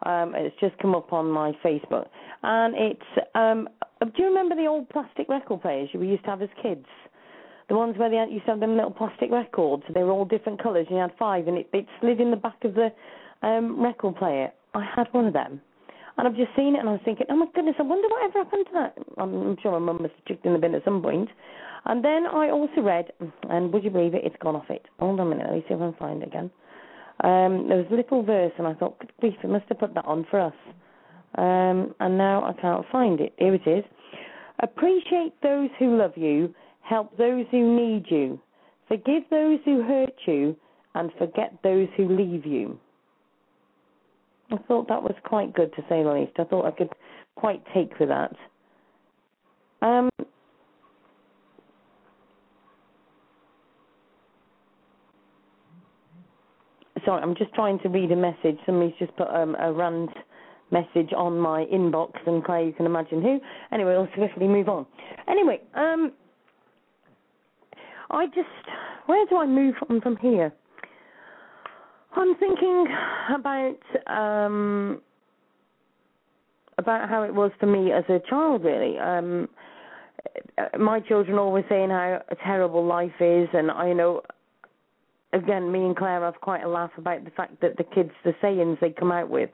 Um, 0.05 0.33
it's 0.35 0.55
just 0.59 0.77
come 0.77 0.93
up 0.93 1.13
on 1.13 1.27
my 1.31 1.53
Facebook, 1.63 2.07
and 2.43 2.75
it's. 2.77 3.27
Um, 3.33 3.67
do 4.01 4.11
you 4.17 4.25
remember 4.25 4.55
the 4.55 4.67
old 4.67 4.89
plastic 4.89 5.27
record 5.29 5.61
players 5.61 5.89
we 5.95 6.07
used 6.07 6.23
to 6.25 6.31
have 6.31 6.41
as 6.41 6.49
kids? 6.61 6.85
The 7.69 7.75
ones 7.75 7.97
where 7.97 8.09
they 8.09 8.17
had, 8.17 8.29
used 8.29 8.45
to 8.45 8.51
have 8.51 8.59
them 8.59 8.75
little 8.75 8.91
plastic 8.91 9.31
records. 9.31 9.83
They 9.91 10.03
were 10.03 10.11
all 10.11 10.25
different 10.25 10.61
colours, 10.61 10.85
and 10.89 10.97
you 10.97 11.01
had 11.01 11.13
five, 11.17 11.47
and 11.47 11.57
it, 11.57 11.69
it 11.73 11.87
slid 12.01 12.19
in 12.19 12.29
the 12.29 12.37
back 12.37 12.63
of 12.63 12.75
the 12.75 12.89
um, 13.41 13.81
record 13.81 14.17
player. 14.17 14.51
I 14.75 14.85
had 14.95 15.07
one 15.13 15.25
of 15.25 15.33
them. 15.33 15.61
And 16.17 16.27
I've 16.27 16.35
just 16.35 16.55
seen 16.55 16.75
it 16.75 16.79
and 16.79 16.89
I 16.89 16.93
was 16.93 17.01
thinking, 17.03 17.25
oh 17.29 17.35
my 17.35 17.47
goodness, 17.53 17.75
I 17.77 17.83
wonder 17.83 18.07
whatever 18.07 18.39
happened 18.39 18.65
to 18.67 18.73
that. 18.73 18.97
I'm, 19.17 19.33
I'm 19.33 19.57
sure 19.61 19.71
my 19.73 19.79
mum 19.79 20.01
must 20.01 20.13
have 20.15 20.25
chucked 20.25 20.45
in 20.45 20.53
the 20.53 20.59
bin 20.59 20.75
at 20.75 20.85
some 20.85 21.01
point. 21.01 21.29
And 21.85 22.03
then 22.03 22.25
I 22.25 22.49
also 22.49 22.81
read, 22.81 23.11
and 23.49 23.71
would 23.71 23.83
you 23.83 23.89
believe 23.89 24.13
it, 24.15 24.21
it's 24.23 24.35
gone 24.41 24.55
off 24.55 24.69
it. 24.69 24.85
Hold 24.99 25.19
on 25.19 25.27
a 25.27 25.29
minute, 25.29 25.47
let 25.47 25.55
me 25.55 25.65
see 25.67 25.73
if 25.73 25.81
I 25.81 25.83
can 25.83 25.93
find 25.99 26.21
it 26.23 26.27
again. 26.27 26.49
Um, 27.23 27.67
there 27.67 27.77
was 27.77 27.85
a 27.91 27.95
little 27.95 28.23
verse 28.23 28.53
and 28.57 28.67
I 28.67 28.73
thought, 28.73 28.99
good 28.99 29.11
grief, 29.19 29.35
it 29.43 29.49
must 29.49 29.65
have 29.69 29.79
put 29.79 29.93
that 29.93 30.05
on 30.05 30.25
for 30.31 30.39
us. 30.39 30.53
Um, 31.37 31.93
and 31.99 32.17
now 32.17 32.45
I 32.45 32.53
can't 32.61 32.85
find 32.91 33.19
it. 33.19 33.33
Here 33.37 33.53
it 33.53 33.67
is. 33.67 33.83
Appreciate 34.59 35.33
those 35.43 35.69
who 35.77 35.97
love 35.97 36.13
you, 36.15 36.53
help 36.81 37.17
those 37.17 37.45
who 37.51 37.75
need 37.75 38.05
you, 38.09 38.39
forgive 38.87 39.23
those 39.29 39.59
who 39.65 39.83
hurt 39.83 40.13
you, 40.25 40.55
and 40.93 41.11
forget 41.17 41.53
those 41.61 41.89
who 41.97 42.07
leave 42.15 42.45
you. 42.45 42.79
I 44.51 44.57
thought 44.67 44.87
that 44.87 45.01
was 45.01 45.15
quite 45.23 45.53
good 45.53 45.73
to 45.75 45.81
say 45.89 46.03
the 46.03 46.11
least. 46.11 46.33
I 46.37 46.43
thought 46.43 46.65
I 46.65 46.71
could 46.71 46.89
quite 47.35 47.63
take 47.73 47.97
with 47.99 48.09
that. 48.09 48.31
Um, 49.81 50.09
sorry, 57.05 57.21
I'm 57.21 57.35
just 57.35 57.53
trying 57.53 57.79
to 57.79 57.89
read 57.89 58.11
a 58.11 58.15
message. 58.15 58.57
Somebody's 58.65 58.95
just 58.99 59.15
put 59.15 59.27
um, 59.27 59.55
a 59.59 59.71
rant 59.71 60.11
message 60.71 61.11
on 61.15 61.39
my 61.39 61.65
inbox, 61.65 62.13
and 62.25 62.43
Claire, 62.43 62.63
you 62.65 62.73
can 62.73 62.85
imagine 62.85 63.21
who. 63.21 63.39
Anyway, 63.71 63.93
I'll 63.93 64.09
swiftly 64.15 64.47
move 64.47 64.69
on. 64.69 64.85
Anyway, 65.27 65.61
um, 65.75 66.11
I 68.09 68.25
just, 68.27 68.47
where 69.05 69.25
do 69.27 69.37
I 69.37 69.45
move 69.45 69.75
on 69.89 70.01
from 70.01 70.17
here? 70.17 70.53
I'm 72.15 72.35
thinking 72.35 72.87
about 73.33 73.77
um, 74.07 75.01
about 76.77 77.09
how 77.09 77.23
it 77.23 77.33
was 77.33 77.51
for 77.59 77.65
me 77.65 77.91
as 77.91 78.03
a 78.09 78.19
child. 78.29 78.63
Really, 78.63 78.97
um, 78.97 79.49
my 80.79 80.99
children 80.99 81.37
always 81.37 81.65
saying 81.69 81.89
how 81.89 82.21
terrible 82.43 82.85
life 82.85 83.19
is, 83.19 83.47
and 83.53 83.71
I 83.71 83.93
know. 83.93 84.21
Again, 85.33 85.69
me 85.69 85.83
and 85.83 85.97
Claire 85.97 86.21
have 86.21 86.39
quite 86.39 86.63
a 86.63 86.69
laugh 86.69 86.91
about 86.97 87.25
the 87.25 87.31
fact 87.31 87.59
that 87.61 87.75
the 87.75 87.83
kids, 87.83 88.11
the 88.23 88.33
sayings 88.41 88.77
they 88.79 88.91
come 88.91 89.11
out 89.11 89.29
with. 89.29 89.49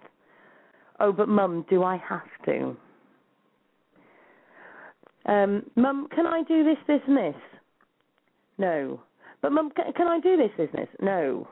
Oh, 1.00 1.12
but 1.12 1.28
Mum, 1.28 1.66
do 1.72 1.84
I 1.84 1.98
have 1.98 2.22
to? 2.46 2.78
Um, 5.26 5.64
Mum, 5.76 6.08
can 6.14 6.28
I 6.28 6.44
do 6.48 6.64
this, 6.64 6.78
this, 6.88 7.02
and 7.08 7.18
this? 7.18 7.42
No. 8.60 9.02
But 9.42 9.52
Mum, 9.54 9.72
can, 9.76 9.92
can 9.94 10.08
I 10.08 10.20
do 10.20 10.38
this, 10.38 10.52
this, 10.56 10.70
and 10.72 10.84
this? 10.84 10.96
No. 11.02 11.48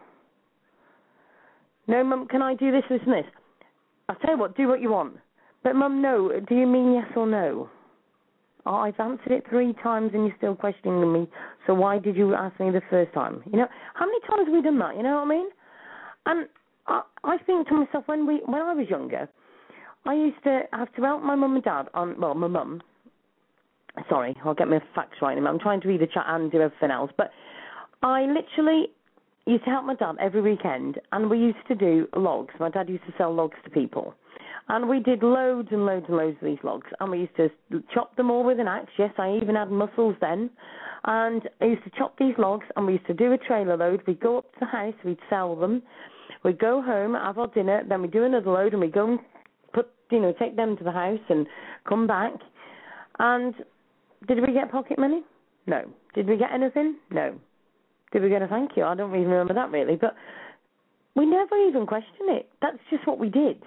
No, 1.90 2.04
Mum, 2.04 2.28
can 2.28 2.44
I 2.44 2.54
do 2.54 2.72
this, 2.72 2.84
this, 2.88 3.02
and 3.04 3.14
this? 3.14 3.32
I'll 4.08 4.16
tell 4.18 4.36
you 4.36 4.38
what, 4.38 4.56
do 4.56 4.68
what 4.68 4.80
you 4.80 4.92
want. 4.92 5.18
But 5.64 5.76
Mum, 5.76 6.04
no. 6.04 6.32
Do 6.48 6.56
you 6.56 6.68
mean 6.68 6.94
yes 6.94 7.12
or 7.16 7.26
no? 7.26 7.68
I've 8.66 9.00
answered 9.00 9.32
it 9.32 9.46
three 9.50 9.74
times 9.82 10.12
and 10.14 10.28
you're 10.28 10.36
still 10.38 10.56
questioning 10.56 11.12
me. 11.12 11.28
So 11.66 11.74
why 11.74 11.98
did 11.98 12.16
you 12.16 12.36
ask 12.36 12.60
me 12.60 12.70
the 12.70 12.84
first 12.92 13.12
time? 13.14 13.42
You 13.52 13.58
know, 13.58 13.68
how 13.96 14.06
many 14.06 14.20
times 14.30 14.46
have 14.46 14.54
we 14.54 14.62
done 14.62 14.78
that? 14.78 14.98
You 14.98 15.04
know 15.04 15.16
what 15.16 15.24
I 15.24 15.30
mean? 15.30 15.50
And 16.28 16.48
I, 16.86 17.02
I 17.24 17.38
think 17.40 17.68
to 17.70 17.74
myself 17.74 18.04
when 18.06 18.28
we 18.28 18.42
when 18.46 18.62
I 18.62 18.74
was 18.76 18.88
younger, 18.88 19.28
I 20.06 20.14
used 20.14 20.44
to 20.44 20.62
have 20.72 20.94
to 20.94 21.02
help 21.02 21.24
my 21.24 21.36
mum 21.36 21.56
and 21.56 21.64
dad 21.64 21.88
on 21.96 22.20
well, 22.22 22.36
my 22.36 22.48
mum. 22.48 22.82
Sorry, 24.10 24.36
I'll 24.46 24.54
get 24.54 24.68
my 24.68 24.80
facts 24.94 25.18
right. 25.22 25.38
I'm 25.38 25.60
trying 25.60 25.82
to 25.82 25.88
read 25.88 26.02
the 26.02 26.08
chat 26.08 26.26
and 26.28 26.52
do 26.52 26.62
everything 26.62 26.92
else, 26.92 27.12
but 27.18 27.32
I 28.04 28.28
literally 28.28 28.90
used 29.54 29.66
to 29.66 29.70
help 29.70 29.86
my 29.86 29.96
dad 29.96 30.16
every 30.20 30.42
weekend, 30.42 31.00
and 31.12 31.30
we 31.30 31.38
used 31.38 31.66
to 31.68 31.76
do 31.76 32.08
logs. 32.16 32.54
My 32.60 32.70
dad 32.70 32.90
used 32.90 33.06
to 33.06 33.14
sell 33.18 33.34
logs 33.34 33.58
to 33.64 33.70
people. 33.70 34.14
And 34.70 34.88
we 34.88 35.00
did 35.00 35.24
loads 35.24 35.70
and 35.72 35.86
loads 35.86 36.06
and 36.08 36.18
loads 36.18 36.38
of 36.40 36.46
these 36.46 36.60
logs. 36.64 36.88
And 37.00 37.10
we 37.10 37.22
used 37.22 37.36
to 37.38 37.50
chop 37.92 38.16
them 38.16 38.30
all 38.30 38.44
with 38.44 38.60
an 38.60 38.68
axe. 38.68 38.92
Yes, 39.00 39.12
I 39.18 39.40
even 39.42 39.56
had 39.56 39.72
muscles 39.72 40.16
then. 40.22 40.52
And 41.06 41.50
I 41.60 41.66
used 41.66 41.84
to 41.86 41.90
chop 41.98 42.18
these 42.20 42.36
logs 42.38 42.68
and 42.76 42.86
we 42.86 42.94
used 42.94 43.08
to 43.08 43.16
do 43.16 43.32
a 43.32 43.38
trailer 43.38 43.76
load. 43.76 44.04
We'd 44.06 44.20
go 44.20 44.38
up 44.38 44.54
to 44.54 44.60
the 44.60 44.66
house, 44.68 44.94
we'd 45.04 45.18
sell 45.28 45.56
them. 45.56 45.82
We'd 46.44 46.60
go 46.60 46.84
home, 46.84 47.16
have 47.16 47.40
our 47.40 47.48
dinner, 47.48 47.84
then 47.88 48.04
we'd 48.04 48.12
do 48.12 48.26
another 48.26 48.52
load 48.52 48.74
and 48.74 48.82
we'd 48.82 48.94
go 48.94 49.10
and 49.10 49.20
put, 49.74 49.90
you 50.12 50.20
know, 50.20 50.34
take 50.38 50.56
them 50.56 50.78
to 50.78 50.84
the 50.84 50.92
house 50.92 51.20
and 51.30 51.48
come 51.88 52.06
back. 52.06 52.34
And 53.18 53.56
did 54.28 54.40
we 54.46 54.54
get 54.54 54.72
pocket 54.72 55.00
money? 55.00 55.24
No. 55.66 55.86
Did 56.14 56.28
we 56.28 56.38
get 56.38 56.52
anything? 56.54 56.98
No. 57.10 57.40
Did 58.12 58.24
we 58.24 58.30
get 58.30 58.42
a 58.42 58.48
thank 58.48 58.72
you? 58.76 58.84
I 58.84 58.96
don't 58.96 59.14
even 59.16 59.30
remember 59.30 59.54
that 59.54 59.72
really. 59.72 59.96
But 59.96 60.16
we 61.16 61.26
never 61.26 61.56
even 61.68 61.86
questioned 61.86 62.30
it. 62.30 62.50
That's 62.62 62.78
just 62.90 63.06
what 63.06 63.20
we 63.20 63.30
did. 63.30 63.62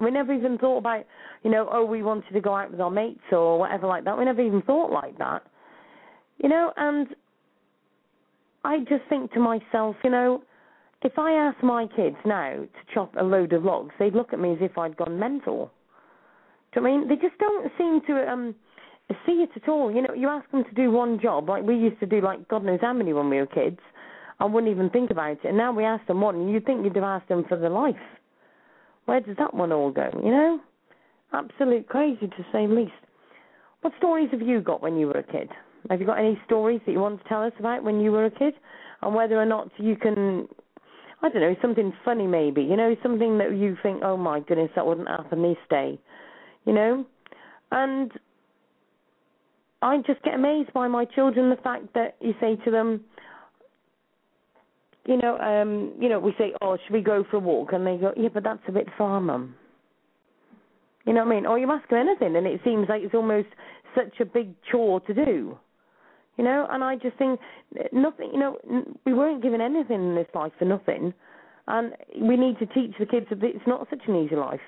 We 0.00 0.10
never 0.10 0.32
even 0.32 0.58
thought 0.58 0.78
about, 0.78 1.04
you 1.42 1.50
know, 1.50 1.68
oh, 1.72 1.84
we 1.84 2.02
wanted 2.02 2.32
to 2.32 2.40
go 2.40 2.54
out 2.54 2.70
with 2.70 2.80
our 2.80 2.90
mates 2.90 3.20
or 3.32 3.58
whatever 3.58 3.86
like 3.86 4.04
that. 4.04 4.16
We 4.16 4.24
never 4.24 4.42
even 4.42 4.62
thought 4.62 4.92
like 4.92 5.18
that. 5.18 5.42
You 6.38 6.48
know, 6.48 6.72
and 6.76 7.08
I 8.64 8.78
just 8.80 9.02
think 9.08 9.32
to 9.32 9.40
myself, 9.40 9.96
you 10.04 10.10
know, 10.10 10.42
if 11.02 11.18
I 11.18 11.32
ask 11.32 11.62
my 11.62 11.86
kids 11.96 12.16
now 12.24 12.52
to 12.54 12.94
chop 12.94 13.14
a 13.18 13.22
load 13.22 13.52
of 13.52 13.64
logs, 13.64 13.94
they'd 13.98 14.14
look 14.14 14.32
at 14.32 14.38
me 14.38 14.52
as 14.52 14.58
if 14.60 14.76
I'd 14.78 14.96
gone 14.96 15.18
mental. 15.18 15.70
Do 16.72 16.80
you 16.80 16.86
know 16.86 16.94
I 16.94 16.98
mean? 16.98 17.08
They 17.08 17.16
just 17.16 17.38
don't 17.38 17.72
seem 17.78 18.00
to 18.06 18.30
um 18.30 18.54
see 19.26 19.42
it 19.42 19.50
at 19.56 19.68
all. 19.68 19.90
You 19.90 20.02
know, 20.02 20.14
you 20.14 20.28
ask 20.28 20.50
them 20.50 20.64
to 20.64 20.74
do 20.74 20.90
one 20.90 21.20
job, 21.20 21.48
like 21.48 21.62
we 21.62 21.76
used 21.76 22.00
to 22.00 22.06
do 22.06 22.20
like 22.20 22.48
God 22.48 22.64
knows 22.64 22.80
how 22.80 22.92
many 22.92 23.12
when 23.12 23.30
we 23.30 23.36
were 23.36 23.46
kids, 23.46 23.78
I 24.40 24.44
wouldn't 24.44 24.70
even 24.70 24.90
think 24.90 25.10
about 25.10 25.32
it. 25.32 25.44
And 25.44 25.56
now 25.56 25.72
we 25.72 25.84
ask 25.84 26.06
them 26.06 26.20
one, 26.20 26.48
you'd 26.48 26.64
think 26.64 26.84
you'd 26.84 26.94
have 26.96 27.04
asked 27.04 27.28
them 27.28 27.44
for 27.48 27.56
their 27.58 27.70
life. 27.70 27.96
Where 29.06 29.20
does 29.20 29.36
that 29.38 29.54
one 29.54 29.72
all 29.72 29.90
go? 29.90 30.08
You 30.22 30.30
know, 30.30 30.60
absolute 31.32 31.88
crazy 31.88 32.26
to 32.26 32.46
say 32.52 32.66
the 32.66 32.74
least. 32.74 32.92
What 33.80 33.92
stories 33.98 34.28
have 34.32 34.42
you 34.42 34.60
got 34.60 34.82
when 34.82 34.96
you 34.96 35.06
were 35.06 35.18
a 35.18 35.22
kid? 35.22 35.48
Have 35.90 36.00
you 36.00 36.06
got 36.06 36.18
any 36.18 36.38
stories 36.44 36.80
that 36.84 36.92
you 36.92 37.00
want 37.00 37.22
to 37.22 37.28
tell 37.28 37.42
us 37.42 37.52
about 37.58 37.84
when 37.84 38.00
you 38.00 38.12
were 38.12 38.26
a 38.26 38.30
kid, 38.30 38.54
and 39.00 39.14
whether 39.14 39.40
or 39.40 39.46
not 39.46 39.70
you 39.78 39.96
can, 39.96 40.48
I 41.22 41.28
don't 41.28 41.40
know, 41.40 41.56
something 41.62 41.92
funny 42.04 42.26
maybe, 42.26 42.62
you 42.62 42.76
know, 42.76 42.96
something 43.02 43.38
that 43.38 43.56
you 43.56 43.76
think, 43.82 44.02
oh 44.02 44.16
my 44.16 44.40
goodness, 44.40 44.70
that 44.74 44.86
wouldn't 44.86 45.08
happen 45.08 45.42
this 45.42 45.56
day, 45.70 45.98
you 46.64 46.72
know, 46.72 47.06
and 47.70 48.10
I 49.80 49.98
just 49.98 50.22
get 50.22 50.34
amazed 50.34 50.72
by 50.72 50.88
my 50.88 51.04
children 51.04 51.50
the 51.50 51.56
fact 51.56 51.94
that 51.94 52.16
you 52.20 52.34
say 52.40 52.56
to 52.64 52.70
them, 52.70 53.04
you 55.06 55.16
know, 55.16 55.38
um, 55.38 55.92
you 56.00 56.08
know, 56.08 56.18
we 56.18 56.34
say, 56.36 56.52
"Oh, 56.60 56.76
should 56.76 56.92
we 56.92 57.00
go 57.00 57.24
for 57.24 57.36
a 57.36 57.40
walk?" 57.40 57.72
And 57.72 57.86
they 57.86 57.96
go, 57.96 58.12
"Yeah, 58.16 58.28
but 58.28 58.42
that's 58.42 58.62
a 58.68 58.72
bit 58.72 58.88
far, 58.98 59.20
mum." 59.20 59.54
You 61.06 61.14
know 61.14 61.24
what 61.24 61.32
I 61.32 61.36
mean? 61.36 61.46
Or 61.46 61.58
you 61.58 61.70
ask 61.70 61.88
them 61.88 62.06
anything, 62.06 62.36
and 62.36 62.46
it 62.46 62.60
seems 62.62 62.88
like 62.88 63.02
it's 63.02 63.14
almost 63.14 63.48
such 63.94 64.20
a 64.20 64.26
big 64.26 64.54
chore 64.70 65.00
to 65.00 65.14
do. 65.14 65.58
You 66.36 66.44
know, 66.44 66.66
and 66.70 66.84
I 66.84 66.96
just 66.96 67.16
think 67.16 67.40
nothing. 67.92 68.30
You 68.32 68.38
know, 68.38 68.58
we 69.06 69.14
weren't 69.14 69.42
given 69.42 69.60
anything 69.60 70.10
in 70.10 70.14
this 70.14 70.28
life 70.34 70.52
for 70.58 70.66
nothing, 70.66 71.14
and 71.68 71.94
we 72.20 72.36
need 72.36 72.58
to 72.58 72.66
teach 72.66 72.92
the 72.98 73.06
kids 73.06 73.26
that 73.30 73.42
it's 73.42 73.66
not 73.66 73.88
such 73.88 74.02
an 74.08 74.16
easy 74.16 74.36
life. 74.36 74.60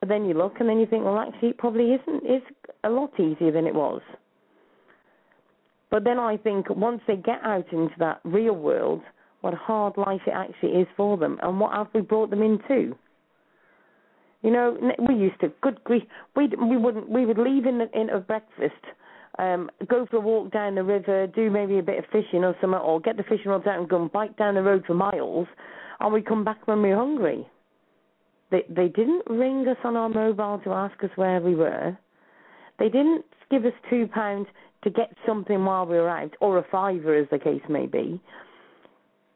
But 0.00 0.08
then 0.08 0.26
you 0.26 0.34
look, 0.34 0.60
and 0.60 0.68
then 0.68 0.78
you 0.78 0.86
think, 0.86 1.04
well, 1.04 1.18
actually, 1.18 1.50
it 1.50 1.58
probably 1.58 1.92
isn't. 1.92 2.22
It's 2.24 2.46
a 2.84 2.90
lot 2.90 3.18
easier 3.18 3.52
than 3.52 3.66
it 3.66 3.74
was. 3.74 4.02
But 5.90 6.04
then 6.04 6.18
I 6.18 6.36
think 6.36 6.70
once 6.70 7.00
they 7.06 7.16
get 7.16 7.40
out 7.42 7.72
into 7.72 7.94
that 7.98 8.20
real 8.24 8.54
world 8.54 9.02
what 9.40 9.54
a 9.54 9.56
hard 9.56 9.96
life 9.96 10.20
it 10.26 10.34
actually 10.34 10.72
is 10.80 10.86
for 10.96 11.16
them, 11.16 11.38
and 11.42 11.58
what 11.58 11.72
have 11.72 11.88
we 11.94 12.00
brought 12.02 12.30
them 12.30 12.42
into? 12.42 12.96
You 14.42 14.50
know, 14.50 14.76
we 15.06 15.14
used 15.14 15.40
to. 15.40 15.52
Good 15.62 15.82
grief, 15.84 16.02
we 16.36 16.48
we 16.48 16.76
wouldn't. 16.76 17.08
We 17.08 17.26
would 17.26 17.38
leave 17.38 17.66
in 17.66 17.78
the, 17.78 17.90
in 17.98 18.10
a 18.10 18.20
breakfast, 18.20 18.82
um, 19.38 19.70
go 19.88 20.06
for 20.10 20.16
a 20.16 20.20
walk 20.20 20.52
down 20.52 20.74
the 20.74 20.84
river, 20.84 21.26
do 21.26 21.50
maybe 21.50 21.78
a 21.78 21.82
bit 21.82 21.98
of 21.98 22.04
fishing 22.10 22.44
or 22.44 22.54
something, 22.60 22.78
or 22.78 23.00
get 23.00 23.16
the 23.16 23.22
fishing 23.22 23.50
rods 23.50 23.66
out 23.66 23.78
and 23.78 23.88
go 23.88 24.00
and 24.00 24.12
bike 24.12 24.36
down 24.36 24.54
the 24.54 24.62
road 24.62 24.84
for 24.86 24.94
miles, 24.94 25.46
and 26.00 26.12
we 26.12 26.22
come 26.22 26.44
back 26.44 26.66
when 26.66 26.82
we 26.82 26.90
we're 26.90 26.96
hungry. 26.96 27.46
They 28.50 28.64
they 28.68 28.88
didn't 28.88 29.22
ring 29.28 29.66
us 29.68 29.78
on 29.84 29.96
our 29.96 30.08
mobile 30.08 30.60
to 30.64 30.72
ask 30.72 31.02
us 31.04 31.10
where 31.16 31.40
we 31.40 31.54
were. 31.54 31.96
They 32.78 32.88
didn't 32.88 33.24
give 33.50 33.64
us 33.64 33.74
two 33.90 34.06
pounds 34.06 34.46
to 34.82 34.90
get 34.90 35.12
something 35.26 35.64
while 35.64 35.86
we 35.86 35.96
were 35.96 36.08
out, 36.08 36.34
or 36.40 36.58
a 36.58 36.66
fiver, 36.70 37.16
as 37.16 37.26
the 37.30 37.38
case 37.38 37.62
may 37.68 37.86
be. 37.86 38.20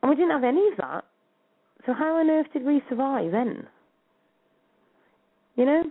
And 0.03 0.11
we 0.11 0.17
didn't 0.17 0.31
have 0.31 0.45
any 0.45 0.67
of 0.69 0.77
that. 0.79 1.05
So 1.87 1.93
how 1.93 2.17
on 2.17 2.31
earth 2.31 2.47
did 2.53 2.65
we 2.65 2.83
survive 2.89 3.31
then? 3.33 3.67
You 5.57 5.65
know? 5.67 5.85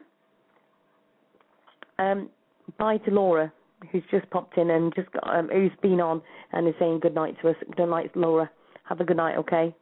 Um, 1.99 2.29
bye 2.79 2.97
to 2.97 3.11
Laura, 3.11 3.53
who's 3.91 4.03
just 4.09 4.29
popped 4.31 4.57
in 4.57 4.71
and 4.71 4.93
just 4.95 5.11
got, 5.11 5.35
um, 5.35 5.49
who's 5.51 5.71
been 5.81 6.01
on 6.01 6.21
and 6.51 6.67
is 6.67 6.73
saying 6.79 6.99
good 7.01 7.15
night 7.15 7.35
to 7.41 7.49
us. 7.49 7.55
Good 7.75 7.89
night, 7.89 8.11
Laura. 8.15 8.49
Have 8.85 8.99
a 8.99 9.03
good 9.03 9.17
night, 9.17 9.37
okay? 9.37 9.75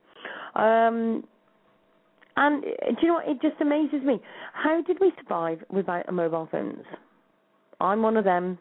Um, 0.56 1.23
and 2.38 2.61
do 2.64 2.95
you 3.02 3.07
know 3.07 3.14
what? 3.15 3.27
It 3.27 3.41
just 3.41 3.60
amazes 3.61 4.03
me. 4.03 4.22
How 4.53 4.81
did 4.81 4.98
we 4.99 5.11
survive 5.22 5.64
without 5.69 6.11
mobile 6.11 6.48
phones? 6.52 6.84
I'm 7.80 8.02
one 8.02 8.18
of 8.18 8.23
them. 8.23 8.57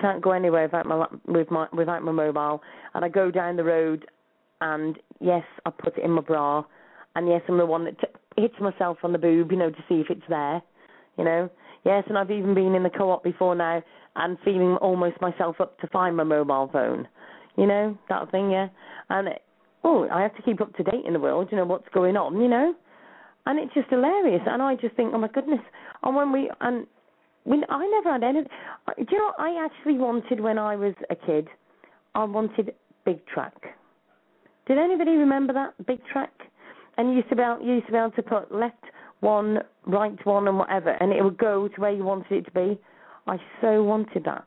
Can't 0.00 0.22
go 0.22 0.32
anywhere 0.32 0.64
without 0.64 0.86
my 0.86 1.06
with 1.26 1.50
my 1.50 1.66
without 1.72 2.02
my 2.02 2.12
mobile. 2.12 2.62
And 2.94 3.04
I 3.04 3.08
go 3.08 3.30
down 3.30 3.56
the 3.56 3.64
road 3.64 4.06
and 4.60 4.98
yes, 5.20 5.44
I 5.64 5.70
put 5.70 5.98
it 5.98 6.04
in 6.04 6.12
my 6.12 6.22
bra, 6.22 6.64
and 7.14 7.28
yes, 7.28 7.42
I'm 7.48 7.58
the 7.58 7.66
one 7.66 7.84
that 7.84 7.98
t- 8.00 8.42
hits 8.42 8.54
myself 8.60 8.98
on 9.02 9.12
the 9.12 9.18
boob, 9.18 9.50
you 9.50 9.58
know, 9.58 9.70
to 9.70 9.84
see 9.88 9.96
if 9.96 10.06
it's 10.10 10.26
there, 10.28 10.62
you 11.18 11.24
know. 11.24 11.50
Yes, 11.84 12.04
and 12.08 12.18
I've 12.18 12.30
even 12.30 12.54
been 12.54 12.74
in 12.74 12.82
the 12.82 12.90
co-op 12.90 13.22
before 13.22 13.54
now 13.54 13.82
and 14.16 14.38
feeling 14.44 14.76
almost 14.76 15.20
myself 15.20 15.60
up 15.60 15.78
to 15.80 15.86
find 15.88 16.16
my 16.16 16.24
mobile 16.24 16.68
phone, 16.72 17.06
you 17.56 17.66
know, 17.66 17.96
that 18.08 18.30
thing, 18.30 18.50
yeah. 18.50 18.68
And 19.10 19.28
oh, 19.84 20.08
I 20.10 20.22
have 20.22 20.34
to 20.36 20.42
keep 20.42 20.60
up 20.60 20.74
to 20.76 20.82
date 20.82 21.04
in 21.06 21.12
the 21.12 21.20
world, 21.20 21.48
you 21.50 21.56
know, 21.56 21.64
what's 21.64 21.88
going 21.92 22.16
on, 22.16 22.40
you 22.40 22.48
know. 22.48 22.74
And 23.44 23.60
it's 23.60 23.74
just 23.74 23.88
hilarious, 23.90 24.42
and 24.46 24.62
I 24.62 24.74
just 24.74 24.96
think, 24.96 25.12
oh 25.14 25.18
my 25.18 25.28
goodness. 25.28 25.60
And 26.02 26.16
when 26.16 26.32
we 26.32 26.50
and 26.60 26.86
we, 27.46 27.62
I 27.68 27.86
never 27.86 28.12
had 28.12 28.24
any. 28.24 28.42
Do 28.42 29.06
you 29.10 29.18
know 29.18 29.32
what 29.36 29.40
I 29.40 29.64
actually 29.64 29.98
wanted 29.98 30.40
when 30.40 30.58
I 30.58 30.74
was 30.76 30.94
a 31.10 31.14
kid? 31.14 31.48
I 32.14 32.24
wanted 32.24 32.74
Big 33.04 33.20
Trak. 33.26 33.52
Did 34.66 34.78
anybody 34.78 35.12
remember 35.12 35.52
that 35.52 35.74
Big 35.86 36.00
Trak? 36.12 36.28
And 36.98 37.10
you 37.10 37.16
used 37.16 37.28
to 37.28 37.36
be 37.36 37.42
able, 37.42 37.64
you 37.64 37.74
used 37.74 37.86
to 37.86 37.92
be 37.92 37.98
able 37.98 38.10
to 38.12 38.22
put 38.22 38.52
left 38.52 38.82
one, 39.20 39.58
right 39.86 40.26
one, 40.26 40.48
and 40.48 40.58
whatever, 40.58 40.90
and 40.90 41.12
it 41.12 41.22
would 41.22 41.38
go 41.38 41.68
to 41.68 41.80
where 41.80 41.92
you 41.92 42.04
wanted 42.04 42.32
it 42.32 42.44
to 42.46 42.50
be. 42.50 42.78
I 43.26 43.36
so 43.60 43.82
wanted 43.82 44.24
that. 44.24 44.44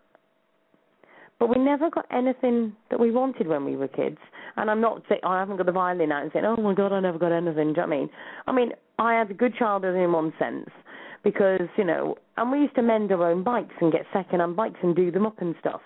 But 1.39 1.47
we 1.47 1.63
never 1.63 1.89
got 1.89 2.05
anything 2.11 2.75
that 2.89 2.99
we 2.99 3.11
wanted 3.11 3.47
when 3.47 3.63
we 3.63 3.77
were 3.77 3.87
kids. 3.87 4.17
And 4.57 4.69
I'm 4.69 4.81
not 4.81 5.03
saying 5.07 5.21
I 5.23 5.39
haven't 5.39 5.55
got 5.55 5.67
the 5.67 5.71
violin 5.71 6.11
out 6.11 6.23
and 6.23 6.31
saying, 6.33 6.43
"Oh 6.43 6.57
my 6.57 6.73
God, 6.73 6.91
I 6.91 6.99
never 6.99 7.17
got 7.17 7.31
anything." 7.31 7.73
Do 7.73 7.81
you 7.81 7.87
know 7.87 7.87
what 7.87 7.95
I 7.95 7.99
mean? 7.99 8.09
I 8.47 8.51
mean, 8.51 8.71
I 8.97 9.13
had 9.13 9.31
a 9.31 9.33
good 9.33 9.55
childhood 9.55 9.95
in 9.95 10.11
one 10.11 10.33
sense 10.37 10.69
because 11.23 11.67
you 11.77 11.83
know, 11.83 12.15
and 12.37 12.51
we 12.51 12.59
used 12.59 12.75
to 12.75 12.81
mend 12.81 13.11
our 13.11 13.31
own 13.31 13.43
bikes 13.43 13.75
and 13.81 13.91
get 13.91 14.05
second-hand 14.13 14.55
bikes 14.55 14.79
and 14.81 14.95
do 14.95 15.11
them 15.11 15.25
up 15.25 15.39
and 15.41 15.55
stuff. 15.59 15.81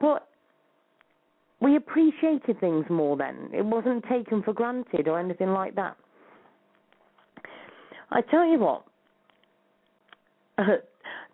But 0.00 0.28
we 1.60 1.76
appreciated 1.76 2.60
things 2.60 2.84
more 2.90 3.16
then. 3.16 3.48
It 3.52 3.64
wasn't 3.64 4.04
taken 4.08 4.42
for 4.42 4.52
granted 4.52 5.08
or 5.08 5.18
anything 5.18 5.50
like 5.50 5.74
that. 5.76 5.96
I 8.10 8.20
tell 8.20 8.44
you 8.46 8.58
what, 8.58 8.84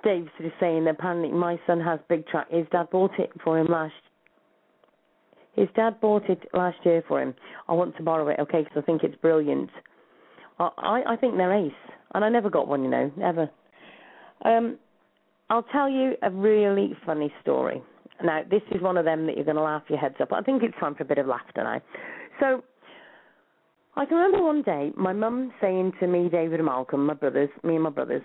Dave's 0.05 0.31
just 0.41 0.55
saying 0.61 0.87
apparently 0.89 1.31
my 1.31 1.59
son 1.67 1.81
has 1.81 2.01
Big 2.09 2.25
Trak. 2.27 2.47
His 2.51 2.67
dad 2.73 2.89
bought 2.91 3.19
it 3.19 3.31
for 3.43 3.59
him 3.59 3.67
last. 3.67 3.93
His 5.55 5.69
dad 5.75 6.01
bought 6.01 6.31
it 6.31 6.49
last 6.55 6.79
year 6.85 7.03
for 7.07 7.21
him. 7.21 7.35
I 7.69 7.73
want 7.73 7.97
to 7.97 8.03
borrow 8.03 8.29
it, 8.29 8.39
okay? 8.41 8.63
Because 8.63 8.83
I 8.83 8.87
think 8.87 9.03
it's 9.03 9.17
brilliant. 9.17 9.69
I 10.59 11.03
I 11.07 11.17
think 11.17 11.37
they're 11.37 11.53
ace, 11.53 11.73
and 12.15 12.25
I 12.25 12.29
never 12.29 12.51
got 12.51 12.69
one, 12.69 12.83
you 12.83 12.91
know, 12.91 13.11
never. 13.17 13.51
Um, 14.45 14.79
I'll 15.49 15.65
tell 15.65 15.89
you 15.89 16.15
a 16.23 16.31
really 16.31 16.97
funny 17.05 17.33
story. 17.43 17.83
Now, 18.23 18.43
this 18.49 18.63
is 18.71 18.83
one 18.83 18.97
of 18.97 19.05
them 19.05 19.27
that 19.27 19.37
you're 19.37 19.45
going 19.45 19.57
to 19.57 19.63
laugh 19.63 19.83
your 19.89 19.99
heads 19.99 20.17
up. 20.21 20.33
I 20.33 20.43
think 20.43 20.63
it's 20.63 20.79
time 20.79 20.95
for 20.95 21.03
a 21.03 21.07
bit 21.07 21.19
of 21.19 21.27
laughter 21.27 21.65
now. 21.65 21.81
So, 22.39 22.63
I 23.97 24.05
can 24.05 24.17
remember 24.17 24.45
one 24.45 24.63
day 24.63 24.93
my 24.97 25.13
mum 25.13 25.53
saying 25.61 25.93
to 26.01 26.07
me, 26.07 26.29
David 26.29 26.61
and 26.61 26.67
Malcolm, 26.67 27.07
my 27.07 27.15
brothers, 27.15 27.51
me 27.65 27.75
and 27.75 27.83
my 27.83 27.91
brothers, 27.91 28.23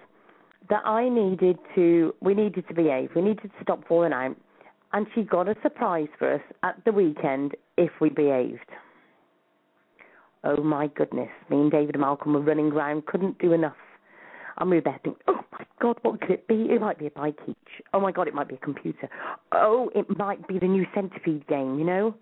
that 0.69 0.85
I 0.85 1.09
needed 1.09 1.57
to, 1.75 2.13
we 2.21 2.33
needed 2.33 2.67
to 2.67 2.73
behave, 2.73 3.09
we 3.15 3.21
needed 3.21 3.43
to 3.43 3.63
stop 3.63 3.87
falling 3.87 4.13
out, 4.13 4.35
and 4.93 5.07
she 5.13 5.23
got 5.23 5.47
a 5.47 5.55
surprise 5.61 6.07
for 6.17 6.35
us 6.35 6.41
at 6.63 6.83
the 6.85 6.91
weekend 6.91 7.55
if 7.77 7.91
we 7.99 8.09
behaved. 8.09 8.69
Oh 10.45 10.61
my 10.61 10.87
goodness, 10.87 11.29
me 11.49 11.57
and 11.57 11.71
David 11.71 11.95
and 11.95 12.01
Malcolm 12.01 12.33
were 12.33 12.39
running 12.39 12.71
around, 12.71 13.07
couldn't 13.07 13.39
do 13.39 13.53
enough. 13.53 13.75
And 14.57 14.69
we 14.69 14.77
were 14.77 14.81
there 14.83 14.99
thinking, 15.03 15.21
oh 15.27 15.39
my 15.51 15.65
God, 15.81 15.97
what 16.03 16.21
could 16.21 16.29
it 16.29 16.47
be? 16.47 16.67
It 16.69 16.79
might 16.79 16.99
be 16.99 17.07
a 17.07 17.11
bike 17.11 17.39
each. 17.47 17.55
Oh 17.93 17.99
my 17.99 18.11
God, 18.11 18.27
it 18.27 18.35
might 18.35 18.47
be 18.47 18.55
a 18.55 18.59
computer. 18.59 19.09
Oh, 19.51 19.89
it 19.95 20.05
might 20.17 20.47
be 20.47 20.59
the 20.59 20.67
new 20.67 20.85
Centipede 20.93 21.47
game, 21.47 21.79
you 21.79 21.85
know? 21.85 22.15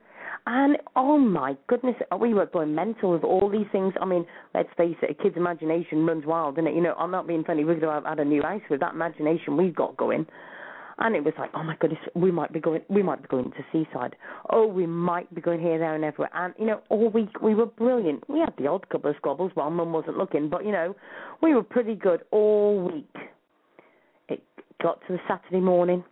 And 0.45 0.77
oh 0.95 1.17
my 1.17 1.55
goodness, 1.67 1.95
we 2.19 2.33
were 2.33 2.45
going 2.45 2.73
mental 2.73 3.11
with 3.11 3.23
all 3.23 3.49
these 3.49 3.67
things. 3.71 3.93
I 4.01 4.05
mean, 4.05 4.25
let's 4.55 4.69
face 4.77 4.95
it, 5.01 5.11
a 5.11 5.21
kid's 5.21 5.37
imagination 5.37 6.05
runs 6.05 6.25
wild, 6.25 6.55
doesn't 6.55 6.71
it? 6.71 6.75
You 6.75 6.81
know, 6.81 6.95
I'm 6.97 7.11
not 7.11 7.27
being 7.27 7.43
funny. 7.43 7.65
We 7.65 7.75
could 7.75 7.83
have 7.83 8.05
had 8.05 8.19
a 8.19 8.25
new 8.25 8.41
house 8.41 8.61
with 8.69 8.79
that 8.79 8.93
imagination 8.93 9.57
we've 9.57 9.75
got 9.75 9.97
going. 9.97 10.25
And 10.99 11.15
it 11.15 11.23
was 11.23 11.33
like, 11.39 11.49
oh 11.53 11.63
my 11.63 11.75
goodness, 11.79 11.99
we 12.15 12.31
might 12.31 12.53
be 12.53 12.59
going, 12.59 12.81
we 12.87 13.01
might 13.01 13.21
be 13.21 13.27
going 13.27 13.51
to 13.51 13.65
seaside. 13.71 14.15
Oh, 14.51 14.67
we 14.67 14.85
might 14.85 15.33
be 15.33 15.41
going 15.41 15.59
here, 15.59 15.79
there, 15.79 15.95
and 15.95 16.03
everywhere. 16.03 16.29
And 16.33 16.53
you 16.59 16.65
know, 16.65 16.81
all 16.89 17.09
week 17.09 17.41
we 17.41 17.55
were 17.55 17.65
brilliant. 17.65 18.29
We 18.29 18.39
had 18.39 18.53
the 18.57 18.67
odd 18.67 18.87
couple 18.89 19.09
of 19.09 19.17
squabbles 19.17 19.51
while 19.55 19.71
Mum 19.71 19.91
wasn't 19.91 20.17
looking, 20.17 20.49
but 20.49 20.65
you 20.65 20.71
know, 20.71 20.95
we 21.41 21.55
were 21.55 21.63
pretty 21.63 21.95
good 21.95 22.21
all 22.31 22.91
week. 22.91 23.15
It 24.29 24.43
got 24.81 24.99
to 25.07 25.13
the 25.13 25.19
Saturday 25.27 25.61
morning. 25.61 26.03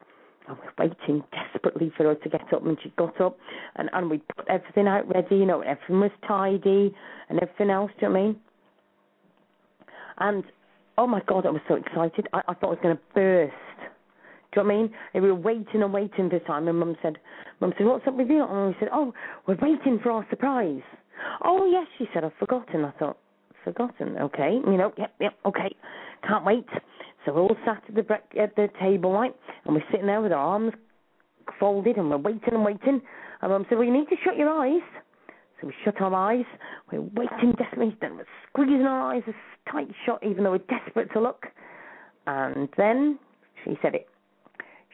I 0.48 0.54
was 0.54 0.74
waiting 0.78 1.24
desperately 1.32 1.94
for 1.96 2.04
her 2.06 2.16
to 2.16 2.30
get 2.30 2.52
up, 2.52 2.66
and 2.66 2.78
she 2.84 2.92
got 2.98 3.22
up, 3.22 3.38
and 3.76 3.90
and 3.94 4.10
we 4.10 4.18
put 4.36 4.48
everything 4.50 4.88
out 4.88 5.08
ready. 5.14 5.36
You 5.36 5.46
know, 5.46 5.62
everything 5.62 6.00
was 6.00 6.12
tidy 6.28 6.96
and 7.30 7.40
everything 7.40 7.70
else. 7.70 7.92
Do 8.00 8.08
you 8.08 8.12
know 8.12 8.20
I 8.20 8.24
mean? 8.24 8.36
And 10.18 10.44
oh 10.98 11.08
my 11.08 11.22
God, 11.28 11.46
I 11.46 11.50
was 11.50 11.62
so 11.68 11.76
excited. 11.76 12.28
I, 12.34 12.42
I 12.48 12.54
thought 12.54 12.68
I 12.68 12.70
was 12.70 12.80
going 12.82 12.96
to 12.96 13.02
burst. 13.14 13.54
Do 14.54 14.60
you 14.60 14.64
know 14.64 14.68
what 14.68 14.74
I 14.74 14.82
mean? 14.82 14.94
And 15.14 15.24
we 15.24 15.32
were 15.32 15.36
waiting 15.40 15.82
and 15.82 15.94
waiting 15.94 16.30
for 16.30 16.40
time, 16.40 16.68
and 16.68 16.80
Mum 16.80 16.98
said, 17.02 17.18
Mum 17.62 17.74
said, 17.78 17.88
what's 17.88 18.06
up 18.08 18.16
with 18.16 18.30
you? 18.30 18.44
And 18.44 18.68
we 18.70 18.76
said, 18.80 18.90
oh, 18.92 19.14
we're 19.48 19.58
waiting 19.62 20.00
for 20.04 20.12
our 20.12 20.28
surprise. 20.30 20.82
Oh, 21.44 21.70
yes, 21.70 21.88
she 21.98 22.08
said, 22.14 22.24
I've 22.24 22.34
forgotten. 22.40 22.84
I 22.84 22.92
thought, 22.92 23.18
forgotten, 23.64 24.18
okay. 24.18 24.60
You 24.66 24.78
know, 24.78 24.92
yep, 24.98 25.14
yep, 25.20 25.34
okay. 25.46 25.74
Can't 26.28 26.44
wait. 26.44 26.66
So 27.26 27.34
we're 27.34 27.42
all 27.42 27.58
sat 27.66 27.84
at 27.88 27.96
the, 27.96 28.04
bre- 28.04 28.40
at 28.40 28.56
the 28.56 28.68
table, 28.82 29.14
right? 29.14 29.36
And 29.66 29.76
we're 29.76 29.84
sitting 29.92 30.08
there 30.08 30.22
with 30.22 30.32
our 30.32 30.40
arms 30.40 30.74
folded, 31.60 31.98
and 31.98 32.10
we're 32.10 32.18
waiting 32.18 32.54
and 32.54 32.66
waiting. 32.66 33.02
And 33.42 33.52
Mum 33.52 33.66
said, 33.70 33.78
well, 33.78 33.88
you 33.88 33.94
need 33.94 34.10
to 34.10 34.16
shut 34.24 34.36
your 34.36 34.50
eyes. 34.50 34.82
So 35.60 35.68
we 35.68 35.74
shut 35.86 36.02
our 36.02 36.14
eyes. 36.14 36.46
We're 36.92 37.02
waiting 37.02 37.54
desperately. 37.58 37.96
Then 38.02 38.18
we're 38.18 38.26
squeezing 38.50 38.82
our 38.82 39.14
eyes 39.14 39.24
as 39.28 39.36
tight 39.72 39.88
shut, 40.06 40.20
even 40.24 40.44
though 40.44 40.52
we're 40.52 40.58
desperate 40.58 41.12
to 41.14 41.22
look. 41.22 41.46
And 42.26 42.68
then 42.78 43.20
she 43.64 43.78
said 43.82 43.96
it. 43.96 44.08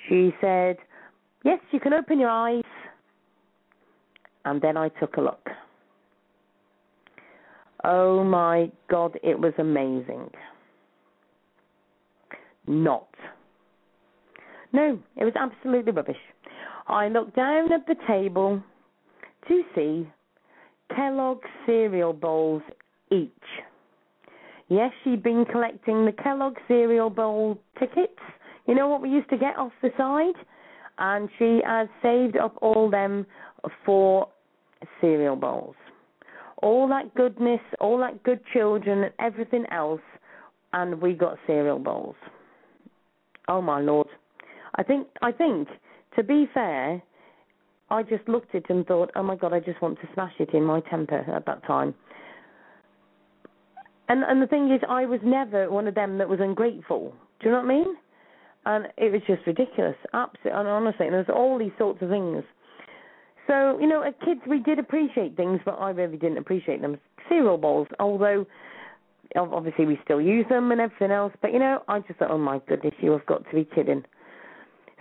She 0.07 0.33
said, 0.41 0.77
Yes, 1.43 1.59
you 1.71 1.79
can 1.79 1.93
open 1.93 2.19
your 2.19 2.29
eyes. 2.29 2.63
And 4.45 4.61
then 4.61 4.77
I 4.77 4.89
took 4.89 5.17
a 5.17 5.21
look. 5.21 5.47
Oh 7.83 8.23
my 8.23 8.71
God, 8.89 9.17
it 9.23 9.39
was 9.39 9.53
amazing. 9.57 10.29
Not. 12.65 13.07
No, 14.73 14.99
it 15.15 15.23
was 15.23 15.33
absolutely 15.39 15.91
rubbish. 15.91 16.17
I 16.87 17.07
looked 17.09 17.35
down 17.35 17.71
at 17.71 17.85
the 17.87 17.95
table 18.07 18.61
to 19.47 19.63
see 19.75 20.09
Kellogg's 20.95 21.47
cereal 21.65 22.13
bowls 22.13 22.61
each. 23.11 23.31
Yes, 24.69 24.91
she'd 25.03 25.23
been 25.23 25.45
collecting 25.49 26.05
the 26.05 26.11
Kellogg 26.11 26.55
cereal 26.67 27.09
bowl 27.09 27.59
tickets 27.79 28.19
you 28.67 28.75
know 28.75 28.87
what 28.87 29.01
we 29.01 29.09
used 29.09 29.29
to 29.29 29.37
get 29.37 29.57
off 29.57 29.71
the 29.81 29.89
side? 29.97 30.35
And 30.99 31.29
she 31.37 31.61
has 31.65 31.87
saved 32.01 32.37
up 32.37 32.57
all 32.61 32.89
them 32.89 33.25
for 33.85 34.27
cereal 34.99 35.35
bowls. 35.35 35.75
All 36.61 36.87
that 36.89 37.13
goodness, 37.15 37.61
all 37.79 37.99
that 37.99 38.23
good 38.23 38.41
children, 38.51 39.03
and 39.03 39.13
everything 39.19 39.65
else, 39.71 40.01
and 40.73 40.99
we 41.01 41.13
got 41.13 41.37
cereal 41.45 41.79
bowls. 41.79 42.15
Oh 43.47 43.61
my 43.61 43.79
lord! 43.79 44.07
I 44.75 44.83
think, 44.83 45.07
I 45.21 45.31
think, 45.31 45.67
to 46.15 46.23
be 46.23 46.47
fair, 46.53 47.01
I 47.89 48.03
just 48.03 48.27
looked 48.27 48.53
at 48.55 48.63
it 48.63 48.69
and 48.69 48.85
thought, 48.85 49.11
oh 49.15 49.23
my 49.23 49.35
god, 49.35 49.53
I 49.53 49.59
just 49.59 49.81
want 49.81 49.99
to 50.01 50.07
smash 50.13 50.33
it 50.39 50.49
in 50.53 50.63
my 50.63 50.81
temper 50.81 51.23
at 51.33 51.45
that 51.45 51.65
time. 51.65 51.93
And 54.09 54.23
and 54.23 54.41
the 54.41 54.47
thing 54.47 54.71
is, 54.71 54.81
I 54.89 55.05
was 55.05 55.19
never 55.23 55.69
one 55.69 55.87
of 55.87 55.95
them 55.95 56.17
that 56.17 56.27
was 56.27 56.39
ungrateful. 56.41 57.13
Do 57.39 57.49
you 57.49 57.51
know 57.51 57.61
what 57.61 57.65
I 57.65 57.77
mean? 57.77 57.95
And 58.67 58.87
it 58.97 59.13
was 59.13 59.21
just 59.25 59.47
ridiculous. 59.47 59.95
Absolutely, 60.13 60.51
and 60.51 60.67
honestly, 60.67 61.05
and 61.05 61.15
there's 61.15 61.29
all 61.33 61.57
these 61.57 61.71
sorts 61.77 62.01
of 62.01 62.09
things. 62.09 62.43
So 63.47 63.79
you 63.79 63.87
know, 63.87 64.01
as 64.01 64.13
kids, 64.25 64.41
we 64.45 64.59
did 64.59 64.77
appreciate 64.77 65.37
things, 65.37 65.61
but 65.63 65.75
I 65.79 65.91
really 65.91 66.17
didn't 66.17 66.37
appreciate 66.37 66.81
them. 66.81 66.97
Cereal 67.29 67.57
bowls, 67.57 67.87
although 67.99 68.45
obviously 69.35 69.85
we 69.85 69.97
still 70.03 70.21
use 70.21 70.45
them 70.49 70.71
and 70.71 70.81
everything 70.81 71.11
else, 71.11 71.33
but 71.41 71.53
you 71.53 71.59
know, 71.59 71.81
I 71.87 71.99
just 72.01 72.19
thought, 72.19 72.31
oh 72.31 72.37
my 72.37 72.59
goodness, 72.67 72.93
you 72.99 73.11
have 73.11 73.25
got 73.25 73.47
to 73.49 73.55
be 73.55 73.67
kidding. 73.73 74.03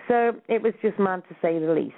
So 0.08 0.32
it 0.48 0.62
was 0.62 0.72
just 0.80 0.98
mad 0.98 1.24
to 1.28 1.36
say 1.42 1.58
the 1.58 1.72
least. 1.72 1.94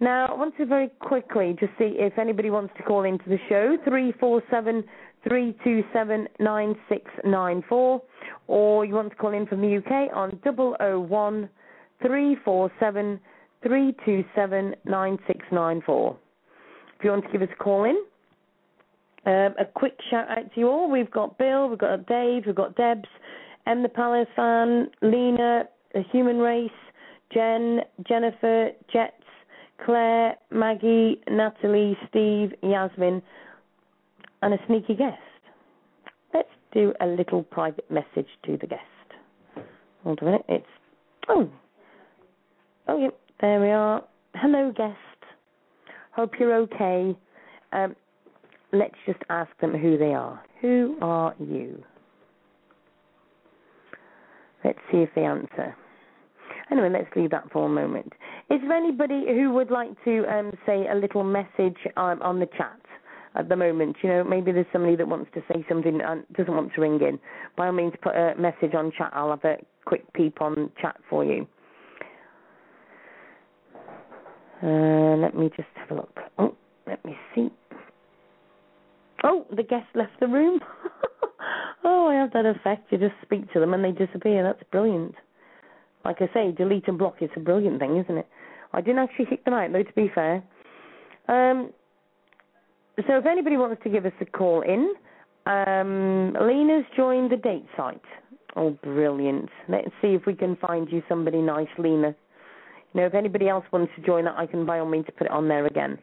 Now, 0.00 0.26
I 0.26 0.34
want 0.34 0.56
to 0.56 0.66
very 0.66 0.88
quickly 1.00 1.56
just 1.58 1.72
see 1.78 1.94
if 1.98 2.18
anybody 2.18 2.50
wants 2.50 2.74
to 2.76 2.82
call 2.84 3.04
into 3.04 3.28
the 3.28 3.38
show, 3.48 3.76
347 5.28 6.28
327 6.28 6.28
9694, 6.38 8.02
or 8.48 8.84
you 8.84 8.94
want 8.94 9.10
to 9.10 9.16
call 9.16 9.32
in 9.32 9.46
from 9.46 9.60
the 9.60 9.76
UK 9.76 10.14
on 10.14 10.38
001 10.44 11.48
347 12.00 13.20
327 13.62 14.74
9694. 14.84 16.16
If 16.98 17.04
you 17.04 17.10
want 17.10 17.24
to 17.24 17.30
give 17.32 17.42
us 17.42 17.48
a 17.52 17.62
call 17.62 17.84
in, 17.84 17.96
um, 19.24 19.54
a 19.58 19.64
quick 19.74 19.96
shout 20.10 20.28
out 20.28 20.52
to 20.52 20.60
you 20.60 20.68
all. 20.68 20.90
We've 20.90 21.10
got 21.10 21.38
Bill, 21.38 21.68
we've 21.68 21.78
got 21.78 22.06
Dave, 22.06 22.44
we've 22.46 22.56
got 22.56 22.74
Debs, 22.76 23.08
M 23.66 23.82
the 23.82 23.88
Palace 23.88 24.28
fan, 24.34 24.90
Lena, 25.00 25.64
the 25.94 26.02
Human 26.10 26.38
Race, 26.38 26.70
Jen, 27.32 27.80
Jennifer, 28.08 28.70
Jets, 28.92 29.14
Claire, 29.84 30.36
Maggie, 30.50 31.20
Natalie, 31.30 31.96
Steve, 32.08 32.52
Yasmin, 32.62 33.22
and 34.42 34.54
a 34.54 34.58
sneaky 34.66 34.94
guest. 34.94 35.18
Let's 36.34 36.48
do 36.72 36.92
a 37.00 37.06
little 37.06 37.42
private 37.42 37.90
message 37.90 38.28
to 38.46 38.58
the 38.60 38.66
guest. 38.66 38.82
Hold 40.04 40.18
on 40.20 40.28
a 40.28 40.30
minute. 40.32 40.44
It's 40.48 40.66
oh, 41.28 41.48
oh 42.88 42.98
yep, 42.98 43.18
there 43.40 43.60
we 43.60 43.70
are. 43.70 44.04
Hello, 44.34 44.72
guest. 44.76 44.96
Hope 46.12 46.32
you're 46.38 46.54
okay. 46.56 47.16
Um, 47.72 47.94
let's 48.72 48.94
just 49.06 49.20
ask 49.30 49.50
them 49.60 49.72
who 49.72 49.96
they 49.96 50.14
are. 50.14 50.42
Who 50.60 50.96
are 51.00 51.34
you? 51.38 51.82
Let's 54.64 54.78
see 54.90 54.98
if 54.98 55.10
they 55.14 55.24
answer. 55.24 55.76
Anyway, 56.70 56.90
let's 56.90 57.14
leave 57.16 57.30
that 57.30 57.50
for 57.52 57.66
a 57.66 57.68
moment. 57.68 58.12
Is 58.50 58.60
there 58.62 58.72
anybody 58.72 59.24
who 59.26 59.52
would 59.52 59.70
like 59.70 59.90
to 60.04 60.24
um, 60.32 60.52
say 60.64 60.86
a 60.90 60.94
little 60.94 61.24
message 61.24 61.76
um, 61.96 62.20
on 62.22 62.40
the 62.40 62.46
chat? 62.56 62.80
At 63.34 63.48
the 63.48 63.56
moment. 63.56 63.96
You 64.02 64.10
know, 64.10 64.24
maybe 64.24 64.52
there's 64.52 64.66
somebody 64.72 64.96
that 64.96 65.08
wants 65.08 65.30
to 65.34 65.42
say 65.52 65.64
something 65.68 66.00
and 66.00 66.24
doesn't 66.36 66.54
want 66.54 66.72
to 66.74 66.80
ring 66.80 67.00
in. 67.00 67.18
By 67.56 67.66
all 67.66 67.72
means, 67.72 67.92
put 68.02 68.14
a 68.14 68.34
message 68.38 68.74
on 68.74 68.92
chat. 68.96 69.10
I'll 69.12 69.30
have 69.30 69.44
a 69.44 69.56
quick 69.84 70.10
peep 70.12 70.40
on 70.40 70.70
chat 70.80 70.96
for 71.08 71.24
you. 71.24 71.46
Uh, 74.62 75.16
let 75.16 75.34
me 75.36 75.50
just 75.56 75.68
have 75.74 75.90
a 75.90 75.94
look. 75.94 76.16
Oh, 76.38 76.54
let 76.86 77.04
me 77.04 77.16
see. 77.34 77.48
Oh, 79.24 79.46
the 79.54 79.62
guest 79.62 79.86
left 79.94 80.12
the 80.20 80.28
room. 80.28 80.60
oh, 81.84 82.08
I 82.08 82.14
have 82.14 82.32
that 82.32 82.46
effect. 82.46 82.90
You 82.90 82.98
just 82.98 83.14
speak 83.22 83.52
to 83.52 83.60
them 83.60 83.74
and 83.74 83.84
they 83.84 83.92
disappear. 83.92 84.42
That's 84.42 84.62
brilliant. 84.70 85.14
Like 86.04 86.16
I 86.20 86.28
say, 86.34 86.52
delete 86.52 86.88
and 86.88 86.98
block 86.98 87.16
is 87.20 87.30
a 87.36 87.40
brilliant 87.40 87.78
thing, 87.78 87.96
isn't 87.96 88.18
it? 88.18 88.26
I 88.72 88.80
didn't 88.80 88.98
actually 88.98 89.26
kick 89.26 89.44
them 89.44 89.54
out, 89.54 89.72
though, 89.72 89.82
to 89.82 89.92
be 89.94 90.10
fair. 90.14 90.42
Um, 91.28 91.70
so 93.06 93.18
if 93.18 93.26
anybody 93.26 93.56
wants 93.56 93.82
to 93.84 93.90
give 93.90 94.06
us 94.06 94.12
a 94.20 94.24
call 94.24 94.62
in, 94.62 94.92
um, 95.46 96.34
Lena's 96.40 96.84
joined 96.96 97.30
the 97.30 97.36
date 97.36 97.66
site. 97.76 98.00
Oh, 98.54 98.70
brilliant. 98.82 99.48
Let's 99.68 99.90
see 100.00 100.08
if 100.08 100.26
we 100.26 100.34
can 100.34 100.56
find 100.56 100.90
you 100.90 101.02
somebody 101.08 101.40
nice, 101.40 101.68
Lena. 101.78 102.14
You 102.94 103.00
know, 103.00 103.06
if 103.06 103.14
anybody 103.14 103.48
else 103.48 103.64
wants 103.72 103.92
to 103.96 104.02
join 104.02 104.24
that, 104.24 104.36
I 104.36 104.46
can 104.46 104.66
by 104.66 104.78
all 104.78 104.86
means 104.86 105.06
put 105.16 105.26
it 105.26 105.30
on 105.30 105.48
there 105.48 105.66
again. 105.66 105.98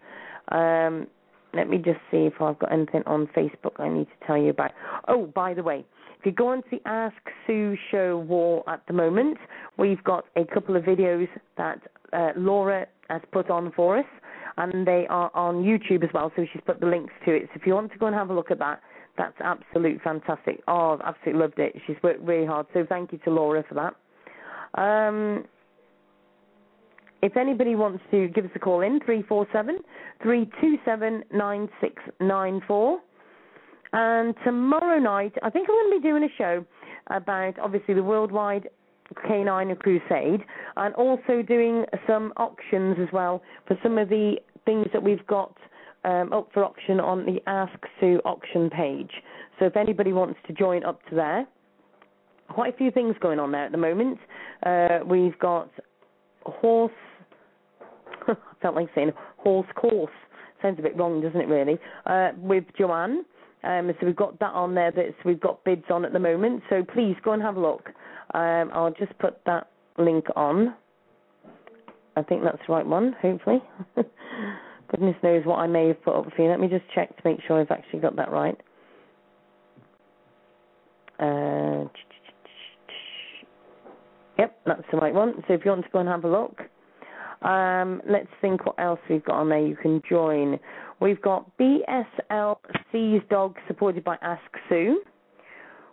Um, 0.49 1.07
let 1.53 1.69
me 1.69 1.77
just 1.77 1.99
see 2.11 2.25
if 2.25 2.41
I've 2.41 2.59
got 2.59 2.71
anything 2.71 3.03
on 3.05 3.27
Facebook 3.27 3.79
I 3.79 3.89
need 3.89 4.05
to 4.05 4.27
tell 4.27 4.37
you 4.37 4.49
about. 4.49 4.71
Oh, 5.07 5.27
by 5.27 5.53
the 5.53 5.63
way, 5.63 5.85
if 6.19 6.25
you 6.25 6.31
go 6.31 6.49
onto 6.49 6.69
the 6.69 6.81
Ask 6.85 7.15
Sue 7.47 7.77
show 7.91 8.17
wall 8.17 8.63
at 8.67 8.81
the 8.87 8.93
moment, 8.93 9.37
we've 9.77 10.03
got 10.03 10.25
a 10.35 10.45
couple 10.45 10.75
of 10.75 10.83
videos 10.83 11.27
that 11.57 11.79
uh, 12.13 12.31
Laura 12.35 12.87
has 13.09 13.21
put 13.31 13.49
on 13.49 13.71
for 13.75 13.97
us, 13.97 14.05
and 14.59 14.85
they 14.85 15.07
are 15.09 15.31
on 15.33 15.63
YouTube 15.63 16.03
as 16.03 16.09
well, 16.13 16.31
so 16.35 16.45
she's 16.51 16.61
put 16.65 16.79
the 16.79 16.85
links 16.85 17.13
to 17.25 17.33
it. 17.33 17.43
So 17.45 17.51
if 17.55 17.65
you 17.65 17.73
want 17.73 17.91
to 17.93 17.97
go 17.97 18.07
and 18.07 18.15
have 18.15 18.29
a 18.29 18.33
look 18.33 18.51
at 18.51 18.59
that, 18.59 18.81
that's 19.17 19.35
absolute 19.41 20.01
fantastic. 20.03 20.61
Oh, 20.67 20.93
I've 20.93 21.01
absolutely 21.01 21.41
loved 21.41 21.59
it. 21.59 21.75
She's 21.87 21.95
worked 22.03 22.21
really 22.21 22.45
hard, 22.45 22.67
so 22.73 22.85
thank 22.87 23.11
you 23.11 23.17
to 23.19 23.31
Laura 23.31 23.63
for 23.67 23.75
that. 23.75 24.81
Um, 24.81 25.45
if 27.21 27.35
anybody 27.35 27.75
wants 27.75 28.03
to 28.11 28.27
give 28.29 28.45
us 28.45 28.51
a 28.55 28.59
call 28.59 28.81
in, 28.81 28.99
347 29.05 29.79
327 30.21 31.23
9694. 31.31 32.99
And 33.91 34.35
tomorrow 34.45 34.99
night, 34.99 35.33
I 35.41 35.49
think 35.49 35.67
I'm 35.69 35.75
going 35.75 35.97
to 35.97 36.01
be 36.01 36.07
doing 36.07 36.23
a 36.23 36.37
show 36.37 36.65
about 37.07 37.57
obviously 37.59 37.95
the 37.95 38.03
Worldwide 38.03 38.69
Canine 39.27 39.75
Crusade 39.75 40.45
and 40.77 40.93
also 40.95 41.41
doing 41.41 41.85
some 42.07 42.31
auctions 42.37 42.97
as 43.01 43.07
well 43.11 43.41
for 43.67 43.77
some 43.81 43.97
of 43.97 44.09
the 44.09 44.35
things 44.65 44.87
that 44.93 45.01
we've 45.01 45.25
got 45.27 45.55
um, 46.03 46.31
up 46.33 46.49
for 46.53 46.63
auction 46.63 46.99
on 46.99 47.25
the 47.25 47.39
Ask 47.47 47.77
Sue 47.99 48.21
auction 48.25 48.69
page. 48.69 49.11
So 49.59 49.65
if 49.65 49.75
anybody 49.75 50.13
wants 50.13 50.39
to 50.47 50.53
join 50.53 50.83
up 50.83 51.01
to 51.09 51.15
there, 51.15 51.47
quite 52.49 52.73
a 52.73 52.77
few 52.77 52.91
things 52.91 53.15
going 53.21 53.39
on 53.39 53.51
there 53.51 53.65
at 53.65 53.71
the 53.71 53.77
moment. 53.77 54.17
Uh, 54.65 54.99
we've 55.05 55.37
got 55.39 55.69
horse. 56.45 56.91
I 58.27 58.35
felt 58.61 58.75
like 58.75 58.89
saying 58.95 59.11
horse 59.37 59.67
course. 59.75 60.11
Sounds 60.61 60.79
a 60.79 60.81
bit 60.81 60.97
wrong, 60.97 61.21
doesn't 61.21 61.39
it? 61.39 61.47
Really. 61.47 61.77
Uh, 62.05 62.29
with 62.37 62.65
Joanne. 62.77 63.23
Um, 63.63 63.91
so 63.99 64.05
we've 64.05 64.15
got 64.15 64.39
that 64.39 64.53
on 64.53 64.73
there. 64.75 64.91
That 64.91 65.13
we've 65.25 65.39
got 65.39 65.63
bids 65.63 65.85
on 65.89 66.05
at 66.05 66.13
the 66.13 66.19
moment. 66.19 66.63
So 66.69 66.83
please 66.93 67.15
go 67.23 67.33
and 67.33 67.41
have 67.41 67.55
a 67.55 67.59
look. 67.59 67.89
Um, 68.33 68.69
I'll 68.73 68.93
just 68.97 69.17
put 69.19 69.37
that 69.45 69.69
link 69.97 70.25
on. 70.35 70.75
I 72.19 72.23
think 72.23 72.43
that's 72.43 72.59
the 72.67 72.73
right 72.73 72.85
one. 72.85 73.15
Hopefully. 73.21 73.61
Goodness 74.91 75.15
knows 75.23 75.45
what 75.45 75.57
I 75.57 75.67
may 75.67 75.87
have 75.87 76.03
put 76.03 76.15
up 76.15 76.25
for 76.35 76.41
you. 76.43 76.49
Let 76.49 76.59
me 76.59 76.67
just 76.67 76.85
check 76.93 77.15
to 77.15 77.21
make 77.23 77.39
sure 77.47 77.59
I've 77.59 77.71
actually 77.71 77.99
got 77.99 78.15
that 78.15 78.31
right. 78.31 78.57
Uh, 81.19 81.85
yep, 84.37 84.59
that's 84.65 84.83
the 84.91 84.97
right 84.97 85.13
one. 85.13 85.43
So 85.47 85.53
if 85.53 85.61
you 85.63 85.71
want 85.71 85.83
to 85.83 85.91
go 85.91 85.99
and 85.99 86.09
have 86.09 86.23
a 86.23 86.29
look, 86.29 86.61
um, 87.41 88.01
let's 88.09 88.27
think 88.41 88.65
what 88.65 88.79
else 88.79 88.99
we've 89.09 89.23
got 89.23 89.35
on 89.35 89.49
there. 89.49 89.65
You 89.65 89.75
can 89.75 90.01
join. 90.09 90.59
We've 90.99 91.21
got 91.21 91.49
BSL 91.57 92.57
Seas 92.91 93.21
Dog 93.29 93.55
supported 93.67 94.03
by 94.03 94.17
Ask 94.21 94.41
Sue. 94.67 95.01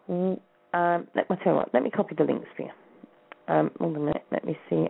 Um, 0.09 1.07
let 1.15 1.29
me 1.29 1.37
tell 1.43 1.53
you 1.53 1.57
what. 1.57 1.75
Let 1.75 1.83
me 1.83 1.91
copy 1.91 2.15
the 2.17 2.25
links 2.25 2.49
for 2.57 2.63
you. 2.63 2.71
Um, 3.49 3.71
hold 3.79 3.97
on 3.97 4.03
a 4.03 4.05
minute. 4.07 4.25
Let 4.33 4.45
me 4.45 4.59
see. 4.69 4.87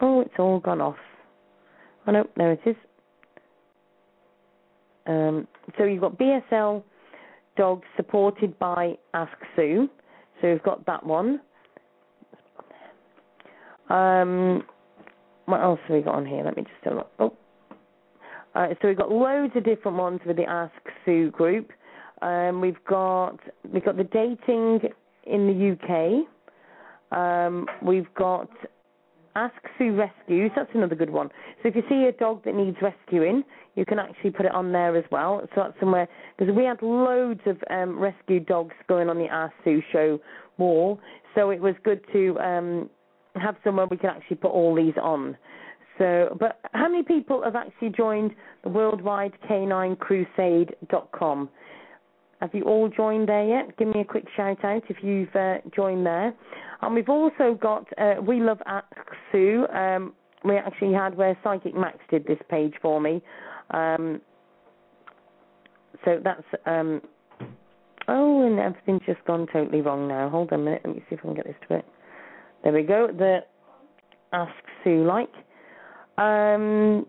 Oh, 0.00 0.20
it's 0.20 0.34
all 0.38 0.60
gone 0.60 0.80
off. 0.80 0.96
Oh 2.06 2.12
no, 2.12 2.28
there 2.36 2.52
it 2.52 2.60
is. 2.66 2.76
Um, 5.06 5.46
so 5.76 5.84
you've 5.84 6.00
got 6.00 6.18
BSL 6.18 6.82
Dog 7.56 7.82
supported 7.96 8.58
by 8.58 8.96
Ask 9.12 9.36
Sue. 9.54 9.88
So 10.40 10.48
we've 10.50 10.62
got 10.62 10.84
that 10.86 11.04
one. 11.04 11.40
Um, 13.90 14.64
what 15.46 15.60
else 15.60 15.78
have 15.86 15.96
we 15.96 16.02
got 16.02 16.14
on 16.14 16.26
here? 16.26 16.42
Let 16.44 16.56
me 16.56 16.62
just 16.62 16.74
have 16.84 16.94
a 16.94 16.96
look. 16.96 17.10
Oh. 17.18 17.36
Uh, 18.54 18.68
so 18.80 18.88
we've 18.88 18.96
got 18.96 19.10
loads 19.10 19.52
of 19.56 19.64
different 19.64 19.96
ones 19.96 20.20
with 20.26 20.36
the 20.36 20.44
Ask 20.44 20.72
Sue 21.04 21.30
group. 21.30 21.70
Um, 22.22 22.60
we've 22.60 22.82
got 22.88 23.38
we've 23.72 23.84
got 23.84 23.96
the 23.96 24.04
dating 24.04 24.80
in 25.24 25.46
the 25.46 26.24
UK. 27.12 27.16
Um, 27.16 27.66
we've 27.82 28.12
got 28.14 28.48
Ask 29.36 29.54
Sue 29.78 29.94
Rescues. 29.96 30.50
That's 30.54 30.70
another 30.74 30.94
good 30.94 31.10
one. 31.10 31.28
So 31.62 31.68
if 31.68 31.76
you 31.76 31.82
see 31.88 32.06
a 32.08 32.12
dog 32.12 32.44
that 32.44 32.54
needs 32.54 32.76
rescuing, 32.80 33.42
you 33.74 33.84
can 33.84 33.98
actually 33.98 34.30
put 34.30 34.46
it 34.46 34.52
on 34.52 34.72
there 34.72 34.96
as 34.96 35.04
well. 35.10 35.40
So 35.54 35.62
that's 35.62 35.80
somewhere 35.80 36.08
because 36.38 36.54
we 36.54 36.64
had 36.64 36.80
loads 36.82 37.40
of 37.46 37.56
um, 37.70 37.98
rescue 37.98 38.40
dogs 38.40 38.74
going 38.88 39.08
on 39.08 39.18
the 39.18 39.26
Ask 39.26 39.52
Sue 39.64 39.82
show 39.92 40.20
wall. 40.58 41.00
So 41.34 41.50
it 41.50 41.60
was 41.60 41.74
good 41.82 42.00
to 42.12 42.38
um, 42.38 42.90
have 43.34 43.56
somewhere 43.64 43.86
we 43.86 43.96
can 43.96 44.10
actually 44.10 44.36
put 44.36 44.50
all 44.50 44.74
these 44.74 44.94
on. 45.02 45.36
So, 45.98 46.36
but 46.40 46.58
how 46.72 46.88
many 46.88 47.02
people 47.04 47.42
have 47.44 47.56
actually 47.56 47.90
joined 47.90 48.32
the 48.62 48.68
Worldwide 48.68 49.32
Canine 49.46 49.96
Crusade.com? 49.96 51.48
Have 52.40 52.50
you 52.52 52.64
all 52.64 52.88
joined 52.88 53.28
there 53.28 53.46
yet? 53.46 53.76
Give 53.78 53.88
me 53.88 54.00
a 54.00 54.04
quick 54.04 54.24
shout 54.36 54.64
out 54.64 54.82
if 54.88 54.98
you've 55.02 55.34
uh, 55.34 55.58
joined 55.74 56.04
there. 56.04 56.34
And 56.82 56.94
we've 56.94 57.08
also 57.08 57.58
got 57.60 57.86
uh, 57.98 58.14
We 58.20 58.40
Love 58.40 58.58
Ask 58.66 58.86
Sue. 59.32 59.66
Um, 59.72 60.14
we 60.44 60.56
actually 60.56 60.92
had 60.92 61.16
where 61.16 61.36
Psychic 61.42 61.74
Max 61.74 61.98
did 62.10 62.26
this 62.26 62.38
page 62.50 62.74
for 62.82 63.00
me. 63.00 63.22
Um, 63.70 64.20
so 66.04 66.20
that's 66.22 66.42
um, 66.66 67.00
oh, 68.08 68.46
and 68.46 68.58
everything's 68.58 69.06
just 69.06 69.24
gone 69.26 69.46
totally 69.52 69.80
wrong 69.80 70.06
now. 70.06 70.28
Hold 70.28 70.52
on 70.52 70.60
a 70.60 70.62
minute. 70.62 70.82
Let 70.84 70.96
me 70.96 71.04
see 71.08 71.14
if 71.14 71.20
I 71.20 71.22
can 71.22 71.34
get 71.34 71.46
this 71.46 71.56
to 71.68 71.76
it. 71.76 71.84
There 72.62 72.72
we 72.72 72.82
go. 72.82 73.08
The 73.16 73.38
Ask 74.32 74.52
Sue 74.82 75.04
like. 75.06 75.32
Um, 76.18 77.06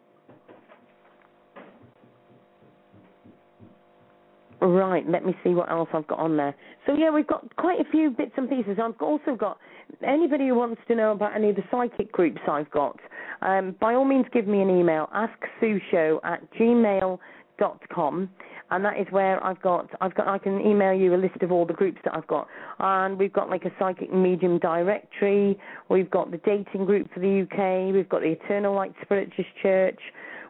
right, 4.61 5.07
let 5.09 5.25
me 5.25 5.35
see 5.43 5.51
what 5.51 5.69
else 5.69 5.89
I've 5.93 6.07
got 6.07 6.19
on 6.19 6.37
there. 6.37 6.55
So 6.85 6.93
yeah, 6.93 7.11
we've 7.11 7.27
got 7.27 7.55
quite 7.55 7.79
a 7.79 7.89
few 7.91 8.09
bits 8.09 8.31
and 8.37 8.49
pieces. 8.49 8.77
I've 8.81 8.99
also 9.01 9.35
got 9.35 9.57
anybody 10.05 10.47
who 10.47 10.55
wants 10.55 10.81
to 10.87 10.95
know 10.95 11.11
about 11.11 11.35
any 11.35 11.49
of 11.49 11.55
the 11.55 11.63
psychic 11.71 12.11
groups 12.11 12.41
I've 12.49 12.69
got. 12.71 12.99
Um, 13.41 13.75
by 13.79 13.95
all 13.95 14.05
means, 14.05 14.25
give 14.33 14.47
me 14.47 14.61
an 14.61 14.69
email. 14.69 15.09
AskSueShow 15.13 16.19
at 16.23 16.41
gmail.com 16.53 18.29
and 18.71 18.83
that 18.83 18.99
is 18.99 19.05
where 19.11 19.43
I've 19.43 19.61
got 19.61 19.89
I've 20.01 20.15
got 20.15 20.27
I 20.27 20.37
can 20.37 20.59
email 20.61 20.93
you 20.93 21.13
a 21.13 21.17
list 21.17 21.41
of 21.41 21.51
all 21.51 21.65
the 21.65 21.73
groups 21.73 21.99
that 22.03 22.15
I've 22.15 22.27
got, 22.27 22.47
and 22.79 23.17
we've 23.17 23.31
got 23.33 23.49
like 23.49 23.65
a 23.65 23.71
psychic 23.77 24.11
medium 24.13 24.59
directory. 24.59 25.57
We've 25.89 26.09
got 26.09 26.31
the 26.31 26.37
dating 26.37 26.85
group 26.85 27.13
for 27.13 27.19
the 27.19 27.41
UK. 27.43 27.93
We've 27.93 28.09
got 28.09 28.21
the 28.21 28.31
Eternal 28.31 28.73
Light 28.73 28.93
Spiritualist 29.03 29.55
Church. 29.61 29.99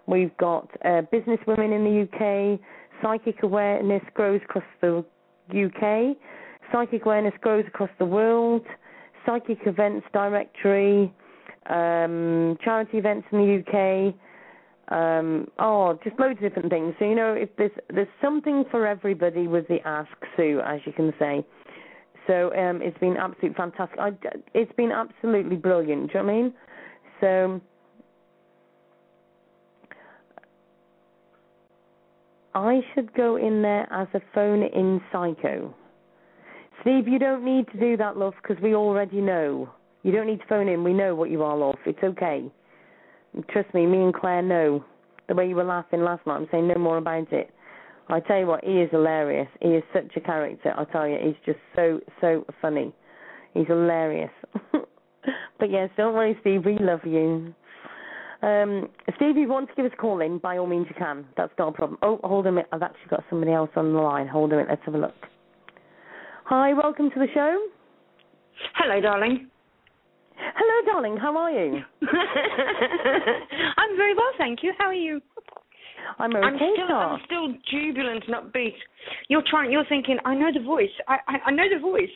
We've 0.08 0.36
got 0.38 0.70
uh, 0.86 1.02
business 1.12 1.40
women 1.48 1.74
in 1.74 1.84
the 1.84 2.02
UK. 2.04 2.60
Psychic 3.02 3.44
awareness 3.44 4.04
grows 4.14 4.42
across 4.44 4.64
the 4.82 5.06
UK. 5.50 6.18
Psychic 6.72 7.06
awareness 7.06 7.34
grows 7.42 7.66
across 7.68 7.90
the 8.00 8.06
world. 8.06 8.66
Psychic 9.26 9.60
events 9.66 10.06
directory. 10.14 11.14
Um, 11.68 12.58
charity 12.64 12.98
events 12.98 13.28
in 13.32 13.40
the 13.40 14.10
UK 14.10 14.16
um, 14.90 15.48
oh, 15.58 15.98
just 16.04 16.20
loads 16.20 16.38
of 16.38 16.42
different 16.42 16.70
things. 16.70 16.94
So 17.00 17.06
you 17.06 17.16
know, 17.16 17.34
if 17.34 17.50
there's 17.58 17.72
there's 17.90 18.08
something 18.22 18.66
for 18.70 18.86
everybody 18.86 19.48
with 19.48 19.68
the 19.68 19.80
Ask 19.86 20.12
Sue, 20.38 20.62
as 20.66 20.80
you 20.86 20.94
can 20.94 21.14
say. 21.18 21.46
So 22.28 22.54
um, 22.56 22.82
it's 22.82 22.98
been 23.00 23.18
absolutely 23.18 23.56
fantastic. 23.56 24.00
I, 24.00 24.12
it's 24.54 24.72
been 24.74 24.92
absolutely 24.92 25.56
brilliant. 25.56 26.12
Do 26.12 26.20
you 26.20 26.24
know 26.24 26.26
what 26.26 26.34
I 26.34 26.42
mean? 26.42 26.54
So 27.22 27.62
I 32.56 32.80
should 32.94 33.14
go 33.14 33.36
in 33.36 33.62
there 33.62 33.86
as 33.92 34.08
a 34.14 34.22
phone-in 34.34 35.02
psycho. 35.12 35.76
Steve, 36.82 37.08
you 37.08 37.20
don't 37.20 37.44
need 37.44 37.68
to 37.74 37.80
do 37.80 37.98
that, 37.98 38.16
love, 38.16 38.34
because 38.42 38.62
we 38.64 38.74
already 38.74 39.20
know. 39.20 39.70
You 40.04 40.14
don't 40.14 40.28
need 40.28 40.40
to 40.40 40.46
phone 40.48 40.70
in. 40.70 40.84
We 40.84 40.94
know 40.94 41.16
what 41.16 41.30
you 41.30 41.44
are, 41.44 41.58
love. 41.58 41.76
It's 41.86 42.00
okay. 42.02 42.50
Trust 43.50 43.74
me, 43.74 43.86
me 43.86 44.04
and 44.04 44.14
Claire 44.14 44.42
know. 44.42 44.86
The 45.28 45.36
way 45.36 45.50
you 45.50 45.56
were 45.56 45.66
laughing 45.66 46.02
last 46.02 46.26
night, 46.26 46.38
I'm 46.38 46.48
saying 46.50 46.68
no 46.70 46.76
more 46.76 46.98
about 46.98 47.34
it. 47.34 47.50
I 48.08 48.20
tell 48.22 48.40
you 48.40 48.46
what, 48.46 48.64
he 48.64 48.74
is 48.82 48.90
hilarious. 48.92 49.48
He 49.62 49.70
is 49.70 49.84
such 49.92 50.16
a 50.16 50.22
character. 50.22 50.74
I 50.78 50.86
tell 50.86 51.08
you, 51.08 51.18
he's 51.22 51.36
just 51.46 51.60
so 51.76 52.00
so 52.22 52.46
funny. 52.62 52.94
He's 53.54 53.66
hilarious. 53.68 54.30
but 54.72 55.72
yes, 55.72 55.90
don't 55.98 56.14
worry, 56.14 56.38
Steve. 56.42 56.66
We 56.66 56.78
love 56.80 57.00
you. 57.04 57.54
Um, 58.46 58.90
Steve, 59.16 59.32
if 59.32 59.38
you 59.38 59.48
want 59.50 59.70
to 59.70 59.76
give 59.76 59.86
us 59.86 59.92
a 59.98 59.98
call 60.00 60.22
in, 60.22 60.38
by 60.38 60.60
all 60.60 60.68
means 60.68 60.86
you 60.88 60.96
can. 60.96 61.26
That's 61.36 61.52
not 61.58 61.70
a 61.70 61.72
problem. 61.72 61.98
Oh, 62.04 62.20
hold 62.24 62.46
on 62.46 62.54
a 62.54 62.56
minute. 62.58 62.70
I've 62.72 62.84
actually 62.84 63.10
got 63.10 63.24
somebody 63.28 63.52
else 63.52 63.72
on 63.76 63.92
the 63.92 64.00
line. 64.00 64.28
Hold 64.28 64.54
on 64.54 64.60
a 64.60 64.62
minute. 64.62 64.70
Let's 64.70 64.86
have 64.86 64.94
a 64.94 65.00
look. 65.00 65.16
Hi, 66.46 66.74
welcome 66.74 67.10
to 67.10 67.20
the 67.20 67.26
show. 67.34 67.58
Hello, 68.76 69.02
darling. 69.02 69.50
Hello, 70.38 70.94
darling. 70.94 71.18
How 71.18 71.36
are 71.36 71.50
you? 71.50 71.82
I'm 73.78 73.98
very 73.98 74.14
well, 74.14 74.32
thank 74.38 74.60
you. 74.62 74.74
How 74.78 74.86
are 74.86 74.94
you? 74.94 75.22
I'm 76.20 76.36
I'm 76.36 76.56
still, 76.56 76.96
I'm 76.96 77.20
still 77.26 77.48
jubilant 77.72 78.26
and 78.28 78.36
upbeat. 78.36 78.76
You're 79.28 79.44
trying. 79.50 79.72
You're 79.72 79.86
thinking. 79.90 80.20
I 80.24 80.36
know 80.36 80.52
the 80.54 80.64
voice. 80.64 80.94
I, 81.08 81.18
I, 81.28 81.36
I 81.48 81.52
know 81.52 81.64
the 81.74 81.82
voice. 81.82 82.14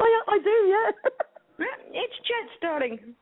I, 0.00 0.20
I 0.26 0.38
do, 0.42 0.50
yeah. 0.50 1.10
It's 1.92 2.14
Jets, 2.16 2.52
darling. 2.60 3.14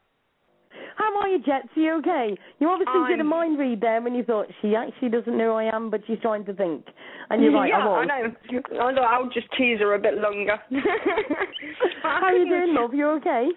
How 0.97 1.19
are 1.21 1.29
you, 1.29 1.39
Jets? 1.39 1.69
Are 1.77 1.81
you 1.81 1.93
okay? 1.99 2.37
You 2.61 2.69
obviously 2.69 2.95
did 3.09 3.19
a 3.21 3.23
I'm- 3.23 3.29
mind 3.29 3.59
read 3.59 3.81
there 3.81 4.01
when 4.01 4.15
you 4.15 4.23
thought 4.25 4.47
she 4.63 4.75
actually 4.77 5.09
doesn't 5.09 5.37
know 5.37 5.53
who 5.53 5.57
I 5.57 5.65
am, 5.75 5.91
but 5.91 6.01
she's 6.07 6.19
trying 6.21 6.45
to 6.47 6.55
think. 6.55 6.87
And 7.31 7.43
you're 7.43 7.53
right, 7.53 7.69
yeah, 7.73 7.79
I 7.79 7.87
was. 7.87 8.09
know. 8.09 8.61
I 8.81 8.95
thought 8.95 9.05
I'll 9.05 9.31
just 9.31 9.49
tease 9.57 9.81
her 9.81 9.95
a 9.95 9.99
bit 9.99 10.15
longer. 10.19 10.57
How 12.03 12.21
are 12.23 12.33
you 12.37 12.49
doing, 12.49 12.75
love? 12.75 12.95
You 12.95 13.09
okay? 13.19 13.49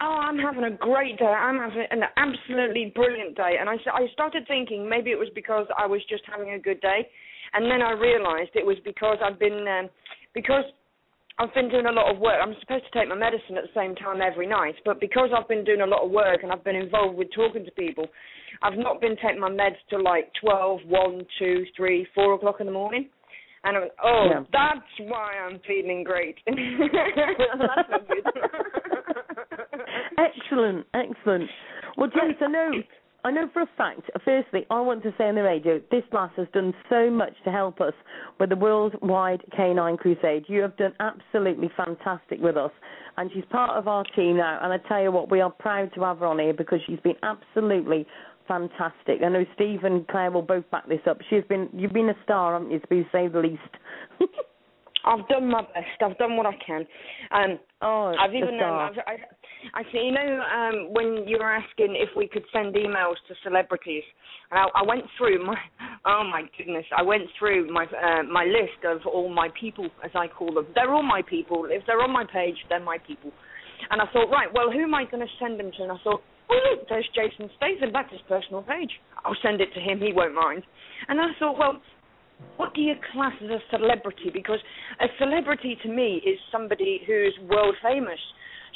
Oh, 0.00 0.06
I'm 0.06 0.38
having 0.38 0.64
a 0.64 0.70
great 0.70 1.18
day. 1.18 1.24
I'm 1.24 1.58
having 1.58 1.84
an 1.90 2.04
absolutely 2.16 2.92
brilliant 2.94 3.36
day. 3.36 3.56
And 3.58 3.68
I, 3.68 3.74
I 3.92 4.06
started 4.12 4.46
thinking 4.46 4.88
maybe 4.88 5.10
it 5.10 5.18
was 5.18 5.28
because 5.34 5.66
I 5.76 5.86
was 5.86 6.00
just 6.08 6.22
having 6.30 6.52
a 6.52 6.58
good 6.58 6.80
day, 6.80 7.08
and 7.52 7.64
then 7.70 7.82
I 7.82 7.92
realised 7.92 8.50
it 8.54 8.64
was 8.64 8.76
because 8.84 9.18
I've 9.24 9.38
been 9.40 9.66
um, 9.66 9.88
because 10.34 10.64
I've 11.40 11.54
been 11.54 11.68
doing 11.68 11.86
a 11.86 11.92
lot 11.92 12.12
of 12.12 12.18
work. 12.20 12.34
I'm 12.42 12.54
supposed 12.60 12.84
to 12.92 12.98
take 12.98 13.08
my 13.08 13.14
medicine 13.14 13.56
at 13.56 13.62
the 13.62 13.80
same 13.80 13.94
time 13.94 14.20
every 14.20 14.46
night, 14.46 14.74
but 14.84 15.00
because 15.00 15.30
I've 15.36 15.46
been 15.48 15.64
doing 15.64 15.82
a 15.82 15.86
lot 15.86 16.04
of 16.04 16.10
work 16.10 16.40
and 16.42 16.50
I've 16.50 16.64
been 16.64 16.74
involved 16.74 17.16
with 17.16 17.28
talking 17.34 17.64
to 17.64 17.70
people, 17.72 18.06
I've 18.62 18.76
not 18.76 19.00
been 19.00 19.16
taking 19.22 19.38
my 19.40 19.50
meds 19.50 19.76
till 19.88 20.02
like 20.02 20.32
12, 20.40 20.80
1, 20.86 21.26
2, 21.38 21.64
3, 21.76 22.06
4 22.14 22.34
o'clock 22.34 22.56
in 22.60 22.66
the 22.66 22.72
morning. 22.72 23.08
And 23.64 23.76
I 23.76 23.80
went, 23.80 23.92
oh, 24.02 24.26
Yeah. 24.30 24.40
that's 24.52 25.10
why 25.10 25.32
I'm 25.34 25.60
feeling 25.66 26.02
great. 26.04 26.36
that's. 26.46 26.58
Excellent, 30.18 30.86
excellent. 30.94 31.48
Well, 31.96 32.08
James, 32.08 32.34
I 32.40 32.48
know, 32.48 32.70
I 33.24 33.32
know 33.32 33.48
for 33.52 33.62
a 33.62 33.68
fact. 33.76 34.02
Firstly, 34.24 34.64
I 34.70 34.80
want 34.80 35.02
to 35.02 35.12
say 35.18 35.24
on 35.24 35.34
the 35.34 35.42
radio, 35.42 35.80
this 35.90 36.04
lass 36.12 36.30
has 36.36 36.46
done 36.54 36.72
so 36.88 37.10
much 37.10 37.32
to 37.44 37.50
help 37.50 37.80
us 37.80 37.94
with 38.38 38.50
the 38.50 38.56
worldwide 38.56 39.42
Canine 39.56 39.96
Crusade. 39.96 40.44
You 40.46 40.62
have 40.62 40.76
done 40.76 40.94
absolutely 41.00 41.68
fantastic 41.76 42.40
with 42.40 42.56
us, 42.56 42.70
and 43.16 43.30
she's 43.34 43.44
part 43.50 43.76
of 43.76 43.88
our 43.88 44.04
team 44.16 44.36
now. 44.36 44.60
And 44.62 44.72
I 44.72 44.78
tell 44.88 45.02
you 45.02 45.10
what, 45.10 45.30
we 45.30 45.40
are 45.40 45.50
proud 45.50 45.92
to 45.94 46.02
have 46.02 46.20
her 46.20 46.26
on 46.26 46.38
here 46.38 46.54
because 46.54 46.78
she's 46.86 47.00
been 47.00 47.16
absolutely 47.24 48.06
fantastic. 48.46 49.20
I 49.24 49.28
know 49.28 49.44
Steve 49.54 49.82
and 49.82 50.06
Claire 50.06 50.30
will 50.30 50.42
both 50.42 50.68
back 50.70 50.88
this 50.88 51.00
up. 51.06 51.18
She's 51.28 51.44
been, 51.48 51.68
you've 51.72 51.92
been 51.92 52.08
a 52.08 52.16
star, 52.24 52.52
haven't 52.52 52.70
you, 52.70 52.78
to 52.78 53.04
say 53.10 53.28
the 53.28 53.40
least. 53.40 54.30
I've 55.08 55.26
done 55.28 55.50
my 55.50 55.62
best. 55.62 56.02
I've 56.04 56.18
done 56.18 56.36
what 56.36 56.46
I 56.46 56.54
can. 56.64 56.86
Um, 57.32 57.58
oh, 57.80 58.14
I've 58.20 58.34
even 58.34 58.60
um. 58.62 58.78
I've, 58.78 58.98
I, 59.06 59.80
I 59.80 59.82
see. 59.90 59.98
You 59.98 60.12
know, 60.12 60.42
um, 60.44 60.92
when 60.92 61.26
you 61.26 61.38
were 61.38 61.50
asking 61.50 61.96
if 61.96 62.10
we 62.16 62.28
could 62.28 62.44
send 62.52 62.74
emails 62.74 63.16
to 63.28 63.34
celebrities, 63.42 64.04
and 64.50 64.60
I, 64.60 64.80
I 64.80 64.86
went 64.86 65.04
through 65.16 65.44
my. 65.44 65.56
Oh 66.06 66.22
my 66.24 66.42
goodness! 66.56 66.86
I 66.96 67.02
went 67.02 67.24
through 67.38 67.70
my 67.72 67.84
uh, 67.84 68.22
my 68.22 68.44
list 68.44 68.80
of 68.86 69.04
all 69.04 69.28
my 69.28 69.48
people, 69.60 69.88
as 70.04 70.12
I 70.14 70.28
call 70.28 70.54
them. 70.54 70.66
They're 70.74 70.94
all 70.94 71.02
my 71.02 71.22
people. 71.28 71.66
If 71.68 71.82
they're 71.86 72.00
on 72.00 72.12
my 72.12 72.24
page, 72.32 72.54
they're 72.68 72.82
my 72.82 72.98
people. 73.04 73.32
And 73.90 74.00
I 74.00 74.06
thought, 74.12 74.30
right, 74.30 74.48
well, 74.52 74.70
who 74.70 74.82
am 74.82 74.94
I 74.94 75.04
going 75.04 75.26
to 75.26 75.32
send 75.40 75.58
them 75.58 75.70
to? 75.76 75.82
And 75.82 75.92
I 75.92 75.96
thought, 76.04 76.22
oh 76.50 76.60
look, 76.70 76.88
there's 76.88 77.08
Jason 77.14 77.50
Statham. 77.56 77.90
That's 77.92 78.10
his 78.10 78.20
personal 78.28 78.62
page. 78.62 78.90
I'll 79.24 79.36
send 79.42 79.60
it 79.60 79.68
to 79.74 79.80
him. 79.80 80.00
He 80.00 80.12
won't 80.12 80.34
mind. 80.34 80.62
And 81.08 81.20
I 81.20 81.26
thought, 81.38 81.58
well, 81.58 81.80
what 82.56 82.74
do 82.74 82.80
you 82.80 82.94
class 83.12 83.32
as 83.42 83.50
a 83.50 83.60
celebrity? 83.70 84.30
Because 84.32 84.58
a 85.00 85.06
celebrity 85.18 85.76
to 85.82 85.88
me 85.88 86.22
is 86.24 86.38
somebody 86.50 87.00
who's 87.06 87.36
world 87.48 87.74
famous. 87.82 88.18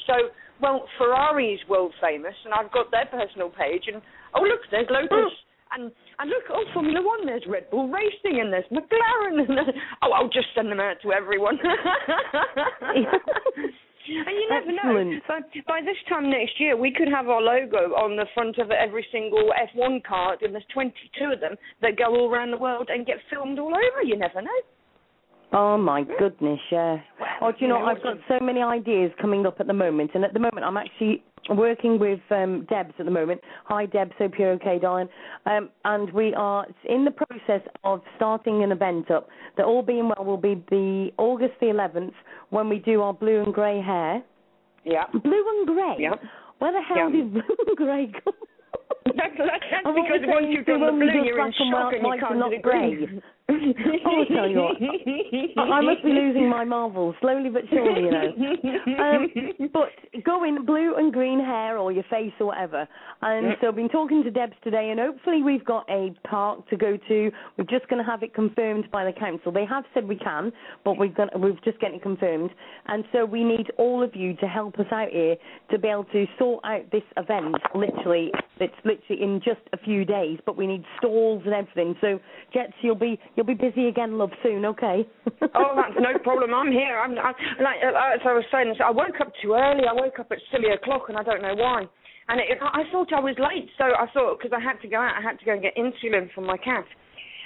So, 0.07 0.31
well, 0.61 0.89
Ferrari's 0.99 1.61
world 1.69 1.93
famous, 2.01 2.35
and 2.45 2.55
I've 2.55 2.73
got 2.73 2.91
their 2.91 3.07
personal 3.07 3.51
page, 3.51 3.85
and 3.93 4.03
oh 4.35 4.43
look, 4.43 4.61
there's 4.71 4.89
Lotus, 4.91 5.11
oh. 5.13 5.29
and 5.75 5.93
and 6.19 6.31
look, 6.31 6.45
oh 6.51 6.65
Formula 6.75 7.01
One, 7.03 7.27
there's 7.27 7.45
Red 7.49 7.71
Bull 7.71 7.89
Racing, 7.89 8.41
and 8.41 8.53
there's 8.53 8.65
McLaren, 8.73 9.41
and 9.47 9.57
there's, 9.57 9.75
oh 10.03 10.13
I'll 10.13 10.29
just 10.29 10.49
send 10.55 10.71
them 10.71 10.81
out 10.81 10.97
to 11.03 11.13
everyone. 11.13 11.59
And 14.09 14.37
you 14.37 14.49
never 14.51 14.73
know. 14.73 14.97
Excellent. 14.97 15.27
By, 15.67 15.81
by 15.81 15.81
this 15.81 15.97
time 16.09 16.31
next 16.31 16.59
year, 16.59 16.77
we 16.77 16.93
could 16.93 17.09
have 17.09 17.29
our 17.29 17.41
logo 17.41 17.95
on 17.95 18.17
the 18.17 18.27
front 18.35 18.59
of 18.59 18.71
every 18.71 19.07
single 19.13 19.53
F1 19.75 20.03
car, 20.05 20.37
and 20.41 20.55
there's 20.55 20.65
22 20.75 21.33
of 21.33 21.41
them 21.41 21.55
that 21.81 21.97
go 21.97 22.07
all 22.07 22.29
around 22.31 22.51
the 22.51 22.59
world 22.59 22.89
and 22.91 23.07
get 23.07 23.17
filmed 23.31 23.59
all 23.59 23.73
over. 23.73 24.03
You 24.05 24.17
never 24.17 24.43
know. 24.43 24.51
Oh 25.55 25.77
my 25.77 26.05
goodness, 26.19 26.61
yeah. 26.71 26.97
Oh, 27.43 27.53
do 27.53 27.59
you 27.61 27.69
know, 27.69 27.77
I've 27.85 28.03
got 28.03 28.17
so 28.27 28.39
many 28.43 28.63
ideas 28.63 29.13
coming 29.21 29.45
up 29.45 29.57
at 29.61 29.67
the 29.67 29.75
moment, 29.75 30.13
and 30.15 30.25
at 30.25 30.33
the 30.33 30.39
moment 30.41 30.65
I'm 30.65 30.79
actually 30.79 31.23
working 31.51 31.99
with 31.99 32.21
um, 32.31 32.67
Debs 32.71 32.95
at 32.99 33.05
the 33.05 33.11
moment. 33.11 33.41
Hi, 33.67 33.85
Debs, 33.87 34.13
hope 34.19 34.33
you're 34.39 34.53
okay, 34.53 34.79
darling. 34.81 35.09
Um, 35.45 35.69
and 35.85 36.11
we 36.13 36.33
are 36.35 36.67
in 36.89 37.05
the 37.05 37.11
process 37.11 37.67
of 37.85 38.01
starting 38.17 38.63
an 38.63 38.73
event 38.73 39.11
up 39.11 39.29
that, 39.57 39.67
all 39.67 39.83
being 39.83 40.09
well, 40.09 40.25
will 40.25 40.37
be 40.37 40.63
the 40.71 41.11
August 41.19 41.55
the 41.61 41.67
11th 41.67 42.13
when 42.51 42.69
we 42.69 42.79
do 42.79 43.03
our 43.03 43.13
blue 43.13 43.43
and 43.43 43.53
grey 43.53 43.81
hair. 43.83 44.23
Yeah. 44.85 45.05
Blue 45.13 45.45
and 45.59 45.67
grey? 45.67 45.97
Yeah. 45.99 46.15
Where 46.61 46.73
the 46.73 46.81
hell 46.81 47.11
Yeah. 47.11 47.17
did 47.17 47.33
blue 47.33 47.43
and 47.67 47.77
grey 47.77 48.13
come? 48.25 48.35
That's, 49.17 49.35
that's 49.37 49.85
because 49.85 50.23
once 50.25 50.47
you've 50.49 50.65
done 50.65 50.81
the 50.81 50.93
blue, 50.93 51.25
you're 51.25 51.45
in 51.45 51.53
shock 51.53 51.93
and 51.93 52.07
you 52.07 52.21
can't 52.21 52.39
do 52.39 52.57
the 52.57 52.63
grey. 52.63 53.21
Green. 53.53 54.01
I'll 54.07 54.25
tell 54.27 54.49
you 54.49 54.59
what. 54.59 54.77
I 55.59 55.73
I 55.73 55.81
must 55.81 56.05
be 56.05 56.11
losing 56.11 56.49
my 56.49 56.65
marbles 56.65 57.15
slowly 57.21 57.51
but 57.51 57.63
surely, 57.71 58.03
you 58.03 58.11
know. 58.11 58.33
Um, 59.03 59.71
but 59.73 59.89
going 60.25 60.65
blue 60.65 60.95
and 60.97 61.13
green 61.13 61.41
hair 61.41 61.79
or 61.79 61.93
your 61.93 62.05
face 62.05 62.33
or 62.41 62.47
whatever. 62.47 62.87
And 63.23 63.57
so 63.61 63.69
I've 63.69 63.77
been 63.77 63.89
talking 63.89 64.23
to 64.23 64.31
Debs 64.31 64.55
today, 64.63 64.91
and 64.91 65.01
hopefully 65.01 65.43
we've 65.43 65.65
got 65.65 65.89
a 65.89 66.15
park 66.29 66.69
to 66.71 66.77
go 66.77 66.97
to. 66.97 67.31
We're 67.57 67.65
just 67.65 67.89
going 67.89 68.05
to 68.05 68.11
have 68.11 68.23
it 68.23 68.35
confirmed 68.35 68.91
by 68.91 69.05
the 69.05 69.13
council. 69.13 69.53
They 69.53 69.65
have 69.65 69.85
said 69.95 70.07
we 70.07 70.17
can, 70.17 70.53
but 70.85 70.99
we've 70.99 71.15
got 71.15 71.39
we're 71.39 71.53
just 71.65 71.81
getting 71.81 71.97
it 71.97 72.03
confirmed. 72.03 72.51
And 72.87 73.05
so 73.13 73.25
we 73.25 73.45
need 73.45 73.71
all 73.79 74.03
of 74.03 74.15
you 74.15 74.35
to 74.37 74.47
help 74.47 74.79
us 74.79 74.87
out 74.93 75.11
here 75.11 75.37
to 75.71 75.79
be 75.79 75.89
able 75.89 76.05
to 76.05 76.27
sort 76.39 76.65
out 76.65 76.91
this 76.91 77.03
event. 77.17 77.57
Literally, 77.75 78.31
it's 78.61 78.75
literally 78.85 79.23
in 79.23 79.41
just 79.45 79.61
a 79.73 79.79
few 79.79 80.05
days, 80.05 80.39
but 80.47 80.57
we 80.57 80.67
need 80.67 80.85
stalls 80.99 81.43
and 81.45 81.55
everything. 81.55 81.97
So 82.01 82.21
Jets, 82.53 82.75
you'll 82.83 82.95
be 82.95 83.19
you'll 83.37 83.42
be 83.45 83.55
busy 83.55 83.89
again, 83.89 84.19
love, 84.19 84.31
soon. 84.43 84.65
Okay. 84.65 85.07
oh, 85.55 85.73
that's 85.77 85.97
no 85.99 86.19
problem. 86.23 86.55
I'm 86.55 86.71
here. 86.71 86.99
I'm 86.99 87.13
I, 87.19 87.33
like 87.63 87.81
uh, 87.83 88.15
as 88.15 88.21
I 88.25 88.33
was 88.33 88.45
saying. 88.51 88.75
I 88.85 88.91
woke 88.91 89.21
up 89.21 89.33
too 89.43 89.55
early. 89.55 89.85
I 89.89 89.93
woke 89.93 90.19
up 90.19 90.31
at 90.31 90.39
silly 90.51 90.73
o'clock, 90.73 91.09
and 91.09 91.17
I 91.17 91.23
don't 91.23 91.43
know 91.43 91.55
why. 91.55 91.85
And 92.29 92.41
it, 92.41 92.59
I 92.63 92.83
thought 92.93 93.13
I 93.13 93.21
was 93.21 93.35
late, 93.39 93.69
so 93.79 93.85
I 93.85 94.07
thought 94.15 94.39
because 94.39 94.55
I 94.55 94.63
had 94.63 94.81
to 94.83 94.89
go 94.89 94.97
out, 94.97 95.19
I 95.19 95.23
had 95.23 95.39
to 95.41 95.45
go 95.45 95.53
and 95.53 95.63
get 95.63 95.75
insulin 95.77 96.33
for 96.35 96.41
my 96.41 96.57
cat, 96.57 96.87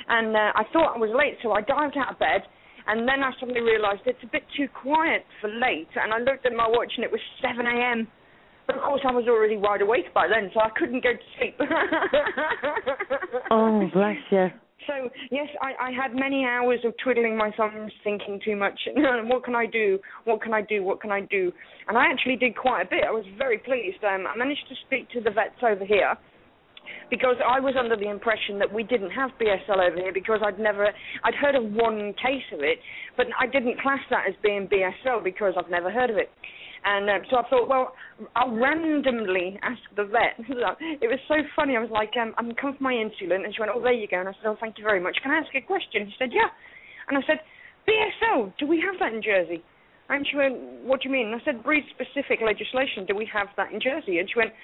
and 0.09 0.37
uh, 0.37 0.53
I 0.55 0.65
thought 0.73 0.95
I 0.95 0.99
was 0.99 1.11
late, 1.17 1.39
so 1.43 1.53
I 1.53 1.63
dived 1.63 1.97
out 1.97 2.13
of 2.13 2.19
bed. 2.19 2.43
And 2.89 3.01
then 3.01 3.25
I 3.25 3.33
suddenly 3.41 3.63
realised 3.63 4.03
it's 4.07 4.23
a 4.23 4.31
bit 4.31 4.45
too 4.57 4.69
quiet 4.71 5.25
for 5.41 5.49
late, 5.49 5.89
and 5.97 6.13
I 6.13 6.19
looked 6.19 6.47
at 6.47 6.53
my 6.53 6.69
watch 6.69 6.93
and 6.95 7.05
it 7.05 7.11
was 7.11 7.21
7 7.43 7.67
a.m. 7.67 8.07
But 8.67 8.77
of 8.77 8.83
course 8.83 9.01
I 9.07 9.11
was 9.13 9.27
already 9.29 9.57
wide 9.57 9.83
awake 9.83 10.13
by 10.15 10.29
then, 10.29 10.51
so 10.55 10.61
I 10.61 10.71
couldn't 10.77 11.03
go 11.03 11.13
to 11.13 11.19
sleep. 11.39 11.59
oh, 13.51 13.91
bless 13.93 14.17
you. 14.31 14.49
So 14.87 15.09
yes, 15.31 15.49
I, 15.61 15.89
I 15.89 15.91
had 15.91 16.15
many 16.15 16.45
hours 16.45 16.81
of 16.85 16.95
twiddling 17.03 17.37
my 17.37 17.51
thumbs, 17.57 17.93
thinking 18.05 18.41
too 18.45 18.57
much. 18.57 18.79
what 19.25 19.45
can 19.45 19.55
I 19.55 19.67
do? 19.67 19.99
What 20.25 20.43
can 20.43 20.55
I 20.55 20.63
do? 20.63 20.83
What 20.83 21.01
can 21.01 21.11
I 21.11 21.23
do? 21.23 21.53
And 21.89 21.97
I 21.99 22.07
actually 22.07 22.37
did 22.37 22.57
quite 22.57 22.83
a 22.83 22.89
bit. 22.89 23.05
I 23.07 23.11
was 23.11 23.25
very 23.39 23.59
pleased. 23.59 24.03
Um, 24.05 24.27
I 24.27 24.37
managed 24.37 24.69
to 24.69 24.75
speak 24.87 25.11
to 25.11 25.21
the 25.21 25.31
vets 25.31 25.63
over 25.63 25.85
here 25.85 26.15
because 27.11 27.37
I 27.47 27.61
was 27.61 27.75
under 27.79 27.97
the 27.97 28.09
impression 28.09 28.59
that 28.59 28.73
we 28.73 28.83
didn't 28.83 29.11
have 29.11 29.31
BSL 29.41 29.91
over 29.91 29.97
here 29.97 30.13
because 30.13 30.41
I'd 30.45 30.59
never, 30.59 30.89
I'd 31.25 31.35
heard 31.35 31.55
of 31.55 31.65
one 31.65 32.15
case 32.15 32.47
of 32.53 32.61
it, 32.61 32.79
but 33.17 33.27
I 33.39 33.47
didn't 33.47 33.81
class 33.81 34.01
that 34.11 34.25
as 34.29 34.35
being 34.43 34.69
BSL 34.69 35.23
because 35.23 35.55
I've 35.57 35.71
never 35.71 35.91
heard 35.91 36.11
of 36.11 36.17
it. 36.17 36.31
And 36.87 37.11
uh, 37.11 37.19
so 37.29 37.43
I 37.43 37.49
thought, 37.51 37.69
well, 37.69 37.93
I'll 38.37 38.55
randomly 38.55 39.59
ask 39.63 39.83
the 39.97 40.05
vet. 40.05 40.39
it 41.03 41.11
was 41.11 41.19
so 41.27 41.35
funny. 41.59 41.77
I 41.77 41.83
was 41.83 41.91
like, 41.91 42.15
um, 42.15 42.33
I'm 42.39 42.55
coming 42.55 42.79
for 42.79 42.85
my 42.87 42.95
insulin. 42.95 43.43
And 43.43 43.51
she 43.51 43.59
went, 43.59 43.73
oh, 43.75 43.83
there 43.83 43.93
you 43.93 44.07
go. 44.07 44.21
And 44.21 44.29
I 44.29 44.33
said, 44.39 44.47
oh, 44.47 44.57
thank 44.61 44.79
you 44.79 44.85
very 44.85 45.01
much. 45.01 45.19
Can 45.21 45.33
I 45.33 45.43
ask 45.43 45.51
a 45.55 45.61
question? 45.61 46.07
She 46.07 46.15
said, 46.17 46.31
yeah. 46.31 46.47
And 47.11 47.19
I 47.19 47.27
said, 47.27 47.43
BSL, 47.91 48.55
do 48.59 48.71
we 48.71 48.79
have 48.87 48.95
that 49.03 49.13
in 49.13 49.21
Jersey? 49.21 49.67
And 50.09 50.25
she 50.31 50.37
went, 50.37 50.87
what 50.87 51.03
do 51.03 51.09
you 51.09 51.13
mean? 51.13 51.35
And 51.35 51.43
I 51.43 51.45
said, 51.45 51.65
breed-specific 51.67 52.39
legislation, 52.39 53.03
do 53.07 53.19
we 53.19 53.29
have 53.35 53.49
that 53.57 53.73
in 53.75 53.83
Jersey? 53.83 54.23
And 54.23 54.31
she 54.31 54.39
went, 54.39 54.55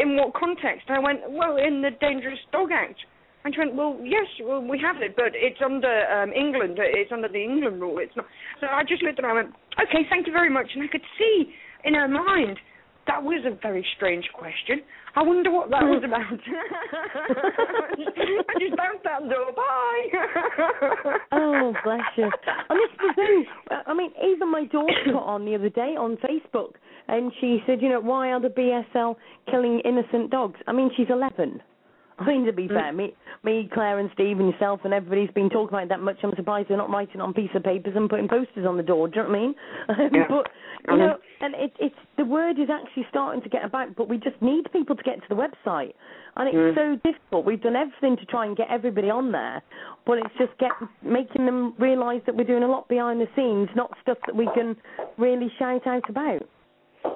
in 0.00 0.16
what 0.16 0.32
context? 0.32 0.88
And 0.88 0.96
I 0.96 1.00
went, 1.00 1.20
well, 1.28 1.60
in 1.60 1.82
the 1.82 1.92
Dangerous 2.00 2.40
Dog 2.52 2.72
Act. 2.72 2.96
And 3.44 3.54
she 3.54 3.60
went, 3.60 3.74
well, 3.74 3.96
yes, 4.04 4.26
well, 4.44 4.60
we 4.60 4.78
have 4.80 5.00
it, 5.00 5.16
but 5.16 5.32
it's 5.32 5.60
under 5.64 5.88
um, 6.12 6.32
England. 6.32 6.76
It's 6.78 7.10
under 7.10 7.28
the 7.28 7.42
England 7.42 7.80
rule. 7.80 7.98
It's 7.98 8.14
not. 8.14 8.26
So 8.60 8.66
I 8.66 8.82
just 8.84 9.02
looked 9.02 9.18
at 9.18 9.24
her 9.24 9.30
and 9.30 9.38
I 9.38 9.42
went, 9.42 9.54
okay, 9.80 10.04
thank 10.10 10.26
you 10.26 10.32
very 10.32 10.50
much. 10.50 10.68
And 10.74 10.84
I 10.84 10.88
could 10.88 11.04
see 11.18 11.52
in 11.84 11.94
her 11.94 12.08
mind 12.08 12.58
that 13.06 13.22
was 13.22 13.44
a 13.46 13.50
very 13.62 13.84
strange 13.96 14.28
question. 14.34 14.80
I 15.16 15.22
wonder 15.22 15.50
what 15.50 15.70
that 15.70 15.82
was 15.82 16.02
about. 16.04 16.20
I 18.48 18.54
just 18.60 18.76
bounced 18.76 19.06
out 19.06 19.22
the 19.22 19.28
door. 19.28 19.52
Bye. 19.56 20.06
oh, 21.32 21.74
bless 21.82 22.00
you. 22.16 22.30
And 22.68 22.78
this 22.78 22.90
is 22.92 22.98
the 23.00 23.14
thing. 23.16 23.46
I 23.86 23.94
mean, 23.94 24.12
even 24.22 24.50
my 24.50 24.66
daughter 24.66 24.92
put 25.06 25.16
on 25.16 25.44
the 25.44 25.54
other 25.56 25.70
day 25.70 25.96
on 25.98 26.18
Facebook, 26.18 26.74
and 27.08 27.32
she 27.40 27.58
said, 27.66 27.82
you 27.82 27.88
know, 27.88 28.00
why 28.00 28.30
are 28.30 28.40
the 28.40 28.48
BSL 28.48 29.16
killing 29.50 29.80
innocent 29.84 30.30
dogs? 30.30 30.60
I 30.68 30.72
mean, 30.72 30.90
she's 30.96 31.08
11. 31.10 31.60
I 32.20 32.26
mean, 32.26 32.44
to 32.44 32.52
be 32.52 32.68
mm. 32.68 32.74
fair, 32.74 32.92
me, 32.92 33.14
me, 33.42 33.68
Claire, 33.72 33.98
and 33.98 34.10
Steve, 34.12 34.38
and 34.38 34.52
yourself, 34.52 34.80
and 34.84 34.92
everybody's 34.92 35.30
been 35.30 35.48
talking 35.48 35.74
about 35.76 35.88
that 35.88 36.00
much. 36.00 36.18
I'm 36.22 36.32
surprised 36.36 36.68
they're 36.68 36.76
not 36.76 36.90
writing 36.90 37.20
on 37.20 37.32
piece 37.32 37.50
of 37.54 37.62
papers 37.62 37.94
and 37.96 38.10
putting 38.10 38.28
posters 38.28 38.66
on 38.66 38.76
the 38.76 38.82
door. 38.82 39.08
Do 39.08 39.20
you 39.20 39.22
know 39.22 39.30
what 39.30 39.38
I 39.38 39.40
mean? 39.40 39.54
Um, 39.90 40.10
yeah. 40.14 40.24
but 40.28 40.48
you 40.86 40.92
um, 40.94 40.98
know, 40.98 41.16
and 41.40 41.54
it, 41.54 41.72
it's 41.80 41.94
the 42.16 42.24
word 42.24 42.58
is 42.58 42.68
actually 42.70 43.06
starting 43.10 43.42
to 43.42 43.48
get 43.48 43.64
about, 43.64 43.96
but 43.96 44.08
we 44.08 44.18
just 44.18 44.40
need 44.40 44.70
people 44.72 44.94
to 44.94 45.02
get 45.02 45.16
to 45.16 45.28
the 45.28 45.34
website, 45.34 45.94
and 46.36 46.48
it's 46.48 46.56
Mm. 46.56 46.74
so 46.74 47.10
difficult. 47.10 47.44
We've 47.44 47.60
done 47.60 47.76
everything 47.76 48.16
to 48.18 48.24
try 48.26 48.46
and 48.46 48.56
get 48.56 48.68
everybody 48.70 49.10
on 49.10 49.32
there, 49.32 49.62
but 50.06 50.18
it's 50.18 50.34
just 50.38 50.56
get 50.58 50.72
making 51.02 51.46
them 51.46 51.74
realise 51.78 52.22
that 52.26 52.36
we're 52.36 52.44
doing 52.44 52.62
a 52.62 52.68
lot 52.68 52.88
behind 52.88 53.20
the 53.20 53.28
scenes, 53.34 53.68
not 53.74 53.90
stuff 54.02 54.18
that 54.26 54.36
we 54.36 54.48
can 54.54 54.76
really 55.18 55.50
shout 55.58 55.86
out 55.86 56.08
about. 56.08 56.42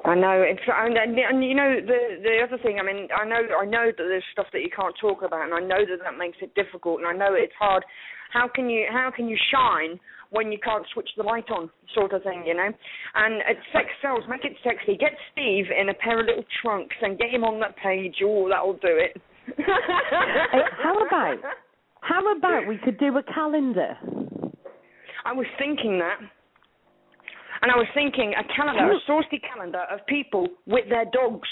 I 0.05 0.15
know, 0.15 0.45
and, 0.45 0.59
and, 0.97 1.19
and 1.19 1.45
you 1.45 1.55
know 1.55 1.77
the 1.81 2.21
the 2.23 2.41
other 2.45 2.63
thing. 2.63 2.79
I 2.81 2.83
mean, 2.83 3.09
I 3.13 3.25
know 3.25 3.41
I 3.61 3.65
know 3.65 3.87
that 3.87 3.97
there's 3.97 4.25
stuff 4.33 4.47
that 4.53 4.61
you 4.61 4.71
can't 4.75 4.95
talk 5.01 5.23
about, 5.23 5.45
and 5.45 5.55
I 5.55 5.61
know 5.61 5.85
that 5.85 5.99
that 6.03 6.19
makes 6.19 6.39
it 6.41 6.55
difficult, 6.55 7.01
and 7.01 7.09
I 7.09 7.13
know 7.13 7.35
it's 7.35 7.53
hard. 7.59 7.85
How 8.33 8.49
can 8.49 8.71
you 8.71 8.87
how 8.91 9.11
can 9.15 9.29
you 9.29 9.37
shine 9.53 10.01
when 10.31 10.51
you 10.51 10.59
can't 10.59 10.85
switch 10.93 11.09
the 11.17 11.23
light 11.23 11.49
on, 11.51 11.71
sort 11.95 12.13
of 12.13 12.23
thing, 12.23 12.43
you 12.47 12.55
know? 12.55 12.69
And 13.15 13.41
at 13.43 13.57
sex 13.73 13.87
sells, 14.03 14.25
make 14.29 14.45
it 14.45 14.57
sexy. 14.65 14.97
Get 14.97 15.13
Steve 15.33 15.67
in 15.71 15.89
a 15.89 15.95
pair 15.95 16.21
of 16.21 16.27
little 16.27 16.45
trunks 16.61 16.97
and 17.01 17.17
get 17.17 17.31
him 17.31 17.45
on 17.45 17.61
that 17.61 17.77
page. 17.77 18.17
Oh, 18.25 18.49
that'll 18.49 18.75
do 18.75 18.99
it. 18.99 19.21
How 20.83 21.07
about 21.07 21.37
how 22.01 22.37
about 22.37 22.67
we 22.67 22.79
could 22.79 22.99
do 22.99 23.17
a 23.17 23.23
calendar? 23.23 23.97
I 25.25 25.33
was 25.33 25.47
thinking 25.59 25.99
that. 26.01 26.19
And 27.65 27.73
I 27.73 27.77
was 27.81 27.87
thinking 27.95 28.35
a 28.37 28.45
calendar, 28.55 28.93
a 28.93 29.01
saucy 29.07 29.41
calendar 29.41 29.85
of 29.91 30.05
people 30.07 30.49
with 30.67 30.85
their 30.91 31.07
dogs. 31.07 31.49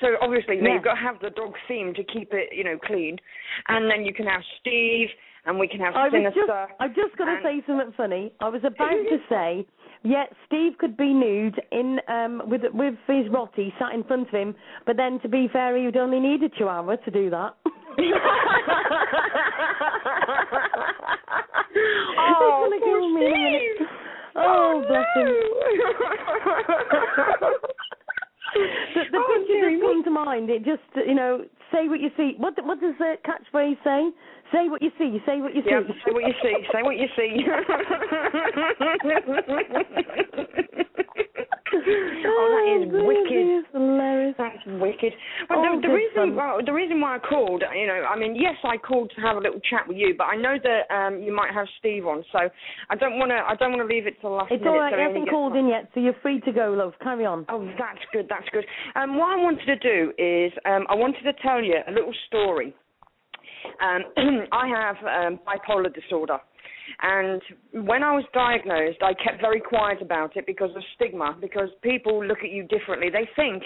So 0.00 0.14
obviously, 0.22 0.60
Yeah. 0.62 0.74
you've 0.74 0.84
got 0.84 0.94
to 0.94 1.00
have 1.00 1.18
the 1.18 1.30
dog 1.30 1.56
theme 1.66 1.92
to 1.94 2.04
keep 2.04 2.32
it, 2.32 2.52
you 2.52 2.62
know, 2.62 2.78
clean. 2.78 3.18
And 3.66 3.90
then 3.90 4.04
you 4.04 4.14
can 4.14 4.24
have 4.26 4.42
Steve, 4.60 5.08
and 5.46 5.58
we 5.58 5.66
can 5.66 5.80
have 5.80 5.96
I 5.96 6.10
Sinister. 6.10 6.46
just, 6.46 6.72
I've 6.78 6.94
just 6.94 7.16
got 7.16 7.24
to 7.24 7.40
say 7.42 7.60
something 7.66 7.90
funny. 7.96 8.30
I 8.38 8.48
was 8.48 8.62
about 8.62 8.90
to 9.10 9.18
say, 9.28 9.66
yeah, 10.04 10.26
Steve 10.46 10.78
could 10.78 10.96
be 10.96 11.12
nude 11.12 11.60
in 11.72 11.98
um 12.06 12.40
with 12.46 12.62
with 12.72 12.94
his 13.08 13.28
rotty 13.28 13.74
sat 13.80 13.92
in 13.94 14.04
front 14.04 14.28
of 14.28 14.34
him, 14.34 14.54
but 14.86 14.96
then 14.96 15.18
to 15.22 15.28
be 15.28 15.48
fair, 15.52 15.76
he 15.76 15.86
would 15.86 15.96
only 15.96 16.20
need 16.20 16.40
a 16.44 16.48
chihuahua 16.50 16.94
to 17.04 17.10
do 17.10 17.30
that. 17.30 17.56
oh, 22.16 22.68
poor 22.70 22.78
kill 22.78 23.08
me 23.10 23.26
in 23.26 23.32
a 23.32 23.36
minute. 23.36 23.62
Steve. 23.74 23.97
Oh, 24.40 24.44
oh, 24.46 24.84
bless 24.88 25.06
him. 25.14 25.28
The, 28.94 29.02
the 29.12 29.18
Oh, 29.18 29.44
picture 29.46 29.70
just 29.70 29.82
came 29.82 30.02
to 30.04 30.10
mind. 30.10 30.48
It 30.50 30.64
just, 30.64 30.80
you 31.06 31.14
know, 31.14 31.44
say 31.72 31.88
what 31.88 32.00
you 32.00 32.10
see. 32.16 32.34
What 32.38 32.54
what 32.64 32.80
does 32.80 32.94
the 32.98 33.16
catchphrase 33.26 33.76
say? 33.84 34.10
Say 34.52 34.68
what 34.68 34.80
you 34.82 34.90
see. 34.98 35.18
Say 35.26 35.40
what 35.40 35.54
you 35.54 35.62
see. 35.62 35.70
Yeah, 35.70 35.80
say 36.04 36.12
what 36.12 36.24
you 36.24 36.32
see. 36.42 36.54
Say 36.72 36.82
what 36.82 36.96
you 36.96 37.08
see. 37.16 37.44
oh, 41.70 42.48
that 42.54 42.64
is 42.80 42.88
Oh, 42.94 43.04
wicked. 43.06 43.64
Hilarious. 43.72 44.34
That's 44.38 44.58
wicked. 44.66 45.12
Well, 45.50 45.58
Oh, 45.68 45.76
the, 45.80 45.88
the 45.88 45.92
reason, 45.92 46.34
well, 46.36 46.58
the 46.64 46.72
reason 46.72 47.00
why 47.00 47.16
I 47.16 47.18
called, 47.18 47.62
you 47.76 47.86
know, 47.86 48.04
I 48.08 48.16
mean, 48.18 48.36
yes, 48.36 48.54
I 48.64 48.76
called 48.76 49.10
to 49.16 49.20
have 49.22 49.36
a 49.36 49.40
little 49.40 49.60
chat 49.68 49.86
with 49.86 49.96
you, 49.96 50.14
but 50.16 50.24
I 50.24 50.36
know 50.36 50.56
that 50.62 50.94
um, 50.94 51.20
you 51.22 51.34
might 51.34 51.52
have 51.52 51.66
Steve 51.78 52.06
on, 52.06 52.24
so 52.32 52.38
I 52.90 52.94
don't 52.96 53.18
want 53.18 53.30
to. 53.30 53.36
I 53.36 53.54
don't 53.56 53.72
want 53.76 53.88
to 53.88 53.94
leave 53.94 54.06
it 54.06 54.16
to 54.16 54.22
the 54.22 54.28
last 54.28 54.50
It's 54.52 54.60
minute. 54.62 54.70
all 54.72 54.78
right. 54.80 54.92
so 54.92 54.96
He 54.96 55.02
he 55.02 55.06
only 55.08 55.20
hasn't 55.20 55.24
gets 55.26 55.34
called 55.34 55.56
in 55.56 55.68
yet, 55.68 55.88
so 55.94 56.00
you're 56.00 56.16
free 56.22 56.40
to 56.40 56.52
go, 56.52 56.72
love. 56.76 56.92
Carry 57.02 57.26
on. 57.26 57.44
Oh, 57.48 57.64
that's 57.78 58.00
good. 58.12 58.26
That's 58.28 58.48
good. 58.52 58.64
Um, 58.96 59.16
what 59.18 59.28
I 59.28 59.36
wanted 59.36 59.66
to 59.66 59.76
do 59.76 60.12
is 60.18 60.52
um, 60.64 60.86
I 60.88 60.94
wanted 60.94 61.22
to 61.24 61.32
tell 61.42 61.57
you 61.64 61.76
a 61.86 61.92
little 61.92 62.14
story. 62.26 62.74
Um, 63.82 64.46
I 64.52 64.68
have 64.68 64.96
um, 65.04 65.40
bipolar 65.46 65.92
disorder, 65.94 66.38
and 67.02 67.42
when 67.86 68.02
I 68.02 68.12
was 68.14 68.24
diagnosed, 68.32 68.98
I 69.02 69.12
kept 69.14 69.40
very 69.40 69.60
quiet 69.60 70.00
about 70.00 70.36
it 70.36 70.46
because 70.46 70.70
of 70.74 70.82
stigma. 70.96 71.36
Because 71.40 71.68
people 71.82 72.24
look 72.24 72.38
at 72.42 72.50
you 72.50 72.64
differently. 72.64 73.08
They 73.10 73.28
think 73.36 73.64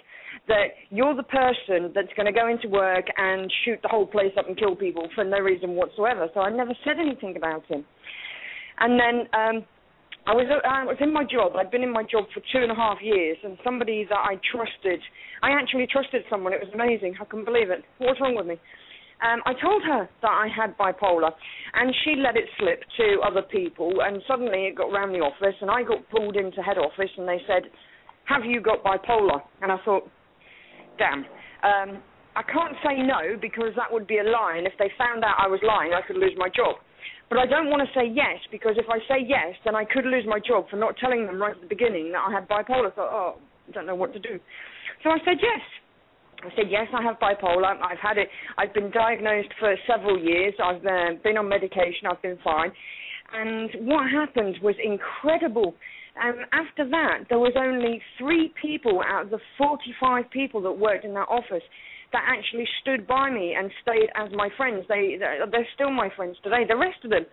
that 0.48 0.74
you're 0.90 1.14
the 1.14 1.22
person 1.22 1.92
that's 1.94 2.12
going 2.16 2.26
to 2.26 2.32
go 2.32 2.48
into 2.48 2.68
work 2.68 3.06
and 3.16 3.52
shoot 3.64 3.78
the 3.82 3.88
whole 3.88 4.06
place 4.06 4.32
up 4.38 4.48
and 4.48 4.56
kill 4.56 4.74
people 4.74 5.08
for 5.14 5.24
no 5.24 5.38
reason 5.38 5.70
whatsoever. 5.70 6.28
So 6.34 6.40
I 6.40 6.50
never 6.50 6.74
said 6.84 6.96
anything 6.98 7.36
about 7.36 7.64
him. 7.66 7.84
And 8.80 8.98
then 8.98 9.28
um, 9.38 9.64
I 10.24 10.34
was 10.34 10.46
I 10.46 10.84
was 10.84 10.96
in 11.00 11.12
my 11.12 11.24
job. 11.24 11.56
I'd 11.56 11.70
been 11.70 11.82
in 11.82 11.92
my 11.92 12.04
job 12.04 12.24
for 12.32 12.40
two 12.52 12.62
and 12.62 12.70
a 12.70 12.74
half 12.74 12.98
years, 13.02 13.36
and 13.42 13.58
somebody 13.64 14.06
that 14.08 14.18
I 14.22 14.38
trusted, 14.54 15.00
I 15.42 15.50
actually 15.50 15.88
trusted 15.90 16.22
someone. 16.30 16.52
It 16.52 16.60
was 16.62 16.70
amazing. 16.72 17.14
I 17.20 17.24
couldn't 17.24 17.44
believe 17.44 17.70
it. 17.70 17.82
What's 17.98 18.20
wrong 18.20 18.36
with 18.36 18.46
me? 18.46 18.54
Um, 19.22 19.42
I 19.46 19.54
told 19.54 19.82
her 19.82 20.08
that 20.22 20.30
I 20.30 20.46
had 20.46 20.78
bipolar, 20.78 21.30
and 21.74 21.94
she 22.04 22.14
let 22.18 22.36
it 22.36 22.46
slip 22.58 22.82
to 22.98 23.18
other 23.26 23.42
people, 23.42 24.02
and 24.02 24.22
suddenly 24.26 24.66
it 24.66 24.76
got 24.76 24.90
round 24.90 25.14
the 25.14 25.22
office, 25.22 25.54
and 25.60 25.70
I 25.70 25.82
got 25.82 26.08
pulled 26.10 26.36
into 26.36 26.62
head 26.62 26.78
office, 26.78 27.10
and 27.18 27.26
they 27.26 27.40
said, 27.46 27.70
"Have 28.24 28.44
you 28.44 28.60
got 28.60 28.82
bipolar?" 28.84 29.42
And 29.60 29.72
I 29.72 29.78
thought, 29.84 30.08
"Damn." 30.98 31.26
Um, 31.62 32.02
I 32.34 32.42
can't 32.42 32.74
say 32.82 33.02
no 33.02 33.36
because 33.40 33.74
that 33.76 33.92
would 33.92 34.06
be 34.06 34.18
a 34.18 34.24
lie, 34.24 34.54
and 34.56 34.66
if 34.66 34.72
they 34.78 34.90
found 34.96 35.22
out 35.24 35.34
I 35.38 35.48
was 35.48 35.60
lying, 35.62 35.92
I 35.92 36.00
could 36.00 36.16
lose 36.16 36.34
my 36.36 36.48
job. 36.48 36.76
But 37.28 37.38
I 37.38 37.46
don't 37.46 37.70
want 37.70 37.80
to 37.86 37.98
say 37.98 38.06
yes 38.06 38.38
because 38.50 38.76
if 38.76 38.86
I 38.90 38.98
say 39.08 39.24
yes, 39.26 39.54
then 39.64 39.74
I 39.74 39.84
could 39.84 40.04
lose 40.04 40.24
my 40.26 40.38
job 40.38 40.68
for 40.68 40.76
not 40.76 40.96
telling 40.98 41.26
them 41.26 41.40
right 41.40 41.54
at 41.54 41.60
the 41.60 41.68
beginning 41.68 42.12
that 42.12 42.24
I 42.28 42.32
had 42.32 42.48
bipolar. 42.48 42.94
So, 42.94 43.02
oh, 43.02 43.34
I 43.68 43.72
don't 43.72 43.86
know 43.86 43.94
what 43.94 44.12
to 44.12 44.18
do. 44.18 44.38
So 45.02 45.10
I 45.10 45.18
said 45.24 45.38
yes. 45.40 45.60
I 46.44 46.48
said 46.56 46.66
yes, 46.68 46.88
I 46.92 47.02
have 47.02 47.18
bipolar. 47.20 47.80
I've 47.80 47.98
had 47.98 48.18
it. 48.18 48.28
I've 48.58 48.74
been 48.74 48.90
diagnosed 48.90 49.48
for 49.58 49.74
several 49.86 50.18
years. 50.18 50.54
I've 50.62 50.84
uh, 50.84 51.14
been 51.22 51.38
on 51.38 51.48
medication. 51.48 52.06
I've 52.10 52.20
been 52.20 52.38
fine. 52.42 52.72
And 53.32 53.70
what 53.86 54.10
happened 54.10 54.56
was 54.62 54.74
incredible. 54.82 55.74
Um, 56.22 56.44
after 56.52 56.88
that, 56.90 57.24
there 57.30 57.38
was 57.38 57.54
only 57.56 58.02
three 58.18 58.52
people 58.60 59.00
out 59.06 59.24
of 59.24 59.30
the 59.30 59.38
45 59.56 60.30
people 60.30 60.60
that 60.62 60.72
worked 60.72 61.04
in 61.04 61.14
that 61.14 61.28
office 61.28 61.62
that 62.12 62.24
actually 62.26 62.66
stood 62.80 63.06
by 63.06 63.30
me 63.30 63.54
and 63.56 63.70
stayed 63.82 64.08
as 64.16 64.30
my 64.34 64.48
friends. 64.56 64.84
They 64.88 65.16
they're 65.18 65.68
still 65.74 65.90
my 65.90 66.08
friends 66.16 66.36
today. 66.42 66.64
The 66.68 66.76
rest 66.76 66.98
of 67.04 67.10
them, 67.10 67.26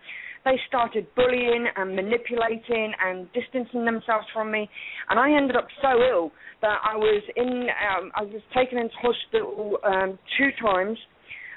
they 0.44 0.58
started 0.68 1.06
bullying 1.14 1.66
and 1.76 1.94
manipulating 1.94 2.92
and 3.00 3.28
distancing 3.32 3.84
themselves 3.84 4.26
from 4.32 4.50
me, 4.50 4.68
and 5.08 5.18
I 5.18 5.32
ended 5.32 5.56
up 5.56 5.68
so 5.82 6.02
ill 6.02 6.32
that 6.62 6.78
I 6.82 6.96
was 6.96 7.22
in 7.36 7.68
um, 7.70 8.10
I 8.14 8.22
was 8.22 8.42
taken 8.56 8.78
into 8.78 8.94
hospital 8.96 9.78
um, 9.84 10.18
two 10.38 10.50
times. 10.60 10.98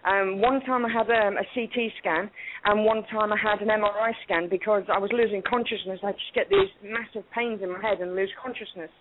Um, 0.04 0.41
one 0.41 0.60
time 0.68 0.86
I 0.86 0.91
had 0.91 1.08
um, 1.08 1.38
a 1.38 1.48
CT 1.56 1.80
scan, 2.00 2.30
and 2.66 2.84
one 2.84 3.04
time 3.08 3.32
I 3.32 3.38
had 3.40 3.62
an 3.62 3.70
MRI 3.70 4.12
scan 4.26 4.50
because 4.50 4.84
I 4.94 5.00
was 5.00 5.10
losing 5.14 5.41
consciousness. 5.48 6.00
I 6.04 6.12
just 6.12 6.36
get 6.36 6.50
these 6.50 6.68
massive 6.84 7.24
pains 7.32 7.62
in 7.64 7.72
my 7.72 7.80
head 7.82 8.02
and 8.02 8.14
lose 8.14 8.30
consciousness. 8.44 8.91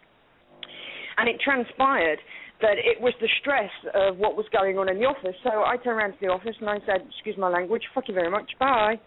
And 1.19 1.29
it 1.29 1.41
transpired 1.43 2.19
that 2.63 2.79
it 2.79 3.01
was 3.01 3.13
the 3.21 3.29
stress 3.41 3.71
of 3.95 4.17
what 4.17 4.37
was 4.37 4.47
going 4.53 4.79
on 4.79 4.89
in 4.89 4.99
the 4.99 5.05
office. 5.05 5.37
So 5.43 5.51
I 5.63 5.77
turned 5.77 5.99
around 5.99 6.13
to 6.13 6.21
the 6.21 6.29
office 6.29 6.57
and 6.61 6.71
I 6.71 6.79
said, 6.87 7.07
"Excuse 7.11 7.37
my 7.37 7.49
language, 7.49 7.83
fuck 7.95 8.09
you 8.09 8.15
very 8.15 8.31
much, 8.31 8.51
bye." 8.59 8.99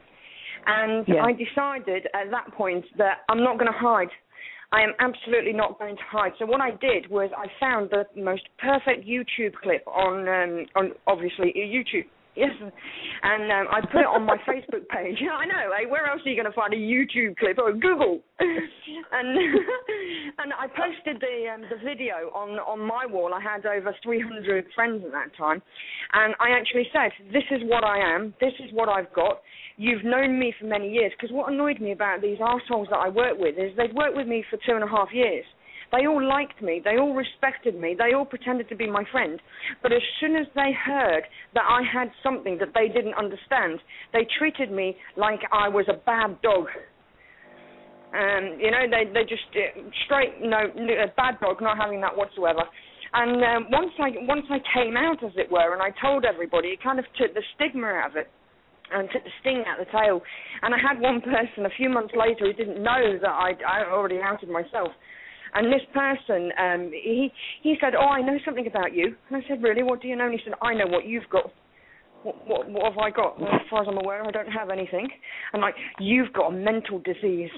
And 0.68 1.08
Yeah. 1.08 1.24
I 1.24 1.32
decided 1.34 2.08
at 2.14 2.30
that 2.32 2.52
point 2.54 2.86
that 2.98 3.24
I'm 3.30 3.44
not 3.44 3.58
going 3.58 3.72
to 3.72 3.78
hide. 3.78 4.10
I 4.72 4.82
am 4.82 4.94
absolutely 5.00 5.54
not 5.54 5.80
going 5.80 5.96
to 5.96 6.04
hide. 6.04 6.34
So 6.38 6.46
what 6.46 6.60
I 6.60 6.72
did 6.72 7.10
was 7.10 7.30
I 7.38 7.48
found 7.60 7.92
the 7.92 8.06
most 8.16 8.44
perfect 8.58 9.06
YouTube 9.06 9.54
clip 9.56 9.88
on, 9.88 10.28
um, 10.28 10.66
on 10.76 10.92
obviously 11.08 11.54
YouTube. 11.54 12.08
Yes, 12.36 12.52
and 13.24 13.50
um, 13.50 13.68
I 13.72 13.80
put 13.80 14.02
it 14.02 14.12
on 14.12 14.26
my 14.26 14.36
Facebook 14.44 14.88
page. 14.90 15.18
I 15.32 15.46
know. 15.46 15.72
Where 15.90 16.08
else 16.08 16.22
are 16.26 16.30
you 16.30 16.36
going 16.36 16.52
to 16.52 16.56
find 16.56 16.74
a 16.74 16.78
YouTube 16.78 17.38
clip 17.38 17.58
or 17.58 17.72
Google? 17.72 18.20
and 18.40 19.38
and 20.40 20.52
I 20.52 20.68
posted 20.68 21.22
the 21.22 21.48
um, 21.54 21.62
the 21.72 21.80
video 21.84 22.32
on 22.36 22.60
on 22.60 22.80
my 22.80 23.06
wall. 23.06 23.34
I 23.34 23.40
had 23.40 23.66
over 23.66 23.96
300 24.04 24.66
friends 24.76 25.04
at 25.06 25.12
that 25.12 25.36
time, 25.38 25.62
and 26.14 26.36
I 26.40 26.50
actually 26.52 26.88
said, 26.92 27.12
"This 27.32 27.48
is 27.52 27.62
what 27.64 27.86
I 27.86 28.00
am. 28.00 28.34
This 28.42 28.54
is 28.60 28.72
what 28.74 28.90
I've 28.90 29.12
got. 29.14 29.42
You've 29.78 30.04
known 30.04 30.38
me 30.38 30.54
for 30.60 30.66
many 30.66 30.92
years." 30.92 31.14
Because 31.18 31.34
what 31.34 31.52
annoyed 31.52 31.80
me 31.80 31.94
about 31.94 32.22
these 32.22 32.40
assholes 32.44 32.90
that 32.92 33.00
I 33.00 33.08
work 33.08 33.40
with 33.40 33.56
is 33.58 33.72
they'd 33.78 33.96
worked 33.96 34.18
with 34.18 34.28
me 34.28 34.44
for 34.50 34.58
two 34.66 34.76
and 34.76 34.84
a 34.84 34.88
half 34.88 35.08
years. 35.14 35.46
They 35.92 36.08
all 36.08 36.24
liked 36.24 36.62
me. 36.62 36.82
They 36.84 36.98
all 36.98 37.14
respected 37.14 37.80
me. 37.80 37.96
They 37.98 38.14
all 38.14 38.26
pretended 38.26 38.70
to 38.70 38.76
be 38.76 38.90
my 38.90 39.04
friend. 39.12 39.42
But 39.82 39.92
as 39.92 40.02
soon 40.20 40.36
as 40.36 40.48
they 40.56 40.72
heard 40.74 41.24
that 41.54 41.64
I 41.68 41.82
had 41.84 42.12
something 42.24 42.58
that 42.60 42.70
they 42.74 42.88
didn't 42.88 43.16
understand, 43.16 43.80
they 44.14 44.28
treated 44.38 44.72
me 44.72 44.98
like 45.16 45.40
I 45.52 45.70
was 45.70 45.86
a 45.90 45.98
bad 46.06 46.42
dog. 46.42 46.68
Um, 48.14 48.58
you 48.60 48.72
know, 48.72 48.88
they 48.90 49.12
they 49.12 49.24
just 49.24 49.44
uh, 49.56 49.82
straight 50.06 50.40
no 50.40 50.72
bad 51.18 51.40
dog, 51.42 51.62
not 51.62 51.78
having 51.78 52.00
that 52.02 52.16
whatsoever. 52.16 52.64
And 53.14 53.44
um, 53.44 53.72
once 53.72 53.92
I 54.00 54.10
once 54.24 54.46
I 54.50 54.60
came 54.74 54.96
out, 54.96 55.24
as 55.24 55.32
it 55.36 55.52
were, 55.52 55.74
and 55.74 55.82
I 55.82 55.92
told 56.02 56.26
everybody, 56.26 56.70
it 56.70 56.84
kind 56.84 57.00
of 57.00 57.06
took 57.20 57.34
the 57.34 57.44
stigma 57.56 57.88
out 57.88 58.12
of 58.12 58.18
it 58.18 58.30
and 58.92 59.10
took 59.12 59.24
the 59.24 59.32
sting 59.42 59.64
out 59.68 59.80
of 59.80 59.88
the 59.88 59.92
tail. 59.92 60.22
And 60.62 60.74
I 60.74 60.78
had 60.78 61.00
one 61.02 61.22
person 61.22 61.66
a 61.66 61.74
few 61.78 61.90
months 61.90 62.14
later 62.16 62.46
who 62.46 62.54
didn't 62.54 62.82
know 62.82 63.18
that 63.22 63.30
I'd, 63.30 63.60
I 63.66 63.90
already 63.90 64.20
outed 64.22 64.50
myself. 64.50 64.92
And 65.56 65.72
this 65.72 65.82
person, 65.94 66.52
um, 66.60 66.92
he 66.92 67.32
he 67.64 67.76
said, 67.82 67.94
"Oh, 67.96 68.08
I 68.10 68.22
know 68.22 68.38
something 68.46 68.68
about 68.68 68.94
you." 68.94 69.16
And 69.30 69.44
I 69.44 69.48
said, 69.48 69.64
"Really? 69.64 69.84
What 69.84 70.02
do 70.02 70.08
you 70.08 70.16
know?" 70.16 70.26
And 70.26 70.34
he 70.34 70.40
said, 70.44 70.54
"I 70.62 70.74
know 70.74 70.88
what 70.88 71.06
you've 71.08 71.30
got." 71.32 71.52
what, 72.24 72.36
what, 72.48 72.70
what 72.72 72.86
have 72.92 72.98
I 72.98 73.12
got? 73.12 73.40
Well, 73.40 73.54
as 73.54 73.62
far 73.70 73.84
as 73.84 73.88
I'm 73.88 73.98
aware, 74.00 74.24
I 74.26 74.32
don't 74.32 74.48
have 74.52 74.72
anything. 74.72 75.08
And 75.54 75.62
like, 75.62 75.76
you've 76.00 76.34
got 76.34 76.48
a 76.48 76.52
mental 76.52 76.98
disease. 77.00 77.52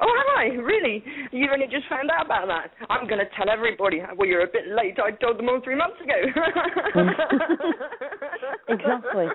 Oh, 0.00 0.06
have 0.06 0.38
I? 0.38 0.44
Really? 0.62 1.02
You 1.32 1.48
only 1.52 1.66
just 1.66 1.88
found 1.90 2.08
out 2.08 2.24
about 2.24 2.46
that? 2.46 2.70
I'm 2.88 3.08
going 3.08 3.18
to 3.18 3.26
tell 3.36 3.50
everybody. 3.50 4.00
Well, 4.16 4.28
you're 4.28 4.44
a 4.44 4.46
bit 4.46 4.68
late. 4.68 4.96
I 5.02 5.10
told 5.10 5.38
them 5.38 5.48
all 5.48 5.60
three 5.64 5.74
months 5.74 5.96
ago. 6.00 6.14
exactly. 8.68 9.26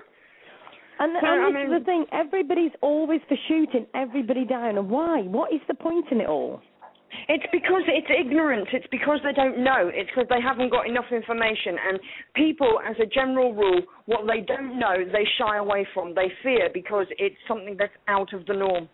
And, 0.98 1.12
So, 1.20 1.26
I 1.26 1.46
and 1.48 1.54
this 1.54 1.68
mean- 1.68 1.76
is 1.76 1.80
the 1.80 1.84
thing. 1.84 2.06
Everybody's 2.12 2.72
always 2.80 3.20
for 3.28 3.36
shooting 3.48 3.86
everybody 3.94 4.46
down. 4.46 4.78
And 4.78 4.88
why? 4.88 5.20
What 5.22 5.52
is 5.52 5.60
the 5.68 5.74
point 5.74 6.06
in 6.10 6.22
it 6.22 6.28
all? 6.28 6.62
It's 7.28 7.44
because 7.52 7.82
it's 7.86 8.06
ignorance. 8.10 8.68
It's 8.72 8.86
because 8.90 9.18
they 9.24 9.32
don't 9.32 9.62
know. 9.62 9.90
It's 9.92 10.10
because 10.10 10.28
they 10.28 10.40
haven't 10.40 10.70
got 10.70 10.88
enough 10.88 11.10
information. 11.10 11.76
And 11.88 12.00
people, 12.34 12.80
as 12.88 12.96
a 13.02 13.06
general 13.06 13.54
rule, 13.54 13.82
what 14.06 14.26
they 14.26 14.40
don't 14.40 14.78
know, 14.78 14.96
they 15.04 15.26
shy 15.38 15.56
away 15.58 15.86
from. 15.94 16.14
They 16.14 16.30
fear 16.42 16.68
because 16.72 17.06
it's 17.18 17.36
something 17.48 17.76
that's 17.78 17.92
out 18.08 18.32
of 18.32 18.46
the 18.46 18.54
norm. 18.54 18.88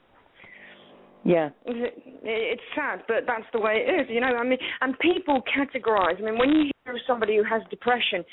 Yeah. 1.25 1.51
It's 1.65 2.63
sad, 2.75 3.03
but 3.07 3.25
that's 3.27 3.47
the 3.53 3.61
way 3.61 3.85
it 3.87 3.91
is, 4.03 4.07
you 4.11 4.21
know. 4.21 4.35
I 4.35 4.45
mean, 4.45 4.59
and 4.81 4.99
people 4.99 5.43
categorize. 5.47 6.19
I 6.19 6.23
mean, 6.23 6.39
when 6.39 6.51
you 6.51 6.71
hear 6.85 6.95
of 6.95 7.01
somebody 7.07 7.37
who 7.37 7.45
has 7.45 7.63
depression, 7.71 8.25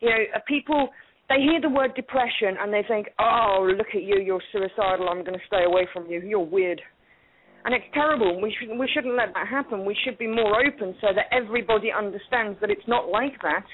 you 0.00 0.10
know, 0.10 0.22
uh, 0.34 0.38
people 0.46 0.90
they 1.28 1.40
hear 1.40 1.60
the 1.60 1.68
word 1.68 1.92
depression 1.96 2.56
and 2.60 2.72
they 2.72 2.84
think, 2.86 3.08
"Oh, 3.18 3.68
look 3.76 3.88
at 3.94 4.02
you, 4.02 4.20
you're 4.20 4.42
suicidal. 4.52 5.08
I'm 5.08 5.24
going 5.24 5.38
to 5.38 5.46
stay 5.46 5.64
away 5.64 5.88
from 5.92 6.06
you. 6.06 6.20
You're 6.20 6.38
weird." 6.38 6.80
And 7.66 7.74
it's 7.74 7.84
terrible. 7.92 8.40
We 8.40 8.54
shouldn't 8.58 8.78
we 8.78 8.88
shouldn't 8.94 9.16
let 9.16 9.34
that 9.34 9.48
happen. 9.48 9.84
We 9.84 9.96
should 10.04 10.16
be 10.18 10.28
more 10.28 10.62
open 10.64 10.94
so 11.00 11.08
that 11.14 11.26
everybody 11.34 11.90
understands 11.90 12.56
that 12.60 12.70
it's 12.70 12.86
not 12.86 13.10
like 13.10 13.34
that. 13.42 13.66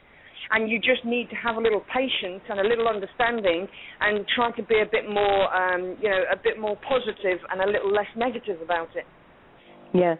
And 0.50 0.70
you 0.70 0.78
just 0.78 1.04
need 1.04 1.28
to 1.30 1.36
have 1.36 1.56
a 1.56 1.60
little 1.60 1.84
patience 1.92 2.42
and 2.48 2.58
a 2.58 2.64
little 2.64 2.88
understanding, 2.88 3.68
and 4.00 4.26
try 4.34 4.50
to 4.52 4.62
be 4.62 4.80
a 4.80 4.88
bit 4.90 5.08
more, 5.08 5.54
um, 5.54 5.96
you 6.02 6.10
know, 6.10 6.24
a 6.32 6.36
bit 6.36 6.58
more 6.58 6.76
positive 6.88 7.38
and 7.50 7.60
a 7.60 7.66
little 7.66 7.92
less 7.92 8.08
negative 8.16 8.60
about 8.60 8.88
it. 8.96 9.04
Yeah. 9.94 10.16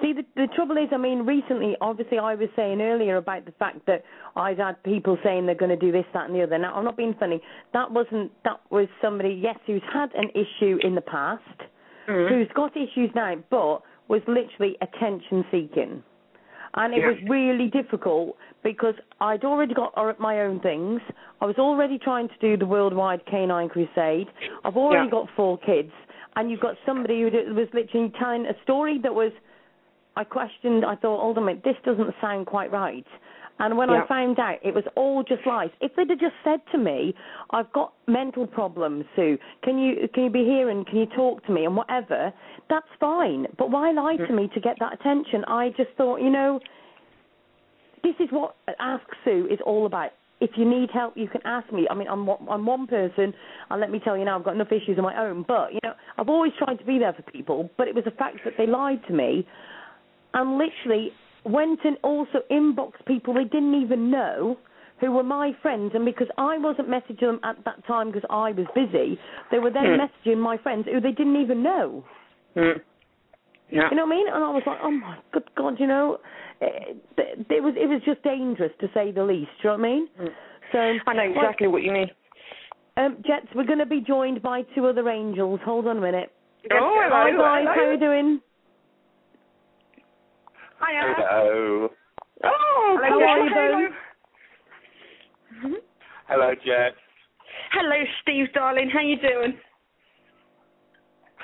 See, 0.00 0.12
the 0.12 0.24
the 0.34 0.46
trouble 0.54 0.76
is, 0.76 0.88
I 0.92 0.96
mean, 0.96 1.20
recently, 1.26 1.74
obviously, 1.80 2.18
I 2.18 2.34
was 2.34 2.48
saying 2.54 2.80
earlier 2.80 3.16
about 3.16 3.44
the 3.44 3.52
fact 3.52 3.84
that 3.86 4.04
I've 4.36 4.58
had 4.58 4.82
people 4.82 5.18
saying 5.24 5.46
they're 5.46 5.54
going 5.54 5.70
to 5.70 5.76
do 5.76 5.90
this, 5.90 6.04
that, 6.14 6.26
and 6.26 6.34
the 6.34 6.42
other. 6.42 6.58
Now, 6.58 6.74
I'm 6.74 6.84
not 6.84 6.96
being 6.96 7.14
funny. 7.18 7.40
That 7.72 7.90
wasn't. 7.90 8.30
That 8.44 8.60
was 8.70 8.88
somebody, 9.02 9.40
yes, 9.42 9.58
who's 9.66 9.82
had 9.92 10.10
an 10.14 10.30
issue 10.30 10.78
in 10.82 10.94
the 10.94 11.00
past, 11.00 11.42
Mm-hmm. 12.06 12.32
who's 12.34 12.48
got 12.54 12.76
issues 12.76 13.10
now, 13.14 13.36
but 13.50 13.82
was 14.08 14.22
literally 14.28 14.76
attention 14.80 15.44
seeking. 15.50 16.02
And 16.74 16.94
it 16.94 17.00
Yeah. 17.00 17.08
was 17.08 17.16
really 17.28 17.68
difficult 17.68 18.36
because 18.62 18.94
I'd 19.20 19.44
already 19.44 19.74
got 19.74 19.92
my 20.20 20.42
own 20.42 20.60
things. 20.60 21.00
I 21.40 21.46
was 21.46 21.58
already 21.58 21.98
trying 21.98 22.28
to 22.28 22.38
do 22.40 22.56
the 22.56 22.66
worldwide 22.66 23.24
canine 23.26 23.68
crusade. 23.68 24.28
I've 24.64 24.76
already 24.76 25.06
Yeah. 25.06 25.10
got 25.10 25.30
four 25.30 25.58
kids, 25.58 25.92
and 26.36 26.50
you've 26.50 26.60
got 26.60 26.76
somebody 26.84 27.22
who 27.22 27.54
was 27.54 27.72
literally 27.72 28.10
telling 28.10 28.46
a 28.46 28.54
story 28.62 28.98
that 28.98 29.14
was. 29.14 29.32
I 30.18 30.24
questioned. 30.24 30.84
I 30.84 30.94
thought, 30.96 31.20
hold 31.20 31.36
on 31.36 31.42
a 31.42 31.46
minute, 31.46 31.62
this 31.62 31.76
doesn't 31.84 32.14
sound 32.20 32.46
quite 32.46 32.70
right. 32.72 33.06
And 33.58 33.78
when 33.78 33.88
I 33.88 34.06
found 34.06 34.38
out 34.38 34.58
it 34.62 34.74
was 34.74 34.84
all 34.96 35.22
just 35.22 35.46
lies, 35.46 35.70
if 35.80 35.94
they'd 35.96 36.10
have 36.10 36.20
just 36.20 36.34
said 36.44 36.60
to 36.72 36.78
me, 36.78 37.14
"I've 37.50 37.72
got 37.72 37.94
mental 38.06 38.46
problems, 38.46 39.06
Sue. 39.16 39.38
Can 39.62 39.78
you 39.78 40.08
can 40.12 40.24
you 40.24 40.30
be 40.30 40.44
here 40.44 40.68
and 40.68 40.86
can 40.86 40.98
you 40.98 41.06
talk 41.06 41.44
to 41.46 41.52
me 41.52 41.64
and 41.64 41.74
whatever?" 41.74 42.32
That's 42.68 42.88
fine. 43.00 43.46
But 43.56 43.70
why 43.70 43.92
lie 43.92 44.16
to 44.16 44.32
me 44.32 44.48
to 44.48 44.60
get 44.60 44.78
that 44.80 44.92
attention? 44.92 45.44
I 45.46 45.70
just 45.70 45.90
thought, 45.96 46.20
you 46.20 46.30
know, 46.30 46.60
this 48.02 48.14
is 48.20 48.30
what 48.30 48.56
Ask 48.78 49.06
Sue 49.24 49.48
is 49.50 49.60
all 49.62 49.86
about. 49.86 50.10
If 50.40 50.50
you 50.58 50.66
need 50.66 50.90
help, 50.90 51.16
you 51.16 51.28
can 51.28 51.40
ask 51.46 51.72
me. 51.72 51.86
I 51.88 51.94
mean, 51.94 52.08
I'm 52.08 52.26
one- 52.26 52.46
I'm 52.50 52.66
one 52.66 52.86
person, 52.86 53.32
and 53.70 53.80
let 53.80 53.90
me 53.90 53.98
tell 54.00 54.18
you 54.18 54.26
now, 54.26 54.36
I've 54.36 54.44
got 54.44 54.54
enough 54.54 54.70
issues 54.70 54.98
of 54.98 55.04
my 55.04 55.16
own. 55.16 55.42
But 55.42 55.72
you 55.72 55.80
know, 55.82 55.94
I've 56.18 56.28
always 56.28 56.52
tried 56.58 56.78
to 56.78 56.84
be 56.84 56.98
there 56.98 57.14
for 57.14 57.22
people. 57.22 57.70
But 57.78 57.88
it 57.88 57.94
was 57.94 58.04
the 58.04 58.10
fact 58.10 58.44
that 58.44 58.58
they 58.58 58.66
lied 58.66 59.02
to 59.06 59.14
me, 59.14 59.46
and 60.34 60.58
literally 60.58 61.14
went 61.46 61.80
and 61.84 61.96
also 62.02 62.40
inboxed 62.50 63.04
people 63.06 63.34
they 63.34 63.44
didn't 63.44 63.80
even 63.80 64.10
know 64.10 64.58
who 65.00 65.12
were 65.12 65.22
my 65.22 65.52
friends, 65.60 65.92
and 65.94 66.04
because 66.04 66.28
I 66.38 66.56
wasn't 66.56 66.88
messaging 66.88 67.20
them 67.20 67.40
at 67.44 67.62
that 67.66 67.86
time 67.86 68.10
because 68.10 68.26
I 68.30 68.52
was 68.52 68.66
busy, 68.74 69.18
they 69.50 69.58
were 69.58 69.70
then 69.70 69.84
Hmm. 69.94 70.00
messaging 70.00 70.38
my 70.38 70.56
friends 70.56 70.86
who 70.90 71.00
they 71.00 71.12
didn't 71.12 71.36
even 71.36 71.62
know. 71.62 72.02
Mm. 72.56 72.80
Yeah. 73.68 73.90
You 73.90 73.96
know 73.96 74.06
what 74.06 74.12
I 74.14 74.16
mean? 74.16 74.28
And 74.28 74.42
I 74.44 74.50
was 74.50 74.62
like, 74.66 74.78
oh 74.82 74.90
my 74.90 75.18
good 75.32 75.44
God, 75.54 75.78
you 75.78 75.86
know, 75.86 76.18
it, 76.60 76.96
it 77.50 77.62
was 77.62 77.74
it 77.76 77.88
was 77.88 78.00
just 78.04 78.22
dangerous 78.22 78.72
to 78.80 78.88
say 78.94 79.10
the 79.12 79.22
least. 79.24 79.50
Do 79.60 79.68
you 79.68 79.76
know 79.76 79.82
what 79.82 79.86
I 79.86 79.92
mean? 79.92 80.08
So 80.72 80.78
Mm. 80.78 81.00
I 81.06 81.12
know 81.12 81.22
exactly 81.22 81.66
what 81.68 81.82
you 81.82 81.92
mean. 81.92 82.10
Um, 82.96 83.18
Jets, 83.26 83.48
we're 83.54 83.64
going 83.64 83.78
to 83.78 83.86
be 83.86 84.00
joined 84.00 84.40
by 84.40 84.62
two 84.74 84.86
other 84.86 85.08
angels. 85.10 85.60
Hold 85.64 85.86
on 85.86 85.98
a 85.98 86.00
minute. 86.00 86.32
Oh, 86.72 86.94
hello, 87.04 87.10
Hi 87.10 87.30
guys, 87.30 87.66
hello. 87.68 87.86
how 87.86 87.90
you 87.92 87.98
doing? 87.98 88.40
Hiya. 90.86 91.14
Hello. 91.16 91.88
Oh, 92.44 92.98
How 93.02 93.08
hello, 93.08 93.24
are 93.24 93.80
you 93.80 93.88
mm-hmm. 95.54 95.62
hello. 95.62 95.78
Hello, 96.28 96.54
Jet. 96.64 96.94
Hello, 97.72 98.04
Steve, 98.22 98.46
darling. 98.54 98.90
How 98.92 99.00
you 99.00 99.16
doing? 99.16 99.58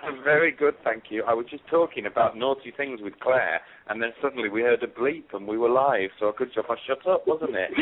I'm 0.05 0.23
very 0.25 0.51
good, 0.51 0.75
thank 0.83 1.05
you. 1.11 1.23
I 1.27 1.33
was 1.33 1.47
just 1.49 1.63
talking 1.71 2.07
about 2.07 2.37
naughty 2.37 2.73
things 2.77 3.01
with 3.03 3.15
Claire, 3.21 3.61
and 3.89 4.03
then 4.03 4.11
suddenly 4.21 4.49
we 4.49 4.63
heard 4.63 4.83
a 4.83 4.89
bleep 4.89 5.33
and 5.33 5.47
we 5.47 5.57
were 5.57 5.71
live, 5.71 6.11
so 6.19 6.29
a 6.29 6.33
good 6.33 6.53
job 6.53 6.65
I 6.69 6.75
shut 6.87 7.07
up, 7.07 7.27
wasn't 7.27 7.55
it? 7.55 7.71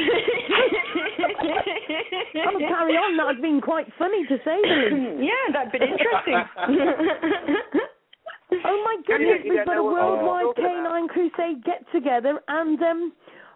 Oh, 2.33 2.59
carry 2.59 2.95
on. 2.95 3.17
That 3.17 3.35
has 3.35 3.43
been 3.43 3.61
quite 3.61 3.87
funny 3.99 4.25
to 4.27 4.37
say 4.45 4.57
the 4.63 4.97
least. 4.97 5.23
yeah, 5.29 5.53
that'd 5.53 5.73
been 5.73 5.83
interesting. 5.83 6.41
Oh 8.53 8.83
my 8.85 8.97
goodness, 9.07 9.39
we've 9.45 9.65
got 9.65 9.73
a 9.73 9.77
know 9.77 9.85
what 9.85 9.95
we're 9.95 10.03
worldwide 10.25 10.45
talking 10.45 10.65
about. 10.65 10.85
canine 10.85 11.09
crusade 11.09 11.65
get 11.65 11.85
together, 11.93 12.41
and 12.49 12.83
um, 12.83 13.13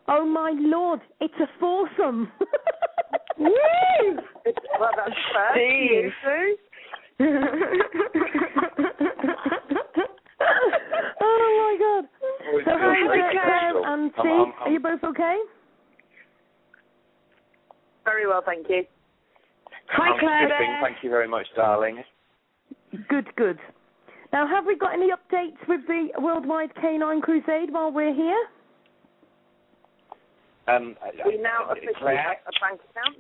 oh 0.08 0.24
my 0.24 0.52
lord, 0.56 1.00
it's 1.20 1.34
a 1.40 1.46
foursome. 1.60 2.30
Woo! 3.38 3.50
Well, 4.78 4.90
that's 4.96 5.16
fair. 5.32 5.52
Steve. 5.54 6.12
Oh 11.20 11.48
my 11.60 11.74
god. 11.80 12.04
So 12.64 12.70
feel 12.70 12.78
hi, 12.78 12.94
very 13.08 13.20
Claire 13.32 13.32
special. 13.70 13.84
and 13.86 14.02
I'm- 14.02 14.10
Steve. 14.12 14.30
I'm- 14.30 14.52
Are 14.60 14.70
you 14.70 14.80
both 14.80 15.04
okay? 15.04 15.38
Very 18.04 18.26
well, 18.26 18.42
thank 18.44 18.68
you. 18.68 18.84
Hi, 19.88 20.08
I'm 20.10 20.18
Claire. 20.18 20.48
Thank 20.82 21.02
you 21.02 21.10
very 21.10 21.28
much, 21.28 21.46
darling. 21.56 22.02
Good, 23.08 23.34
good. 23.36 23.58
Now, 24.35 24.47
have 24.48 24.66
we 24.66 24.74
got 24.77 24.93
any 24.93 25.11
updates 25.15 25.62
with 25.69 25.86
the 25.86 26.09
Worldwide 26.19 26.74
Canine 26.74 27.20
Crusade 27.20 27.70
while 27.70 27.93
we're 27.93 28.12
here? 28.12 28.44
Um, 30.66 30.97
We 31.24 31.39
now 31.39 31.70
officially 31.70 31.93
Claire? 32.01 32.16
have 32.16 32.36
a 32.48 32.52
bank 32.59 32.81
account. 32.90 33.19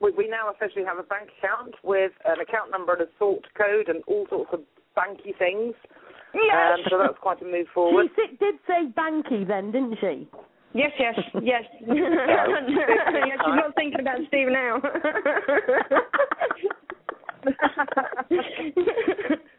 We, 0.00 0.12
we 0.12 0.26
now 0.26 0.48
officially 0.48 0.86
have 0.86 0.98
a 0.98 1.02
bank 1.02 1.28
account 1.36 1.74
with 1.82 2.12
an 2.24 2.40
account 2.40 2.70
number 2.70 2.94
and 2.94 3.02
a 3.02 3.08
sort 3.18 3.44
code 3.58 3.90
and 3.90 4.02
all 4.06 4.26
sorts 4.30 4.54
of 4.54 4.60
banky 4.96 5.36
things. 5.38 5.74
Yes. 6.32 6.78
Um, 6.78 6.84
so 6.88 6.96
that's 6.96 7.18
quite 7.20 7.42
a 7.42 7.44
move 7.44 7.66
forward. 7.74 8.06
si- 8.16 8.34
did 8.40 8.54
say 8.66 8.86
Banky 8.96 9.46
then, 9.46 9.70
didn't 9.70 9.98
she? 10.00 10.26
Yes, 10.72 10.92
yes, 10.98 11.14
yes. 11.42 11.62
yes, 11.86 11.92
she's 13.44 13.54
not 13.54 13.74
thinking 13.76 14.00
about 14.00 14.16
Steve 14.28 14.48
now. 14.48 14.80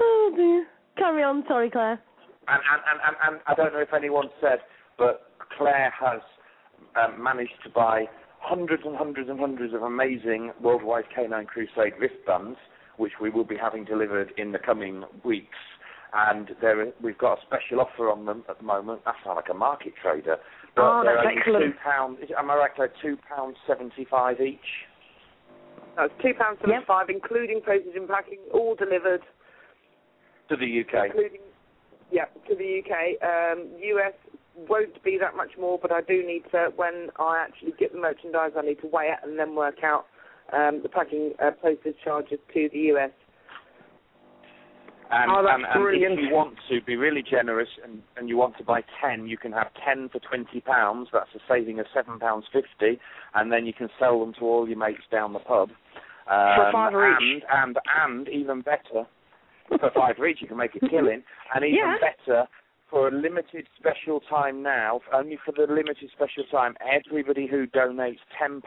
oh 0.00 0.32
dear. 0.36 0.66
Carry 0.96 1.22
on, 1.22 1.44
sorry, 1.48 1.70
Claire. 1.70 2.00
And, 2.48 2.60
and, 2.70 2.82
and, 2.90 3.00
and, 3.06 3.16
and 3.26 3.40
I 3.46 3.54
don't 3.54 3.72
know 3.72 3.80
if 3.80 3.94
anyone 3.94 4.28
said, 4.40 4.58
but 4.98 5.30
Claire 5.56 5.92
has 5.98 6.20
um, 6.96 7.22
managed 7.22 7.62
to 7.64 7.70
buy 7.70 8.06
hundreds 8.40 8.82
and 8.84 8.96
hundreds 8.96 9.30
and 9.30 9.38
hundreds 9.38 9.72
of 9.74 9.82
amazing 9.82 10.52
Worldwide 10.60 11.04
Canine 11.14 11.46
Crusade 11.46 11.94
wristbands, 11.98 12.58
which 12.96 13.12
we 13.20 13.30
will 13.30 13.44
be 13.44 13.56
having 13.56 13.84
delivered 13.84 14.32
in 14.36 14.52
the 14.52 14.58
coming 14.58 15.04
weeks. 15.24 15.56
And 16.12 16.50
there, 16.60 16.92
we've 17.02 17.16
got 17.16 17.38
a 17.38 17.40
special 17.46 17.80
offer 17.80 18.10
on 18.10 18.26
them 18.26 18.44
at 18.50 18.58
the 18.58 18.64
moment. 18.64 19.00
I 19.06 19.14
sound 19.24 19.36
like 19.36 19.48
a 19.50 19.54
market 19.54 19.94
trader. 20.02 20.36
But 20.76 20.82
Oh, 20.82 21.02
that's 21.04 21.24
only 21.24 21.38
excellent. 21.38 21.64
two 21.64 21.78
pounds. 21.82 22.18
Am 22.36 22.50
I 22.50 22.54
right? 22.56 22.74
Claire? 22.74 22.92
Two 23.00 23.16
pounds 23.34 23.56
seventy-five 23.66 24.40
each. 24.40 24.58
That's 25.96 26.12
two 26.20 26.34
pounds 26.38 26.58
seventy-five, 26.60 27.08
including 27.08 27.62
postage 27.64 27.96
and 27.96 28.08
packing, 28.08 28.40
all 28.52 28.74
delivered, 28.74 29.22
to 30.48 30.56
the 30.56 30.80
UK. 30.80 31.06
including 31.06 31.40
yeah 32.10 32.26
to 32.48 32.54
the 32.54 32.82
UK. 32.82 33.22
Um, 33.22 33.68
US 33.80 34.14
won't 34.68 35.02
be 35.02 35.18
that 35.18 35.36
much 35.36 35.52
more, 35.58 35.78
but 35.80 35.92
I 35.92 36.00
do 36.02 36.24
need 36.26 36.42
to 36.52 36.72
when 36.76 37.08
I 37.18 37.44
actually 37.44 37.72
get 37.78 37.92
the 37.92 38.00
merchandise, 38.00 38.52
I 38.56 38.62
need 38.62 38.80
to 38.82 38.88
weigh 38.88 39.08
it 39.08 39.18
and 39.22 39.38
then 39.38 39.54
work 39.54 39.82
out 39.82 40.06
um, 40.52 40.80
the 40.82 40.88
packing 40.88 41.32
uh, 41.42 41.50
postage 41.60 41.96
charges 42.04 42.38
to 42.52 42.68
the 42.72 42.78
US. 42.94 43.10
And, 45.12 45.30
Oh, 45.30 45.42
that's 45.42 45.56
and, 45.56 45.66
and 45.66 45.82
brilliant. 45.82 46.18
if 46.18 46.24
you 46.24 46.34
want 46.34 46.54
to 46.70 46.80
be 46.80 46.96
really 46.96 47.22
generous 47.22 47.68
and, 47.84 48.02
and 48.16 48.30
you 48.30 48.38
want 48.38 48.56
to 48.56 48.64
buy 48.64 48.82
10, 49.04 49.26
you 49.26 49.36
can 49.36 49.52
have 49.52 49.68
10 49.84 50.08
for 50.08 50.20
£20. 50.20 50.64
That's 51.12 51.28
a 51.34 51.38
saving 51.46 51.78
of 51.80 51.86
£7.50. 51.94 52.98
And 53.34 53.52
then 53.52 53.66
you 53.66 53.74
can 53.74 53.90
sell 53.98 54.20
them 54.20 54.32
to 54.38 54.46
all 54.46 54.66
your 54.66 54.78
mates 54.78 55.02
down 55.10 55.34
the 55.34 55.38
pub. 55.38 55.68
Um, 56.30 56.56
For 56.56 56.68
a 56.68 56.72
fiver 56.72 57.06
and, 57.06 57.22
each. 57.22 57.42
And, 57.52 57.78
and, 58.00 58.28
even 58.28 58.62
better, 58.62 59.06
for 59.78 59.90
five 59.94 60.16
each, 60.28 60.40
you 60.40 60.48
can 60.48 60.56
make 60.56 60.74
a 60.74 60.88
killing. 60.88 61.22
And 61.54 61.64
even 61.64 61.76
Yeah. 61.78 61.98
better, 61.98 62.46
for 62.92 63.08
a 63.08 63.10
limited 63.10 63.66
special 63.78 64.20
time 64.28 64.62
now, 64.62 65.00
only 65.14 65.38
for 65.42 65.52
the 65.52 65.62
limited 65.72 66.10
special 66.12 66.44
time, 66.50 66.74
everybody 66.86 67.46
who 67.46 67.66
donates 67.66 68.18
£10 68.40 68.62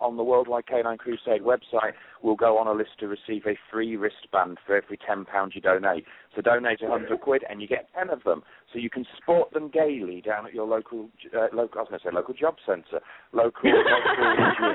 on 0.00 0.16
the 0.16 0.24
Worldwide 0.24 0.66
Canine 0.66 0.98
Crusade 0.98 1.42
website 1.42 1.92
will 2.20 2.34
go 2.34 2.58
on 2.58 2.66
a 2.66 2.72
list 2.72 2.98
to 2.98 3.06
receive 3.06 3.46
a 3.46 3.56
free 3.70 3.96
wristband 3.96 4.58
for 4.66 4.76
every 4.76 4.98
£10 4.98 5.26
you 5.54 5.60
donate. 5.60 6.04
So 6.34 6.42
donate 6.42 6.82
100 6.82 7.20
quid 7.20 7.44
and 7.48 7.62
you 7.62 7.68
get 7.68 7.88
10 7.96 8.10
of 8.10 8.24
them. 8.24 8.42
So 8.72 8.80
you 8.80 8.90
can 8.90 9.06
sport 9.16 9.52
them 9.52 9.70
gaily 9.72 10.22
down 10.22 10.44
at 10.44 10.52
your 10.52 10.66
local, 10.66 11.08
uh, 11.32 11.46
local 11.54 11.78
I 11.78 11.82
was 11.82 11.88
going 11.90 12.00
to 12.00 12.04
say 12.04 12.10
local 12.12 12.34
job 12.34 12.56
centre, 12.66 13.00
local, 13.32 13.70
local 13.70 13.84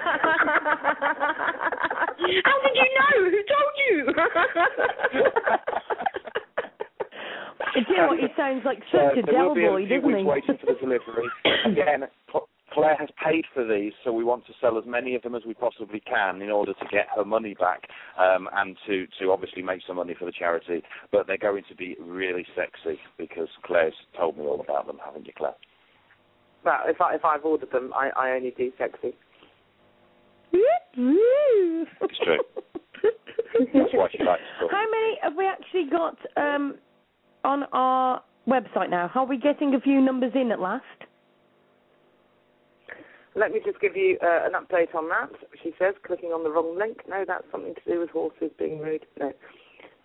How 2.46 2.56
did 2.64 2.76
you 2.76 2.88
know? 2.96 3.16
Who 3.30 3.42
told 3.52 3.76
you? 3.90 4.14
Do 7.74 7.82
you 7.90 7.98
know 7.98 8.08
what? 8.08 8.20
He 8.20 8.28
sounds 8.38 8.64
like 8.66 8.80
So 8.92 9.10
such 9.10 9.18
a 9.18 9.22
there 9.26 9.34
devil 9.34 9.50
will 9.50 9.56
be 9.56 9.62
boy, 9.62 9.84
a 9.84 9.88
few 9.88 9.98
doesn't 9.98 10.08
weeks 10.08 10.20
he? 10.20 10.26
waiting 10.26 10.58
for 10.60 10.74
the 10.74 10.80
delivery. 10.80 11.28
Again, 11.66 12.08
Claire 12.74 12.96
has 12.98 13.10
paid 13.24 13.46
for 13.54 13.66
these, 13.68 13.94
so 14.04 14.12
we 14.12 14.24
want 14.24 14.46
to 14.48 14.54
sell 14.60 14.78
as 14.78 14.84
many 14.88 15.16
of 15.16 15.22
them 15.22 15.36
as 15.36 15.44
we 15.46 15.54
possibly 15.54 16.00
can 16.02 16.42
in 16.42 16.50
order 16.50 16.74
to 16.74 16.86
get 16.92 17.06
her 17.16 17.24
money 17.24 17.56
back 17.60 17.84
um, 18.20 18.50
and 18.56 18.76
to, 18.88 19.06
to 19.20 19.32
obviously 19.32 19.62
make 19.62 19.82
some 19.86 19.98
money 19.98 20.16
for 20.18 20.26
the 20.26 20.32
charity. 20.32 20.82
But 21.12 21.28
they're 21.28 21.38
going 21.38 21.64
to 21.70 21.76
be 21.76 21.96
really 22.02 22.46
sexy 22.56 23.00
because 23.18 23.48
Claire's 23.64 23.94
told 24.18 24.38
me 24.38 24.44
all 24.46 24.60
about 24.62 24.88
them, 24.88 24.98
haven't 25.04 25.28
you, 25.28 25.34
Claire? 25.38 25.54
Well, 26.66 26.80
if 26.86 27.00
I 27.02 27.16
if 27.16 27.26
I've 27.26 27.44
ordered 27.44 27.72
them, 27.72 27.92
I, 27.94 28.10
I 28.16 28.32
only 28.32 28.52
do 28.58 28.72
sexy. 28.78 29.14
It's 32.02 32.20
true. 32.24 32.40
That's 33.74 33.94
why 33.94 34.08
she 34.16 34.24
likes 34.24 34.42
to 34.62 34.68
How 34.72 34.86
many 34.90 35.18
have 35.22 35.34
we 35.36 35.46
actually 35.46 35.90
got 35.92 36.18
um, 36.38 36.76
on 37.44 37.64
our 37.74 38.24
website 38.48 38.90
now? 38.90 39.12
Are 39.14 39.26
we 39.26 39.38
getting 39.38 39.76
a 39.76 39.80
few 39.80 40.02
numbers 40.02 40.32
in 40.36 40.52
at 40.52 40.60
last? 40.60 40.84
Let 43.36 43.52
me 43.52 43.60
just 43.66 43.80
give 43.82 43.96
you 43.96 44.20
uh, 44.22 44.46
an 44.46 44.52
update 44.54 44.94
on 44.94 45.10
that. 45.10 45.32
She 45.64 45.74
says, 45.80 45.96
clicking 46.06 46.30
on 46.30 46.44
the 46.44 46.52
wrong 46.52 46.78
link. 46.78 47.00
No, 47.10 47.26
that's 47.28 47.46
something 47.52 47.74
to 47.74 47.82
do 47.92 48.00
with 48.00 48.12
horses 48.12 48.52
being 48.60 48.78
rude. 48.80 49.08
No, 49.20 49.34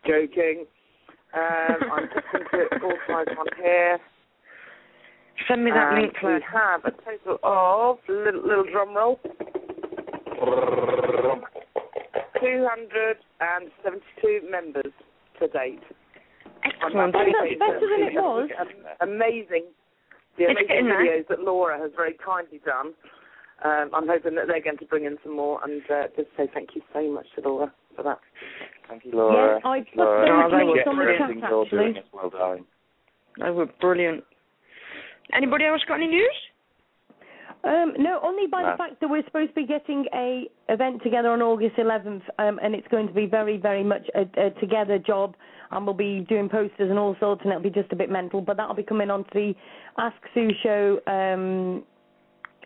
joking. 0.06 0.65
Um, 1.35 1.77
I'm 1.93 2.09
just 2.15 2.24
going 2.32 2.44
to 2.52 2.59
authorise 2.77 3.27
one 3.36 3.47
here. 3.62 3.98
Send 5.47 5.65
me 5.65 5.70
that 5.70 5.93
And 5.93 6.02
link, 6.02 6.15
Claire. 6.19 6.36
We 6.36 6.43
have 6.52 6.85
a 6.85 6.90
total 6.90 7.39
of 7.43 7.98
little, 8.09 8.43
little 8.43 8.65
drum 8.73 8.97
roll. 8.97 9.20
272 12.40 14.40
members 14.51 14.93
to 15.39 15.48
date. 15.48 15.82
Excellent. 16.82 17.15
I'm 17.16 17.27
Oh, 17.28 17.32
that's 17.32 17.59
better 17.59 17.81
than 17.89 18.03
it 18.09 18.15
was. 18.15 18.49
Amazing. 19.01 19.65
The 20.36 20.45
It's 20.45 20.51
amazing 20.53 20.66
getting 20.69 20.89
there. 20.89 21.03
videos 21.03 21.28
that 21.28 21.40
Laura 21.40 21.78
has 21.78 21.90
very 21.97 22.15
kindly 22.24 22.61
done. 22.65 22.95
Um, 23.65 23.90
I'm 23.93 24.07
hoping 24.07 24.36
that 24.36 24.47
they're 24.47 24.62
going 24.62 24.78
to 24.78 24.85
bring 24.86 25.05
in 25.05 25.19
some 25.24 25.35
more 25.35 25.59
and 25.65 25.82
uh, 25.90 26.07
just 26.16 26.28
say 26.36 26.47
thank 26.55 26.70
you 26.77 26.82
so 26.93 27.03
much 27.11 27.27
to 27.35 27.40
Laura 27.43 27.73
for 27.97 28.03
that. 28.05 28.20
Thank 28.89 29.05
you, 29.05 29.12
Laura. 29.12 29.55
Yes, 29.57 29.62
I 29.65 29.77
Thank 29.78 29.89
you, 29.89 29.97
put 29.99 30.05
Laura. 30.05 30.43
those 30.49 30.51
Thank 30.53 30.62
you 30.62 30.74
links 30.74 30.85
for 30.85 30.90
on 30.90 30.97
the 30.99 31.05
chat, 31.19 31.82
actually. 31.82 31.99
as 31.99 32.05
well, 32.12 32.31
darling. 32.31 32.65
They 33.40 33.51
were 33.51 33.66
brilliant. 33.81 34.23
Anybody 35.35 35.65
else 35.66 35.82
got 35.89 35.97
any 35.97 36.07
news? 36.07 36.36
Um, 37.64 37.93
no, 37.98 38.20
only 38.22 38.47
by 38.47 38.62
No. 38.62 38.70
the 38.72 38.76
fact 38.76 39.01
that 39.01 39.09
we're 39.10 39.24
supposed 39.24 39.51
to 39.51 39.55
be 39.55 39.66
getting 39.66 40.06
a 40.14 40.48
event 40.68 41.02
together 41.02 41.30
on 41.30 41.43
August 41.43 41.76
11th, 41.76 42.22
um, 42.39 42.59
and 42.62 42.74
it's 42.74 42.86
going 42.89 43.09
to 43.09 43.12
be 43.12 43.26
very, 43.26 43.56
very 43.56 43.82
much 43.82 44.06
a, 44.14 44.22
a 44.47 44.51
together 44.60 44.98
job, 44.98 45.35
and 45.72 45.85
we'll 45.85 45.94
be 45.94 46.20
doing 46.28 46.48
posters 46.48 46.89
and 46.90 46.98
all 46.98 47.16
sorts, 47.18 47.43
and 47.43 47.51
it'll 47.52 47.62
be 47.62 47.70
just 47.70 47.93
a 47.93 47.97
bit 47.97 48.10
mental. 48.10 48.40
But 48.40 48.56
that'll 48.56 48.74
be 48.76 48.82
coming 48.85 49.10
onto 49.10 49.30
the 49.35 49.55
Ask 49.98 50.16
Sue 50.35 50.51
show 50.62 51.01
um, 51.09 51.82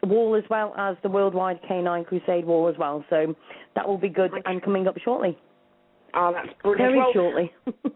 wall 0.09 0.35
as 0.35 0.45
well 0.51 0.75
as 0.77 0.97
the 1.03 1.09
Worldwide 1.09 1.61
Canine 1.67 2.05
Crusade 2.05 2.45
wall 2.45 2.69
as 2.69 2.77
well. 2.79 3.03
So 3.09 3.35
that 3.75 3.89
will 3.89 3.99
be 3.99 4.09
good 4.11 4.31
and 4.45 4.63
coming 4.63 4.87
up 4.87 4.97
shortly, 5.03 5.39
Oh, 6.15 6.33
that's 6.35 6.49
brilliant. 6.63 6.91
very 6.93 6.99
well, 6.99 7.13
shortly. 7.15 7.53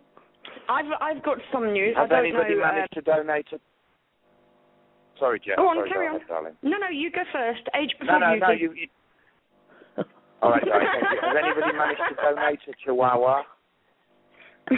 I've 0.68 0.86
I've 1.00 1.22
got 1.22 1.38
some 1.52 1.72
news. 1.72 1.94
Has 1.96 2.06
I 2.06 2.08
don't 2.08 2.24
anybody 2.26 2.54
know. 2.54 2.62
uh, 2.64 2.72
managed 2.72 2.94
to 2.94 3.02
donate 3.02 3.46
to... 3.50 3.60
Sorry, 5.18 5.40
Jeff. 5.40 5.56
Go 5.56 5.68
on, 5.68 5.76
Sorry, 5.76 5.90
carry 5.90 6.06
on. 6.08 6.16
ahead, 6.16 6.28
darling. 6.28 6.52
no, 6.62 6.76
no, 6.78 6.88
you 6.92 7.10
go 7.10 7.22
first. 7.32 7.62
Age 7.74 7.94
before 7.98 8.20
no, 8.20 8.32
you 8.34 8.40
no, 8.40 8.48
do. 8.48 8.54
you... 8.54 8.72
you... 8.72 8.88
All 10.42 10.50
right, 10.50 10.62
darling, 10.64 10.86
thank 10.92 11.10
you. 11.12 11.20
Has 11.28 11.36
anybody 11.42 11.72
managed 11.76 12.00
to 12.10 12.14
donate 12.22 12.60
a 12.68 12.72
chihuahua? 12.84 13.42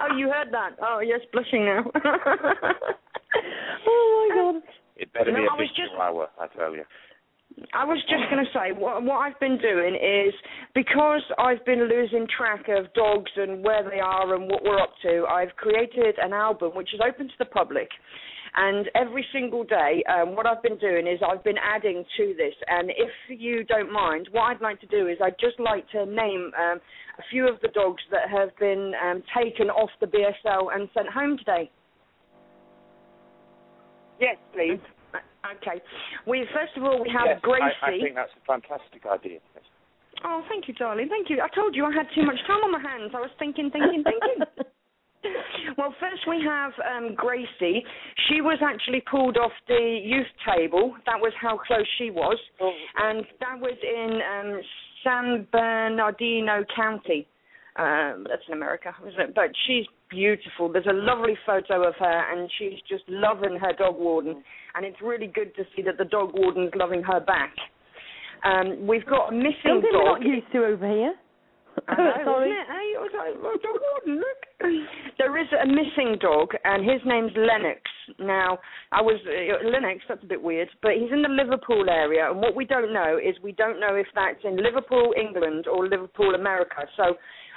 oh, 0.00 0.16
you 0.16 0.28
heard 0.28 0.48
that? 0.52 0.76
Oh, 0.82 1.00
yes, 1.00 1.20
blushing 1.32 1.64
now. 1.66 1.84
oh 3.86 4.28
my 4.30 4.34
God. 4.34 4.62
It 4.96 5.12
better 5.12 5.30
No, 5.32 5.38
be 5.38 5.44
a 5.44 5.50
I 5.52 5.58
big 5.58 5.68
just- 5.68 5.90
chihuahua, 5.92 6.26
I 6.40 6.46
tell 6.56 6.74
you. 6.74 6.84
I 7.72 7.84
was 7.84 7.98
just 8.08 8.24
going 8.30 8.44
to 8.44 8.50
say 8.52 8.72
what 8.76 9.02
what 9.04 9.18
I've 9.18 9.38
been 9.38 9.58
doing 9.58 9.94
is 9.94 10.34
because 10.74 11.22
I've 11.38 11.64
been 11.64 11.88
losing 11.88 12.26
track 12.26 12.66
of 12.68 12.92
dogs 12.94 13.30
and 13.36 13.62
where 13.62 13.88
they 13.88 14.00
are 14.00 14.34
and 14.34 14.50
what 14.50 14.64
we're 14.64 14.80
up 14.80 14.92
to. 15.02 15.24
I've 15.30 15.54
created 15.56 16.16
an 16.20 16.32
album 16.32 16.72
which 16.74 16.92
is 16.92 17.00
open 17.06 17.28
to 17.28 17.34
the 17.38 17.44
public, 17.44 17.88
and 18.56 18.88
every 18.94 19.26
single 19.32 19.64
day, 19.64 20.04
um, 20.08 20.36
what 20.36 20.46
I've 20.46 20.62
been 20.62 20.78
doing 20.78 21.06
is 21.06 21.18
I've 21.26 21.42
been 21.42 21.58
adding 21.58 22.04
to 22.16 22.34
this. 22.36 22.54
And 22.68 22.90
if 22.90 23.10
you 23.28 23.64
don't 23.64 23.92
mind, 23.92 24.28
what 24.30 24.42
I'd 24.42 24.60
like 24.60 24.80
to 24.80 24.86
do 24.86 25.08
is 25.08 25.18
I'd 25.22 25.38
just 25.40 25.58
like 25.58 25.88
to 25.90 26.06
name 26.06 26.52
um, 26.58 26.78
a 27.18 27.22
few 27.30 27.48
of 27.48 27.60
the 27.62 27.68
dogs 27.68 28.02
that 28.12 28.30
have 28.30 28.56
been 28.58 28.92
um, 29.04 29.22
taken 29.36 29.70
off 29.70 29.90
the 30.00 30.06
BSL 30.06 30.74
and 30.74 30.88
sent 30.94 31.08
home 31.08 31.36
today. 31.36 31.70
Yes, 34.20 34.36
please. 34.52 34.78
Okay. 35.44 35.82
We 36.26 36.46
first 36.54 36.76
of 36.76 36.84
all 36.84 37.02
we 37.02 37.10
have 37.12 37.26
yes, 37.26 37.40
Gracie. 37.42 37.76
I, 37.82 37.88
I 37.88 37.98
think 38.00 38.14
that's 38.16 38.32
a 38.32 38.44
fantastic 38.46 39.04
idea. 39.04 39.38
Oh, 40.24 40.42
thank 40.48 40.68
you, 40.68 40.74
darling. 40.74 41.08
Thank 41.08 41.28
you. 41.28 41.42
I 41.42 41.48
told 41.54 41.76
you 41.76 41.84
I 41.84 41.92
had 41.92 42.06
too 42.14 42.24
much 42.24 42.38
time 42.46 42.64
on 42.64 42.72
my 42.72 42.80
hands. 42.80 43.12
I 43.14 43.20
was 43.20 43.30
thinking, 43.38 43.70
thinking, 43.70 44.04
thinking. 44.04 44.64
well, 45.76 45.94
first 46.00 46.22
we 46.28 46.42
have 46.46 46.72
um, 46.80 47.14
Gracie. 47.14 47.84
She 48.28 48.40
was 48.40 48.58
actually 48.62 49.02
pulled 49.10 49.36
off 49.36 49.52
the 49.68 50.00
youth 50.02 50.30
table. 50.48 50.94
That 51.06 51.20
was 51.20 51.32
how 51.40 51.58
close 51.58 51.86
she 51.98 52.10
was. 52.10 52.38
And 52.96 53.24
that 53.40 53.58
was 53.60 53.76
in 53.82 54.20
um, 54.22 54.60
San 55.02 55.46
Bernardino 55.52 56.64
County. 56.74 57.26
Um, 57.76 58.24
that's 58.28 58.42
in 58.46 58.54
America, 58.54 58.94
isn't 59.06 59.20
it? 59.20 59.34
But 59.34 59.50
she's 59.66 59.84
beautiful. 60.14 60.72
There's 60.72 60.86
a 60.86 60.92
lovely 60.92 61.36
photo 61.44 61.86
of 61.88 61.94
her, 61.98 62.32
and 62.32 62.48
she's 62.58 62.78
just 62.88 63.04
loving 63.08 63.58
her 63.60 63.72
dog 63.76 63.96
warden. 63.98 64.42
And 64.74 64.84
it's 64.86 65.00
really 65.02 65.26
good 65.26 65.54
to 65.56 65.62
see 65.74 65.82
that 65.82 65.98
the 65.98 66.04
dog 66.04 66.30
warden's 66.34 66.72
loving 66.76 67.02
her 67.02 67.20
back. 67.20 67.52
Um, 68.44 68.86
we've 68.86 69.06
got 69.06 69.32
a 69.32 69.32
missing 69.32 69.54
Something 69.66 69.90
we're 69.92 70.04
dog. 70.04 70.20
not 70.20 70.22
used 70.22 70.46
to 70.52 70.58
over 70.64 70.86
here. 70.88 71.14
I 71.88 71.94
know, 71.96 72.12
Sorry. 72.24 72.50
isn't 72.50 72.60
it? 72.60 72.66
Hey, 72.68 72.88
was 73.02 73.10
like, 73.18 73.34
oh, 73.42 73.58
dog 73.62 73.78
warden, 73.82 74.22
look. 74.22 74.40
There 75.18 75.36
is 75.40 75.48
a 75.62 75.66
missing 75.66 76.16
dog, 76.20 76.50
and 76.64 76.84
his 76.88 77.00
name's 77.04 77.32
Lennox. 77.36 77.80
Now, 78.18 78.58
I 78.92 79.00
was 79.02 79.18
uh, 79.26 79.68
Lennox. 79.68 80.00
That's 80.08 80.22
a 80.22 80.26
bit 80.26 80.40
weird, 80.42 80.68
but 80.82 80.92
he's 80.92 81.10
in 81.10 81.22
the 81.22 81.28
Liverpool 81.28 81.84
area, 81.90 82.30
and 82.30 82.40
what 82.40 82.54
we 82.54 82.64
don't 82.64 82.92
know 82.92 83.18
is 83.18 83.34
we 83.42 83.52
don't 83.52 83.80
know 83.80 83.94
if 83.96 84.06
that's 84.14 84.38
in 84.44 84.56
Liverpool, 84.62 85.14
England, 85.18 85.66
or 85.66 85.88
Liverpool, 85.88 86.34
America. 86.34 86.86
So, 86.96 87.14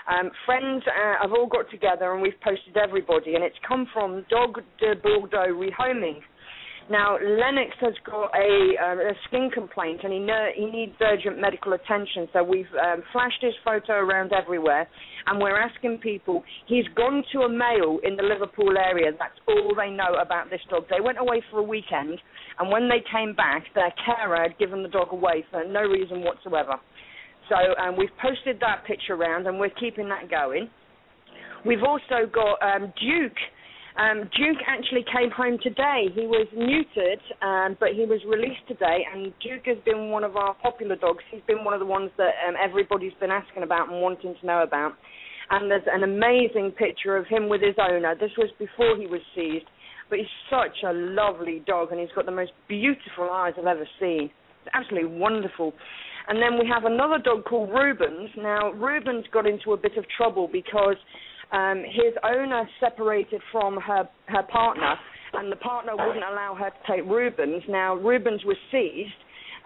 um, 0.07 0.31
friends 0.45 0.83
uh, 0.87 1.21
have 1.21 1.31
all 1.31 1.47
got 1.47 1.69
together, 1.69 2.13
and 2.13 2.21
we've 2.21 2.39
posted 2.43 2.77
everybody, 2.77 3.35
and 3.35 3.43
it's 3.43 3.57
come 3.67 3.87
from 3.93 4.25
Dogue 4.29 4.59
de 4.79 4.95
Bordeaux 5.01 5.53
Rehoming. 5.53 6.21
Now, 6.89 7.17
Lennox 7.19 7.75
has 7.81 7.93
got 8.05 8.31
a, 8.33 8.73
uh, 8.79 9.11
a 9.11 9.13
skin 9.27 9.49
complaint 9.53 10.01
and 10.03 10.13
he, 10.13 10.23
he 10.55 10.71
needs 10.71 10.93
urgent 11.01 11.39
medical 11.39 11.73
attention. 11.73 12.29
So 12.31 12.43
we've 12.43 12.71
um, 12.81 13.03
flashed 13.11 13.41
his 13.41 13.53
photo 13.65 13.93
around 13.93 14.31
everywhere 14.31 14.87
and 15.25 15.41
we're 15.41 15.59
asking 15.59 15.97
people. 15.97 16.43
He's 16.65 16.85
gone 16.95 17.23
to 17.33 17.39
a 17.41 17.49
male 17.49 17.99
in 18.03 18.15
the 18.15 18.23
Liverpool 18.23 18.77
area. 18.77 19.11
That's 19.19 19.35
all 19.49 19.75
they 19.75 19.89
know 19.89 20.15
about 20.21 20.49
this 20.49 20.61
dog. 20.69 20.85
They 20.89 21.01
went 21.03 21.19
away 21.19 21.43
for 21.51 21.59
a 21.59 21.63
weekend 21.63 22.19
and 22.57 22.71
when 22.71 22.87
they 22.87 23.03
came 23.11 23.35
back, 23.35 23.65
their 23.75 23.93
carer 24.05 24.41
had 24.41 24.57
given 24.57 24.81
the 24.81 24.89
dog 24.89 25.11
away 25.11 25.43
for 25.51 25.65
no 25.65 25.81
reason 25.81 26.21
whatsoever. 26.21 26.79
So 27.49 27.55
um, 27.81 27.97
we've 27.97 28.15
posted 28.21 28.59
that 28.59 28.85
picture 28.85 29.13
around 29.13 29.47
and 29.47 29.59
we're 29.59 29.69
keeping 29.69 30.09
that 30.09 30.29
going. 30.29 30.69
We've 31.65 31.83
also 31.83 32.29
got 32.31 32.61
um, 32.61 32.93
Duke. 32.99 33.39
Um, 33.97 34.29
Duke 34.37 34.61
actually 34.67 35.03
came 35.11 35.31
home 35.31 35.57
today. 35.63 36.05
He 36.13 36.27
was 36.27 36.45
neutered, 36.53 37.17
um, 37.41 37.75
but 37.79 37.89
he 37.97 38.05
was 38.05 38.21
released 38.29 38.61
today, 38.67 38.99
and 39.11 39.33
Duke 39.41 39.65
has 39.65 39.77
been 39.85 40.11
one 40.11 40.23
of 40.23 40.35
our 40.35 40.53
popular 40.61 40.95
dogs. 40.95 41.23
He's 41.31 41.41
been 41.47 41.63
one 41.63 41.73
of 41.73 41.79
the 41.79 41.85
ones 41.87 42.11
that 42.17 42.37
um, 42.47 42.53
everybody's 42.63 43.15
been 43.19 43.31
asking 43.31 43.63
about 43.63 43.89
and 43.89 43.99
wanting 43.99 44.35
to 44.39 44.45
know 44.45 44.61
about. 44.61 44.93
and 45.49 45.71
there's 45.71 45.87
an 45.87 46.03
amazing 46.03 46.71
picture 46.77 47.17
of 47.17 47.25
him 47.27 47.49
with 47.49 47.61
his 47.61 47.75
owner. 47.79 48.13
This 48.15 48.31
was 48.37 48.49
before 48.59 48.97
he 48.97 49.07
was 49.07 49.21
seized, 49.35 49.65
but 50.09 50.19
he's 50.19 50.27
such 50.49 50.83
a 50.85 50.93
lovely 50.93 51.63
dog, 51.65 51.91
and 51.91 51.99
he's 51.99 52.09
got 52.15 52.25
the 52.25 52.31
most 52.31 52.51
beautiful 52.67 53.29
eyes 53.31 53.53
I've 53.57 53.65
ever 53.65 53.87
seen. 53.99 54.29
It's 54.65 54.73
absolutely 54.73 55.17
wonderful. 55.17 55.73
And 56.27 56.41
then 56.41 56.59
we 56.59 56.67
have 56.67 56.83
another 56.83 57.19
dog 57.23 57.45
called 57.45 57.69
Rubens. 57.69 58.29
Now, 58.37 58.71
Rubens 58.73 59.25
got 59.31 59.47
into 59.47 59.71
a 59.71 59.77
bit 59.77 59.97
of 59.97 60.05
trouble 60.17 60.49
because 60.51 60.97
um, 61.51 61.83
his 61.87 62.13
owner 62.23 62.67
separated 62.79 63.41
from 63.51 63.77
her 63.77 64.09
her 64.27 64.43
partner, 64.43 64.95
and 65.33 65.51
the 65.51 65.55
partner 65.55 65.93
wouldn't 65.95 66.25
allow 66.25 66.55
her 66.59 66.69
to 66.69 66.81
take 66.91 67.05
Rubens. 67.09 67.63
Now, 67.69 67.95
Rubens 67.95 68.43
was 68.43 68.57
seized, 68.71 69.15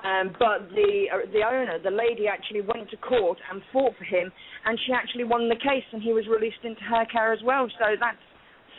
um, 0.06 0.36
but 0.38 0.70
the 0.76 1.06
uh, 1.12 1.32
the 1.34 1.42
owner, 1.42 1.80
the 1.84 1.90
lady, 1.90 2.28
actually 2.28 2.62
went 2.62 2.92
to 2.92 2.98
court 2.98 3.40
and 3.52 3.62
fought 3.74 3.94
for 3.98 4.04
him, 4.06 4.32
and 4.66 4.80
she 4.86 4.94
actually 4.94 5.24
won 5.24 5.50
the 5.50 5.56
case, 5.56 5.86
and 5.92 6.02
he 6.04 6.14
was 6.14 6.26
released 6.28 6.62
into 6.64 6.82
her 6.82 7.06
care 7.12 7.34
as 7.34 7.40
well. 7.44 7.68
So 7.80 7.86
that's 8.00 8.22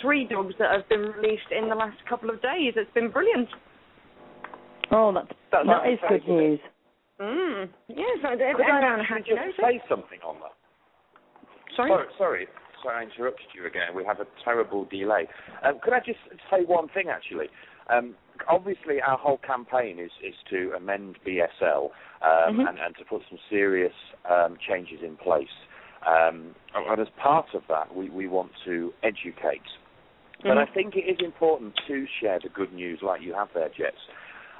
three 0.00 0.24
dogs 0.24 0.54
that 0.60 0.70
have 0.70 0.88
been 0.88 1.00
released 1.00 1.50
in 1.50 1.68
the 1.68 1.74
last 1.74 1.98
couple 2.08 2.30
of 2.30 2.40
days. 2.42 2.74
It's 2.76 2.90
been 2.94 3.10
brilliant. 3.10 3.48
Oh, 4.92 5.12
that's, 5.12 5.26
That- 5.50 5.66
that 5.66 5.82
that 5.82 5.90
is 5.90 5.98
good 6.08 6.28
news. 6.28 6.60
Mm. 7.22 7.68
Yes, 7.88 8.18
I 8.26 8.34
did. 8.34 8.56
Could 8.56 8.66
I 8.66 8.82
Everyone 8.82 9.00
actually 9.00 9.36
just 9.36 9.56
say 9.60 9.80
something 9.88 10.18
on 10.26 10.36
that? 10.42 10.54
Sorry. 11.76 11.88
Sorry, 11.88 12.06
sorry, 12.18 12.46
sorry, 12.82 13.06
I 13.06 13.08
interrupted 13.08 13.46
you 13.54 13.66
again. 13.66 13.94
We 13.94 14.04
have 14.04 14.18
a 14.20 14.26
terrible 14.44 14.84
delay. 14.86 15.28
Um, 15.62 15.78
could 15.82 15.92
I 15.92 16.00
just 16.00 16.18
say 16.50 16.64
one 16.66 16.88
thing, 16.88 17.08
actually? 17.08 17.46
Um, 17.88 18.14
obviously, 18.50 19.00
our 19.00 19.16
whole 19.16 19.38
campaign 19.38 19.98
is, 19.98 20.10
is 20.22 20.34
to 20.50 20.72
amend 20.76 21.16
BSL 21.24 21.90
um, 22.22 22.58
Mhm. 22.58 22.68
and, 22.68 22.78
and 22.78 22.96
to 22.96 23.04
put 23.04 23.22
some 23.28 23.38
serious 23.48 23.94
um, 24.28 24.56
changes 24.58 25.00
in 25.02 25.16
place. 25.16 25.54
Um, 26.04 26.54
and 26.74 27.00
as 27.00 27.08
part 27.16 27.54
of 27.54 27.62
that, 27.68 27.94
we, 27.94 28.10
we 28.10 28.26
want 28.26 28.50
to 28.64 28.92
educate. 29.04 29.62
But 30.42 30.58
I 30.58 30.64
Mhm. 30.64 30.74
think 30.74 30.96
it 30.96 31.06
is 31.08 31.20
important 31.20 31.76
to 31.86 32.06
share 32.20 32.40
the 32.40 32.48
good 32.48 32.72
news 32.72 33.00
like 33.00 33.22
you 33.22 33.32
have 33.34 33.52
there, 33.54 33.68
Jets. 33.68 34.00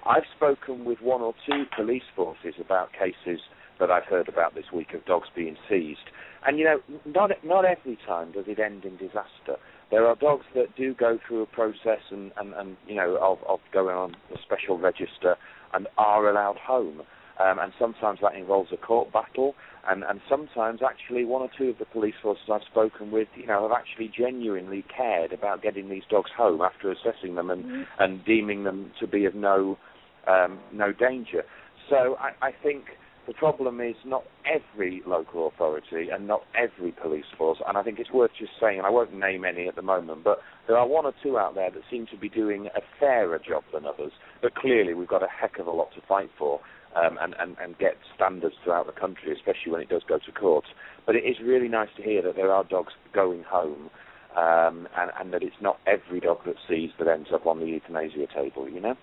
I've 0.06 0.24
spoken 0.36 0.84
with 0.84 1.00
one 1.00 1.20
or 1.20 1.34
two 1.46 1.64
police 1.76 2.02
forces 2.16 2.54
about 2.60 2.90
cases 2.92 3.40
that 3.78 3.90
I've 3.90 4.04
heard 4.04 4.28
about 4.28 4.54
this 4.54 4.66
week 4.72 4.94
of 4.94 5.04
dogs 5.04 5.28
being 5.34 5.56
seized. 5.68 6.10
And 6.46 6.58
you 6.58 6.64
know, 6.64 6.80
not 7.06 7.30
not 7.44 7.64
every 7.64 7.98
time 8.06 8.32
does 8.32 8.44
it 8.48 8.58
end 8.58 8.84
in 8.84 8.96
disaster. 8.96 9.56
There 9.90 10.06
are 10.06 10.16
dogs 10.16 10.46
that 10.54 10.74
do 10.76 10.94
go 10.94 11.18
through 11.26 11.42
a 11.42 11.46
process 11.46 12.00
and, 12.10 12.32
and, 12.36 12.54
and 12.54 12.76
you 12.86 12.96
know 12.96 13.16
of, 13.20 13.38
of 13.48 13.60
going 13.72 13.96
on 13.96 14.16
a 14.34 14.38
special 14.42 14.78
register 14.78 15.36
and 15.72 15.86
are 15.98 16.28
allowed 16.28 16.56
home. 16.56 17.02
Um, 17.40 17.58
and 17.58 17.72
sometimes 17.78 18.18
that 18.22 18.34
involves 18.34 18.70
a 18.72 18.76
court 18.76 19.10
battle, 19.10 19.54
and, 19.88 20.04
and 20.04 20.20
sometimes 20.28 20.80
actually 20.86 21.24
one 21.24 21.40
or 21.40 21.48
two 21.56 21.70
of 21.70 21.78
the 21.78 21.86
police 21.86 22.14
forces 22.22 22.44
I've 22.52 22.60
spoken 22.70 23.10
with, 23.10 23.26
you 23.34 23.46
know, 23.46 23.62
have 23.62 23.72
actually 23.72 24.12
genuinely 24.16 24.84
cared 24.94 25.32
about 25.32 25.62
getting 25.62 25.88
these 25.88 26.02
dogs 26.10 26.30
home 26.36 26.60
after 26.60 26.92
assessing 26.92 27.34
them 27.34 27.48
and, 27.48 27.86
and 27.98 28.22
deeming 28.26 28.64
them 28.64 28.92
to 29.00 29.06
be 29.06 29.24
of 29.24 29.34
no 29.34 29.78
um, 30.26 30.58
no 30.72 30.92
danger. 30.92 31.42
So 31.88 32.16
I, 32.18 32.46
I 32.46 32.52
think 32.62 32.84
the 33.26 33.34
problem 33.34 33.80
is 33.80 33.94
not 34.04 34.24
every 34.44 35.02
local 35.06 35.46
authority 35.46 36.08
and 36.12 36.26
not 36.26 36.42
every 36.56 36.90
police 36.92 37.24
force, 37.38 37.58
and 37.66 37.78
I 37.78 37.82
think 37.82 37.98
it's 38.00 38.10
worth 38.10 38.32
just 38.38 38.52
saying, 38.60 38.78
and 38.78 38.86
I 38.86 38.90
won't 38.90 39.14
name 39.14 39.44
any 39.44 39.68
at 39.68 39.76
the 39.76 39.82
moment, 39.82 40.24
but 40.24 40.38
there 40.66 40.76
are 40.76 40.86
one 40.86 41.06
or 41.06 41.12
two 41.22 41.38
out 41.38 41.54
there 41.54 41.70
that 41.70 41.82
seem 41.90 42.06
to 42.06 42.16
be 42.16 42.28
doing 42.28 42.66
a 42.66 42.80
fairer 42.98 43.38
job 43.38 43.62
than 43.72 43.84
others. 43.84 44.12
But 44.40 44.54
clearly, 44.56 44.94
we've 44.94 45.08
got 45.08 45.22
a 45.22 45.28
heck 45.28 45.58
of 45.60 45.66
a 45.68 45.70
lot 45.70 45.88
to 45.94 46.00
fight 46.08 46.30
for. 46.38 46.60
Um, 46.94 47.16
and, 47.22 47.34
and, 47.38 47.56
and 47.58 47.78
get 47.78 47.94
standards 48.14 48.54
throughout 48.62 48.84
the 48.84 48.92
country, 48.92 49.32
especially 49.32 49.72
when 49.72 49.80
it 49.80 49.88
does 49.88 50.02
go 50.06 50.18
to 50.18 50.30
court. 50.30 50.66
But 51.06 51.16
it 51.16 51.24
is 51.24 51.36
really 51.42 51.68
nice 51.68 51.88
to 51.96 52.02
hear 52.02 52.20
that 52.20 52.36
there 52.36 52.52
are 52.52 52.64
dogs 52.64 52.92
going 53.14 53.44
home, 53.44 53.88
um, 54.36 54.86
and, 54.94 55.10
and 55.18 55.32
that 55.32 55.42
it's 55.42 55.56
not 55.62 55.78
every 55.86 56.20
dog 56.20 56.40
that 56.44 56.56
sees 56.68 56.90
that 56.98 57.08
ends 57.08 57.30
up 57.32 57.46
on 57.46 57.60
the 57.60 57.64
euthanasia 57.64 58.26
table. 58.34 58.68
You 58.68 58.82
know? 58.82 58.94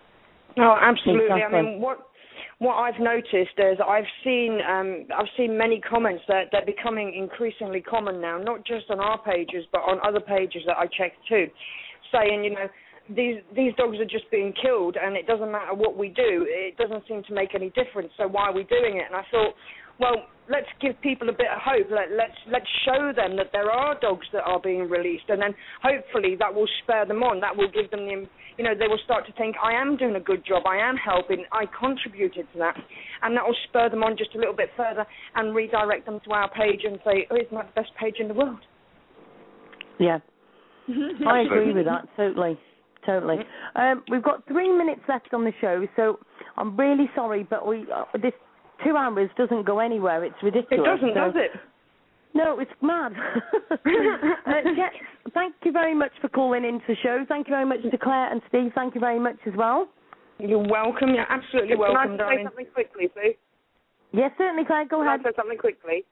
Oh, 0.57 0.75
absolutely. 0.79 1.41
I 1.41 1.61
mean, 1.61 1.81
what 1.81 1.99
what 2.59 2.75
I've 2.75 2.99
noticed 2.99 3.55
is 3.57 3.77
I've 3.85 4.09
seen 4.23 4.59
um, 4.67 5.05
I've 5.17 5.31
seen 5.37 5.57
many 5.57 5.79
comments 5.79 6.23
that 6.27 6.49
they're 6.51 6.65
becoming 6.65 7.13
increasingly 7.15 7.81
common 7.81 8.19
now, 8.19 8.37
not 8.37 8.65
just 8.65 8.89
on 8.89 8.99
our 8.99 9.21
pages 9.23 9.65
but 9.71 9.79
on 9.79 9.99
other 10.05 10.19
pages 10.19 10.63
that 10.67 10.77
I 10.77 10.85
check 10.85 11.13
too, 11.27 11.47
saying 12.11 12.43
you 12.43 12.51
know 12.51 12.67
these 13.15 13.41
these 13.55 13.73
dogs 13.77 13.97
are 13.97 14.05
just 14.05 14.29
being 14.29 14.53
killed 14.61 14.97
and 15.01 15.15
it 15.15 15.25
doesn't 15.25 15.51
matter 15.51 15.73
what 15.73 15.97
we 15.97 16.09
do, 16.09 16.45
it 16.47 16.77
doesn't 16.77 17.03
seem 17.07 17.23
to 17.23 17.33
make 17.33 17.55
any 17.55 17.69
difference. 17.71 18.11
So 18.17 18.27
why 18.27 18.49
are 18.49 18.53
we 18.53 18.63
doing 18.65 18.97
it? 18.97 19.05
And 19.07 19.15
I 19.15 19.23
thought, 19.31 19.53
well, 19.99 20.27
let's 20.49 20.67
give 20.81 20.99
people 21.01 21.29
a 21.29 21.31
bit 21.31 21.47
of 21.53 21.61
hope. 21.61 21.87
Let, 21.91 22.11
let's 22.11 22.37
let's 22.51 22.67
show 22.85 23.13
them 23.15 23.37
that 23.37 23.51
there 23.53 23.71
are 23.71 23.97
dogs 23.99 24.27
that 24.33 24.43
are 24.43 24.59
being 24.59 24.89
released, 24.89 25.29
and 25.29 25.41
then 25.41 25.53
hopefully 25.81 26.35
that 26.39 26.53
will 26.53 26.67
spur 26.83 27.05
them 27.05 27.23
on. 27.23 27.39
That 27.39 27.55
will 27.55 27.69
give 27.71 27.89
them 27.91 28.05
the, 28.05 28.27
you 28.57 28.63
know, 28.63 28.73
they 28.77 28.87
will 28.87 28.99
start 29.05 29.25
to 29.27 29.33
think, 29.33 29.55
I 29.63 29.73
am 29.73 29.95
doing 29.95 30.15
a 30.15 30.19
good 30.19 30.45
job. 30.45 30.63
I 30.65 30.77
am 30.77 30.97
helping. 30.97 31.45
I 31.51 31.65
contributed 31.79 32.47
to 32.53 32.59
that, 32.59 32.75
and 33.21 33.37
that 33.37 33.45
will 33.45 33.55
spur 33.69 33.89
them 33.89 34.03
on 34.03 34.17
just 34.17 34.35
a 34.35 34.37
little 34.37 34.55
bit 34.55 34.69
further 34.75 35.05
and 35.35 35.55
redirect 35.55 36.05
them 36.05 36.19
to 36.25 36.31
our 36.31 36.49
page 36.49 36.81
and 36.83 36.99
say, 37.05 37.27
oh, 37.31 37.35
isn't 37.35 37.53
that 37.53 37.69
the 37.73 37.81
best 37.81 37.91
page 37.99 38.15
in 38.19 38.27
the 38.27 38.33
world? 38.33 38.59
Yeah. 39.99 40.19
I 41.27 41.41
agree 41.41 41.71
with 41.71 41.85
that 41.85 42.07
totally, 42.17 42.57
totally. 43.05 43.37
Um, 43.75 44.03
we've 44.09 44.23
got 44.23 44.47
three 44.47 44.75
minutes 44.75 45.01
left 45.07 45.33
on 45.33 45.43
the 45.43 45.51
show, 45.61 45.85
so 45.95 46.17
I'm 46.57 46.75
really 46.75 47.07
sorry, 47.15 47.45
but 47.47 47.67
we 47.67 47.85
uh, 47.93 48.05
this 48.13 48.33
two 48.83 48.95
hours 48.95 49.29
doesn't 49.37 49.65
go 49.65 49.79
anywhere. 49.79 50.23
It's 50.23 50.35
ridiculous. 50.41 50.85
It 50.85 50.85
doesn't, 50.85 51.13
so- 51.15 51.31
does 51.31 51.33
it? 51.35 51.51
No, 52.35 52.59
it's 52.59 52.71
mad. 52.81 53.13
uh, 53.71 53.75
Jet, 54.75 54.93
thank 55.33 55.55
you 55.65 55.71
very 55.71 55.95
much 55.95 56.11
for 56.21 56.29
calling 56.29 56.63
into 56.63 56.85
the 56.87 56.95
show. 57.01 57.25
Thank 57.27 57.47
you 57.47 57.53
very 57.53 57.65
much 57.65 57.81
to 57.89 57.97
Claire 57.97 58.31
and 58.31 58.39
Steve. 58.49 58.71
Thank 58.75 58.93
you 58.93 59.01
very 59.01 59.19
much 59.19 59.37
as 59.47 59.53
well. 59.57 59.89
You're 60.37 60.67
welcome. 60.69 61.09
You're 61.15 61.25
absolutely 61.27 61.71
Can 61.71 61.79
welcome, 61.79 61.97
I 61.97 62.13
say 62.13 62.17
darling. 62.17 62.45
something 62.45 62.67
quickly, 62.73 63.07
please? 63.07 63.35
Yes, 64.11 64.31
certainly, 64.37 64.63
Claire. 64.63 64.85
Go 64.85 64.99
Can 64.99 65.07
ahead. 65.07 65.19
I 65.25 65.29
say 65.29 65.35
something 65.35 65.57
quickly? 65.57 66.05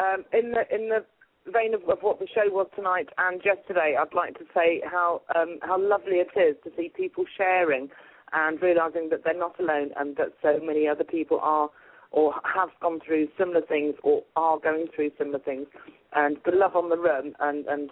Um, 0.00 0.24
in 0.32 0.50
the 0.50 0.62
in 0.74 0.88
the 0.88 1.04
vein 1.52 1.74
of, 1.74 1.82
of 1.88 1.98
what 2.00 2.18
the 2.18 2.26
show 2.34 2.50
was 2.52 2.66
tonight 2.74 3.08
and 3.18 3.40
yesterday, 3.44 3.96
I'd 3.98 4.12
like 4.14 4.36
to 4.38 4.44
say 4.52 4.82
how 4.84 5.22
um, 5.36 5.58
how 5.62 5.80
lovely 5.80 6.16
it 6.16 6.36
is 6.38 6.56
to 6.64 6.70
see 6.76 6.90
people 6.94 7.24
sharing 7.38 7.88
and 8.32 8.60
realizing 8.62 9.08
that 9.10 9.24
they're 9.24 9.38
not 9.38 9.58
alone 9.58 9.90
and 9.96 10.16
that 10.16 10.32
so 10.42 10.58
many 10.62 10.86
other 10.86 11.04
people 11.04 11.38
are 11.42 11.68
or 12.12 12.34
have 12.44 12.70
gone 12.80 13.00
through 13.06 13.28
similar 13.38 13.60
things 13.60 13.94
or 14.02 14.22
are 14.36 14.58
going 14.58 14.86
through 14.94 15.10
similar 15.16 15.38
things. 15.38 15.66
And 16.14 16.38
the 16.44 16.52
love 16.52 16.74
on 16.74 16.88
the 16.88 16.98
run 16.98 17.34
and 17.40 17.66
and 17.66 17.90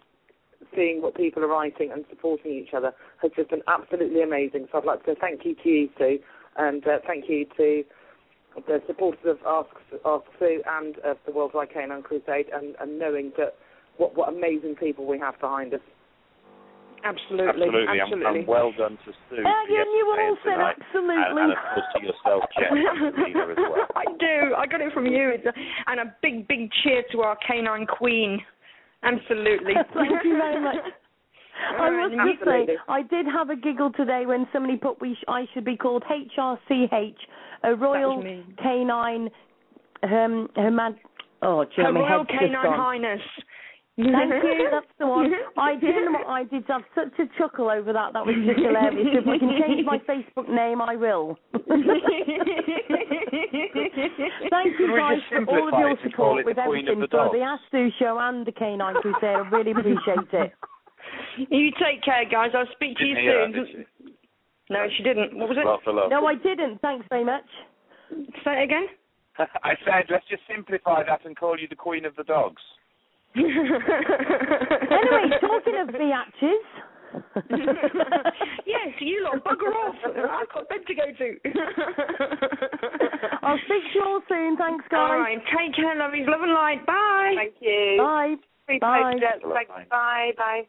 seeing 0.75 1.01
what 1.03 1.15
people 1.15 1.43
are 1.45 1.49
writing 1.49 1.91
and 1.93 2.05
supporting 2.11 2.53
each 2.53 2.75
other 2.75 2.93
has 3.23 3.31
just 3.37 3.51
been 3.51 3.63
absolutely 3.69 4.23
amazing. 4.23 4.67
So 4.71 4.79
I'd 4.79 4.85
like 4.85 5.05
to 5.05 5.15
thank 5.15 5.45
you 5.45 5.55
to 5.63 5.69
you, 5.69 6.19
and 6.57 6.87
uh, 6.87 6.99
thank 7.07 7.29
you 7.29 7.47
to 7.57 7.85
the 8.67 8.83
supporters 8.87 9.21
of 9.25 9.39
Ask, 9.47 9.71
Ask 10.05 10.25
Sue 10.39 10.63
and 10.67 10.99
of 10.99 11.17
the 11.27 11.33
Worldwide 11.33 11.73
Canine 11.73 12.03
Crusade, 12.03 12.47
and, 12.53 12.75
and 12.81 12.99
knowing 12.99 13.33
that 13.39 13.55
what 13.97 14.17
what 14.17 14.29
amazing 14.29 14.75
people 14.75 15.07
we 15.07 15.19
have 15.19 15.39
behind 15.41 15.75
us. 15.75 15.81
Absolutely, 17.09 17.65
Absolutely. 17.65 18.01
absolutely. 18.01 18.27
And, 18.29 18.37
and 18.39 18.49
well 18.49 18.73
done 18.77 18.99
to 19.05 19.11
Sue. 19.33 19.41
Uh, 19.41 19.49
for 19.49 19.73
you, 19.73 19.81
you 19.81 20.05
yesterday 20.13 20.29
all 20.29 20.39
said 20.45 20.61
absolutely. 20.61 21.17
And, 21.17 21.39
and 21.39 21.53
of 21.53 21.61
course 21.73 21.89
to 21.97 22.01
yourself, 22.05 22.43
Jet, 22.53 22.69
and 22.69 23.15
Selena 23.17 23.45
as 23.49 23.57
well. 23.57 23.89
I 23.97 24.07
do. 24.21 24.37
I 24.53 24.65
got 24.67 24.81
it 24.81 24.93
from 24.93 25.07
you. 25.07 25.33
It's 25.33 25.47
a, 25.47 25.53
and 25.91 26.01
a 26.01 26.15
big, 26.21 26.47
big 26.49 26.69
cheer 26.83 27.03
to 27.13 27.23
our 27.23 27.37
canine 27.41 27.87
queen. 27.87 28.41
Absolutely. 29.03 29.73
Thank 29.95 30.25
you 30.25 30.37
very 30.37 30.61
much. 30.61 30.77
I 31.81 31.91
must 31.91 32.15
just 32.15 32.45
say. 32.45 32.77
I 32.89 33.03
did 33.03 33.27
have 33.27 33.51
a 33.51 33.57
giggle 33.57 33.91
today 33.93 34.25
when 34.27 34.47
somebody 34.53 34.77
put 34.77 35.01
we 35.01 35.15
sh- 35.15 35.25
I 35.27 35.45
should 35.55 35.65
be 35.65 35.77
called 35.77 36.05
HRCH, 36.05 37.17
a 37.65 37.75
Royal. 37.75 38.23
Canine 38.63 39.31
um, 40.03 40.49
Hermad. 40.57 40.97
Oh, 41.43 41.65
do 41.65 41.71
you 41.77 41.83
know, 41.85 41.95
Her 41.95 42.01
Royal 42.01 42.25
Canine. 42.27 42.55
Highness. 42.55 43.21
Thank 43.99 44.31
you, 44.31 44.69
that's 44.71 44.87
the 45.01 45.09
one. 45.09 45.33
I 45.59 45.75
did, 45.75 45.91
I 46.29 46.45
did 46.45 46.63
have 46.69 46.83
such 46.95 47.19
a 47.19 47.27
chuckle 47.37 47.69
over 47.69 47.93
that. 47.93 48.13
That 48.13 48.25
was 48.25 48.37
just 48.47 48.61
hilarious. 48.61 49.11
If 49.11 49.27
I 49.27 49.39
can 49.39 49.51
change 49.59 49.85
my 49.85 49.99
Facebook 50.07 50.49
name, 50.49 50.81
I 50.81 50.95
will. 50.95 51.37
Thank 54.55 54.79
you 54.79 54.95
guys 54.95 55.19
for 55.35 55.43
all 55.51 55.67
of 55.67 55.81
your 55.83 55.91
it 55.91 56.15
call 56.15 56.39
support 56.39 56.41
it 56.41 56.47
with 56.47 56.57
the 56.57 56.63
Queen 56.63 56.87
of 56.87 56.95
everything 56.95 57.01
the 57.01 57.09
for 57.11 57.27
Dogs? 57.27 57.35
the 57.35 57.43
Ask 57.43 57.63
Sue 57.73 57.91
Show 57.99 58.19
and 58.21 58.47
the 58.47 58.53
Canine 58.53 58.95
Crusade. 59.03 59.25
I 59.25 59.43
really 59.51 59.73
appreciate 59.73 60.31
it. 60.33 60.53
you 61.51 61.71
take 61.83 61.99
care, 62.05 62.23
guys. 62.31 62.51
I'll 62.55 62.71
speak 62.79 62.97
to 62.99 63.05
you 63.05 63.17
Didn't 63.17 63.35
soon. 63.35 63.53
that, 63.53 63.67
did? 63.67 64.15
No, 64.71 64.87
she 64.97 65.03
didn't. 65.03 65.37
What 65.37 65.49
was 65.49 65.59
it? 65.59 65.67
Love 65.67 65.81
for 65.83 65.93
love. 65.93 66.11
No, 66.11 66.25
I 66.25 66.37
didn't. 66.37 66.79
Thanks 66.83 67.05
very 67.11 67.25
much. 67.25 67.51
Say 68.45 68.63
it 68.63 68.65
again. 68.65 68.87
I 69.65 69.75
said, 69.85 70.07
let's 70.09 70.29
just 70.31 70.43
simplify 70.47 71.03
that 71.03 71.25
and 71.27 71.37
call 71.37 71.59
you 71.59 71.67
the 71.67 71.75
Queen 71.75 72.05
of 72.05 72.15
the 72.15 72.25
Dogs. 72.25 72.63
Anyway, 73.37 75.31
talking 75.41 75.77
of 75.81 75.89
biatches, 75.89 76.65
yes, 78.67 78.89
you 79.01 79.25
lot, 79.25 79.43
bugger 79.45 79.73
off. 79.75 79.95
I've 80.05 80.53
got 80.53 80.69
bed 80.69 80.87
to 80.87 80.95
go 80.95 81.05
to. 81.19 81.37
I'll 83.43 83.59
speak 83.59 83.83
to 83.93 83.99
you 83.99 84.05
all 84.05 84.21
soon. 84.29 84.57
Thanks, 84.57 84.85
guys. 84.91 85.11
All 85.11 85.19
right, 85.19 85.39
take 85.57 85.75
care, 85.75 85.97
lovies. 85.97 86.27
Love 86.29 86.43
and 86.43 86.53
light. 86.53 86.85
Bye. 86.87 87.35
Thank 87.37 87.55
you. 87.61 87.97
Bye. 87.99 88.35
Sweet 88.67 88.81
Bye. 88.81 89.15
pleasure. 89.19 89.55
Thanks. 89.55 89.91
Bye. 89.91 90.33
Bye. 90.37 90.67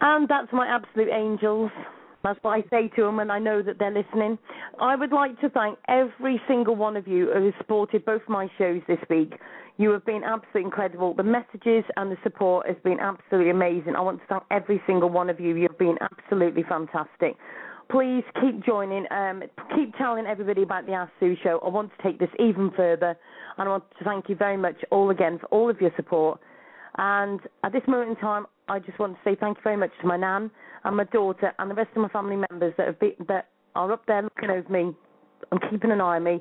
And 0.00 0.28
that's 0.28 0.52
my 0.52 0.66
absolute 0.66 1.10
angels. 1.12 1.70
That's 2.22 2.38
what 2.42 2.50
I 2.50 2.62
say 2.68 2.88
to 2.96 3.02
them, 3.02 3.18
and 3.18 3.32
I 3.32 3.38
know 3.38 3.62
that 3.62 3.78
they're 3.78 3.90
listening. 3.90 4.38
I 4.80 4.94
would 4.94 5.12
like 5.12 5.40
to 5.40 5.48
thank 5.48 5.78
every 5.88 6.40
single 6.46 6.76
one 6.76 6.96
of 6.96 7.08
you 7.08 7.30
who 7.32 7.46
has 7.46 7.54
supported 7.58 8.04
both 8.04 8.22
my 8.28 8.48
shows 8.58 8.82
this 8.86 8.98
week. 9.08 9.34
You 9.78 9.90
have 9.92 10.04
been 10.04 10.22
absolutely 10.22 10.64
incredible. 10.64 11.14
The 11.14 11.22
messages 11.22 11.84
and 11.96 12.12
the 12.12 12.18
support 12.22 12.66
has 12.66 12.76
been 12.84 13.00
absolutely 13.00 13.50
amazing. 13.50 13.96
I 13.96 14.02
want 14.02 14.20
to 14.20 14.26
thank 14.26 14.42
every 14.50 14.82
single 14.86 15.08
one 15.08 15.30
of 15.30 15.40
you. 15.40 15.56
You've 15.56 15.78
been 15.78 15.96
absolutely 16.02 16.62
fantastic. 16.68 17.36
Please 17.90 18.22
keep 18.40 18.64
joining. 18.64 19.10
Um, 19.10 19.42
keep 19.74 19.96
telling 19.96 20.26
everybody 20.26 20.62
about 20.62 20.84
the 20.84 20.92
Ask 20.92 21.10
Sue 21.18 21.34
show. 21.42 21.58
I 21.64 21.68
want 21.70 21.90
to 21.96 22.02
take 22.02 22.18
this 22.18 22.28
even 22.38 22.70
further, 22.76 23.16
and 23.56 23.68
I 23.68 23.70
want 23.70 23.84
to 23.98 24.04
thank 24.04 24.28
you 24.28 24.36
very 24.36 24.58
much 24.58 24.76
all 24.90 25.08
again 25.08 25.38
for 25.38 25.46
all 25.46 25.70
of 25.70 25.80
your 25.80 25.90
support. 25.96 26.38
And 26.98 27.40
at 27.64 27.72
this 27.72 27.82
moment 27.88 28.10
in 28.10 28.16
time, 28.16 28.46
I 28.70 28.78
just 28.78 29.00
want 29.00 29.14
to 29.14 29.18
say 29.24 29.36
thank 29.38 29.56
you 29.58 29.62
very 29.64 29.76
much 29.76 29.90
to 30.00 30.06
my 30.06 30.16
nan 30.16 30.48
and 30.84 30.96
my 30.96 31.02
daughter 31.02 31.52
and 31.58 31.68
the 31.68 31.74
rest 31.74 31.90
of 31.96 32.02
my 32.02 32.08
family 32.08 32.36
members 32.36 32.72
that 32.78 32.86
have 32.86 33.00
been, 33.00 33.14
that 33.26 33.48
are 33.74 33.90
up 33.90 34.06
there 34.06 34.22
looking 34.22 34.48
over 34.48 34.68
me 34.68 34.94
and 35.50 35.60
keeping 35.68 35.90
an 35.90 36.00
eye 36.00 36.16
on 36.16 36.22
me. 36.22 36.40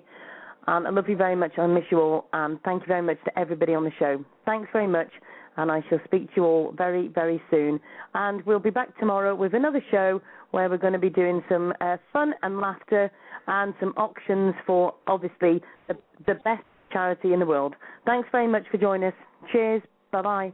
And 0.67 0.85
I 0.85 0.91
love 0.91 1.09
you 1.09 1.17
very 1.17 1.35
much. 1.35 1.53
I 1.57 1.65
miss 1.65 1.85
you 1.89 1.99
all. 1.99 2.25
And 2.31 2.61
thank 2.61 2.83
you 2.83 2.87
very 2.87 3.01
much 3.01 3.17
to 3.25 3.39
everybody 3.39 3.73
on 3.73 3.83
the 3.83 3.91
show. 3.97 4.23
Thanks 4.45 4.69
very 4.71 4.85
much. 4.85 5.09
And 5.57 5.71
I 5.71 5.83
shall 5.89 5.97
speak 6.05 6.27
to 6.27 6.33
you 6.35 6.43
all 6.45 6.73
very, 6.77 7.07
very 7.07 7.41
soon. 7.49 7.79
And 8.13 8.45
we'll 8.45 8.59
be 8.59 8.69
back 8.69 8.95
tomorrow 8.99 9.33
with 9.33 9.55
another 9.55 9.83
show 9.89 10.21
where 10.51 10.69
we're 10.69 10.77
going 10.77 10.93
to 10.93 10.99
be 10.99 11.09
doing 11.09 11.43
some 11.49 11.73
uh, 11.81 11.97
fun 12.13 12.35
and 12.43 12.59
laughter 12.59 13.11
and 13.47 13.73
some 13.79 13.95
auctions 13.97 14.53
for 14.67 14.93
obviously 15.07 15.63
the, 15.87 15.97
the 16.27 16.35
best 16.35 16.63
charity 16.93 17.33
in 17.33 17.39
the 17.39 17.45
world. 17.47 17.73
Thanks 18.05 18.29
very 18.31 18.47
much 18.47 18.65
for 18.69 18.77
joining 18.77 19.07
us. 19.07 19.15
Cheers. 19.51 19.81
Bye 20.11 20.21
bye. 20.21 20.53